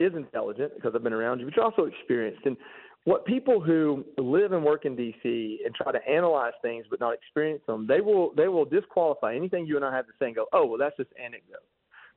is 0.00 0.12
intelligent 0.14 0.74
because 0.74 0.92
I've 0.94 1.04
been 1.04 1.12
around 1.12 1.38
you, 1.38 1.44
but 1.44 1.54
you're 1.54 1.64
also 1.64 1.84
experienced. 1.84 2.40
And 2.46 2.56
what 3.04 3.24
people 3.24 3.60
who 3.60 4.04
live 4.18 4.52
and 4.52 4.64
work 4.64 4.84
in 4.84 4.96
D.C. 4.96 5.60
and 5.64 5.74
try 5.74 5.92
to 5.92 5.98
analyze 6.08 6.52
things 6.62 6.86
but 6.90 7.00
not 7.00 7.14
experience 7.14 7.62
them, 7.66 7.86
they 7.86 8.00
will 8.00 8.32
they 8.36 8.48
will 8.48 8.64
disqualify 8.64 9.34
anything 9.34 9.66
you 9.66 9.76
and 9.76 9.84
I 9.84 9.94
have 9.94 10.06
to 10.06 10.12
say 10.18 10.26
and 10.26 10.34
go, 10.34 10.46
oh, 10.52 10.66
well, 10.66 10.78
that's 10.78 10.96
just 10.96 11.10
anecdote. 11.22 11.64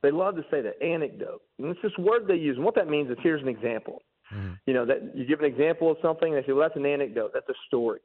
They 0.01 0.11
love 0.11 0.35
to 0.35 0.43
say 0.51 0.61
that 0.61 0.81
anecdote, 0.83 1.41
and 1.59 1.67
it's 1.67 1.79
this 1.81 1.97
word 1.97 2.27
they 2.27 2.35
use. 2.35 2.57
And 2.57 2.65
what 2.65 2.75
that 2.75 2.89
means 2.89 3.09
is 3.09 3.17
here's 3.23 3.41
an 3.41 3.47
example. 3.47 4.01
Mm-hmm. 4.33 4.53
You 4.65 4.73
know, 4.73 4.85
that 4.85 5.15
you 5.15 5.25
give 5.25 5.39
an 5.39 5.45
example 5.45 5.91
of 5.91 5.97
something, 6.01 6.33
and 6.33 6.41
they 6.41 6.45
say, 6.45 6.51
well, 6.51 6.67
that's 6.67 6.77
an 6.77 6.85
anecdote, 6.85 7.31
that's 7.33 7.47
a 7.47 7.53
story. 7.67 7.99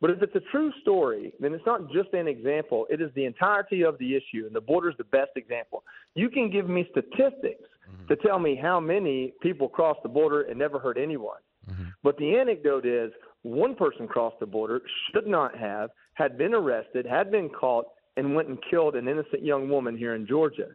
But 0.00 0.10
if 0.10 0.22
it's 0.22 0.34
a 0.36 0.50
true 0.52 0.72
story, 0.80 1.32
then 1.40 1.52
it's 1.52 1.66
not 1.66 1.90
just 1.90 2.12
an 2.12 2.28
example, 2.28 2.86
it 2.88 3.00
is 3.00 3.10
the 3.14 3.24
entirety 3.24 3.82
of 3.82 3.98
the 3.98 4.14
issue, 4.14 4.46
and 4.46 4.54
the 4.54 4.60
border 4.60 4.90
is 4.90 4.96
the 4.96 5.04
best 5.04 5.30
example. 5.36 5.82
You 6.14 6.30
can 6.30 6.50
give 6.50 6.68
me 6.68 6.88
statistics 6.90 7.68
mm-hmm. 7.90 8.06
to 8.06 8.16
tell 8.16 8.38
me 8.38 8.56
how 8.60 8.78
many 8.78 9.34
people 9.42 9.68
crossed 9.68 10.02
the 10.04 10.08
border 10.08 10.42
and 10.42 10.58
never 10.58 10.78
hurt 10.78 10.98
anyone. 10.98 11.40
Mm-hmm. 11.68 11.84
But 12.02 12.16
the 12.18 12.36
anecdote 12.36 12.86
is 12.86 13.10
one 13.42 13.74
person 13.74 14.06
crossed 14.06 14.38
the 14.40 14.46
border, 14.46 14.80
should 15.12 15.26
not 15.26 15.56
have, 15.58 15.90
had 16.14 16.38
been 16.38 16.54
arrested, 16.54 17.06
had 17.06 17.30
been 17.30 17.48
caught, 17.48 17.86
and 18.18 18.34
went 18.34 18.48
and 18.48 18.58
killed 18.68 18.96
an 18.96 19.06
innocent 19.08 19.44
young 19.44 19.68
woman 19.68 19.96
here 19.96 20.14
in 20.14 20.26
Georgia. 20.26 20.66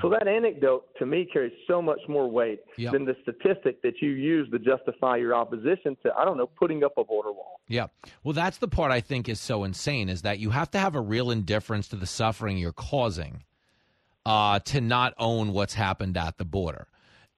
So 0.00 0.08
that 0.10 0.28
anecdote 0.28 0.84
to 1.00 1.04
me 1.04 1.28
carries 1.30 1.52
so 1.66 1.82
much 1.82 1.98
more 2.08 2.30
weight 2.30 2.60
Yep. 2.78 2.92
than 2.92 3.04
the 3.04 3.16
statistic 3.22 3.82
that 3.82 3.94
you 4.00 4.10
use 4.10 4.48
to 4.52 4.58
justify 4.58 5.16
your 5.16 5.34
opposition 5.34 5.96
to, 6.04 6.14
I 6.16 6.24
don't 6.24 6.36
know, 6.38 6.46
putting 6.46 6.84
up 6.84 6.92
a 6.96 7.04
border 7.04 7.32
wall. 7.32 7.60
Yeah. 7.68 7.88
Well, 8.22 8.32
that's 8.34 8.58
the 8.58 8.68
part 8.68 8.92
I 8.92 9.00
think 9.00 9.28
is 9.28 9.40
so 9.40 9.64
insane 9.64 10.08
is 10.08 10.22
that 10.22 10.38
you 10.38 10.50
have 10.50 10.70
to 10.70 10.78
have 10.78 10.94
a 10.94 11.00
real 11.00 11.30
indifference 11.30 11.88
to 11.88 11.96
the 11.96 12.06
suffering 12.06 12.56
you're 12.56 12.72
causing 12.72 13.42
uh, 14.24 14.60
to 14.60 14.80
not 14.80 15.14
own 15.18 15.52
what's 15.52 15.74
happened 15.74 16.16
at 16.16 16.38
the 16.38 16.44
border. 16.44 16.86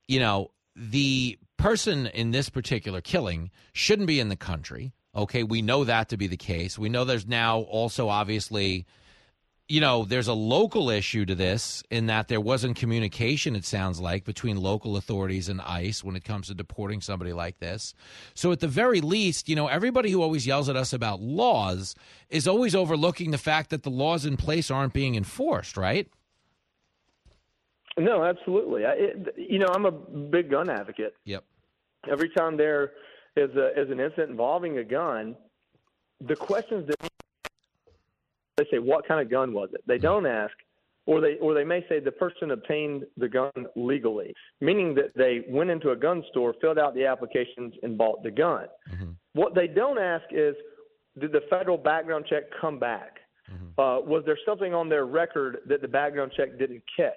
You 0.07 0.20
know, 0.20 0.51
the 0.77 1.39
person 1.57 2.07
in 2.09 2.31
this 2.32 2.51
particular 2.51 3.01
killing 3.01 3.51
shouldn't 3.73 4.09
be 4.09 4.20
in 4.20 4.28
the 4.28 4.36
country. 4.36 4.93
Okay. 5.16 5.43
We 5.43 5.62
know 5.62 5.85
that 5.85 6.11
to 6.11 6.16
be 6.19 6.27
the 6.27 6.36
case. 6.36 6.78
We 6.78 6.91
know 6.91 7.05
there's 7.05 7.27
now 7.27 7.61
also 7.61 8.09
obviously 8.09 8.85
you 9.69 9.81
know, 9.81 10.05
there's 10.05 10.28
a 10.28 10.35
local 10.35 10.91
issue 10.91 11.24
to 11.24 11.35
this 11.35 11.82
in 11.91 12.07
that 12.07 12.28
there 12.28 12.41
wasn't 12.41 12.77
communication, 12.77 13.57
it 13.57 13.65
sounds 13.65 13.99
like, 13.99 14.24
between 14.24 14.59
local 14.59 14.97
authorities 14.97 15.49
and 15.49 15.61
ICE 15.62 16.05
when 16.05 16.16
it 16.16 16.24
comes 16.24 16.49
to 16.49 16.55
deporting 16.55 17.01
somebody 17.01 17.32
like 17.32 17.59
this. 17.61 17.95
So, 18.35 18.53
at 18.53 18.61
the 18.61 18.69
very 18.69 19.01
least, 19.01 19.49
you 19.49 19.57
know, 19.57 19.69
everybody 19.69 20.11
who 20.11 20.23
always 20.23 20.47
yells 20.47 20.69
at 20.69 20.77
us 20.77 20.93
about 20.93 21.20
laws 21.20 21.95
is 22.28 22.47
always 22.47 22.74
overlooking 22.74 23.31
the 23.31 23.39
fact 23.39 23.70
that 23.70 23.85
the 23.85 23.91
laws 23.91 24.27
in 24.27 24.36
place 24.36 24.70
aren't 24.70 24.93
being 24.93 25.15
enforced, 25.15 25.78
right? 25.78 26.09
No, 27.97 28.23
absolutely. 28.23 28.85
I, 28.85 28.93
it, 28.93 29.35
you 29.36 29.59
know, 29.59 29.69
I'm 29.74 29.86
a 29.86 29.93
big 29.93 30.51
gun 30.51 30.69
advocate. 30.69 31.15
Yep. 31.24 31.45
Every 32.11 32.28
time 32.28 32.59
there 32.59 32.93
is, 33.35 33.51
a, 33.57 33.81
is 33.81 33.91
an 33.91 33.99
incident 34.01 34.31
involving 34.31 34.77
a 34.78 34.85
gun, 34.85 35.36
the 36.20 36.36
questions 36.36 36.86
that 36.89 36.97
they 38.56 38.64
say, 38.70 38.78
"What 38.78 39.06
kind 39.06 39.20
of 39.20 39.31
gun 39.31 39.52
was 39.52 39.70
it?" 39.72 39.82
They 39.86 39.98
don't 39.98 40.26
ask, 40.26 40.52
or 41.06 41.20
they 41.20 41.36
or 41.39 41.55
they 41.55 41.64
may 41.64 41.85
say 41.89 42.01
the 42.01 42.12
person 42.12 42.51
obtained 42.51 43.05
the 43.16 43.28
gun 43.28 43.52
legally, 43.76 44.35
meaning 44.60 44.94
that 44.94 45.12
they 45.14 45.44
went 45.48 45.70
into 45.70 45.90
a 45.90 45.97
gun 45.97 46.24
store, 46.31 46.55
filled 46.60 46.78
out 46.78 46.94
the 46.94 47.06
applications, 47.06 47.74
and 47.82 47.98
bought 47.98 48.22
the 48.22 48.31
gun. 48.31 48.66
What 49.32 49.55
they 49.55 49.66
don't 49.66 49.98
ask 49.98 50.24
is, 50.31 50.55
did 51.20 51.32
the 51.32 51.43
federal 51.51 51.76
background 51.76 52.26
check 52.28 52.44
come 52.60 52.78
back? 52.78 53.18
Uh, 53.78 54.01
was 54.01 54.22
there 54.24 54.39
something 54.47 54.72
on 54.72 54.89
their 54.89 55.05
record 55.05 55.59
that 55.66 55.82
the 55.82 55.89
background 55.89 56.32
check 56.36 56.59
didn't 56.59 56.82
catch? 56.97 57.12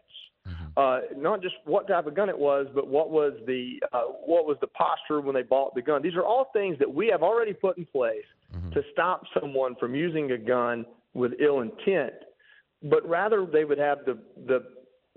Uh, 0.78 1.00
not 1.16 1.42
just 1.42 1.56
what 1.66 1.88
type 1.88 2.06
of 2.06 2.16
gun 2.16 2.30
it 2.30 2.38
was, 2.38 2.68
but 2.74 2.88
what 2.88 3.10
was 3.10 3.34
the 3.48 3.82
uh, 3.94 4.04
what 4.26 4.46
was 4.46 4.58
the 4.62 4.68
posture 4.68 5.22
when 5.22 5.34
they 5.34 5.42
bought 5.42 5.74
the 5.76 5.82
gun. 5.82 6.02
These 6.02 6.16
are 6.16 6.24
all 6.24 6.50
things 6.54 6.78
that 6.80 6.94
we 6.94 7.08
have 7.08 7.24
already 7.24 7.54
put 7.54 7.78
in 7.78 7.86
place 7.86 8.26
to 8.74 8.82
stop 8.94 9.24
someone 9.40 9.76
from 9.76 9.96
using 9.96 10.32
a 10.32 10.38
gun 10.38 10.86
with 11.14 11.34
ill 11.40 11.62
intent, 11.62 12.14
but 12.84 13.08
rather 13.08 13.46
they 13.46 13.66
would 13.66 13.78
have 13.78 14.00
the 14.06 14.18
the 14.46 14.64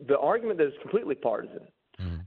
the 0.08 0.18
argument 0.18 0.58
that 0.58 0.68
is 0.68 0.74
completely 0.82 1.14
partisan. 1.14 1.66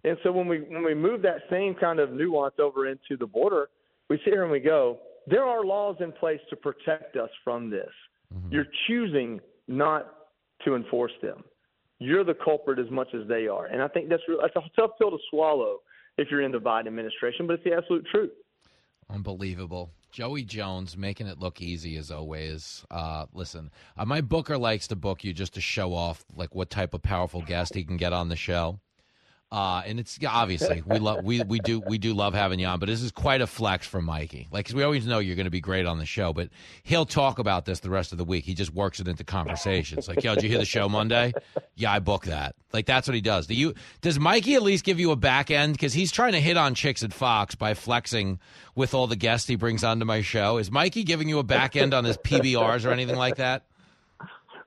And 0.03 0.17
so 0.23 0.31
when 0.31 0.47
we 0.47 0.59
when 0.59 0.83
we 0.83 0.93
move 0.93 1.21
that 1.21 1.41
same 1.49 1.73
kind 1.75 1.99
of 1.99 2.11
nuance 2.11 2.55
over 2.59 2.87
into 2.87 3.17
the 3.17 3.25
border, 3.25 3.69
we 4.09 4.17
sit 4.17 4.33
here 4.33 4.43
and 4.43 4.51
we 4.51 4.59
go, 4.59 4.99
there 5.27 5.45
are 5.45 5.63
laws 5.63 5.95
in 5.99 6.11
place 6.11 6.41
to 6.49 6.55
protect 6.55 7.15
us 7.15 7.29
from 7.43 7.69
this. 7.69 7.89
Mm-hmm. 8.33 8.53
You're 8.53 8.67
choosing 8.87 9.39
not 9.67 10.13
to 10.65 10.75
enforce 10.75 11.13
them. 11.21 11.43
You're 11.99 12.23
the 12.23 12.33
culprit 12.33 12.79
as 12.79 12.91
much 12.91 13.07
as 13.13 13.27
they 13.27 13.47
are, 13.47 13.67
and 13.67 13.81
I 13.81 13.87
think 13.87 14.09
that's 14.09 14.23
real, 14.27 14.39
that's 14.41 14.55
a 14.55 14.79
tough 14.79 14.91
pill 14.99 15.11
to 15.11 15.17
swallow 15.29 15.77
if 16.17 16.27
you're 16.29 16.41
in 16.41 16.51
the 16.51 16.59
Biden 16.59 16.87
administration, 16.87 17.47
but 17.47 17.53
it's 17.53 17.63
the 17.63 17.73
absolute 17.73 18.05
truth. 18.11 18.31
Unbelievable. 19.09 19.91
Joey 20.11 20.43
Jones 20.43 20.95
making 20.95 21.27
it 21.27 21.39
look 21.39 21.59
easy 21.59 21.97
as 21.97 22.11
always. 22.11 22.85
Uh, 22.91 23.25
listen, 23.33 23.71
uh, 23.97 24.05
my 24.05 24.21
booker 24.21 24.57
likes 24.57 24.87
to 24.87 24.95
book 24.95 25.23
you 25.23 25.33
just 25.33 25.55
to 25.55 25.61
show 25.61 25.93
off 25.93 26.23
like 26.35 26.53
what 26.53 26.69
type 26.69 26.93
of 26.93 27.01
powerful 27.01 27.41
guest 27.41 27.73
he 27.73 27.83
can 27.83 27.97
get 27.97 28.13
on 28.13 28.29
the 28.29 28.35
show. 28.35 28.79
Uh, 29.53 29.83
and 29.85 29.99
it's 29.99 30.17
obviously 30.27 30.81
we 30.83 30.97
love 30.97 31.23
we 31.23 31.43
we 31.43 31.59
do 31.59 31.79
we 31.79 31.99
do 31.99 32.15
love 32.15 32.33
having 32.33 32.59
you 32.59 32.65
on, 32.65 32.79
but 32.79 32.87
this 32.87 33.03
is 33.03 33.11
quite 33.11 33.39
a 33.39 33.45
flex 33.45 33.85
from 33.85 34.03
Mikey. 34.03 34.47
Like 34.49 34.67
we 34.73 34.81
always 34.81 35.05
know 35.05 35.19
you're 35.19 35.35
going 35.35 35.45
to 35.45 35.51
be 35.51 35.61
great 35.61 35.85
on 35.85 35.99
the 35.99 36.07
show, 36.07 36.33
but 36.33 36.49
he'll 36.81 37.05
talk 37.05 37.37
about 37.37 37.65
this 37.65 37.79
the 37.79 37.91
rest 37.91 38.11
of 38.11 38.17
the 38.17 38.25
week. 38.25 38.45
He 38.45 38.55
just 38.55 38.73
works 38.73 38.99
it 38.99 39.07
into 39.07 39.23
conversations. 39.23 40.07
Like, 40.07 40.23
yo, 40.23 40.33
did 40.33 40.45
you 40.45 40.49
hear 40.49 40.57
the 40.57 40.65
show 40.65 40.89
Monday? 40.89 41.33
Yeah, 41.75 41.91
I 41.91 41.99
book 41.99 42.25
that. 42.25 42.55
Like 42.73 42.87
that's 42.87 43.07
what 43.07 43.13
he 43.13 43.21
does. 43.21 43.45
Do 43.45 43.53
you? 43.53 43.75
Does 44.01 44.19
Mikey 44.19 44.55
at 44.55 44.63
least 44.63 44.85
give 44.85 44.99
you 44.99 45.11
a 45.11 45.15
back 45.15 45.51
end 45.51 45.73
because 45.73 45.93
he's 45.93 46.11
trying 46.11 46.31
to 46.31 46.39
hit 46.39 46.57
on 46.57 46.73
chicks 46.73 47.03
at 47.03 47.13
Fox 47.13 47.53
by 47.53 47.75
flexing 47.75 48.39
with 48.73 48.95
all 48.95 49.05
the 49.05 49.15
guests 49.15 49.47
he 49.47 49.55
brings 49.55 49.83
onto 49.83 50.03
my 50.03 50.21
show? 50.21 50.57
Is 50.57 50.71
Mikey 50.71 51.03
giving 51.03 51.29
you 51.29 51.37
a 51.37 51.43
back 51.43 51.75
end 51.75 51.93
on 51.93 52.05
his 52.05 52.17
PBRs 52.17 52.87
or 52.87 52.91
anything 52.91 53.17
like 53.17 53.35
that? 53.35 53.65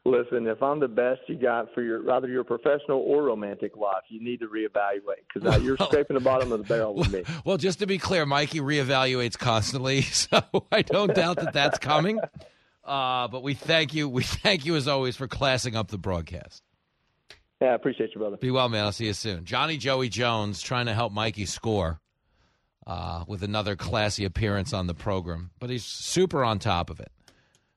Listen, 0.07 0.47
if 0.47 0.63
I'm 0.63 0.79
the 0.79 0.87
best 0.87 1.23
you 1.27 1.35
got 1.35 1.75
for 1.75 1.83
your 1.83 2.09
either 2.13 2.29
your 2.29 2.45
professional 2.45 3.01
or 3.01 3.25
romantic 3.25 3.77
life, 3.77 4.05
you 4.09 4.23
need 4.23 4.39
to 4.39 4.47
reevaluate 4.47 5.25
because 5.33 5.63
you're 5.63 5.77
scraping 5.81 6.15
the 6.15 6.21
bottom 6.21 6.53
of 6.53 6.59
the 6.59 6.65
barrel 6.65 6.95
with 6.95 7.13
me. 7.13 7.25
Well, 7.45 7.57
just 7.57 7.81
to 7.81 7.87
be 7.87 7.99
clear, 7.99 8.25
Mikey 8.25 8.61
reevaluates 8.61 9.37
constantly, 9.37 10.03
so 10.03 10.43
I 10.71 10.83
don't 10.83 11.13
doubt 11.13 11.37
that 11.37 11.53
that's 11.53 11.79
coming. 11.79 12.21
Uh, 12.87 13.27
but 13.27 13.43
we 13.43 13.53
thank 13.53 13.95
you. 13.95 14.09
We 14.09 14.23
thank 14.23 14.65
you 14.65 14.77
as 14.77 14.87
always 14.87 15.17
for 15.17 15.27
classing 15.27 15.75
up 15.75 15.89
the 15.89 15.99
broadcast. 15.99 16.63
Yeah, 17.61 17.71
I 17.71 17.75
appreciate 17.75 18.11
you, 18.15 18.21
brother. 18.21 18.37
Be 18.37 18.53
well, 18.53 18.69
man. 18.69 18.85
I'll 18.85 18.93
see 18.93 19.07
you 19.07 19.13
soon. 19.13 19.45
Johnny 19.45 19.77
Joey 19.77 20.09
Jones 20.09 20.63
trying 20.63 20.87
to 20.87 20.95
help 20.95 21.13
Mikey 21.13 21.47
score 21.47 21.99
uh, 22.87 23.25
with 23.27 23.43
another 23.43 23.75
classy 23.75 24.25
appearance 24.25 24.73
on 24.73 24.87
the 24.87 24.95
program, 24.95 25.51
but 25.59 25.69
he's 25.69 25.85
super 25.85 26.45
on 26.45 26.61
top 26.61 26.89
of 26.89 27.01
it. 27.01 27.11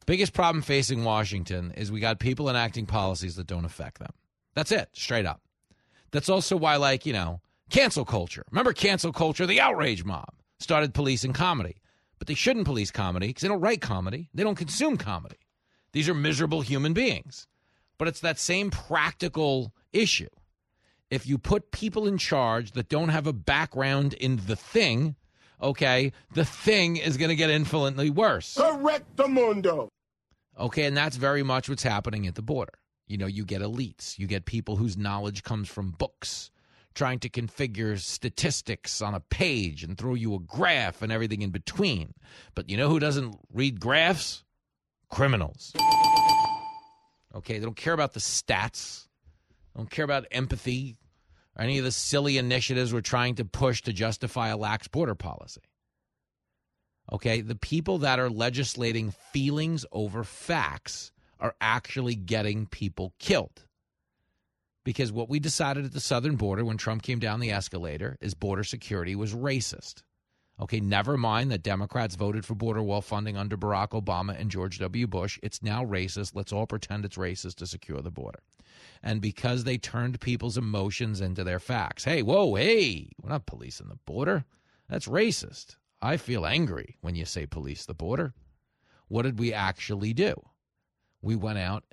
Biggest 0.09 0.33
problem 0.33 0.63
facing 0.63 1.03
Washington 1.03 1.71
is 1.77 1.91
we 1.91 1.99
got 1.99 2.17
people 2.17 2.49
enacting 2.49 2.87
policies 2.87 3.35
that 3.35 3.45
don't 3.45 3.63
affect 3.63 3.99
them. 3.99 4.09
That's 4.55 4.71
it, 4.71 4.89
straight 4.91 5.27
up. 5.27 5.39
That's 6.09 6.29
also 6.29 6.57
why, 6.57 6.77
like, 6.77 7.05
you 7.05 7.13
know, 7.13 7.41
cancel 7.69 8.05
culture. 8.05 8.43
Remember 8.49 8.73
cancel 8.73 9.13
culture? 9.13 9.45
The 9.45 9.61
outrage 9.61 10.03
mob 10.03 10.33
started 10.57 10.95
policing 10.95 11.33
comedy. 11.33 11.75
But 12.17 12.27
they 12.27 12.33
shouldn't 12.33 12.65
police 12.65 12.89
comedy 12.89 13.27
because 13.27 13.43
they 13.43 13.49
don't 13.49 13.61
write 13.61 13.81
comedy, 13.81 14.31
they 14.33 14.41
don't 14.41 14.55
consume 14.55 14.97
comedy. 14.97 15.37
These 15.91 16.09
are 16.09 16.15
miserable 16.15 16.61
human 16.61 16.93
beings. 16.93 17.45
But 17.99 18.07
it's 18.07 18.21
that 18.21 18.39
same 18.39 18.71
practical 18.71 19.75
issue. 19.93 20.29
If 21.11 21.27
you 21.27 21.37
put 21.37 21.69
people 21.69 22.07
in 22.07 22.17
charge 22.17 22.71
that 22.71 22.89
don't 22.89 23.09
have 23.09 23.27
a 23.27 23.31
background 23.33 24.15
in 24.15 24.41
the 24.47 24.55
thing, 24.55 25.17
okay, 25.61 26.13
the 26.33 26.45
thing 26.45 26.97
is 26.97 27.15
going 27.15 27.29
to 27.29 27.35
get 27.35 27.51
infinitely 27.51 28.09
worse. 28.09 28.57
Correct 28.57 29.15
the 29.15 29.27
mundo. 29.27 29.91
Okay, 30.59 30.83
and 30.83 30.95
that's 30.95 31.15
very 31.15 31.41
much 31.41 31.69
what's 31.69 31.83
happening 31.83 32.27
at 32.27 32.35
the 32.35 32.41
border. 32.41 32.73
You 33.07 33.17
know, 33.17 33.27
you 33.27 33.45
get 33.45 33.61
elites, 33.61 34.19
you 34.19 34.27
get 34.27 34.45
people 34.45 34.75
whose 34.75 34.97
knowledge 34.97 35.43
comes 35.43 35.69
from 35.69 35.91
books, 35.91 36.51
trying 36.93 37.19
to 37.19 37.29
configure 37.29 37.97
statistics 37.97 39.01
on 39.01 39.13
a 39.13 39.19
page 39.19 39.83
and 39.83 39.97
throw 39.97 40.13
you 40.13 40.35
a 40.35 40.39
graph 40.39 41.01
and 41.01 41.11
everything 41.11 41.41
in 41.41 41.49
between. 41.49 42.13
But 42.55 42.69
you 42.69 42.77
know 42.77 42.89
who 42.89 42.99
doesn't 42.99 43.35
read 43.53 43.79
graphs? 43.79 44.43
Criminals. 45.09 45.73
Okay, 47.33 47.57
they 47.57 47.65
don't 47.65 47.77
care 47.77 47.93
about 47.93 48.13
the 48.13 48.19
stats, 48.19 49.07
they 49.73 49.79
don't 49.79 49.89
care 49.89 50.05
about 50.05 50.25
empathy 50.31 50.97
or 51.55 51.63
any 51.63 51.77
of 51.77 51.85
the 51.85 51.91
silly 51.91 52.37
initiatives 52.37 52.93
we're 52.93 53.01
trying 53.01 53.35
to 53.35 53.45
push 53.45 53.81
to 53.83 53.93
justify 53.93 54.49
a 54.49 54.57
lax 54.57 54.87
border 54.87 55.15
policy. 55.15 55.61
Okay, 57.11 57.41
the 57.41 57.55
people 57.55 57.99
that 57.99 58.19
are 58.19 58.29
legislating 58.29 59.11
feelings 59.31 59.85
over 59.91 60.23
facts 60.23 61.11
are 61.39 61.55
actually 61.59 62.15
getting 62.15 62.67
people 62.67 63.13
killed. 63.19 63.65
Because 64.83 65.11
what 65.11 65.29
we 65.29 65.39
decided 65.39 65.85
at 65.85 65.93
the 65.93 65.99
southern 65.99 66.35
border 66.35 66.63
when 66.63 66.77
Trump 66.77 67.01
came 67.01 67.19
down 67.19 67.39
the 67.39 67.51
escalator 67.51 68.17
is 68.21 68.33
border 68.33 68.63
security 68.63 69.15
was 69.15 69.33
racist. 69.33 70.03
Okay, 70.61 70.81
never 70.81 71.15
mind 71.15 71.51
that 71.51 71.63
Democrats 71.63 72.15
voted 72.15 72.45
for 72.45 72.53
border 72.53 72.83
wall 72.83 73.01
funding 73.01 73.37
under 73.37 73.55
Barack 73.55 73.89
Obama 73.89 74.39
and 74.39 74.51
George 74.51 74.77
W. 74.79 75.07
Bush. 75.07 75.39
It's 75.41 75.63
now 75.63 75.85
racist. 75.85 76.35
Let's 76.35 76.51
all 76.51 76.67
pretend 76.67 77.05
it's 77.05 77.17
racist 77.17 77.55
to 77.55 77.67
secure 77.67 78.01
the 78.01 78.11
border. 78.11 78.39
And 79.01 79.21
because 79.21 79.63
they 79.63 79.77
turned 79.77 80.19
people's 80.19 80.57
emotions 80.57 81.21
into 81.21 81.45
their 81.45 81.59
facts. 81.59 82.03
Hey, 82.03 82.21
whoa, 82.23 82.55
hey, 82.55 83.09
we're 83.21 83.29
not 83.29 83.45
policing 83.45 83.87
the 83.87 83.99
border. 84.05 84.43
That's 84.89 85.07
racist. 85.07 85.77
I 86.01 86.17
feel 86.17 86.45
angry 86.45 86.97
when 87.01 87.15
you 87.15 87.25
say 87.25 87.45
police 87.45 87.85
the 87.85 87.93
border. 87.93 88.33
What 89.07 89.23
did 89.23 89.39
we 89.39 89.53
actually 89.53 90.13
do? 90.13 90.35
We 91.21 91.35
went 91.35 91.57
out, 91.57 91.83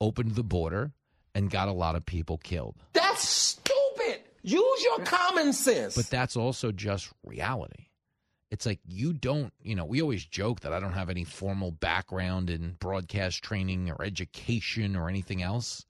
opened 0.00 0.34
the 0.34 0.44
border, 0.44 0.92
and 1.34 1.50
got 1.50 1.68
a 1.68 1.72
lot 1.72 1.96
of 1.96 2.06
people 2.06 2.38
killed. 2.38 2.76
That's 2.92 3.28
stupid. 3.28 4.20
Use 4.42 4.82
your 4.84 5.00
common 5.04 5.52
sense. 5.52 5.94
But 5.94 6.08
that's 6.08 6.36
also 6.36 6.72
just 6.72 7.12
reality. 7.24 7.86
It's 8.50 8.66
like 8.66 8.80
you 8.84 9.12
don't, 9.12 9.52
you 9.62 9.76
know, 9.76 9.84
we 9.84 10.02
always 10.02 10.24
joke 10.24 10.60
that 10.60 10.72
I 10.72 10.80
don't 10.80 10.92
have 10.92 11.10
any 11.10 11.24
formal 11.24 11.70
background 11.70 12.50
in 12.50 12.76
broadcast 12.80 13.44
training 13.44 13.90
or 13.90 14.02
education 14.04 14.96
or 14.96 15.08
anything 15.08 15.42
else. 15.42 15.84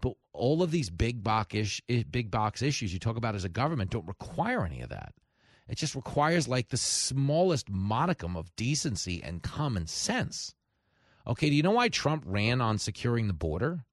But 0.00 0.14
all 0.34 0.62
of 0.62 0.70
these 0.70 0.90
big 0.90 1.22
box, 1.22 1.54
ish, 1.54 1.82
eh, 1.88 2.02
big 2.10 2.30
box 2.30 2.60
issues 2.60 2.92
you 2.92 2.98
talk 2.98 3.16
about 3.16 3.34
as 3.34 3.44
a 3.44 3.48
government 3.48 3.90
don't 3.90 4.06
require 4.06 4.66
any 4.66 4.82
of 4.82 4.90
that. 4.90 5.14
It 5.68 5.78
just 5.78 5.94
requires 5.94 6.46
like 6.46 6.68
the 6.68 6.76
smallest 6.76 7.70
modicum 7.70 8.36
of 8.36 8.54
decency 8.56 9.22
and 9.22 9.42
common 9.42 9.86
sense. 9.86 10.54
Okay, 11.26 11.48
do 11.48 11.56
you 11.56 11.62
know 11.62 11.70
why 11.72 11.88
Trump 11.88 12.24
ran 12.26 12.60
on 12.60 12.78
securing 12.78 13.28
the 13.28 13.32
border? 13.32 13.84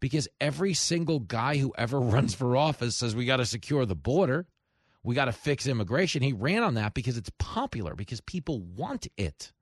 Because 0.00 0.26
every 0.40 0.74
single 0.74 1.20
guy 1.20 1.58
who 1.58 1.72
ever 1.78 2.00
runs 2.00 2.34
for 2.34 2.56
office 2.56 2.96
says 2.96 3.14
we 3.14 3.24
got 3.24 3.36
to 3.36 3.46
secure 3.46 3.86
the 3.86 3.94
border, 3.94 4.46
we 5.04 5.14
got 5.14 5.26
to 5.26 5.32
fix 5.32 5.66
immigration. 5.66 6.22
He 6.22 6.32
ran 6.32 6.62
on 6.62 6.74
that 6.74 6.94
because 6.94 7.16
it's 7.16 7.30
popular, 7.38 7.94
because 7.94 8.20
people 8.20 8.60
want 8.60 9.06
it. 9.16 9.52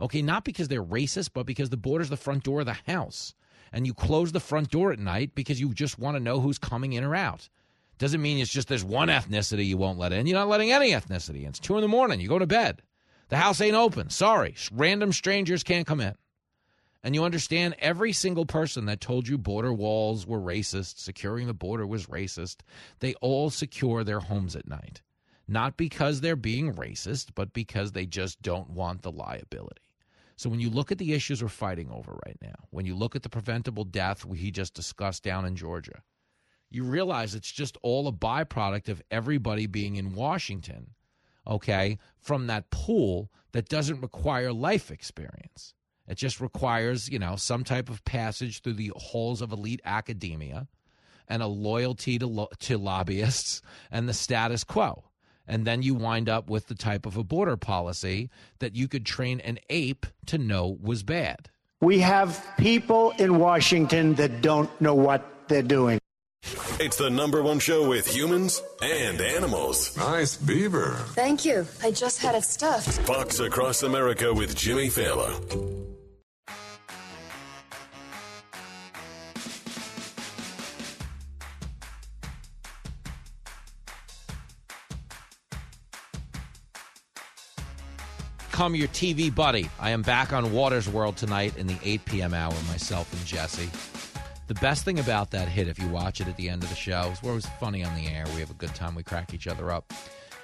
Okay, 0.00 0.22
not 0.22 0.44
because 0.44 0.68
they're 0.68 0.82
racist, 0.82 1.30
but 1.34 1.46
because 1.46 1.70
the 1.70 1.76
border's 1.76 2.08
the 2.08 2.16
front 2.16 2.44
door 2.44 2.60
of 2.60 2.66
the 2.66 2.78
house. 2.86 3.34
And 3.72 3.86
you 3.86 3.94
close 3.94 4.32
the 4.32 4.40
front 4.40 4.70
door 4.70 4.92
at 4.92 4.98
night 4.98 5.34
because 5.34 5.60
you 5.60 5.72
just 5.72 5.98
want 5.98 6.16
to 6.16 6.22
know 6.22 6.40
who's 6.40 6.58
coming 6.58 6.92
in 6.92 7.04
or 7.04 7.14
out. 7.14 7.48
Doesn't 8.02 8.20
mean 8.20 8.38
it's 8.38 8.50
just 8.50 8.66
there's 8.66 8.82
one 8.82 9.06
ethnicity 9.06 9.64
you 9.64 9.76
won't 9.76 9.96
let 9.96 10.12
in. 10.12 10.26
You're 10.26 10.36
not 10.36 10.48
letting 10.48 10.72
any 10.72 10.90
ethnicity 10.90 11.42
in. 11.42 11.50
It's 11.50 11.60
two 11.60 11.76
in 11.76 11.82
the 11.82 11.86
morning. 11.86 12.18
You 12.18 12.28
go 12.28 12.40
to 12.40 12.48
bed. 12.48 12.82
The 13.28 13.36
house 13.36 13.60
ain't 13.60 13.76
open. 13.76 14.10
Sorry. 14.10 14.56
Random 14.72 15.12
strangers 15.12 15.62
can't 15.62 15.86
come 15.86 16.00
in. 16.00 16.16
And 17.04 17.14
you 17.14 17.22
understand 17.22 17.76
every 17.78 18.12
single 18.12 18.44
person 18.44 18.86
that 18.86 19.00
told 19.00 19.28
you 19.28 19.38
border 19.38 19.72
walls 19.72 20.26
were 20.26 20.40
racist, 20.40 20.98
securing 20.98 21.46
the 21.46 21.54
border 21.54 21.86
was 21.86 22.06
racist, 22.06 22.62
they 22.98 23.14
all 23.20 23.50
secure 23.50 24.02
their 24.02 24.18
homes 24.18 24.56
at 24.56 24.66
night. 24.66 25.00
Not 25.46 25.76
because 25.76 26.20
they're 26.20 26.34
being 26.34 26.74
racist, 26.74 27.28
but 27.36 27.52
because 27.52 27.92
they 27.92 28.06
just 28.06 28.42
don't 28.42 28.70
want 28.70 29.02
the 29.02 29.12
liability. 29.12 29.80
So 30.34 30.50
when 30.50 30.58
you 30.58 30.70
look 30.70 30.90
at 30.90 30.98
the 30.98 31.12
issues 31.12 31.40
we're 31.40 31.50
fighting 31.50 31.88
over 31.92 32.18
right 32.26 32.38
now, 32.42 32.66
when 32.70 32.84
you 32.84 32.96
look 32.96 33.14
at 33.14 33.22
the 33.22 33.28
preventable 33.28 33.84
death 33.84 34.24
we 34.24 34.50
just 34.50 34.74
discussed 34.74 35.22
down 35.22 35.44
in 35.44 35.54
Georgia, 35.54 36.02
you 36.74 36.84
realize 36.84 37.34
it's 37.34 37.50
just 37.50 37.76
all 37.82 38.08
a 38.08 38.12
byproduct 38.12 38.88
of 38.88 39.02
everybody 39.10 39.66
being 39.66 39.96
in 39.96 40.14
Washington, 40.14 40.90
okay, 41.46 41.98
from 42.18 42.46
that 42.46 42.70
pool 42.70 43.30
that 43.52 43.68
doesn't 43.68 44.00
require 44.00 44.52
life 44.52 44.90
experience. 44.90 45.74
It 46.08 46.16
just 46.16 46.40
requires, 46.40 47.08
you 47.08 47.18
know, 47.18 47.36
some 47.36 47.64
type 47.64 47.88
of 47.88 48.04
passage 48.04 48.60
through 48.60 48.74
the 48.74 48.92
halls 48.96 49.40
of 49.40 49.52
elite 49.52 49.80
academia 49.84 50.66
and 51.28 51.42
a 51.42 51.46
loyalty 51.46 52.18
to, 52.18 52.26
lo- 52.26 52.48
to 52.60 52.76
lobbyists 52.76 53.62
and 53.90 54.08
the 54.08 54.14
status 54.14 54.64
quo. 54.64 55.04
And 55.46 55.66
then 55.66 55.82
you 55.82 55.94
wind 55.94 56.28
up 56.28 56.48
with 56.48 56.66
the 56.66 56.74
type 56.74 57.06
of 57.06 57.16
a 57.16 57.24
border 57.24 57.56
policy 57.56 58.30
that 58.58 58.76
you 58.76 58.88
could 58.88 59.04
train 59.04 59.40
an 59.40 59.58
ape 59.70 60.06
to 60.26 60.38
know 60.38 60.78
was 60.80 61.02
bad. 61.02 61.50
We 61.80 61.98
have 62.00 62.44
people 62.58 63.12
in 63.18 63.38
Washington 63.38 64.14
that 64.14 64.40
don't 64.40 64.70
know 64.80 64.94
what 64.94 65.48
they're 65.48 65.62
doing. 65.62 65.98
It's 66.80 66.96
the 66.96 67.10
number 67.10 67.42
one 67.42 67.58
show 67.58 67.88
with 67.88 68.06
humans 68.06 68.62
and 68.82 69.20
animals. 69.20 69.96
Nice 69.96 70.36
beaver. 70.36 70.94
Thank 71.14 71.44
you. 71.44 71.66
I 71.82 71.90
just 71.90 72.20
had 72.20 72.34
it 72.34 72.44
stuffed. 72.44 73.00
Fox 73.06 73.40
Across 73.40 73.82
America 73.82 74.32
with 74.32 74.56
Jimmy 74.56 74.88
Failla. 74.88 75.82
become 88.62 88.76
your 88.76 88.88
TV 88.88 89.34
buddy. 89.34 89.68
I 89.80 89.90
am 89.90 90.02
back 90.02 90.32
on 90.32 90.52
Watters 90.52 90.88
World 90.88 91.16
tonight 91.16 91.56
in 91.56 91.66
the 91.66 91.76
8 91.82 92.04
p.m. 92.04 92.32
hour, 92.32 92.52
myself 92.68 93.12
and 93.12 93.26
Jesse. 93.26 93.68
The 94.52 94.60
best 94.60 94.84
thing 94.84 94.98
about 94.98 95.30
that 95.30 95.48
hit, 95.48 95.66
if 95.66 95.78
you 95.78 95.88
watch 95.88 96.20
it 96.20 96.28
at 96.28 96.36
the 96.36 96.50
end 96.50 96.62
of 96.62 96.68
the 96.68 96.74
show, 96.74 97.08
is 97.10 97.22
where 97.22 97.32
it 97.32 97.36
was 97.36 97.46
funny 97.58 97.82
on 97.82 97.94
the 97.94 98.06
air. 98.06 98.26
We 98.34 98.40
have 98.40 98.50
a 98.50 98.54
good 98.54 98.74
time. 98.74 98.94
We 98.94 99.02
crack 99.02 99.32
each 99.32 99.46
other 99.46 99.70
up. 99.70 99.90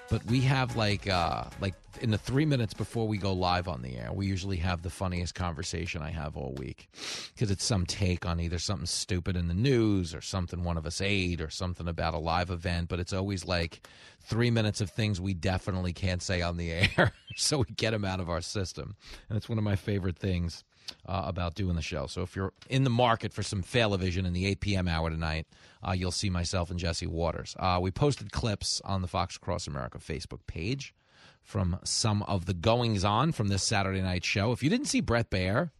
But 0.09 0.25
we 0.25 0.41
have 0.41 0.77
like 0.77 1.07
uh, 1.07 1.45
like 1.61 1.75
in 2.01 2.11
the 2.11 2.17
three 2.17 2.47
minutes 2.47 2.73
before 2.73 3.07
we 3.07 3.19
go 3.19 3.35
live 3.35 3.69
on 3.69 3.83
the 3.83 3.99
air, 3.99 4.11
we 4.11 4.25
usually 4.25 4.57
have 4.57 4.81
the 4.81 4.89
funniest 4.89 5.35
conversation 5.35 6.01
I 6.01 6.09
have 6.09 6.39
all 6.39 6.55
week 6.57 6.89
because 7.35 7.51
it's 7.51 7.63
some 7.63 7.85
take 7.85 8.25
on 8.25 8.41
either 8.41 8.59
something 8.59 8.87
stupid 8.87 9.37
in 9.37 9.47
the 9.47 9.53
news 9.53 10.15
or 10.15 10.23
something 10.23 10.65
one 10.65 10.79
of 10.79 10.87
us 10.87 11.03
ate 11.03 11.43
or 11.43 11.51
something 11.51 11.87
about 11.87 12.15
a 12.15 12.19
live 12.19 12.49
event. 12.49 12.89
But 12.89 13.01
it's 13.01 13.13
always 13.13 13.45
like 13.45 13.87
three 14.23 14.51
minutes 14.51 14.81
of 14.81 14.89
things 14.89 15.21
we 15.21 15.35
definitely 15.35 15.93
can't 15.93 16.23
say 16.23 16.41
on 16.41 16.57
the 16.57 16.73
air, 16.97 17.13
so 17.37 17.59
we 17.59 17.75
get 17.77 17.91
them 17.91 18.07
out 18.07 18.21
of 18.21 18.31
our 18.31 18.41
system, 18.41 18.97
and 19.29 19.37
it's 19.37 19.51
one 19.51 19.59
of 19.59 19.65
my 19.65 19.77
favorite 19.77 20.17
things 20.17 20.65
uh, 21.07 21.23
about 21.27 21.55
doing 21.55 21.77
the 21.77 21.83
show. 21.83 22.07
So 22.07 22.23
if 22.23 22.37
you're 22.37 22.53
in 22.69 22.85
the 22.85 22.91
market 22.91 23.33
for 23.33 23.43
some 23.43 23.63
Failavision 23.63 24.27
in 24.27 24.33
the 24.33 24.47
8 24.47 24.61
p.m. 24.61 24.89
hour 24.89 25.11
tonight, 25.11 25.47
uh, 25.87 25.93
you'll 25.93 26.11
see 26.11 26.31
myself 26.31 26.71
and 26.71 26.79
Jesse 26.79 27.07
Watters. 27.07 27.57
Uh, 27.59 27.79
we 27.81 27.91
posted 27.91 28.33
clips 28.33 28.81
on 28.85 29.03
the 29.03 29.09
Fox 29.09 29.37
Across 29.37 29.67
America 29.67 29.99
Facebook 29.99 30.41
page 30.47 30.95
from 31.43 31.79
some 31.85 32.23
of 32.25 32.47
the 32.47 32.55
goings 32.55 33.05
on 33.05 33.33
from 33.33 33.49
this 33.49 33.63
Saturday 33.63 34.03
night 34.03 34.25
show. 34.25 34.53
If 34.53 34.63
you 34.63 34.71
didn't 34.71 34.87
see 34.87 35.01
Brett 35.01 35.31
Baier, 35.31 35.71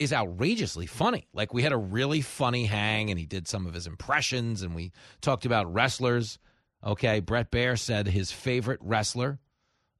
is 0.00 0.14
outrageously 0.14 0.86
funny. 0.86 1.28
Like 1.34 1.52
we 1.52 1.62
had 1.62 1.72
a 1.72 1.76
really 1.76 2.22
funny 2.22 2.64
hang, 2.64 3.10
and 3.10 3.18
he 3.18 3.26
did 3.26 3.46
some 3.46 3.66
of 3.66 3.74
his 3.74 3.86
impressions, 3.86 4.62
and 4.62 4.74
we 4.74 4.92
talked 5.20 5.44
about 5.44 5.72
wrestlers. 5.72 6.38
Okay, 6.82 7.20
Brett 7.20 7.50
Baier 7.50 7.78
said 7.78 8.08
his 8.08 8.32
favorite 8.32 8.80
wrestler 8.82 9.38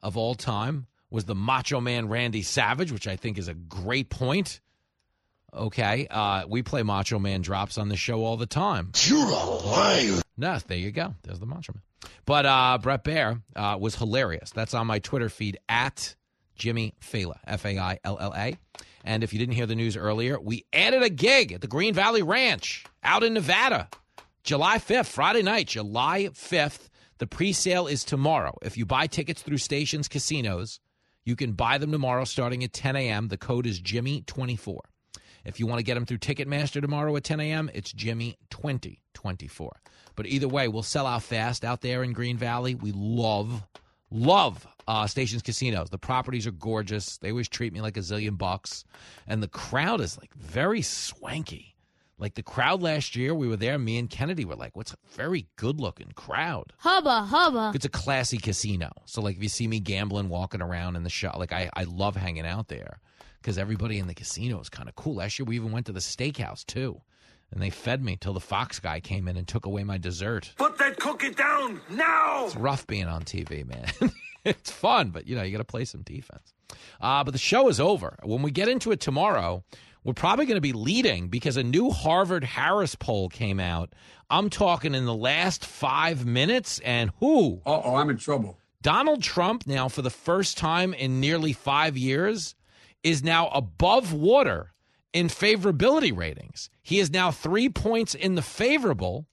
of 0.03 0.17
all 0.17 0.35
time 0.35 0.87
was 1.11 1.25
the 1.25 1.35
Macho 1.35 1.81
Man 1.81 2.09
Randy 2.09 2.43
Savage, 2.43 2.93
which 2.93 3.09
I 3.09 3.17
think 3.17 3.39
is 3.39 3.49
a 3.49 3.55
great 3.55 4.11
point. 4.11 4.61
Okay, 5.53 6.07
uh, 6.09 6.45
we 6.49 6.63
play 6.63 6.83
Macho 6.83 7.19
Man 7.19 7.43
drops 7.43 7.77
on 7.77 7.89
the 7.89 7.97
show 7.97 8.25
all 8.25 8.37
the 8.37 8.47
time. 8.47 8.93
You're 9.05 9.19
a 9.27 9.45
liar. 9.45 10.23
No, 10.37 10.59
there 10.67 10.79
you 10.79 10.93
go. 10.93 11.15
There's 11.23 11.41
the 11.41 11.47
Macho 11.47 11.73
Man. 11.75 11.83
But 12.25 12.47
uh, 12.47 12.79
Brett 12.81 13.05
Baier 13.05 13.43
uh, 13.57 13.77
was 13.81 13.97
hilarious. 13.97 14.53
That's 14.53 14.75
on 14.75 14.87
my 14.87 15.01
Twitter 15.01 15.29
feed 15.29 15.59
at 15.69 16.15
Jimmy 16.55 16.95
Failla, 17.01 17.39
F 17.47 17.67
A 17.67 17.79
I 17.79 17.99
L 18.05 18.19
L 18.21 18.33
A. 18.37 18.57
And 19.05 19.25
if 19.25 19.33
you 19.33 19.39
didn't 19.39 19.55
hear 19.55 19.67
the 19.67 19.75
news 19.75 19.97
earlier, 19.97 20.39
we 20.39 20.67
added 20.73 21.03
a 21.03 21.09
gig 21.11 21.53
at 21.53 21.63
the 21.63 21.67
Green 21.67 21.95
Valley 21.95 22.23
Ranch 22.23 22.85
out 23.03 23.25
in 23.25 23.35
Nevada, 23.35 23.89
July 24.45 24.79
5th, 24.79 25.07
Friday 25.07 25.43
night, 25.43 25.69
July 25.69 26.29
5th. 26.33 26.89
The 27.19 27.27
pre 27.27 27.53
sale 27.53 27.87
is 27.87 28.05
tomorrow. 28.05 28.57
If 28.63 28.77
you 28.79 28.87
buy 28.87 29.07
tickets 29.07 29.43
through 29.43 29.59
Stations 29.59 30.09
Casinos, 30.09 30.81
you 31.25 31.37
can 31.37 31.53
buy 31.53 31.79
them 31.79 31.93
tomorrow 31.93 32.25
starting 32.25 32.65
at 32.65 32.73
10 32.73 32.97
a.m. 32.97 33.29
The 33.29 33.37
code 33.37 33.67
is 33.67 33.81
Jimmy24. 33.81 34.79
If 35.45 35.59
you 35.59 35.67
want 35.67 35.79
to 35.79 35.85
get 35.85 35.95
them 35.95 36.07
through 36.07 36.19
Ticketmaster 36.19 36.81
tomorrow 36.81 37.15
at 37.17 37.25
10 37.25 37.41
a.m., 37.41 37.71
it's 37.73 37.93
Jimmy2024. 37.93 39.69
But 40.17 40.27
either 40.27 40.49
way, 40.49 40.69
we'll 40.69 40.83
sell 40.83 41.07
out 41.07 41.23
fast 41.23 41.65
out 41.65 41.81
there 41.81 42.03
in 42.03 42.13
Green 42.13 42.37
Valley. 42.37 42.75
We 42.75 42.93
love, 42.93 43.67
love 44.11 44.67
uh, 44.87 45.07
Stations 45.07 45.43
Casinos. 45.43 45.91
The 45.91 45.99
properties 45.99 46.47
are 46.47 46.53
gorgeous. 46.53 47.17
They 47.19 47.31
always 47.31 47.49
treat 47.49 47.73
me 47.73 47.81
like 47.81 47.97
a 47.97 48.01
zillion 48.01 48.37
bucks. 48.37 48.85
And 49.27 49.43
the 49.43 49.49
crowd 49.49 50.01
is 50.01 50.19
like 50.19 50.35
very 50.35 50.83
swanky. 50.83 51.75
Like 52.21 52.35
the 52.35 52.43
crowd 52.43 52.83
last 52.83 53.17
year, 53.17 53.35
we 53.35 53.49
were 53.49 53.57
there. 53.57 53.79
Me 53.79 53.97
and 53.97 54.09
Kennedy 54.09 54.45
were 54.45 54.55
like, 54.55 54.77
"What's 54.77 54.93
a 54.93 54.97
very 55.17 55.49
good-looking 55.57 56.13
crowd?" 56.15 56.75
Hubba 56.79 57.23
hubba. 57.23 57.73
It's 57.75 57.87
a 57.87 57.91
classy 57.91 58.37
casino. 58.37 58.91
So 59.07 59.23
like, 59.23 59.37
if 59.37 59.43
you 59.43 59.49
see 59.49 59.67
me 59.67 59.81
gambling, 59.81 60.29
walking 60.29 60.61
around 60.61 60.97
in 60.97 61.03
the 61.03 61.11
shop, 61.11 61.39
like 61.39 61.53
I, 61.53 61.71
I 61.75 61.85
love 61.85 62.17
hanging 62.17 62.47
out 62.47 62.69
there 62.69 63.01
because 63.41 63.57
everybody 63.57 63.99
in 63.99 64.07
the 64.07 64.15
casino 64.15 64.61
is 64.61 64.69
kind 64.69 64.89
of 64.89 64.95
cool. 64.97 65.15
Last 65.15 65.39
year, 65.39 65.47
we 65.47 65.57
even 65.57 65.73
went 65.73 65.87
to 65.87 65.93
the 65.93 66.01
steakhouse 66.01 66.65
too, 66.65 67.01
and 67.51 67.63
they 67.63 67.71
fed 67.71 68.05
me 68.05 68.17
till 68.17 68.35
the 68.35 68.41
Fox 68.41 68.79
guy 68.79 69.01
came 69.01 69.27
in 69.27 69.39
and 69.39 69.49
took 69.49 69.65
away 69.65 69.83
my 69.83 69.97
dessert. 69.97 70.53
Put 70.57 70.77
that 70.77 70.99
cookie 70.99 71.33
down 71.33 71.81
now. 71.89 72.45
It's 72.45 72.57
rough 72.57 72.87
being 72.87 73.07
on 73.07 73.23
TV, 73.23 73.67
man. 73.67 74.13
it's 74.45 74.71
fun, 74.71 75.09
but 75.09 75.27
you 75.27 75.37
know 75.37 75.43
you 75.43 75.53
got 75.53 75.59
to 75.59 75.65
play 75.65 75.87
some 75.87 76.03
defense. 76.03 76.53
Uh, 77.01 77.25
but 77.25 77.33
the 77.33 77.39
show 77.39 77.69
is 77.69 77.81
over. 77.81 78.19
When 78.23 78.43
we 78.43 78.51
get 78.51 78.69
into 78.69 78.93
it 78.93 79.01
tomorrow, 79.01 79.65
we're 80.05 80.15
probably 80.15 80.47
going 80.47 80.57
to 80.57 80.61
be 80.61 80.73
leading 80.73 81.29
because 81.29 81.57
a 81.57 81.63
new 81.63 81.91
Harvard 81.91 82.45
Harris 82.45 82.95
poll 82.95 83.29
came 83.29 83.61
out. 83.61 83.93
I'm 84.31 84.49
talking 84.49 84.95
in 84.95 85.05
the 85.05 85.15
last 85.15 85.65
five 85.65 86.25
minutes, 86.25 86.79
and 86.81 87.11
who? 87.21 87.61
Uh 87.67 87.81
oh, 87.85 87.97
I'm 87.97 88.11
in 88.11 88.17
trouble. 88.17 88.59
Donald 88.83 89.23
Trump, 89.23 89.67
now 89.67 89.89
for 89.89 90.03
the 90.03 90.11
first 90.11 90.57
time 90.57 90.95
in 90.95 91.21
nearly 91.21 91.53
five 91.53 91.97
years, 91.97 92.55
is 93.03 93.23
now 93.23 93.49
above 93.49 94.13
water 94.13 94.73
in 95.13 95.29
favorability 95.29 96.17
ratings. 96.17 96.71
He 96.83 96.99
is 96.99 97.11
now 97.11 97.31
three 97.31 97.69
points 97.69 98.15
in 98.15 98.37
the 98.37 98.43
favorable, 98.43 99.27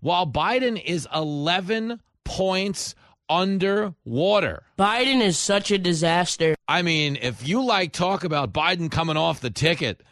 while 0.00 0.26
Biden 0.26 0.82
is 0.82 1.08
11 1.14 2.00
points 2.24 2.94
underwater. 3.32 4.62
Biden 4.78 5.20
is 5.20 5.38
such 5.38 5.70
a 5.70 5.78
disaster. 5.78 6.54
I 6.68 6.82
mean, 6.82 7.18
if 7.20 7.46
you 7.46 7.64
like 7.64 7.92
talk 7.92 8.24
about 8.24 8.52
Biden 8.52 8.90
coming 8.90 9.16
off 9.16 9.40
the 9.40 9.50
ticket, 9.50 10.02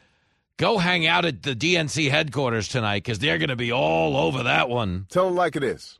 go 0.56 0.78
hang 0.78 1.06
out 1.06 1.24
at 1.24 1.42
the 1.42 1.54
DNC 1.54 2.10
headquarters 2.10 2.68
tonight 2.68 3.04
because 3.04 3.18
they're 3.18 3.38
going 3.38 3.50
to 3.50 3.56
be 3.56 3.72
all 3.72 4.16
over 4.16 4.42
that 4.44 4.68
one. 4.68 5.06
Tell 5.10 5.26
them 5.26 5.36
like 5.36 5.54
it 5.56 5.62
is. 5.62 5.99